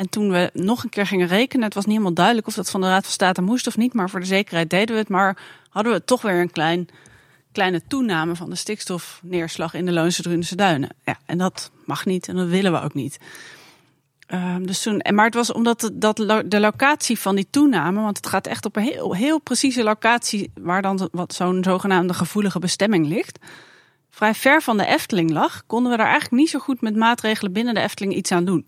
En 0.00 0.08
toen 0.08 0.30
we 0.30 0.50
nog 0.52 0.82
een 0.82 0.90
keer 0.90 1.06
gingen 1.06 1.26
rekenen, 1.26 1.64
het 1.64 1.74
was 1.74 1.84
niet 1.84 1.92
helemaal 1.92 2.14
duidelijk 2.14 2.46
of 2.46 2.54
dat 2.54 2.70
van 2.70 2.80
de 2.80 2.86
Raad 2.86 3.02
van 3.02 3.12
State 3.12 3.42
moest 3.42 3.66
of 3.66 3.76
niet. 3.76 3.94
Maar 3.94 4.10
voor 4.10 4.20
de 4.20 4.26
zekerheid 4.26 4.70
deden 4.70 4.94
we 4.94 5.00
het. 5.00 5.08
Maar 5.08 5.36
hadden 5.68 5.92
we 5.92 6.04
toch 6.04 6.22
weer 6.22 6.40
een 6.40 6.50
klein 6.50 6.88
kleine 7.52 7.82
toename 7.88 8.36
van 8.36 8.50
de 8.50 8.56
stikstofneerslag 8.56 9.74
in 9.74 9.86
de 9.86 9.92
Loonse 9.92 10.22
Drunense 10.22 10.56
duinen. 10.56 10.88
Ja, 11.04 11.18
en 11.26 11.38
dat 11.38 11.70
mag 11.84 12.04
niet 12.04 12.28
en 12.28 12.36
dat 12.36 12.48
willen 12.48 12.72
we 12.72 12.80
ook 12.80 12.94
niet. 12.94 13.18
Uh, 14.28 14.56
dus 14.60 14.82
toen, 14.82 15.04
maar 15.14 15.24
het 15.24 15.34
was 15.34 15.52
omdat 15.52 15.80
de, 15.80 15.98
dat, 15.98 16.16
de 16.46 16.60
locatie 16.60 17.18
van 17.18 17.34
die 17.34 17.46
toename, 17.50 18.00
want 18.00 18.16
het 18.16 18.26
gaat 18.26 18.46
echt 18.46 18.64
op 18.64 18.76
een 18.76 18.82
heel, 18.82 19.14
heel 19.14 19.40
precieze 19.40 19.82
locatie 19.82 20.50
waar 20.54 20.82
dan 20.82 21.08
wat 21.12 21.34
zo'n 21.34 21.64
zogenaamde 21.64 22.14
gevoelige 22.14 22.58
bestemming 22.58 23.06
ligt, 23.06 23.38
vrij 24.10 24.34
ver 24.34 24.62
van 24.62 24.76
de 24.76 24.86
Efteling 24.86 25.30
lag, 25.30 25.62
konden 25.66 25.90
we 25.90 25.96
daar 25.96 26.06
eigenlijk 26.06 26.42
niet 26.42 26.50
zo 26.50 26.58
goed 26.58 26.80
met 26.80 26.96
maatregelen 26.96 27.52
binnen 27.52 27.74
de 27.74 27.80
Efteling 27.80 28.14
iets 28.14 28.32
aan 28.32 28.44
doen. 28.44 28.66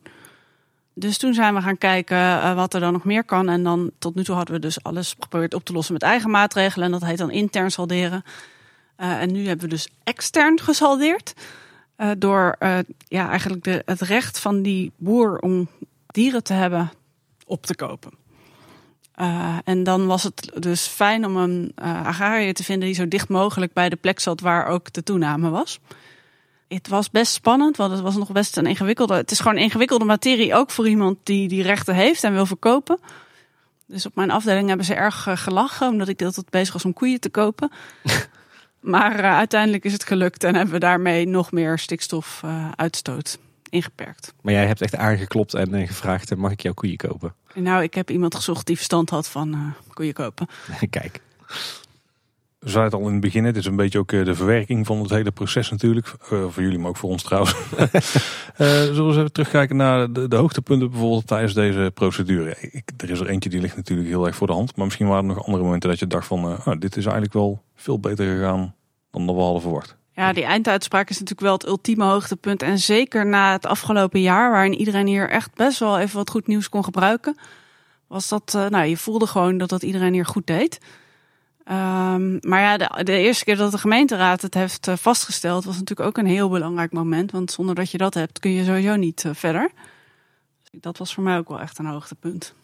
Dus 0.95 1.19
toen 1.19 1.35
zijn 1.35 1.55
we 1.55 1.61
gaan 1.61 1.79
kijken 1.79 2.17
uh, 2.17 2.55
wat 2.55 2.75
er 2.75 2.81
dan 2.81 2.93
nog 2.93 3.05
meer 3.05 3.25
kan. 3.25 3.49
En 3.49 3.63
dan 3.63 3.91
tot 3.99 4.15
nu 4.15 4.25
toe 4.25 4.35
hadden 4.35 4.55
we 4.55 4.61
dus 4.61 4.83
alles 4.83 5.15
geprobeerd 5.19 5.55
op 5.55 5.65
te 5.65 5.73
lossen 5.73 5.93
met 5.93 6.03
eigen 6.03 6.31
maatregelen. 6.31 6.87
En 6.87 6.93
dat 6.93 7.05
heet 7.05 7.19
dan 7.19 7.31
intern 7.31 7.71
salderen. 7.71 8.25
Uh, 9.03 9.21
en 9.21 9.33
nu 9.33 9.47
hebben 9.47 9.65
we 9.65 9.75
dus 9.75 9.89
extern 10.05 10.61
gesaldeerd. 10.61 11.33
Uh, 11.97 12.11
door 12.19 12.57
uh, 12.61 12.79
ja, 13.09 13.29
eigenlijk 13.29 13.65
de, 13.65 13.83
het 13.85 14.01
recht 14.01 14.39
van 14.39 14.63
die 14.63 14.93
boer 14.97 15.39
om 15.39 15.69
dieren 16.07 16.43
te 16.43 16.53
hebben 16.53 16.93
op 17.47 17.67
te 17.67 17.75
kopen. 17.75 18.11
en 19.65 19.83
dan 19.83 20.07
was 20.07 20.23
het 20.23 20.53
dus 20.59 20.87
fijn 20.87 21.27
om 21.27 21.37
een 21.37 21.73
agrariër 22.05 22.55
te 22.55 22.65
vinden 22.65 22.87
die 22.87 22.97
zo 22.97 23.09
dicht 23.09 23.29
mogelijk 23.29 23.73
bij 23.73 23.89
de 23.89 23.97
plek 23.97 24.21
zat 24.21 24.41
waar 24.41 24.67
ook 24.67 24.93
de 24.93 25.03
toename 25.03 25.51
was. 25.51 25.81
Het 26.69 26.89
was 26.89 27.11
best 27.11 27.33
spannend, 27.33 27.77
want 27.77 27.93
het 27.93 28.01
was 28.01 28.17
nog 28.17 28.33
best 28.33 28.57
een 28.57 28.67
ingewikkelde. 28.67 29.15
Het 29.15 29.31
is 29.31 29.41
gewoon 29.41 29.57
een 29.57 29.63
ingewikkelde 29.63 30.05
materie, 30.05 30.55
ook 30.55 30.71
voor 30.71 30.89
iemand 30.89 31.19
die 31.23 31.49
die 31.49 31.63
rechten 31.63 31.95
heeft 31.95 32.25
en 32.25 32.33
wil 32.33 32.47
verkopen. 32.47 32.99
Dus 33.87 34.07
op 34.07 34.15
mijn 34.15 34.31
afdeling 34.31 34.69
hebben 34.69 34.87
ze 34.87 34.95
erg 34.95 35.29
gelachen, 35.35 35.89
omdat 35.89 36.09
ik 36.09 36.19
deelt 36.19 36.51
bezig 36.51 36.73
was 36.73 36.85
om 36.85 36.93
koeien 36.93 37.21
te 37.21 37.31
kopen. 37.31 37.71
Maar 38.83 39.19
uh, 39.19 39.37
uiteindelijk 39.37 39.85
is 39.85 39.93
het 39.93 40.05
gelukt 40.05 40.45
en 40.45 40.55
hebben 40.55 40.75
we 40.75 40.81
daarmee 40.81 41.27
nog 41.27 41.53
meer 41.53 41.79
stikstofuitstoot 41.79 43.39
uh, 43.39 43.47
ingeperkt. 43.69 44.35
Maar 44.41 44.53
jij 44.53 44.67
hebt 44.67 44.81
echt 44.81 44.97
aangeklopt 44.97 45.55
en 45.55 45.75
uh, 45.75 45.87
gevraagd: 45.87 46.37
mag 46.37 46.53
ik 46.53 46.61
jouw 46.61 46.73
koeien 46.73 46.97
kopen? 46.97 47.35
Nou, 47.55 47.83
ik 47.83 47.95
heb 47.95 48.11
iemand 48.11 48.35
gezocht 48.35 48.67
die 48.67 48.77
verstand 48.77 49.11
had 49.11 49.29
van 49.29 49.75
koeien 49.93 50.15
kopen. 50.15 50.47
Kijk. 50.91 51.21
Zeiden 52.65 52.93
het 52.93 53.01
al 53.01 53.07
in 53.07 53.13
het 53.13 53.21
begin, 53.21 53.45
het 53.45 53.57
is 53.57 53.67
een 53.67 53.77
beetje 53.77 53.99
ook 53.99 54.09
de 54.09 54.35
verwerking 54.35 54.87
van 54.87 55.01
het 55.01 55.11
hele 55.11 55.31
proces 55.31 55.71
natuurlijk. 55.71 56.15
voor 56.21 56.63
jullie, 56.63 56.79
maar 56.79 56.89
ook 56.89 56.97
voor 56.97 57.11
ons 57.11 57.23
trouwens. 57.23 57.55
zullen 58.57 58.95
we 58.95 59.03
eens 59.03 59.17
even 59.17 59.33
terugkijken 59.33 59.77
naar 59.77 60.13
de, 60.13 60.29
de, 60.29 60.37
hoogtepunten 60.37 60.91
bijvoorbeeld 60.91 61.27
tijdens 61.27 61.55
deze 61.55 61.91
procedure. 61.95 62.57
Er 62.97 63.11
is 63.11 63.21
er 63.21 63.29
eentje 63.29 63.51
die 63.51 63.61
ligt 63.61 63.77
natuurlijk 63.77 64.09
heel 64.09 64.27
erg 64.27 64.37
voor 64.37 64.47
de 64.47 64.53
hand. 64.53 64.77
Maar 64.77 64.85
misschien 64.85 65.09
waren 65.09 65.29
er 65.29 65.35
nog 65.35 65.47
andere 65.47 65.65
momenten 65.65 65.91
dat 65.91 65.99
je 65.99 66.07
dacht 66.07 66.27
van, 66.27 66.45
oh, 66.45 66.67
dit 66.79 66.97
is 66.97 67.05
eigenlijk 67.05 67.33
wel 67.33 67.63
veel 67.75 68.01
beter 68.01 68.27
gegaan 68.27 68.75
dan 69.11 69.27
we 69.27 69.33
hadden 69.33 69.63
verwacht. 69.63 69.97
Ja, 70.15 70.33
die 70.33 70.45
einduitspraak 70.45 71.11
is 71.11 71.19
natuurlijk 71.19 71.41
wel 71.41 71.53
het 71.53 71.67
ultieme 71.67 72.05
hoogtepunt. 72.05 72.63
En 72.63 72.79
zeker 72.79 73.27
na 73.27 73.53
het 73.53 73.67
afgelopen 73.67 74.21
jaar, 74.21 74.51
waarin 74.51 74.75
iedereen 74.75 75.07
hier 75.07 75.31
echt 75.31 75.55
best 75.55 75.79
wel 75.79 75.99
even 75.99 76.17
wat 76.17 76.31
goed 76.31 76.47
nieuws 76.47 76.69
kon 76.69 76.85
gebruiken. 76.85 77.37
Was 78.07 78.29
dat, 78.29 78.53
uh, 78.57 78.67
nou, 78.67 78.87
je 78.87 78.97
voelde 78.97 79.27
gewoon 79.27 79.59
dat 79.59 79.69
dat 79.69 79.83
iedereen 79.83 80.13
hier 80.13 80.27
goed 80.27 80.47
deed. 80.47 80.81
Um, 81.71 82.39
maar 82.41 82.61
ja, 82.61 82.77
de, 82.77 83.05
de, 83.05 83.13
eerste 83.13 83.45
keer 83.45 83.57
dat 83.57 83.71
de 83.71 83.79
gemeenteraad 83.79 84.43
het 84.43 84.55
heeft 84.55 84.89
uh, 84.89 84.97
vastgesteld, 84.97 85.65
was 85.65 85.79
natuurlijk 85.79 86.09
ook 86.09 86.19
een 86.19 86.31
heel 86.31 86.49
belangrijk 86.49 86.93
moment. 86.93 87.31
Want 87.31 87.51
zonder 87.51 87.75
dat 87.75 87.91
je 87.91 87.99
dat 87.99 88.15
hebt, 88.15 88.39
kun 88.39 88.51
je 88.51 88.65
sowieso 88.65 88.97
niet 88.97 89.25
uh, 89.25 89.35
verder. 89.35 89.71
Dus 90.71 90.81
dat 90.81 90.99
was 90.99 91.15
voor 91.15 91.23
mij 91.23 91.39
ook 91.39 91.49
wel 91.49 91.61
echt 91.61 91.79
een 91.79 91.87
hoogtepunt. 91.87 92.55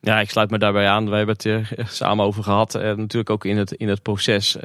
Ja, 0.00 0.20
ik 0.20 0.30
sluit 0.30 0.50
me 0.50 0.58
daarbij 0.58 0.88
aan. 0.88 1.10
We 1.10 1.16
hebben 1.16 1.34
het 1.34 1.44
er 1.44 1.86
samen 1.88 2.24
over 2.24 2.42
gehad. 2.42 2.74
En 2.74 2.96
natuurlijk 2.96 3.30
ook 3.30 3.44
in 3.44 3.56
het, 3.56 3.72
in 3.72 3.88
het 3.88 4.02
proces 4.02 4.56
uh, 4.56 4.62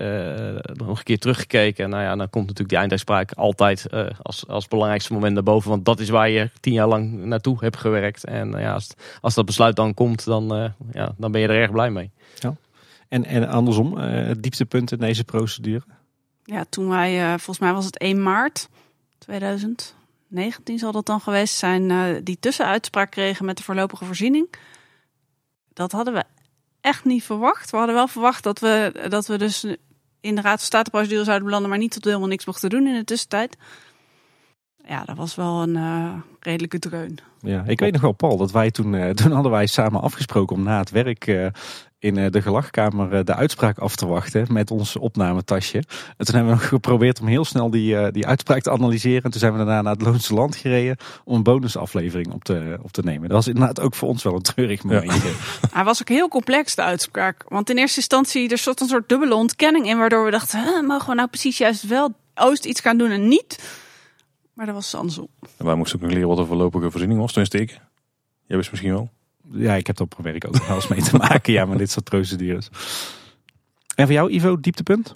nog 0.73 0.97
een 0.97 1.03
keer 1.03 1.19
teruggekeken. 1.19 1.89
Nou 1.89 2.03
ja, 2.03 2.15
dan 2.15 2.29
komt 2.29 2.43
natuurlijk 2.43 2.69
die 2.69 2.77
einduitspraak 2.77 3.31
altijd 3.31 3.85
uh, 3.93 4.05
als, 4.21 4.47
als 4.47 4.67
belangrijkste 4.67 5.13
moment 5.13 5.33
naar 5.33 5.43
boven. 5.43 5.69
Want 5.69 5.85
dat 5.85 5.99
is 5.99 6.09
waar 6.09 6.29
je 6.29 6.49
tien 6.59 6.73
jaar 6.73 6.87
lang 6.87 7.13
naartoe 7.13 7.57
hebt 7.59 7.77
gewerkt. 7.77 8.23
En 8.23 8.51
ja, 8.51 8.73
als, 8.73 8.89
als 9.21 9.33
dat 9.33 9.45
besluit 9.45 9.75
dan 9.75 9.93
komt, 9.93 10.25
dan, 10.25 10.73
ja, 10.91 11.13
dan 11.17 11.31
ben 11.31 11.41
je 11.41 11.47
er 11.47 11.61
erg 11.61 11.71
blij 11.71 11.89
mee. 11.89 12.11
Ja. 12.39 12.55
En, 13.13 13.25
en 13.25 13.47
andersom, 13.47 13.97
het 13.97 14.43
dieptepunt 14.43 14.91
in 14.91 14.97
deze 14.97 15.23
procedure? 15.23 15.83
Ja, 16.43 16.65
toen 16.69 16.89
wij, 16.89 17.21
uh, 17.21 17.27
volgens 17.29 17.59
mij 17.59 17.73
was 17.73 17.85
het 17.85 17.97
1 17.97 18.23
maart 18.23 18.69
2019 19.17 20.79
zal 20.79 20.91
dat 20.91 21.05
dan 21.05 21.21
geweest 21.21 21.55
zijn, 21.55 21.89
uh, 21.89 22.05
die 22.23 22.37
tussenuitspraak 22.39 23.11
kregen 23.11 23.45
met 23.45 23.57
de 23.57 23.63
voorlopige 23.63 24.05
voorziening. 24.05 24.53
Dat 25.73 25.91
hadden 25.91 26.13
we 26.13 26.23
echt 26.81 27.05
niet 27.05 27.23
verwacht. 27.23 27.71
We 27.71 27.77
hadden 27.77 27.95
wel 27.95 28.07
verwacht 28.07 28.43
dat 28.43 28.59
we, 28.59 29.05
dat 29.09 29.27
we 29.27 29.37
dus 29.37 29.65
in 30.21 30.35
de 30.35 30.41
Raad 30.41 30.57
van 30.57 30.65
State-procedure 30.65 31.23
zouden 31.23 31.45
belanden, 31.45 31.69
maar 31.69 31.79
niet 31.79 31.91
tot 31.91 32.03
helemaal 32.03 32.27
niks 32.27 32.45
mochten 32.45 32.69
doen 32.69 32.87
in 32.87 32.93
de 32.93 33.03
tussentijd. 33.03 33.57
Ja, 34.87 35.03
dat 35.03 35.17
was 35.17 35.35
wel 35.35 35.61
een 35.61 35.75
uh, 35.75 36.13
redelijke 36.39 36.79
dreun. 36.79 37.17
Ja, 37.39 37.63
ik 37.67 37.79
weet 37.79 37.93
nog 37.93 38.01
wel, 38.01 38.11
Paul, 38.11 38.37
dat 38.37 38.51
wij 38.51 38.71
toen, 38.71 38.93
uh, 38.93 39.09
toen 39.09 39.31
hadden 39.31 39.51
wij 39.51 39.67
samen 39.67 40.01
afgesproken 40.01 40.55
om 40.55 40.63
na 40.63 40.77
het 40.77 40.89
werk 40.89 41.27
uh, 41.27 41.47
in 42.03 42.31
de 42.31 42.41
gelachkamer 42.41 43.25
de 43.25 43.35
uitspraak 43.35 43.77
af 43.77 43.95
te 43.95 44.05
wachten 44.05 44.53
met 44.53 44.71
ons 44.71 44.95
opnametasje. 44.95 45.83
En 46.17 46.25
toen 46.25 46.35
hebben 46.35 46.53
we 46.53 46.59
geprobeerd 46.59 47.19
om 47.19 47.27
heel 47.27 47.45
snel 47.45 47.69
die, 47.69 48.11
die 48.11 48.27
uitspraak 48.27 48.61
te 48.61 48.71
analyseren. 48.71 49.23
En 49.23 49.31
toen 49.31 49.39
zijn 49.39 49.51
we 49.51 49.57
daarna 49.57 49.81
naar 49.81 49.93
het 49.93 50.01
Loonse 50.01 50.33
Land 50.33 50.55
gereden 50.55 50.97
om 51.23 51.35
een 51.35 51.43
bonusaflevering 51.43 52.31
op 52.33 52.43
te, 52.43 52.79
op 52.81 52.91
te 52.91 53.01
nemen. 53.01 53.27
Dat 53.27 53.37
was 53.37 53.47
inderdaad 53.47 53.79
ook 53.79 53.95
voor 53.95 54.07
ons 54.07 54.23
wel 54.23 54.35
een 54.35 54.41
treurig 54.41 54.83
momentje. 54.83 55.27
Ja. 55.27 55.67
Hij 55.77 55.83
was 55.83 56.01
ook 56.01 56.09
heel 56.09 56.27
complex, 56.27 56.75
de 56.75 56.81
uitspraak. 56.81 57.45
Want 57.47 57.69
in 57.69 57.77
eerste 57.77 57.97
instantie, 57.97 58.49
er 58.49 58.57
zat 58.57 58.81
een 58.81 58.87
soort 58.87 59.09
dubbele 59.09 59.35
ontkenning 59.35 59.87
in, 59.87 59.97
waardoor 59.97 60.25
we 60.25 60.31
dachten, 60.31 60.85
mogen 60.85 61.09
we 61.09 61.15
nou 61.15 61.27
precies 61.27 61.57
juist 61.57 61.87
wel 61.87 62.13
Oost 62.35 62.65
iets 62.65 62.81
gaan 62.81 62.97
doen 62.97 63.11
en 63.11 63.27
niet? 63.27 63.63
Maar 64.53 64.65
dat 64.65 64.75
was 64.75 64.95
andersom. 64.95 65.27
En 65.57 65.65
wij 65.65 65.75
moesten 65.75 65.95
ook 65.95 66.05
nog 66.05 66.13
leren 66.13 66.27
wat 66.27 66.37
een 66.37 66.45
voorlopige 66.45 66.91
voorziening 66.91 67.19
was. 67.19 67.31
Tenminste 67.33 67.59
ik. 67.59 67.79
Jij 68.45 68.57
wist 68.57 68.71
misschien 68.71 68.93
wel. 68.93 69.09
Ja, 69.51 69.75
ik 69.75 69.87
heb 69.87 69.97
er 69.97 70.03
op 70.03 70.17
mijn 70.17 70.31
werk 70.39 70.47
ook 70.47 70.65
wel 70.65 70.75
eens 70.75 70.87
mee 70.87 71.01
te 71.01 71.17
maken. 71.27 71.53
Ja, 71.53 71.65
met 71.65 71.77
dit 71.77 71.91
soort 71.91 72.05
procedures. 72.05 72.69
En 73.95 74.05
voor 74.05 74.13
jou, 74.13 74.31
Ivo, 74.31 74.59
dieptepunt? 74.59 75.15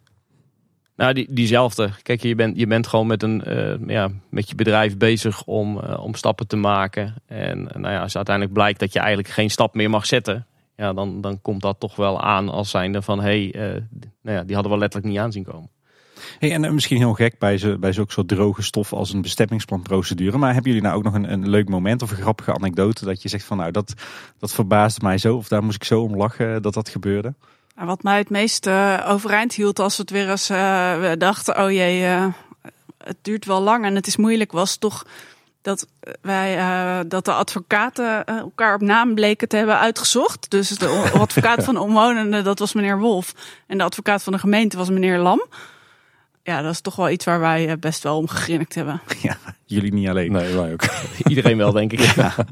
Nou, 0.95 1.13
die, 1.13 1.27
diezelfde. 1.29 1.89
Kijk, 2.01 2.21
je 2.21 2.35
bent, 2.35 2.57
je 2.57 2.67
bent 2.67 2.87
gewoon 2.87 3.07
met, 3.07 3.23
een, 3.23 3.43
uh, 3.47 3.87
ja, 3.87 4.09
met 4.29 4.49
je 4.49 4.55
bedrijf 4.55 4.97
bezig 4.97 5.43
om, 5.43 5.77
uh, 5.77 6.03
om 6.03 6.15
stappen 6.15 6.47
te 6.47 6.55
maken. 6.55 7.15
En 7.25 7.59
uh, 7.59 7.73
nou 7.73 7.93
ja, 7.93 8.01
als 8.01 8.15
uiteindelijk 8.15 8.55
blijkt 8.55 8.79
dat 8.79 8.93
je 8.93 8.99
eigenlijk 8.99 9.29
geen 9.29 9.49
stap 9.49 9.75
meer 9.75 9.89
mag 9.89 10.05
zetten. 10.05 10.45
Ja, 10.75 10.93
dan, 10.93 11.21
dan 11.21 11.41
komt 11.41 11.61
dat 11.61 11.79
toch 11.79 11.95
wel 11.95 12.21
aan 12.21 12.49
als 12.49 12.69
zijnde 12.69 13.01
van... 13.01 13.19
hé, 13.19 13.49
hey, 13.49 13.83
nou 14.21 14.37
ja, 14.37 14.43
die 14.43 14.53
hadden 14.53 14.73
we 14.73 14.79
letterlijk 14.79 15.11
niet 15.11 15.21
aanzien 15.21 15.43
komen. 15.43 15.69
Hey, 16.39 16.51
en 16.51 16.73
misschien 16.73 16.97
heel 16.97 17.13
gek 17.13 17.39
bij, 17.39 17.57
zo, 17.57 17.77
bij 17.77 17.91
zulke 17.91 18.11
soort 18.11 18.27
droge 18.27 18.61
stof 18.61 18.93
als 18.93 19.13
een 19.13 19.21
bestemmingsplanprocedure. 19.21 20.37
Maar 20.37 20.53
hebben 20.53 20.71
jullie 20.71 20.87
nou 20.87 20.97
ook 20.97 21.03
nog 21.03 21.13
een, 21.13 21.31
een 21.31 21.49
leuk 21.49 21.69
moment 21.69 22.01
of 22.01 22.11
een 22.11 22.17
grappige 22.17 22.53
anekdote 22.53 23.05
dat 23.05 23.21
je 23.21 23.29
zegt 23.29 23.45
van 23.45 23.57
nou 23.57 23.71
dat, 23.71 23.93
dat 24.39 24.51
verbaasde 24.51 24.99
mij 25.03 25.17
zo 25.17 25.35
of 25.35 25.47
daar 25.47 25.63
moest 25.63 25.75
ik 25.75 25.83
zo 25.83 26.01
om 26.01 26.15
lachen 26.15 26.61
dat 26.61 26.73
dat 26.73 26.89
gebeurde? 26.89 27.33
Wat 27.75 28.03
mij 28.03 28.17
het 28.17 28.29
meest 28.29 28.67
uh, 28.67 29.05
overeind 29.07 29.53
hield 29.53 29.79
als 29.79 29.97
het 29.97 30.09
weer 30.09 30.29
eens 30.29 30.49
uh, 30.49 30.99
we 30.99 31.15
dachten 31.17 31.63
oh 31.63 31.71
jee, 31.71 32.01
uh, 32.01 32.25
het 32.97 33.17
duurt 33.21 33.45
wel 33.45 33.61
lang 33.61 33.85
en 33.85 33.95
het 33.95 34.07
is 34.07 34.17
moeilijk, 34.17 34.51
was 34.51 34.77
toch 34.77 35.05
dat 35.61 35.87
wij 36.21 36.57
uh, 36.57 36.99
dat 37.07 37.25
de 37.25 37.33
advocaten 37.33 38.25
elkaar 38.25 38.73
op 38.73 38.81
naam 38.81 39.15
bleken 39.15 39.47
te 39.47 39.57
hebben 39.57 39.79
uitgezocht. 39.79 40.49
Dus 40.49 40.69
de 40.69 41.11
advocaat 41.13 41.63
van 41.67 41.73
de 41.73 41.79
omwonenden, 41.79 42.43
dat 42.43 42.59
was 42.59 42.73
meneer 42.73 42.99
Wolf. 42.99 43.33
En 43.67 43.77
de 43.77 43.83
advocaat 43.83 44.23
van 44.23 44.33
de 44.33 44.39
gemeente 44.39 44.77
was 44.77 44.89
meneer 44.89 45.17
Lam 45.17 45.41
ja, 46.47 46.61
dat 46.61 46.71
is 46.71 46.81
toch 46.81 46.95
wel 46.95 47.09
iets 47.09 47.25
waar 47.25 47.39
wij 47.39 47.69
eh, 47.69 47.77
best 47.79 48.03
wel 48.03 48.17
om 48.17 48.27
gegrinnikt 48.27 48.75
hebben. 48.75 49.01
Ja, 49.21 49.37
jullie 49.65 49.93
niet 49.93 50.07
alleen. 50.07 50.31
Nee, 50.31 50.55
wij 50.55 50.73
ook. 50.73 50.83
Iedereen 51.29 51.57
wel, 51.57 51.71
denk 51.71 51.91
ik. 51.93 51.99
Ja. 51.99 52.33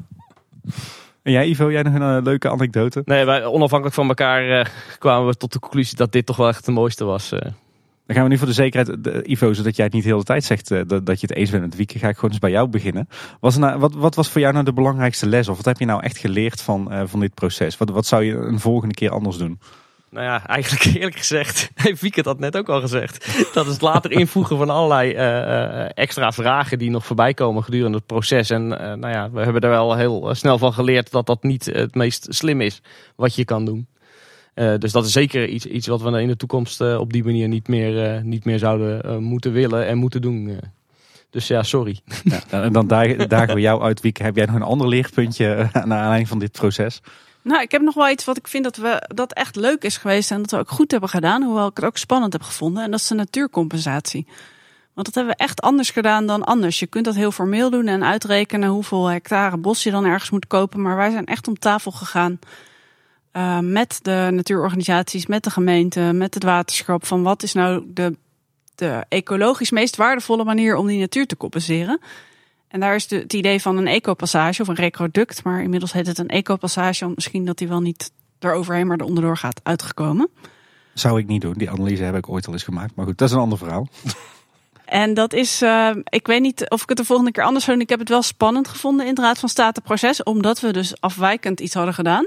En 1.22 1.32
jij, 1.32 1.46
Ivo, 1.46 1.70
jij 1.70 1.82
nog 1.82 1.94
een 1.94 2.16
uh, 2.16 2.22
leuke 2.22 2.50
anekdote? 2.50 3.02
Nee, 3.04 3.24
wij 3.24 3.44
onafhankelijk 3.44 3.94
van 3.94 4.08
elkaar 4.08 4.58
uh, 4.58 4.64
kwamen 4.98 5.26
we 5.26 5.36
tot 5.36 5.52
de 5.52 5.58
conclusie 5.58 5.96
dat 5.96 6.12
dit 6.12 6.26
toch 6.26 6.36
wel 6.36 6.48
echt 6.48 6.64
de 6.64 6.72
mooiste 6.72 7.04
was. 7.04 7.32
Uh. 7.32 7.40
Dan 7.40 8.16
gaan 8.16 8.22
we 8.22 8.28
nu 8.28 8.38
voor 8.38 8.46
de 8.46 8.52
zekerheid, 8.52 9.04
de, 9.04 9.22
Ivo, 9.24 9.52
zodat 9.52 9.76
jij 9.76 9.84
het 9.84 9.94
niet 9.94 10.02
de 10.02 10.08
hele 10.08 10.22
tijd 10.22 10.44
zegt 10.44 10.68
dat, 10.68 11.06
dat 11.06 11.20
je 11.20 11.26
het 11.26 11.34
eens 11.36 11.50
bent 11.50 11.62
met 11.62 11.70
het 11.70 11.76
weekend, 11.78 12.00
ga 12.00 12.08
ik 12.08 12.14
gewoon 12.14 12.30
eens 12.30 12.38
bij 12.38 12.50
jou 12.50 12.68
beginnen. 12.68 13.08
Was 13.40 13.56
nou, 13.56 13.78
wat, 13.78 13.94
wat 13.94 14.14
was 14.14 14.28
voor 14.28 14.40
jou 14.40 14.52
nou 14.52 14.64
de 14.64 14.72
belangrijkste 14.72 15.26
les? 15.26 15.48
Of 15.48 15.56
wat 15.56 15.64
heb 15.64 15.78
je 15.78 15.84
nou 15.84 16.02
echt 16.02 16.18
geleerd 16.18 16.60
van, 16.60 17.08
van 17.08 17.20
dit 17.20 17.34
proces? 17.34 17.76
Wat, 17.76 17.90
wat 17.90 18.06
zou 18.06 18.24
je 18.24 18.34
een 18.34 18.60
volgende 18.60 18.94
keer 18.94 19.10
anders 19.10 19.36
doen? 19.36 19.58
Nou 20.10 20.24
ja, 20.24 20.46
eigenlijk 20.46 20.84
eerlijk 20.96 21.16
gezegd, 21.16 21.70
heeft 21.74 22.00
Wieke 22.00 22.22
dat 22.22 22.38
net 22.38 22.56
ook 22.56 22.68
al 22.68 22.80
gezegd. 22.80 23.38
Dat 23.54 23.66
is 23.66 23.72
het 23.72 23.82
later 23.82 24.10
invoegen 24.10 24.56
van 24.56 24.70
allerlei 24.70 25.12
uh, 25.14 25.98
extra 25.98 26.32
vragen 26.32 26.78
die 26.78 26.90
nog 26.90 27.06
voorbij 27.06 27.34
komen 27.34 27.64
gedurende 27.64 27.96
het 27.96 28.06
proces. 28.06 28.50
En 28.50 28.62
uh, 28.62 28.78
nou 28.78 29.08
ja, 29.08 29.30
we 29.30 29.40
hebben 29.40 29.62
er 29.62 29.70
wel 29.70 29.96
heel 29.96 30.34
snel 30.34 30.58
van 30.58 30.72
geleerd 30.72 31.10
dat 31.10 31.26
dat 31.26 31.42
niet 31.42 31.64
het 31.64 31.94
meest 31.94 32.26
slim 32.28 32.60
is 32.60 32.80
wat 33.16 33.34
je 33.34 33.44
kan 33.44 33.64
doen. 33.64 33.86
Dus 34.78 34.92
dat 34.92 35.06
is 35.06 35.12
zeker 35.12 35.48
iets, 35.48 35.66
iets 35.66 35.86
wat 35.86 36.02
we 36.02 36.20
in 36.20 36.28
de 36.28 36.36
toekomst 36.36 36.80
op 36.80 37.12
die 37.12 37.24
manier 37.24 37.48
niet 37.48 37.68
meer, 37.68 38.24
niet 38.24 38.44
meer 38.44 38.58
zouden 38.58 39.22
moeten 39.22 39.52
willen 39.52 39.86
en 39.86 39.98
moeten 39.98 40.22
doen. 40.22 40.60
Dus 41.30 41.46
ja, 41.46 41.62
sorry. 41.62 42.00
Ja, 42.24 42.40
en 42.50 42.72
dan 42.72 42.86
dagen 42.86 43.54
we 43.54 43.60
jou 43.60 43.82
uit, 43.82 44.00
Wieke. 44.00 44.22
Heb 44.22 44.36
jij 44.36 44.46
nog 44.46 44.54
een 44.54 44.62
ander 44.62 44.88
leerpuntje 44.88 45.68
naar 45.72 45.98
aanleiding 45.98 46.28
van 46.28 46.38
dit 46.38 46.52
proces? 46.52 47.00
Nou, 47.46 47.62
ik 47.62 47.70
heb 47.70 47.82
nog 47.82 47.94
wel 47.94 48.08
iets 48.08 48.24
wat 48.24 48.36
ik 48.36 48.48
vind 48.48 48.64
dat 48.64 48.76
we 48.76 49.10
dat 49.14 49.32
echt 49.32 49.56
leuk 49.56 49.82
is 49.82 49.96
geweest 49.96 50.30
en 50.30 50.40
dat 50.40 50.50
we 50.50 50.58
ook 50.58 50.70
goed 50.70 50.90
hebben 50.90 51.08
gedaan, 51.08 51.42
hoewel 51.42 51.66
ik 51.66 51.76
het 51.76 51.84
ook 51.84 51.96
spannend 51.96 52.32
heb 52.32 52.42
gevonden. 52.42 52.82
En 52.82 52.90
dat 52.90 53.00
is 53.00 53.06
de 53.06 53.14
natuurcompensatie. 53.14 54.26
Want 54.94 55.06
dat 55.06 55.14
hebben 55.14 55.34
we 55.36 55.44
echt 55.44 55.60
anders 55.60 55.90
gedaan 55.90 56.26
dan 56.26 56.44
anders. 56.44 56.78
Je 56.78 56.86
kunt 56.86 57.04
dat 57.04 57.14
heel 57.14 57.32
formeel 57.32 57.70
doen 57.70 57.86
en 57.86 58.04
uitrekenen 58.04 58.68
hoeveel 58.68 59.06
hectare 59.06 59.56
bos 59.56 59.82
je 59.82 59.90
dan 59.90 60.04
ergens 60.04 60.30
moet 60.30 60.46
kopen. 60.46 60.82
Maar 60.82 60.96
wij 60.96 61.10
zijn 61.10 61.26
echt 61.26 61.48
om 61.48 61.58
tafel 61.58 61.90
gegaan 61.90 62.38
uh, 63.32 63.58
met 63.58 63.98
de 64.02 64.28
natuurorganisaties, 64.32 65.26
met 65.26 65.44
de 65.44 65.50
gemeente, 65.50 66.00
met 66.00 66.34
het 66.34 66.42
waterschap. 66.42 67.06
Van 67.06 67.22
wat 67.22 67.42
is 67.42 67.52
nou 67.52 67.84
de, 67.86 68.16
de 68.74 69.04
ecologisch 69.08 69.70
meest 69.70 69.96
waardevolle 69.96 70.44
manier 70.44 70.76
om 70.76 70.86
die 70.86 71.00
natuur 71.00 71.26
te 71.26 71.36
compenseren? 71.36 72.00
En 72.76 72.82
daar 72.82 72.94
is 72.94 73.06
de, 73.06 73.16
het 73.16 73.32
idee 73.32 73.60
van 73.62 73.76
een 73.76 73.86
ecopassage 73.86 74.62
of 74.62 74.68
een 74.68 74.74
recroduct, 74.74 75.44
maar 75.44 75.62
inmiddels 75.62 75.92
heet 75.92 76.06
het 76.06 76.18
een 76.18 76.28
ecopassage, 76.28 77.04
want 77.04 77.14
misschien 77.14 77.44
dat 77.44 77.58
die 77.58 77.68
wel 77.68 77.80
niet 77.80 78.12
eroverheen, 78.38 78.86
maar 78.86 78.96
er 78.96 79.04
onderdoor 79.04 79.36
gaat 79.36 79.60
uitgekomen. 79.62 80.28
Zou 80.94 81.18
ik 81.18 81.26
niet 81.26 81.40
doen. 81.40 81.52
Die 81.52 81.70
analyse 81.70 82.02
heb 82.02 82.16
ik 82.16 82.28
ooit 82.28 82.46
al 82.46 82.52
eens 82.52 82.62
gemaakt. 82.62 82.94
Maar 82.94 83.06
goed, 83.06 83.18
dat 83.18 83.28
is 83.28 83.34
een 83.34 83.40
ander 83.40 83.58
verhaal. 83.58 83.88
En 84.84 85.14
dat 85.14 85.32
is, 85.32 85.62
uh, 85.62 85.90
ik 86.04 86.26
weet 86.26 86.40
niet 86.40 86.70
of 86.70 86.82
ik 86.82 86.88
het 86.88 86.98
de 86.98 87.04
volgende 87.04 87.30
keer 87.30 87.44
anders 87.44 87.64
zou 87.64 87.76
doen. 87.76 87.84
Ik 87.84 87.90
heb 87.90 87.98
het 87.98 88.08
wel 88.08 88.22
spannend 88.22 88.68
gevonden 88.68 89.06
in 89.06 89.10
het 89.10 89.20
Raad 89.20 89.38
van 89.38 89.48
State 89.48 89.80
proces, 89.80 90.22
omdat 90.22 90.60
we 90.60 90.72
dus 90.72 91.00
afwijkend 91.00 91.60
iets 91.60 91.74
hadden 91.74 91.94
gedaan. 91.94 92.26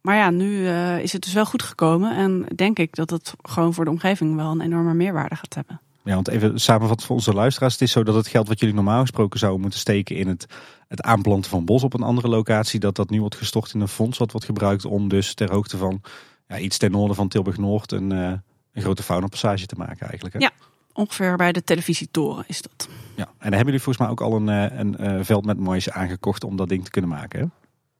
Maar 0.00 0.16
ja, 0.16 0.30
nu 0.30 0.50
uh, 0.50 0.98
is 0.98 1.12
het 1.12 1.22
dus 1.22 1.32
wel 1.32 1.44
goed 1.44 1.62
gekomen. 1.62 2.16
En 2.16 2.46
denk 2.54 2.78
ik 2.78 2.94
dat 2.94 3.10
het 3.10 3.34
gewoon 3.42 3.74
voor 3.74 3.84
de 3.84 3.90
omgeving 3.90 4.36
wel 4.36 4.50
een 4.50 4.60
enorme 4.60 4.94
meerwaarde 4.94 5.36
gaat 5.36 5.54
hebben. 5.54 5.80
Ja, 6.06 6.14
want 6.14 6.28
even 6.28 6.60
samenvatten 6.60 7.06
voor 7.06 7.16
onze 7.16 7.32
luisteraars. 7.32 7.72
Het 7.72 7.82
is 7.82 7.92
zo 7.92 8.02
dat 8.02 8.14
het 8.14 8.26
geld 8.26 8.48
wat 8.48 8.60
jullie 8.60 8.74
normaal 8.74 9.00
gesproken 9.00 9.38
zouden 9.38 9.60
moeten 9.60 9.80
steken 9.80 10.16
in 10.16 10.28
het, 10.28 10.46
het 10.88 11.02
aanplanten 11.02 11.50
van 11.50 11.64
bos 11.64 11.82
op 11.82 11.94
een 11.94 12.02
andere 12.02 12.28
locatie, 12.28 12.80
dat 12.80 12.96
dat 12.96 13.10
nu 13.10 13.20
wordt 13.20 13.36
gestort 13.36 13.74
in 13.74 13.80
een 13.80 13.88
fonds 13.88 14.18
wat 14.18 14.30
wordt 14.30 14.46
gebruikt 14.46 14.84
om 14.84 15.08
dus 15.08 15.34
ter 15.34 15.50
hoogte 15.50 15.76
van 15.76 16.00
ja, 16.48 16.58
iets 16.58 16.78
ten 16.78 16.90
noorden 16.90 17.16
van 17.16 17.28
Tilburg-Noord 17.28 17.92
een, 17.92 18.12
uh, 18.12 18.32
een 18.72 18.82
grote 18.82 19.02
faunapassage 19.02 19.66
te 19.66 19.74
maken 19.78 20.06
eigenlijk. 20.06 20.34
Hè? 20.34 20.40
Ja, 20.40 20.50
ongeveer 20.92 21.36
bij 21.36 21.52
de 21.52 21.64
televisietoren 21.64 22.44
is 22.46 22.62
dat. 22.62 22.88
Ja, 23.14 23.24
en 23.24 23.34
dan 23.38 23.52
hebben 23.52 23.64
jullie 23.64 23.82
volgens 23.82 23.98
mij 23.98 24.08
ook 24.08 24.20
al 24.20 24.36
een, 24.36 24.48
eh, 24.48 24.78
een, 24.78 25.06
een 25.06 25.24
veld 25.24 25.44
met 25.44 25.58
moois 25.58 25.90
aangekocht 25.90 26.44
om 26.44 26.56
dat 26.56 26.68
ding 26.68 26.84
te 26.84 26.90
kunnen 26.90 27.10
maken. 27.10 27.40
Hè? 27.40 27.46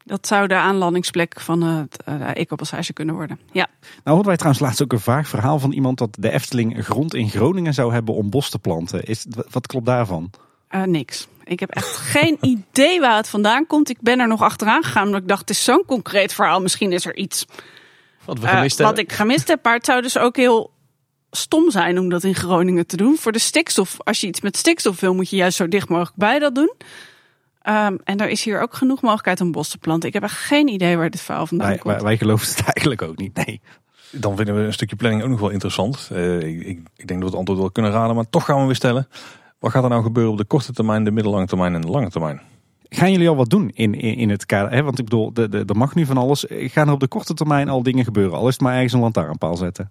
Dat 0.06 0.26
zou 0.26 0.46
de 0.46 0.54
aanlandingsplek 0.54 1.40
van 1.40 1.62
het 1.62 2.02
uh, 2.08 2.36
ecopassage 2.36 2.92
kunnen 2.92 3.14
worden. 3.14 3.38
Ja. 3.52 3.66
Nou 3.80 3.90
hoorden 4.04 4.26
wij 4.26 4.36
trouwens 4.36 4.62
laatst 4.62 4.82
ook 4.82 4.92
een 4.92 5.00
vaag 5.00 5.28
verhaal 5.28 5.58
van 5.58 5.72
iemand 5.72 5.98
dat 5.98 6.16
de 6.18 6.30
Efteling 6.30 6.84
grond 6.84 7.14
in 7.14 7.30
Groningen 7.30 7.74
zou 7.74 7.92
hebben 7.92 8.14
om 8.14 8.30
bos 8.30 8.50
te 8.50 8.58
planten. 8.58 9.04
Is, 9.04 9.26
wat 9.50 9.66
klopt 9.66 9.86
daarvan? 9.86 10.30
Uh, 10.70 10.82
niks. 10.82 11.28
Ik 11.44 11.60
heb 11.60 11.70
echt 11.70 11.96
geen 11.96 12.38
idee 12.56 13.00
waar 13.00 13.16
het 13.16 13.28
vandaan 13.28 13.66
komt. 13.66 13.88
Ik 13.88 14.00
ben 14.00 14.18
er 14.18 14.28
nog 14.28 14.42
achteraan 14.42 14.82
gegaan 14.82 15.06
omdat 15.06 15.20
ik 15.20 15.28
dacht, 15.28 15.40
het 15.40 15.50
is 15.50 15.64
zo'n 15.64 15.84
concreet 15.86 16.32
verhaal. 16.32 16.60
Misschien 16.60 16.92
is 16.92 17.06
er 17.06 17.16
iets 17.16 17.46
wat, 18.24 18.38
we 18.38 18.46
gemist 18.46 18.80
uh, 18.80 18.86
wat 18.86 18.98
ik 18.98 19.12
gemist 19.12 19.48
heb. 19.48 19.64
Maar 19.64 19.74
het 19.74 19.84
zou 19.84 20.02
dus 20.02 20.18
ook 20.18 20.36
heel 20.36 20.70
stom 21.30 21.70
zijn 21.70 21.98
om 21.98 22.08
dat 22.08 22.24
in 22.24 22.34
Groningen 22.34 22.86
te 22.86 22.96
doen. 22.96 23.16
Voor 23.16 23.32
de 23.32 23.38
stikstof, 23.38 23.96
als 23.98 24.20
je 24.20 24.26
iets 24.26 24.40
met 24.40 24.56
stikstof 24.56 25.00
wil, 25.00 25.14
moet 25.14 25.30
je 25.30 25.36
juist 25.36 25.56
zo 25.56 25.68
dicht 25.68 25.88
mogelijk 25.88 26.16
bij 26.16 26.38
dat 26.38 26.54
doen. 26.54 26.72
Um, 27.68 27.98
en 28.04 28.18
er 28.18 28.28
is 28.28 28.44
hier 28.44 28.60
ook 28.60 28.74
genoeg 28.74 29.02
mogelijkheid 29.02 29.40
om 29.40 29.52
bos 29.52 29.68
te 29.68 29.78
planten. 29.78 30.08
Ik 30.08 30.14
heb 30.14 30.22
echt 30.22 30.36
geen 30.36 30.68
idee 30.68 30.96
waar 30.96 31.10
dit 31.10 31.20
verhaal 31.20 31.46
vandaan 31.46 31.78
komt. 31.78 31.94
Wij, 31.94 32.02
wij 32.02 32.16
geloven 32.16 32.48
het 32.48 32.62
eigenlijk 32.74 33.02
ook 33.02 33.16
niet, 33.16 33.46
nee. 33.46 33.60
Dan 34.10 34.36
vinden 34.36 34.54
we 34.54 34.60
een 34.60 34.72
stukje 34.72 34.96
planning 34.96 35.22
ook 35.22 35.28
nog 35.30 35.40
wel 35.40 35.50
interessant. 35.50 36.08
Uh, 36.12 36.40
ik, 36.40 36.60
ik, 36.60 36.78
ik, 36.96 37.06
denk 37.06 37.08
dat 37.08 37.18
we 37.18 37.24
het 37.24 37.34
antwoord 37.34 37.58
wel 37.58 37.70
kunnen 37.70 37.92
raden, 37.92 38.14
maar 38.14 38.28
toch 38.30 38.44
gaan 38.44 38.60
we 38.60 38.66
weer 38.66 38.74
stellen. 38.74 39.08
Wat 39.58 39.70
gaat 39.70 39.82
er 39.82 39.88
nou 39.88 40.02
gebeuren 40.02 40.32
op 40.32 40.38
de 40.38 40.44
korte 40.44 40.72
termijn, 40.72 41.04
de 41.04 41.10
middellange 41.10 41.46
termijn 41.46 41.74
en 41.74 41.80
de 41.80 41.88
lange 41.88 42.10
termijn? 42.10 42.40
Gaan 42.88 43.12
jullie 43.12 43.28
al 43.28 43.36
wat 43.36 43.50
doen 43.50 43.70
in, 43.74 43.94
in, 43.94 44.16
in 44.16 44.30
het 44.30 44.46
kader? 44.46 44.72
Hè? 44.72 44.82
Want 44.82 44.98
ik 44.98 45.04
bedoel, 45.04 45.32
er 45.50 45.76
mag 45.76 45.94
nu 45.94 46.06
van 46.06 46.16
alles. 46.16 46.44
Gaan 46.48 46.86
er 46.86 46.94
op 46.94 47.00
de 47.00 47.08
korte 47.08 47.34
termijn 47.34 47.68
al 47.68 47.82
dingen 47.82 48.04
gebeuren? 48.04 48.38
Al 48.38 48.48
is 48.48 48.52
het 48.52 48.62
maar 48.62 48.74
ergens 48.74 48.92
een 48.92 49.00
lantaarnpaal 49.00 49.56
zetten. 49.56 49.90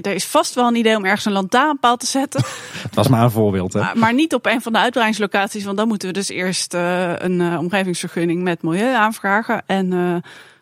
Er 0.00 0.14
is 0.14 0.26
vast 0.26 0.54
wel 0.54 0.66
een 0.68 0.74
idee 0.74 0.96
om 0.96 1.04
ergens 1.04 1.24
een 1.24 1.32
lantaarnpaal 1.32 1.96
te 1.96 2.06
zetten. 2.06 2.44
Het 2.86 2.94
was 2.94 3.08
maar 3.08 3.22
een 3.22 3.30
voorbeeld. 3.30 3.72
Hè? 3.72 3.80
Maar, 3.80 3.98
maar, 3.98 4.14
niet 4.14 4.34
op 4.34 4.46
een 4.46 4.62
van 4.62 4.72
de 4.72 4.78
uitbreidingslocaties. 4.78 5.64
Want 5.64 5.76
dan 5.76 5.88
moeten 5.88 6.08
we 6.08 6.14
dus 6.14 6.28
eerst 6.28 6.74
uh, 6.74 7.12
een 7.18 7.40
uh, 7.40 7.58
omgevingsvergunning 7.58 8.42
met 8.42 8.62
milieu 8.62 8.94
aanvragen. 8.94 9.62
En 9.66 9.92
uh, 9.92 10.16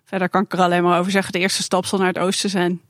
verder 0.04 0.28
kan 0.28 0.42
ik 0.42 0.52
er 0.52 0.60
alleen 0.60 0.82
maar 0.82 0.98
over 0.98 1.12
zeggen. 1.12 1.32
De 1.32 1.38
eerste 1.38 1.62
stap 1.62 1.86
zal 1.86 1.98
naar 1.98 2.08
het 2.08 2.18
oosten 2.18 2.50
zijn. 2.50 2.80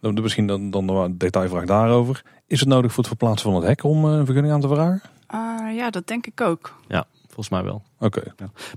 Dan, 0.00 0.22
misschien 0.22 0.46
dan, 0.46 0.70
dan 0.70 0.88
een 0.88 1.18
detailvraag 1.18 1.64
daarover. 1.64 2.22
Is 2.46 2.60
het 2.60 2.68
nodig 2.68 2.90
voor 2.92 3.04
het 3.04 3.06
verplaatsen 3.06 3.50
van 3.50 3.60
het 3.60 3.68
hek 3.68 3.84
om 3.84 4.04
eh, 4.04 4.12
een 4.12 4.24
vergunning 4.24 4.54
aan 4.54 4.60
te 4.60 4.68
vragen? 4.68 5.02
Ah, 5.26 5.74
ja, 5.74 5.90
dat 5.90 6.06
denk 6.06 6.26
ik 6.26 6.40
ook. 6.40 6.74
Volgens 7.30 7.48
mij 7.48 7.62
wel. 7.62 7.82
Oké. 7.98 8.22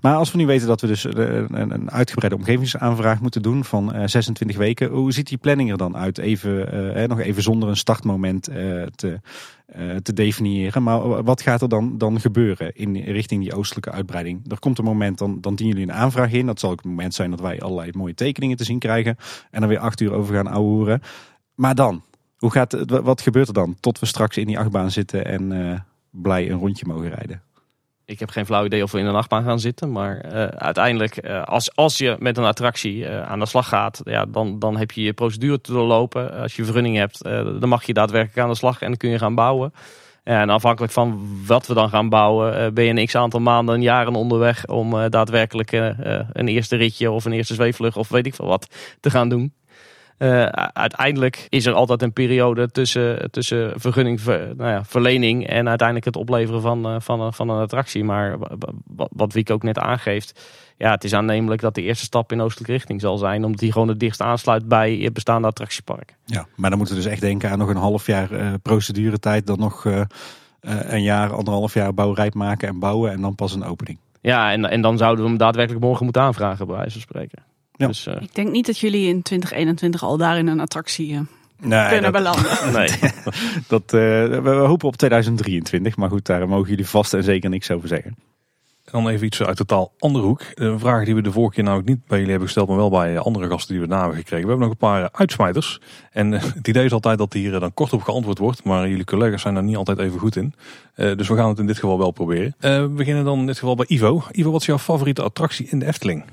Maar 0.02 0.16
als 0.16 0.32
we 0.32 0.38
nu 0.38 0.46
weten 0.46 0.68
dat 0.68 0.82
we 0.82 0.88
dus 0.88 1.06
eh, 1.06 1.36
een, 1.36 1.74
een 1.74 1.92
uitgebreide 1.92 2.38
omgevingsaanvraag 2.38 3.22
moeten 3.22 3.42
doen 3.42 3.64
van 3.64 3.94
eh, 3.94 4.08
26 4.08 4.58
weken, 4.58 4.90
hoe 4.90 5.12
ziet 5.12 5.28
die 5.28 5.38
planning 5.38 5.72
er 5.72 5.78
dan 5.78 5.98
uit? 5.98 6.18
Even, 6.18 6.72
eh, 6.96 7.08
nog 7.08 7.20
even 7.20 7.44
zonder 7.44 7.70
een 7.70 7.78
startmoment 7.78 8.48
eh, 8.48 8.84
te, 8.96 9.20
eh, 9.66 9.96
te 9.96 10.14
definiëren. 10.14 10.84
Maar 10.84 11.24
wat 11.24 11.42
gaat 11.42 11.62
er 11.62 11.70
dan, 11.70 11.98
dan 11.98 12.20
gebeuren 12.20 12.76
in 12.76 12.96
richting 12.96 13.44
die 13.44 13.56
oostelijke 13.56 13.92
uitbreiding? 13.92 14.52
Er 14.52 14.60
komt 14.60 14.78
een 14.78 14.84
moment, 14.84 15.18
dan, 15.18 15.42
dan 15.42 15.56
dienen 15.56 15.78
jullie 15.78 15.92
een 15.92 16.00
aanvraag 16.00 16.32
in. 16.32 16.46
Dat 16.46 16.60
zal 16.60 16.72
ook 16.72 16.78
het 16.78 16.86
moment 16.86 17.14
zijn 17.14 17.30
dat 17.30 17.40
wij 17.40 17.62
allerlei 17.62 17.92
mooie 17.94 18.14
tekeningen 18.14 18.58
te 18.58 18.64
zien 18.64 18.80
krijgen. 18.80 19.18
En 19.52 19.62
er 19.62 19.68
weer 19.68 19.80
acht 19.80 20.00
uur 20.00 20.14
over 20.14 20.36
gaan 20.36 20.48
ouwehoeren. 20.48 21.02
Maar 21.56 21.76
dan, 21.76 22.04
hoe 22.38 22.52
gaat, 22.52 22.86
wat 22.88 23.22
gebeurt 23.22 23.48
er 23.48 23.54
dan? 23.54 23.76
Tot 23.80 24.00
we 24.00 24.06
straks 24.06 24.38
in 24.38 24.48
die 24.48 24.60
achtbaan 24.60 24.92
zitten 24.92 25.26
en 25.26 25.72
eh, 25.72 25.80
blij 26.10 26.52
een 26.52 26.60
rondje 26.60 26.86
mogen 26.86 27.10
rijden. 27.10 27.42
Ik 28.06 28.20
heb 28.20 28.30
geen 28.30 28.46
flauw 28.46 28.66
idee 28.66 28.84
of 28.84 28.92
we 28.92 29.00
in 29.00 29.06
een 29.06 29.16
achtbaan 29.16 29.44
gaan 29.44 29.60
zitten. 29.60 29.92
Maar 29.92 30.18
eh, 30.18 30.46
uiteindelijk, 30.46 31.18
eh, 31.18 31.44
als, 31.44 31.76
als 31.76 31.98
je 31.98 32.16
met 32.20 32.38
een 32.38 32.44
attractie 32.44 33.06
eh, 33.06 33.32
aan 33.32 33.40
de 33.40 33.46
slag 33.46 33.68
gaat, 33.68 34.02
ja, 34.04 34.26
dan, 34.26 34.60
dan 34.60 34.78
heb 34.78 34.92
je 34.92 35.02
je 35.02 35.14
procedure 35.14 35.62
te 35.62 35.72
doorlopen. 35.72 36.34
Als 36.34 36.56
je 36.56 36.64
vergunning 36.64 36.98
hebt, 36.98 37.24
dan 37.60 37.70
mag 37.70 37.84
je 37.84 37.94
daadwerkelijk 37.94 38.40
aan 38.40 38.50
de 38.50 38.56
slag 38.56 38.82
en 38.82 38.88
dan 38.88 38.98
kun 38.98 39.10
je 39.10 39.18
gaan 39.18 39.36
bouwen. 39.36 39.74
En 40.24 40.50
afhankelijk 40.50 40.94
van 40.94 41.40
wat 41.48 41.68
we 41.68 41.74
dan 41.74 41.90
gaan 41.90 42.10
bouwen, 42.10 42.74
ben 42.74 42.84
je 42.84 42.94
een 42.94 43.06
x 43.06 43.16
aantal 43.16 43.40
maanden, 43.40 43.82
jaren 43.82 44.16
onderweg 44.16 44.68
om 44.68 45.10
daadwerkelijk 45.10 45.72
een 46.32 46.48
eerste 46.48 46.76
ritje 46.76 47.12
of 47.12 47.26
een 47.26 47.34
eerste 47.34 47.54
zweefvlucht 47.54 47.98
of 47.98 48.10
weet 48.10 48.26
ik 48.26 48.36
veel 48.36 48.48
wat 48.48 48.96
te 49.00 49.10
gaan 49.10 49.30
doen. 49.30 49.54
Eh, 50.24 50.44
uiteindelijk 50.74 51.46
is 51.50 51.66
er 51.66 51.74
altijd 51.74 52.02
een 52.02 52.14
periode 52.14 52.72
tussen, 52.72 53.32
tussen 53.32 53.74
vergunning, 53.80 54.22
ver- 54.22 54.54
nou 54.58 54.70
ja, 54.70 54.84
verlening 54.84 55.48
en 55.48 55.68
uiteindelijk 55.68 56.06
het 56.06 56.16
opleveren 56.16 56.62
van, 56.62 56.86
eh, 56.86 56.96
van, 57.00 57.22
een- 57.22 57.34
van 57.34 57.50
een 57.50 57.62
attractie. 57.62 58.04
Maar 58.04 58.38
wa- 58.40 58.50
wa- 58.96 59.08
wat 59.12 59.34
Wiek 59.34 59.50
ook 59.50 59.64
net 59.64 59.80
aangeeft, 59.80 60.42
ja, 60.78 60.92
het 60.92 61.04
is 61.04 61.14
aannemelijk 61.14 61.62
dat 61.62 61.76
de 61.76 61.82
eerste 61.82 62.06
stap 62.06 62.32
in 62.32 62.42
oostelijke 62.42 62.72
richting 62.72 63.02
zal 63.02 63.18
zijn, 63.18 63.44
omdat 63.44 63.60
die 63.60 63.72
gewoon 63.72 63.88
het 63.88 64.00
dichtst 64.00 64.22
aansluit 64.22 64.68
bij 64.68 64.94
het 64.96 65.14
bestaande 65.14 65.48
attractiepark. 65.48 66.16
Ja, 66.26 66.46
maar 66.56 66.70
dan 66.70 66.78
moeten 66.80 66.96
we 66.98 67.02
dus 67.02 67.12
echt 67.12 67.22
denken 67.22 67.50
aan 67.50 67.58
nog 67.58 67.70
een 67.70 67.76
half 67.76 68.06
jaar 68.08 68.32
eh 68.32 68.54
proceduretijd. 68.62 69.48
Dan 69.48 69.60
nog 69.60 69.86
een 70.62 71.04
jaar, 71.04 71.34
anderhalf 71.34 71.74
jaar 71.74 71.94
bouwrijp 71.94 72.34
maken 72.34 72.68
en 72.68 72.80
bouwen. 72.80 73.12
En 73.12 73.22
dan 73.22 73.36
pas 73.36 73.54
een 73.54 73.64
opening. 73.64 73.98
Ja, 74.22 74.52
en, 74.52 74.66
en 74.66 74.82
dan 74.82 74.98
zouden 74.98 75.24
we 75.24 75.30
hem 75.30 75.40
daadwerkelijk 75.40 75.84
morgen 75.84 76.04
moeten 76.04 76.22
aanvragen, 76.22 76.68
bij 76.68 76.76
wijze 76.76 76.92
van 76.92 77.02
spreken. 77.02 77.44
Ja. 77.76 77.88
Dus, 77.88 78.08
eh, 78.08 78.22
Ik 78.22 78.36
denk 78.36 78.52
niet 78.52 78.66
dat 78.66 78.78
jullie 78.80 79.08
in 79.08 79.22
2021 79.22 80.04
al 80.04 80.18
daar 80.18 80.38
in 80.38 80.48
een 80.48 80.60
attractie 80.60 81.14
eh, 81.14 81.20
Nee, 81.62 81.88
kunnen 81.90 82.12
dat, 82.12 82.22
belanden. 82.22 82.52
nee. 82.80 82.90
dat, 83.68 83.84
eh, 83.84 83.90
we, 83.90 84.42
we 84.42 84.50
hopen 84.50 84.88
op 84.88 84.96
2023. 84.96 85.96
Maar 85.96 86.10
goed, 86.10 86.26
daar 86.26 86.48
mogen 86.48 86.70
jullie 86.70 86.88
vast 86.88 87.14
en 87.14 87.24
zeker 87.24 87.50
niks 87.50 87.72
over 87.72 87.88
zeggen. 87.88 88.16
En 88.84 88.92
dan 88.92 89.10
even 89.10 89.26
iets 89.26 89.44
uit 89.44 89.58
totaal 89.58 89.94
andere 90.00 90.26
hoek. 90.26 90.42
Een 90.54 90.80
vraag 90.80 91.06
die 91.06 91.16
we 91.16 91.22
de 91.22 91.32
vorige 91.32 91.54
keer 91.54 91.64
namelijk 91.64 91.90
niet 91.90 92.00
bij 92.08 92.18
jullie 92.18 92.30
hebben 92.30 92.48
gesteld, 92.48 92.68
maar 92.68 92.78
wel 92.78 92.90
bij 92.90 93.20
andere 93.20 93.48
gasten 93.48 93.74
die 93.74 93.82
we 93.82 93.88
na 93.88 94.00
hebben 94.00 94.18
gekregen. 94.18 94.44
We 94.44 94.50
hebben 94.50 94.68
nog 94.68 94.78
een 94.82 94.88
paar 94.88 95.10
uitsmijters. 95.12 95.80
En 96.12 96.32
het 96.32 96.68
idee 96.68 96.86
is 96.86 96.92
altijd 96.92 97.18
dat 97.18 97.34
hier 97.34 97.60
dan 97.60 97.74
kort 97.74 97.94
op 97.94 98.02
geantwoord 98.02 98.38
wordt, 98.38 98.64
maar 98.64 98.90
jullie 98.90 99.04
collega's 99.04 99.42
zijn 99.42 99.54
daar 99.54 99.64
niet 99.64 99.76
altijd 99.76 100.00
even 100.00 100.20
goed 100.20 100.36
in. 100.36 100.54
Eh, 100.96 101.16
dus 101.16 101.28
we 101.28 101.36
gaan 101.36 101.50
het 101.50 101.60
in 101.60 101.68
dit 101.68 101.80
geval 101.80 101.98
wel 101.98 102.12
proberen. 102.12 102.56
Eh, 102.60 102.82
we 102.82 102.88
beginnen 102.88 103.26
dan 103.26 103.40
in 103.40 103.46
dit 103.46 103.60
geval 103.60 103.76
bij 103.76 103.86
Ivo. 103.90 104.24
Ivo, 104.32 104.52
wat 104.52 104.62
is 104.62 104.68
jouw 104.68 104.80
favoriete 104.80 105.22
attractie 105.22 105.68
in 105.70 105.80
de 105.80 105.86
Efteling? 105.86 106.24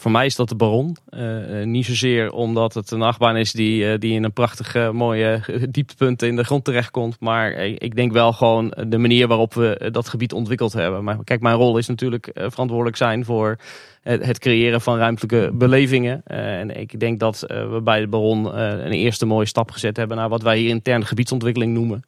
Voor 0.00 0.10
mij 0.10 0.26
is 0.26 0.36
dat 0.36 0.48
de 0.48 0.54
Baron. 0.54 0.96
Eh, 1.08 1.60
eh, 1.60 1.66
niet 1.66 1.86
zozeer 1.86 2.32
omdat 2.32 2.74
het 2.74 2.90
een 2.90 3.02
achtbaan 3.02 3.36
is 3.36 3.52
die, 3.52 3.90
eh, 3.90 3.98
die 3.98 4.12
in 4.12 4.24
een 4.24 4.32
prachtige 4.32 4.90
mooie 4.92 5.40
dieptepunt 5.70 6.22
in 6.22 6.36
de 6.36 6.44
grond 6.44 6.64
terechtkomt. 6.64 7.16
Maar 7.20 7.52
ik 7.64 7.96
denk 7.96 8.12
wel 8.12 8.32
gewoon 8.32 8.74
de 8.86 8.98
manier 8.98 9.28
waarop 9.28 9.54
we 9.54 9.88
dat 9.92 10.08
gebied 10.08 10.32
ontwikkeld 10.32 10.72
hebben. 10.72 11.04
Maar 11.04 11.24
kijk, 11.24 11.40
mijn 11.40 11.56
rol 11.56 11.78
is 11.78 11.86
natuurlijk 11.86 12.30
verantwoordelijk 12.34 12.96
zijn 12.96 13.24
voor 13.24 13.56
het, 14.02 14.38
creëren 14.38 14.80
van 14.80 14.98
ruimtelijke 14.98 15.50
belevingen. 15.54 16.22
En 16.24 16.80
ik 16.80 17.00
denk 17.00 17.20
dat 17.20 17.44
we 17.46 17.80
bij 17.84 18.00
de 18.00 18.08
Baron 18.08 18.58
een 18.58 18.92
eerste 18.92 19.26
mooie 19.26 19.46
stap 19.46 19.70
gezet 19.70 19.96
hebben 19.96 20.16
naar 20.16 20.28
wat 20.28 20.42
wij 20.42 20.58
hier 20.58 20.68
intern 20.68 21.06
gebiedsontwikkeling 21.06 21.72
noemen. 21.72 22.02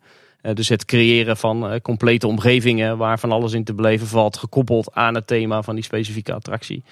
Dus 0.55 0.69
het 0.69 0.85
creëren 0.85 1.36
van 1.36 1.81
complete 1.82 2.27
omgevingen 2.27 2.97
waar 2.97 3.19
van 3.19 3.32
alles 3.32 3.52
in 3.52 3.64
te 3.64 3.74
beleven 3.74 4.06
valt, 4.06 4.36
gekoppeld 4.36 4.94
aan 4.94 5.14
het 5.14 5.27
thema 5.27 5.62
van 5.62 5.74
die 5.74 5.85
specifieke 5.85 6.32
attractie. 6.32 6.82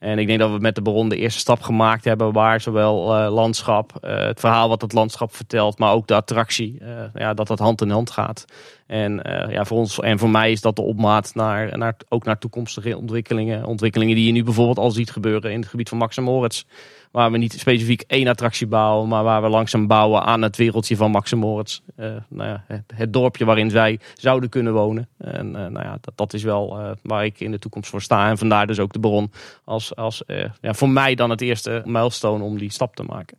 En 0.00 0.18
ik 0.18 0.26
denk 0.26 0.38
dat 0.38 0.50
we 0.50 0.58
met 0.58 0.74
de 0.74 0.82
Baron 0.82 1.08
de 1.08 1.16
eerste 1.16 1.38
stap 1.38 1.60
gemaakt 1.60 2.04
hebben 2.04 2.32
waar 2.32 2.60
zowel 2.60 3.16
eh, 3.16 3.32
landschap, 3.32 3.92
eh, 4.00 4.18
het 4.18 4.40
verhaal 4.40 4.68
wat 4.68 4.80
het 4.80 4.92
landschap 4.92 5.34
vertelt, 5.34 5.78
maar 5.78 5.92
ook 5.92 6.06
de 6.06 6.14
attractie, 6.14 6.78
eh, 6.80 7.04
ja, 7.14 7.34
dat 7.34 7.46
dat 7.46 7.58
hand 7.58 7.80
in 7.80 7.90
hand 7.90 8.10
gaat. 8.10 8.44
En 8.86 9.20
ja, 9.50 9.64
voor 9.64 9.78
ons 9.78 10.00
en 10.00 10.18
voor 10.18 10.30
mij 10.30 10.52
is 10.52 10.60
dat 10.60 10.76
de 10.76 10.82
opmaat 10.82 11.34
naar, 11.34 11.78
naar, 11.78 11.96
ook 12.08 12.24
naar 12.24 12.38
toekomstige 12.38 12.96
ontwikkelingen. 12.96 13.64
Ontwikkelingen 13.64 14.14
die 14.14 14.26
je 14.26 14.32
nu 14.32 14.44
bijvoorbeeld 14.44 14.78
al 14.78 14.90
ziet 14.90 15.10
gebeuren 15.10 15.52
in 15.52 15.60
het 15.60 15.68
gebied 15.68 15.88
van 15.88 15.98
Max 15.98 16.16
en 16.16 16.22
Moritz. 16.22 16.64
Waar 17.10 17.30
we 17.32 17.38
niet 17.38 17.52
specifiek 17.52 18.04
één 18.06 18.28
attractie 18.28 18.66
bouwen, 18.66 19.08
maar 19.08 19.24
waar 19.24 19.42
we 19.42 19.48
langzaam 19.48 19.86
bouwen 19.86 20.22
aan 20.22 20.42
het 20.42 20.56
wereldje 20.56 20.96
van 20.96 21.10
Max 21.10 21.32
en 21.32 21.38
Moritz. 21.38 21.80
Eh, 21.96 22.06
nou 22.28 22.48
ja, 22.48 22.64
het, 22.66 22.92
het 22.94 23.12
dorpje 23.12 23.44
waarin 23.44 23.70
zij 23.70 23.98
zouden 24.14 24.48
kunnen 24.48 24.72
wonen. 24.72 25.08
En 25.18 25.56
eh, 25.56 25.66
nou 25.66 25.84
ja, 25.84 25.98
dat, 26.00 26.16
dat 26.16 26.34
is 26.34 26.42
wel 26.42 26.78
eh, 26.78 26.90
waar 27.02 27.24
ik 27.24 27.40
in 27.40 27.50
de 27.50 27.58
toekomst 27.58 27.90
voor 27.90 28.02
sta. 28.02 28.28
En 28.28 28.38
vandaar 28.38 28.66
dus 28.66 28.78
ook 28.78 28.92
de 28.92 29.00
bron 29.00 29.30
als, 29.64 29.96
als 29.96 30.24
eh, 30.24 30.44
ja, 30.60 30.74
voor 30.74 30.88
mij 30.88 31.14
dan 31.14 31.30
het 31.30 31.40
eerste 31.40 31.82
milestone 31.84 32.44
om 32.44 32.58
die 32.58 32.72
stap 32.72 32.96
te 32.96 33.02
maken. 33.02 33.38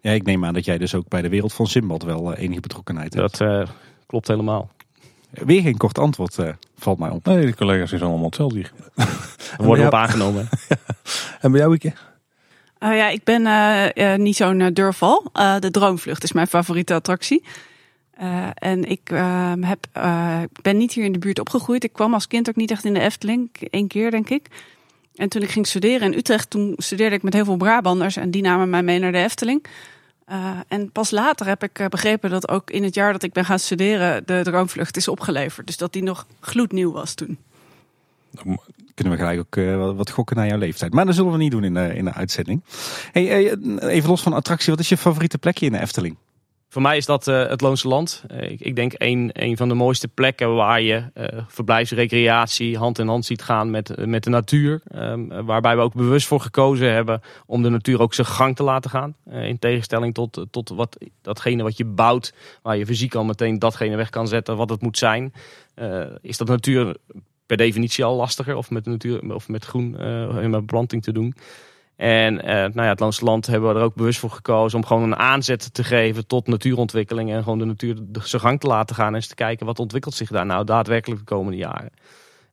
Ja, 0.00 0.10
ik 0.10 0.22
neem 0.22 0.44
aan 0.44 0.54
dat 0.54 0.64
jij 0.64 0.78
dus 0.78 0.94
ook 0.94 1.08
bij 1.08 1.22
de 1.22 1.28
wereld 1.28 1.52
van 1.52 1.66
Simbad 1.66 2.02
wel 2.02 2.34
enige 2.34 2.60
betrokkenheid 2.60 3.14
hebt. 3.14 3.38
Dat 3.38 3.48
eh, 3.48 3.68
klopt 4.06 4.28
helemaal. 4.28 4.70
Weer 5.30 5.62
geen 5.62 5.76
kort 5.76 5.98
antwoord, 5.98 6.38
eh, 6.38 6.48
valt 6.76 6.98
mij 6.98 7.10
op. 7.10 7.24
Nee, 7.24 7.46
de 7.46 7.54
collega's 7.54 7.88
zijn 7.88 8.02
allemaal 8.02 8.24
hetzelfde 8.24 8.56
hier. 8.56 8.72
We 9.58 9.64
worden 9.64 9.86
op 9.86 9.94
aangenomen. 9.94 10.48
En 11.40 11.50
bij 11.50 11.60
jou, 11.60 11.70
Wieke? 11.70 11.92
Oh 12.82 12.94
ja, 12.94 13.08
ik 13.08 13.24
ben 13.24 13.46
eh, 13.46 14.12
eh, 14.12 14.20
niet 14.20 14.36
zo'n 14.36 14.60
eh, 14.60 14.66
durval. 14.72 15.30
De 15.58 15.70
Droomvlucht 15.70 16.22
is 16.22 16.32
mijn 16.32 16.46
favoriete 16.46 16.94
attractie. 16.94 17.42
En 18.54 18.84
ik 18.84 19.10
eh, 19.10 19.52
heb, 19.60 19.86
ben 20.62 20.76
niet 20.76 20.92
hier 20.92 21.04
in 21.04 21.12
de 21.12 21.18
buurt 21.18 21.38
opgegroeid. 21.38 21.84
Ik 21.84 21.92
kwam 21.92 22.14
als 22.14 22.26
kind 22.26 22.48
ook 22.48 22.56
niet 22.56 22.70
echt 22.70 22.84
in 22.84 22.94
de 22.94 23.00
Efteling. 23.00 23.50
Eén 23.60 23.86
keer, 23.86 24.10
denk 24.10 24.28
ik. 24.28 24.46
En 25.14 25.28
toen 25.28 25.42
ik 25.42 25.50
ging 25.50 25.66
studeren 25.66 26.12
in 26.12 26.18
Utrecht, 26.18 26.50
toen 26.50 26.74
studeerde 26.76 27.16
ik 27.16 27.22
met 27.22 27.32
heel 27.32 27.44
veel 27.44 27.56
Brabanders. 27.56 28.16
En 28.16 28.30
die 28.30 28.42
namen 28.42 28.70
mij 28.70 28.82
mee 28.82 28.98
naar 28.98 29.12
de 29.12 29.18
Efteling. 29.18 29.64
En 30.68 30.92
pas 30.92 31.10
later 31.10 31.46
heb 31.46 31.62
ik 31.62 31.86
begrepen 31.88 32.30
dat 32.30 32.48
ook 32.48 32.70
in 32.70 32.84
het 32.84 32.94
jaar 32.94 33.12
dat 33.12 33.22
ik 33.22 33.32
ben 33.32 33.44
gaan 33.44 33.58
studeren... 33.58 34.26
de 34.26 34.40
Droomvlucht 34.42 34.96
is 34.96 35.08
opgeleverd. 35.08 35.66
Dus 35.66 35.76
dat 35.76 35.92
die 35.92 36.02
nog 36.02 36.26
gloednieuw 36.40 36.92
was 36.92 37.14
toen. 37.14 37.38
Kunnen 39.00 39.18
we 39.18 39.24
gelijk 39.24 39.40
ook 39.40 39.56
eh, 39.56 39.96
wat- 39.96 40.10
gokken 40.10 40.36
naar 40.36 40.46
jouw 40.46 40.58
leeftijd. 40.58 40.92
Maar 40.92 41.06
dat 41.06 41.14
zullen 41.14 41.32
we 41.32 41.38
niet 41.38 41.50
doen 41.50 41.64
in 41.64 41.74
de, 41.74 41.94
in 41.94 42.04
de 42.04 42.12
uitzending. 42.12 42.62
Hey, 43.12 43.28
eh, 43.28 43.94
even 43.94 44.08
los 44.08 44.22
van 44.22 44.32
attractie, 44.32 44.70
wat 44.70 44.80
is 44.80 44.88
je 44.88 44.96
favoriete 44.96 45.38
plekje 45.38 45.66
in 45.66 45.72
de 45.72 45.80
Efteling? 45.80 46.16
Voor 46.68 46.82
mij 46.82 46.96
is 46.96 47.06
dat 47.06 47.28
eh, 47.28 47.48
het 47.48 47.60
Loonse 47.60 47.88
Land. 47.88 48.24
Ik, 48.40 48.60
ik 48.60 48.76
denk 48.76 48.92
een, 48.96 49.30
een 49.32 49.56
van 49.56 49.68
de 49.68 49.74
mooiste 49.74 50.08
plekken 50.08 50.54
waar 50.54 50.80
je 50.80 51.04
verblijfsrecreatie 51.48 52.78
hand 52.78 52.98
in 52.98 53.08
hand 53.08 53.24
ziet 53.24 53.42
gaan 53.42 53.70
met, 53.70 54.06
met 54.06 54.24
de 54.24 54.30
natuur. 54.30 54.80
Ehm, 54.84 55.44
waarbij 55.44 55.76
we 55.76 55.82
ook 55.82 55.94
bewust 55.94 56.26
voor 56.26 56.40
gekozen 56.40 56.92
hebben 56.92 57.20
om 57.46 57.62
de 57.62 57.68
natuur 57.70 58.00
ook 58.00 58.14
zijn 58.14 58.26
gang 58.26 58.56
te 58.56 58.62
laten 58.62 58.90
gaan. 58.90 59.14
In 59.30 59.58
tegenstelling 59.58 60.14
tot, 60.14 60.46
tot 60.50 60.68
wat, 60.68 60.98
datgene 61.22 61.62
wat 61.62 61.76
je 61.76 61.84
bouwt, 61.84 62.34
waar 62.62 62.76
je 62.76 62.86
fysiek 62.86 63.14
al 63.14 63.24
meteen 63.24 63.58
datgene 63.58 63.96
weg 63.96 64.10
kan 64.10 64.28
zetten 64.28 64.56
wat 64.56 64.70
het 64.70 64.82
moet 64.82 64.98
zijn. 64.98 65.32
Is 66.20 66.36
dat 66.36 66.48
natuur 66.48 66.96
per 67.50 67.58
definitie 67.58 68.04
al 68.04 68.16
lastiger 68.16 68.56
of 68.56 68.70
met, 68.70 68.84
de 68.84 68.90
natuur, 68.90 69.34
of 69.34 69.48
met 69.48 69.64
groen 69.64 69.98
eh, 69.98 70.36
en 70.36 70.50
met 70.50 70.60
beplanting 70.60 71.02
te 71.02 71.12
doen. 71.12 71.34
En 71.96 72.42
eh, 72.42 72.54
nou 72.54 72.82
ja, 72.82 72.88
het 72.88 73.00
Loonse 73.00 73.24
Land 73.24 73.46
hebben 73.46 73.72
we 73.72 73.78
er 73.78 73.84
ook 73.84 73.94
bewust 73.94 74.18
voor 74.18 74.30
gekozen 74.30 74.78
om 74.78 74.86
gewoon 74.86 75.02
een 75.02 75.16
aanzet 75.16 75.74
te 75.74 75.84
geven 75.84 76.26
tot 76.26 76.46
natuurontwikkeling. 76.46 77.32
En 77.32 77.42
gewoon 77.42 77.58
de 77.58 77.64
natuur 77.64 77.94
de- 77.98 78.20
zijn 78.22 78.42
gang 78.42 78.60
te 78.60 78.66
laten 78.66 78.96
gaan 78.96 79.06
en 79.06 79.14
eens 79.14 79.26
te 79.26 79.34
kijken 79.34 79.66
wat 79.66 79.78
ontwikkelt 79.78 80.14
zich 80.14 80.30
daar 80.30 80.46
nou 80.46 80.64
daadwerkelijk 80.64 81.20
de 81.20 81.34
komende 81.34 81.58
jaren. 81.58 81.90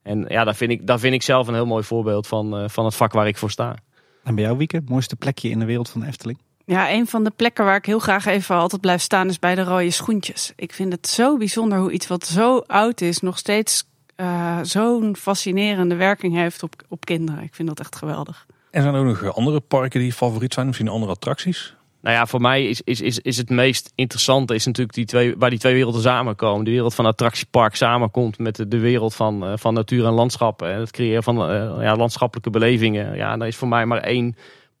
En 0.02 0.24
ja, 0.28 0.44
daar 0.44 0.56
vind 0.56 0.70
ik, 0.70 0.86
daar 0.86 0.98
vind 0.98 1.14
ik 1.14 1.22
zelf 1.22 1.48
een 1.48 1.54
heel 1.54 1.66
mooi 1.66 1.84
voorbeeld 1.84 2.26
van, 2.26 2.58
eh, 2.58 2.68
van 2.68 2.84
het 2.84 2.94
vak 2.94 3.12
waar 3.12 3.28
ik 3.28 3.36
voor 3.36 3.50
sta. 3.50 3.76
En 4.24 4.34
bij 4.34 4.44
jou, 4.44 4.56
Wieke, 4.56 4.82
mooiste 4.86 5.16
plekje 5.16 5.48
in 5.48 5.58
de 5.58 5.64
wereld 5.64 5.90
van 5.90 6.00
de 6.00 6.06
Efteling? 6.06 6.38
Ja, 6.64 6.90
een 6.90 7.06
van 7.06 7.24
de 7.24 7.32
plekken 7.36 7.64
waar 7.64 7.76
ik 7.76 7.86
heel 7.86 7.98
graag 7.98 8.26
even 8.26 8.56
altijd 8.56 8.80
blijf 8.80 9.00
staan 9.00 9.28
is 9.28 9.38
bij 9.38 9.54
de 9.54 9.62
rode 9.62 9.90
schoentjes. 9.90 10.52
Ik 10.56 10.72
vind 10.72 10.92
het 10.92 11.08
zo 11.08 11.36
bijzonder 11.36 11.78
hoe 11.78 11.92
iets 11.92 12.06
wat 12.06 12.26
zo 12.26 12.58
oud 12.66 13.00
is 13.00 13.20
nog 13.20 13.38
steeds 13.38 13.84
eh, 14.18 14.58
zo'n 14.62 15.16
fascinerende 15.16 15.94
werking 15.94 16.34
heeft 16.34 16.62
op, 16.62 16.74
op 16.88 17.04
kinderen. 17.04 17.42
Ik 17.42 17.54
vind 17.54 17.68
dat 17.68 17.80
echt 17.80 17.96
geweldig. 17.96 18.46
En 18.70 18.82
zijn 18.82 18.94
er 18.94 19.00
ook 19.00 19.06
nog 19.06 19.36
andere 19.36 19.60
parken 19.60 20.00
die 20.00 20.12
favoriet 20.12 20.54
zijn? 20.54 20.66
Misschien 20.66 20.88
andere 20.88 21.12
attracties? 21.12 21.74
Nou 22.00 22.16
ja, 22.16 22.26
voor 22.26 22.40
mij 22.40 22.66
is, 22.66 22.80
is, 22.82 23.00
is, 23.00 23.18
is 23.18 23.36
het 23.36 23.50
meest 23.50 23.92
interessante 23.94 24.54
is 24.54 24.66
natuurlijk 24.66 24.94
die 24.94 25.04
twee, 25.04 25.34
waar 25.36 25.50
die 25.50 25.58
twee 25.58 25.74
werelden 25.74 26.00
samenkomen. 26.00 26.64
De 26.64 26.70
wereld 26.70 26.94
van 26.94 27.06
attractiepark 27.06 27.74
samenkomt 27.74 28.38
met 28.38 28.56
de, 28.56 28.68
de 28.68 28.78
wereld 28.78 29.14
van, 29.14 29.44
eh, 29.46 29.52
van 29.56 29.74
natuur 29.74 30.06
en 30.06 30.12
landschap. 30.12 30.62
En 30.62 30.80
het 30.80 30.90
creëren 30.90 31.22
van 31.22 31.50
eh, 31.50 31.82
ja, 31.82 31.96
landschappelijke 31.96 32.50
belevingen. 32.50 33.16
Ja, 33.16 33.36
daar 33.36 33.48
is 33.48 33.56
voor 33.56 33.68
mij 33.68 33.86
maar 33.86 34.00
één 34.00 34.36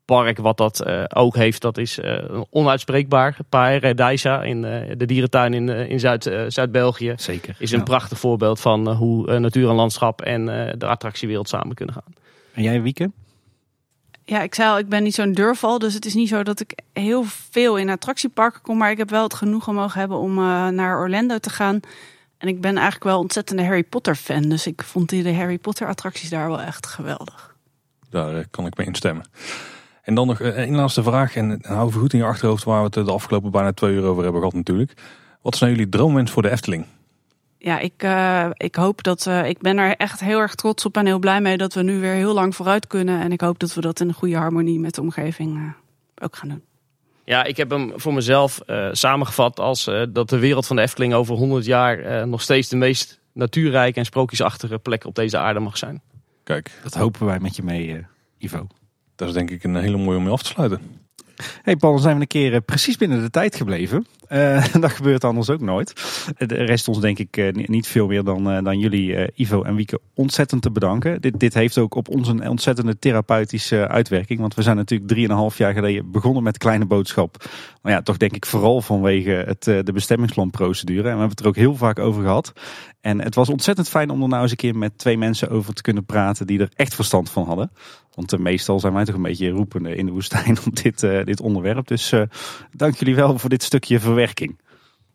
park 0.08 0.38
wat 0.38 0.56
dat 0.56 0.80
eh, 0.80 1.04
ook 1.08 1.36
heeft, 1.36 1.60
dat 1.62 1.78
is 1.78 1.98
eh, 1.98 2.40
onuitspreekbaar. 2.50 3.36
Paradijsa 3.48 4.42
in 4.42 4.64
eh, 4.64 4.92
de 4.96 5.06
dierentuin 5.06 5.54
in, 5.54 5.68
eh, 5.68 5.90
in 5.90 6.00
Zuid, 6.00 6.26
eh, 6.26 6.44
Zuid-België 6.48 7.14
Zeker. 7.16 7.56
is 7.58 7.70
een 7.72 7.78
Ja. 7.78 7.84
prachtig 7.84 8.18
voorbeeld 8.18 8.60
van 8.60 8.88
eh, 8.88 8.96
hoe 8.96 9.28
eh, 9.30 9.38
natuur 9.40 9.68
en 9.68 9.74
landschap 9.74 10.22
en 10.22 10.48
eh, 10.68 10.72
de 10.78 10.86
attractiewereld 10.86 11.48
samen 11.48 11.74
kunnen 11.74 11.94
gaan. 11.94 12.14
En 12.52 12.62
jij, 12.62 12.82
Wieke? 12.82 13.10
Ja, 14.24 14.42
ik 14.42 14.54
zei 14.54 14.70
al, 14.70 14.78
ik 14.78 14.88
ben 14.88 15.02
niet 15.02 15.14
zo'n 15.14 15.32
deurval. 15.32 15.78
Dus 15.78 15.94
het 15.94 16.04
is 16.04 16.14
niet 16.14 16.28
zo 16.28 16.42
dat 16.42 16.60
ik 16.60 16.78
heel 16.92 17.24
veel 17.50 17.76
in 17.76 17.90
attractieparken 17.90 18.60
kom. 18.62 18.76
Maar 18.78 18.90
ik 18.90 18.98
heb 18.98 19.10
wel 19.10 19.22
het 19.22 19.34
genoegen 19.34 19.74
mogen 19.74 20.00
hebben 20.00 20.18
om 20.18 20.38
eh, 20.38 20.68
naar 20.68 20.98
Orlando 20.98 21.38
te 21.38 21.50
gaan. 21.50 21.80
En 22.38 22.48
ik 22.48 22.60
ben 22.60 22.74
eigenlijk 22.74 23.04
wel 23.04 23.18
ontzettende 23.18 23.64
Harry 23.64 23.82
Potter 23.84 24.14
fan. 24.14 24.42
Dus 24.42 24.66
ik 24.66 24.82
vond 24.82 25.08
die 25.08 25.22
de 25.22 25.34
Harry 25.34 25.58
Potter 25.58 25.88
attracties 25.88 26.30
daar 26.30 26.48
wel 26.48 26.60
echt 26.60 26.86
geweldig. 26.86 27.54
Daar 28.10 28.36
eh, 28.36 28.44
kan 28.50 28.66
ik 28.66 28.76
mee 28.76 28.86
instemmen. 28.86 29.24
En 30.08 30.14
dan 30.14 30.26
nog 30.26 30.40
eh, 30.40 30.48
één 30.48 30.74
laatste 30.74 31.02
vraag. 31.02 31.36
En 31.36 31.60
eh, 31.62 31.70
hou 31.70 31.92
goed 31.92 32.12
in 32.12 32.18
je 32.18 32.24
achterhoofd 32.24 32.64
waar 32.64 32.78
we 32.78 32.86
het 32.86 32.96
eh, 32.96 33.04
de 33.04 33.12
afgelopen 33.12 33.50
bijna 33.50 33.72
twee 33.72 33.94
uur 33.94 34.02
over 34.04 34.22
hebben 34.22 34.40
gehad 34.40 34.54
natuurlijk. 34.56 34.92
Wat 35.42 35.54
is 35.54 35.60
nou 35.60 35.72
jullie 35.72 35.88
droomwens 35.88 36.30
voor 36.30 36.42
de 36.42 36.50
Efteling? 36.50 36.84
Ja, 37.58 37.78
ik, 37.78 37.92
eh, 37.96 38.46
ik 38.52 38.74
hoop 38.74 39.02
dat. 39.02 39.26
eh, 39.26 39.48
ik 39.48 39.58
ben 39.58 39.78
er 39.78 39.96
echt 39.96 40.20
heel 40.20 40.38
erg 40.38 40.54
trots 40.54 40.84
op 40.84 40.96
en 40.96 41.06
heel 41.06 41.18
blij 41.18 41.40
mee 41.40 41.56
dat 41.56 41.74
we 41.74 41.82
nu 41.82 42.00
weer 42.00 42.12
heel 42.12 42.34
lang 42.34 42.54
vooruit 42.56 42.86
kunnen. 42.86 43.20
En 43.20 43.32
ik 43.32 43.40
hoop 43.40 43.58
dat 43.58 43.74
we 43.74 43.80
dat 43.80 44.00
in 44.00 44.08
een 44.08 44.14
goede 44.14 44.36
harmonie 44.36 44.78
met 44.78 44.94
de 44.94 45.00
omgeving 45.00 45.56
eh, 45.56 46.24
ook 46.24 46.36
gaan 46.36 46.48
doen. 46.48 46.62
Ja, 47.24 47.44
ik 47.44 47.56
heb 47.56 47.70
hem 47.70 47.92
voor 47.96 48.14
mezelf 48.14 48.60
eh, 48.60 48.88
samengevat 48.92 49.60
als 49.60 49.86
eh, 49.86 50.02
dat 50.08 50.28
de 50.28 50.38
wereld 50.38 50.66
van 50.66 50.76
de 50.76 50.82
Efteling 50.82 51.14
over 51.14 51.34
100 51.34 51.64
jaar 51.64 51.98
eh, 51.98 52.24
nog 52.24 52.42
steeds 52.42 52.68
de 52.68 52.76
meest 52.76 53.20
natuurrijke 53.32 53.98
en 53.98 54.04
sprookjesachtige 54.04 54.78
plek 54.78 55.04
op 55.04 55.14
deze 55.14 55.38
aarde 55.38 55.60
mag 55.60 55.76
zijn. 55.78 56.02
Kijk, 56.44 56.70
Dat 56.82 56.94
hopen 56.94 57.26
wij 57.26 57.38
met 57.40 57.56
je 57.56 57.62
mee, 57.62 57.92
eh, 57.96 58.04
Ivo. 58.38 58.66
Dat 59.18 59.28
is 59.28 59.34
denk 59.34 59.50
ik 59.50 59.64
een 59.64 59.76
hele 59.76 59.96
mooie 59.96 60.16
om 60.16 60.22
mee 60.22 60.32
af 60.32 60.42
te 60.42 60.48
sluiten. 60.48 60.80
Hey 61.62 61.76
Paul, 61.76 61.92
dan 61.92 62.02
zijn 62.02 62.14
we 62.14 62.20
een 62.20 62.26
keer 62.26 62.54
eh, 62.54 62.60
precies 62.64 62.96
binnen 62.96 63.20
de 63.20 63.30
tijd 63.30 63.56
gebleven. 63.56 64.06
Eh, 64.28 64.64
dat 64.80 64.92
gebeurt 64.92 65.24
anders 65.24 65.50
ook 65.50 65.60
nooit. 65.60 65.92
De 66.38 66.54
rest 66.54 66.88
ons 66.88 67.00
denk 67.00 67.18
ik 67.18 67.36
eh, 67.36 67.52
ni- 67.52 67.64
niet 67.66 67.86
veel 67.86 68.06
meer 68.06 68.24
dan, 68.24 68.50
eh, 68.50 68.64
dan 68.64 68.78
jullie, 68.78 69.32
Ivo 69.34 69.62
en 69.62 69.74
Wieke, 69.74 70.00
ontzettend 70.14 70.62
te 70.62 70.70
bedanken. 70.70 71.20
Dit, 71.20 71.40
dit 71.40 71.54
heeft 71.54 71.78
ook 71.78 71.94
op 71.94 72.08
ons 72.08 72.28
een 72.28 72.48
ontzettende 72.48 72.98
therapeutische 72.98 73.88
uitwerking. 73.88 74.40
Want 74.40 74.54
we 74.54 74.62
zijn 74.62 74.76
natuurlijk 74.76 75.10
drieënhalf 75.10 75.58
jaar 75.58 75.72
geleden 75.72 76.10
begonnen 76.10 76.42
met 76.42 76.58
Kleine 76.58 76.86
Boodschap. 76.86 77.44
Nou 77.82 77.94
ja, 77.94 78.02
toch 78.02 78.16
denk 78.16 78.32
ik 78.32 78.46
vooral 78.46 78.80
vanwege 78.80 79.30
het, 79.30 79.64
de 79.64 79.92
bestemmingsplanprocedure. 79.92 80.98
En 80.98 81.02
we 81.02 81.08
hebben 81.08 81.28
het 81.28 81.40
er 81.40 81.46
ook 81.46 81.56
heel 81.56 81.76
vaak 81.76 81.98
over 81.98 82.22
gehad. 82.22 82.52
En 83.00 83.20
het 83.20 83.34
was 83.34 83.48
ontzettend 83.48 83.88
fijn 83.88 84.10
om 84.10 84.22
er 84.22 84.28
nou 84.28 84.42
eens 84.42 84.50
een 84.50 84.56
keer 84.56 84.76
met 84.76 84.98
twee 84.98 85.18
mensen 85.18 85.50
over 85.50 85.74
te 85.74 85.82
kunnen 85.82 86.04
praten 86.04 86.46
die 86.46 86.60
er 86.60 86.70
echt 86.74 86.94
verstand 86.94 87.30
van 87.30 87.44
hadden. 87.46 87.70
Want 88.14 88.38
meestal 88.38 88.80
zijn 88.80 88.92
wij 88.92 89.04
toch 89.04 89.14
een 89.14 89.22
beetje 89.22 89.50
roepende 89.50 89.94
in 89.96 90.06
de 90.06 90.12
woestijn 90.12 90.58
op 90.66 90.76
dit, 90.82 91.00
dit 91.00 91.40
onderwerp. 91.40 91.86
Dus 91.86 92.12
dank 92.72 92.96
jullie 92.96 93.14
wel 93.14 93.38
voor 93.38 93.50
dit 93.50 93.62
stukje 93.62 94.00
verwerking. 94.00 94.17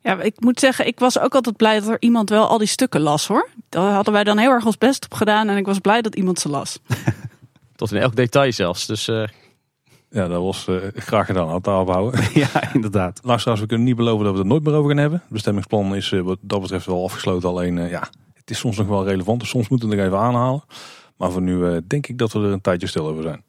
Ja, 0.01 0.21
ik 0.21 0.39
moet 0.39 0.59
zeggen, 0.59 0.88
ik 0.88 0.99
was 0.99 1.19
ook 1.19 1.35
altijd 1.35 1.57
blij 1.57 1.80
dat 1.80 1.89
er 1.89 1.97
iemand 1.99 2.30
wel 2.30 2.47
al 2.47 2.57
die 2.57 2.67
stukken 2.67 3.01
las 3.01 3.27
hoor. 3.27 3.49
Daar 3.69 3.91
hadden 3.91 4.13
wij 4.13 4.23
dan 4.23 4.38
heel 4.38 4.49
erg 4.51 4.65
ons 4.65 4.77
best 4.77 5.05
op 5.05 5.13
gedaan 5.13 5.49
en 5.49 5.57
ik 5.57 5.65
was 5.65 5.80
blij 5.80 6.01
dat 6.01 6.15
iemand 6.15 6.39
ze 6.39 6.49
las. 6.49 6.80
Tot 7.75 7.91
in 7.91 8.01
elk 8.01 8.15
detail 8.15 8.51
zelfs. 8.51 8.85
Dus 8.85 9.07
eh, 9.07 9.27
Ja, 10.09 10.27
dat 10.27 10.41
was 10.41 10.67
eh, 10.67 10.75
graag 10.95 11.25
gedaan. 11.25 11.59
Daar 11.61 11.85
houden. 11.85 12.21
ja, 12.43 12.73
inderdaad. 12.73 13.19
Luisteraars, 13.23 13.59
we 13.59 13.65
kunnen 13.65 13.85
niet 13.85 13.95
beloven 13.95 14.23
dat 14.25 14.34
we 14.34 14.39
het 14.39 14.47
er 14.47 14.51
nooit 14.53 14.63
meer 14.63 14.73
over 14.73 14.89
gaan 14.89 14.99
hebben. 14.99 15.19
Het 15.19 15.30
bestemmingsplan 15.30 15.95
is 15.95 16.11
eh, 16.11 16.19
wat 16.21 16.38
dat 16.41 16.61
betreft 16.61 16.85
wel 16.85 17.03
afgesloten. 17.03 17.49
Alleen, 17.49 17.77
eh, 17.77 17.89
ja, 17.89 18.09
het 18.34 18.49
is 18.49 18.57
soms 18.59 18.77
nog 18.77 18.88
wel 18.88 19.05
relevant. 19.05 19.39
Dus 19.39 19.49
soms 19.49 19.67
moeten 19.67 19.89
we 19.89 19.95
het 19.95 20.03
nog 20.03 20.13
even 20.13 20.27
aanhalen. 20.27 20.63
Maar 21.17 21.31
voor 21.31 21.41
nu 21.41 21.65
eh, 21.65 21.77
denk 21.88 22.07
ik 22.07 22.17
dat 22.17 22.31
we 22.31 22.39
er 22.39 22.51
een 22.51 22.61
tijdje 22.61 22.88
stil 22.88 23.07
over 23.07 23.23
zijn. 23.23 23.43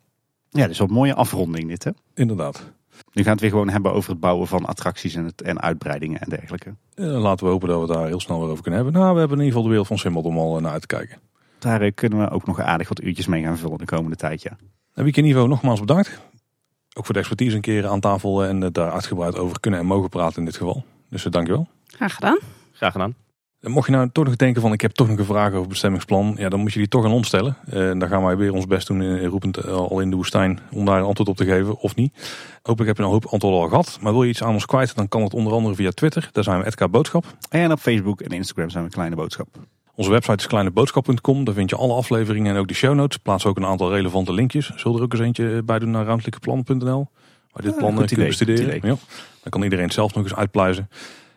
Ja, 0.50 0.62
dit 0.62 0.70
is 0.70 0.78
wel 0.78 0.88
een 0.88 0.94
mooie 0.94 1.14
afronding 1.14 1.68
dit 1.68 1.84
hè. 1.84 1.90
Inderdaad. 2.14 2.72
Nu 3.12 3.22
gaan 3.22 3.24
we 3.24 3.30
het 3.30 3.40
weer 3.40 3.50
gewoon 3.50 3.68
hebben 3.68 3.92
over 3.92 4.10
het 4.10 4.20
bouwen 4.20 4.46
van 4.46 4.64
attracties 4.64 5.14
en, 5.14 5.24
het, 5.24 5.42
en 5.42 5.60
uitbreidingen 5.60 6.20
en 6.20 6.28
dergelijke. 6.28 6.74
Laten 6.94 7.46
we 7.46 7.52
hopen 7.52 7.68
dat 7.68 7.80
we 7.80 7.94
daar 7.94 8.06
heel 8.06 8.20
snel 8.20 8.40
weer 8.40 8.48
over 8.48 8.62
kunnen 8.62 8.82
hebben. 8.82 9.00
Nou, 9.00 9.14
we 9.14 9.18
hebben 9.18 9.38
in 9.38 9.44
ieder 9.44 9.46
geval 9.46 9.62
de 9.62 9.68
wereld 9.68 9.86
van 9.86 9.98
Simbad 9.98 10.24
om 10.24 10.38
al 10.38 10.56
eh, 10.56 10.62
naar 10.62 10.72
uit 10.72 10.80
te 10.80 10.86
kijken. 10.86 11.18
Daar 11.58 11.80
eh, 11.80 11.94
kunnen 11.94 12.18
we 12.18 12.30
ook 12.30 12.46
nog 12.46 12.60
aardig 12.60 12.88
wat 12.88 13.02
uurtjes 13.02 13.26
mee 13.26 13.42
gaan 13.42 13.56
vullen 13.56 13.78
de 13.78 13.84
komende 13.84 14.16
tijd. 14.16 14.42
Ja. 14.42 14.56
En 14.94 15.04
Wieke 15.04 15.20
Niveau, 15.20 15.48
nogmaals 15.48 15.80
bedankt. 15.80 16.20
Ook 16.96 17.04
voor 17.04 17.14
de 17.14 17.20
expertise 17.20 17.56
een 17.56 17.62
keer 17.62 17.86
aan 17.86 18.00
tafel 18.00 18.42
eh, 18.42 18.48
en 18.48 18.72
daar 18.72 18.90
uitgebreid 18.90 19.38
over 19.38 19.60
kunnen 19.60 19.80
en 19.80 19.86
mogen 19.86 20.08
praten 20.08 20.38
in 20.38 20.44
dit 20.44 20.56
geval. 20.56 20.84
Dus 21.08 21.24
uh, 21.24 21.32
dankjewel. 21.32 21.68
Graag 21.86 22.14
gedaan. 22.14 22.38
graag 22.72 22.92
gedaan. 22.92 23.14
Mocht 23.66 23.86
je 23.86 23.92
nou 23.92 24.08
toch 24.12 24.24
nog 24.24 24.36
denken 24.36 24.62
van 24.62 24.72
ik 24.72 24.80
heb 24.80 24.92
toch 24.92 25.08
nog 25.08 25.18
een 25.18 25.24
vraag 25.24 25.52
over 25.52 25.68
bestemmingsplan. 25.68 26.34
Ja, 26.38 26.48
dan 26.48 26.60
moet 26.60 26.72
je 26.72 26.78
die 26.78 26.88
toch 26.88 27.04
aan 27.04 27.12
ons 27.12 27.26
stellen. 27.26 27.56
Eh, 27.70 27.90
En 27.90 27.98
dan 27.98 28.08
gaan 28.08 28.24
wij 28.24 28.36
weer 28.36 28.52
ons 28.52 28.66
best 28.66 28.86
doen 28.86 29.02
in, 29.02 29.24
roepend 29.24 29.56
eh, 29.56 29.72
al 29.72 30.00
in 30.00 30.10
de 30.10 30.16
woestijn 30.16 30.58
om 30.70 30.84
daar 30.84 30.98
een 30.98 31.04
antwoord 31.04 31.28
op 31.28 31.36
te 31.36 31.44
geven 31.44 31.78
of 31.78 31.94
niet. 31.94 32.12
Hopelijk 32.62 32.88
heb 32.88 32.96
je 32.96 33.02
een 33.02 33.08
hoop 33.10 33.26
antwoorden 33.26 33.60
al 33.60 33.68
gehad. 33.68 33.98
Maar 34.00 34.12
wil 34.12 34.22
je 34.22 34.28
iets 34.28 34.42
aan 34.42 34.52
ons 34.52 34.66
kwijt, 34.66 34.94
dan 34.94 35.08
kan 35.08 35.22
het 35.22 35.34
onder 35.34 35.52
andere 35.52 35.74
via 35.74 35.90
Twitter. 35.90 36.28
Daar 36.32 36.44
zijn 36.44 36.62
we 36.62 36.70
@k 36.70 36.90
Boodschap. 36.90 37.24
En 37.48 37.72
op 37.72 37.78
Facebook 37.78 38.20
en 38.20 38.30
Instagram 38.30 38.70
zijn 38.70 38.84
we 38.84 38.90
Kleine 38.90 39.16
Boodschap. 39.16 39.48
Onze 39.94 40.10
website 40.10 40.36
is 40.36 40.46
kleineboodschap.com. 40.46 41.44
Daar 41.44 41.54
vind 41.54 41.70
je 41.70 41.76
alle 41.76 41.94
afleveringen 41.94 42.54
en 42.54 42.60
ook 42.60 42.68
de 42.68 42.74
show 42.74 42.94
notes. 42.94 43.16
Plaats 43.16 43.46
ook 43.46 43.56
een 43.56 43.66
aantal 43.66 43.90
relevante 43.90 44.32
linkjes. 44.32 44.72
Zullen 44.76 44.96
er 44.98 45.02
ook 45.04 45.12
eens 45.12 45.22
eentje 45.22 45.62
bij 45.62 45.78
doen 45.78 45.90
naar 45.90 46.04
ruimtelijkeplan.nl. 46.04 47.08
Waar 47.52 47.62
dit 47.62 47.72
Ja, 47.72 47.78
plan 47.78 47.90
eh, 47.90 47.96
kunt 47.96 48.10
idee, 48.10 48.26
bestuderen. 48.26 48.74
Ja. 48.74 48.80
Dan 49.42 49.50
kan 49.50 49.62
iedereen 49.62 49.84
het 49.84 49.94
zelf 49.94 50.14
nog 50.14 50.24
eens 50.24 50.34
uitpluizen. 50.34 50.88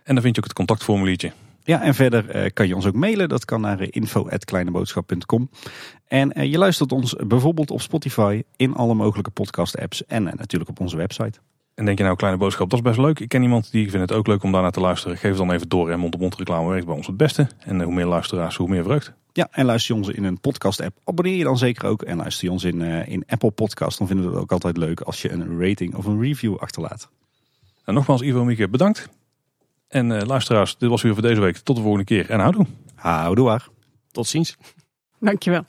En 0.04 0.14
dan 0.14 0.24
vind 0.24 0.36
je 0.36 0.42
ook 0.42 0.48
het 0.48 0.58
contactformuliertje. 0.58 1.32
Ja, 1.68 1.82
en 1.82 1.96
verder 1.96 2.30
eh, 2.30 2.52
kan 2.54 2.68
je 2.68 2.76
ons 2.76 2.86
ook 2.86 2.94
mailen. 2.94 3.30
Dat 3.30 3.46
kan 3.46 3.62
naar 3.62 3.80
eh, 3.80 3.88
info.kleineboodschap.com. 3.90 5.50
En 6.08 6.32
eh, 6.32 6.52
je 6.52 6.58
luistert 6.58 6.92
ons 6.92 7.16
bijvoorbeeld 7.28 7.72
op 7.72 7.82
Spotify, 7.82 8.44
in 8.56 8.74
alle 8.74 8.94
mogelijke 8.94 9.30
podcast 9.30 9.78
apps 9.78 10.06
en 10.06 10.24
natuurlijk 10.24 10.70
op 10.70 10.80
onze 10.80 10.98
website. 10.98 11.40
En 11.76 11.86
denk 11.86 11.98
je 11.98 12.04
nou, 12.04 12.16
kleine 12.16 12.40
boodschap, 12.40 12.70
dat 12.70 12.80
is 12.80 12.86
best 12.86 12.98
leuk. 12.98 13.20
Ik 13.20 13.30
ken 13.30 13.42
iemand 13.42 13.72
die 13.72 13.92
vindt 13.92 14.10
het 14.10 14.18
ook 14.18 14.28
leuk 14.28 14.44
om 14.44 14.52
daarnaar 14.52 14.72
te 14.72 14.80
luisteren. 14.80 15.18
Geef 15.18 15.30
het 15.30 15.38
dan 15.38 15.52
even 15.52 15.70
door 15.70 15.90
en 15.90 16.00
mond-op-mond 16.00 16.36
reclame 16.36 16.70
werkt 16.70 16.86
bij 16.86 16.96
ons 16.96 17.08
het 17.08 17.18
beste. 17.18 17.48
En 17.60 17.82
hoe 17.82 17.94
meer 17.94 18.06
luisteraars, 18.06 18.56
hoe 18.56 18.70
meer 18.70 18.84
vreugd. 18.84 19.14
Ja, 19.34 19.48
en 19.52 19.66
luister 19.66 19.96
je 19.96 20.02
ons 20.02 20.10
in 20.10 20.24
een 20.24 20.40
podcast 20.40 20.82
app, 20.82 20.98
abonneer 21.04 21.36
je 21.36 21.44
dan 21.44 21.58
zeker 21.58 21.88
ook. 21.88 22.02
En 22.02 22.18
luister 22.18 22.46
je 22.46 22.52
ons 22.52 22.64
in, 22.64 22.82
in 22.82 23.24
Apple 23.28 23.52
Podcast, 23.52 23.98
dan 23.98 24.08
vinden 24.08 24.26
we 24.26 24.32
het 24.32 24.42
ook 24.42 24.52
altijd 24.52 24.78
leuk 24.78 25.02
als 25.02 25.22
je 25.22 25.32
een 25.32 25.60
rating 25.60 25.96
of 25.96 26.06
een 26.06 26.22
review 26.22 26.58
achterlaat. 26.58 27.10
En 27.86 27.94
nogmaals, 27.94 28.22
Ivo 28.22 28.40
en 28.40 28.46
Mieke, 28.46 28.70
bedankt. 28.70 29.10
En 29.88 30.12
eh, 30.12 30.28
luisteraars, 30.28 30.78
dit 30.78 30.90
was 30.90 31.02
weer 31.02 31.14
voor 31.14 31.22
deze 31.22 31.42
week. 31.42 31.58
Tot 31.58 31.76
de 31.76 31.82
volgende 31.82 32.06
keer 32.06 32.30
en 32.30 32.40
houdoe. 32.40 32.66
Houdoe 32.96 33.46
waar. 33.46 33.68
Tot 34.12 34.28
ziens. 34.28 34.58
Dankjewel. 35.20 35.66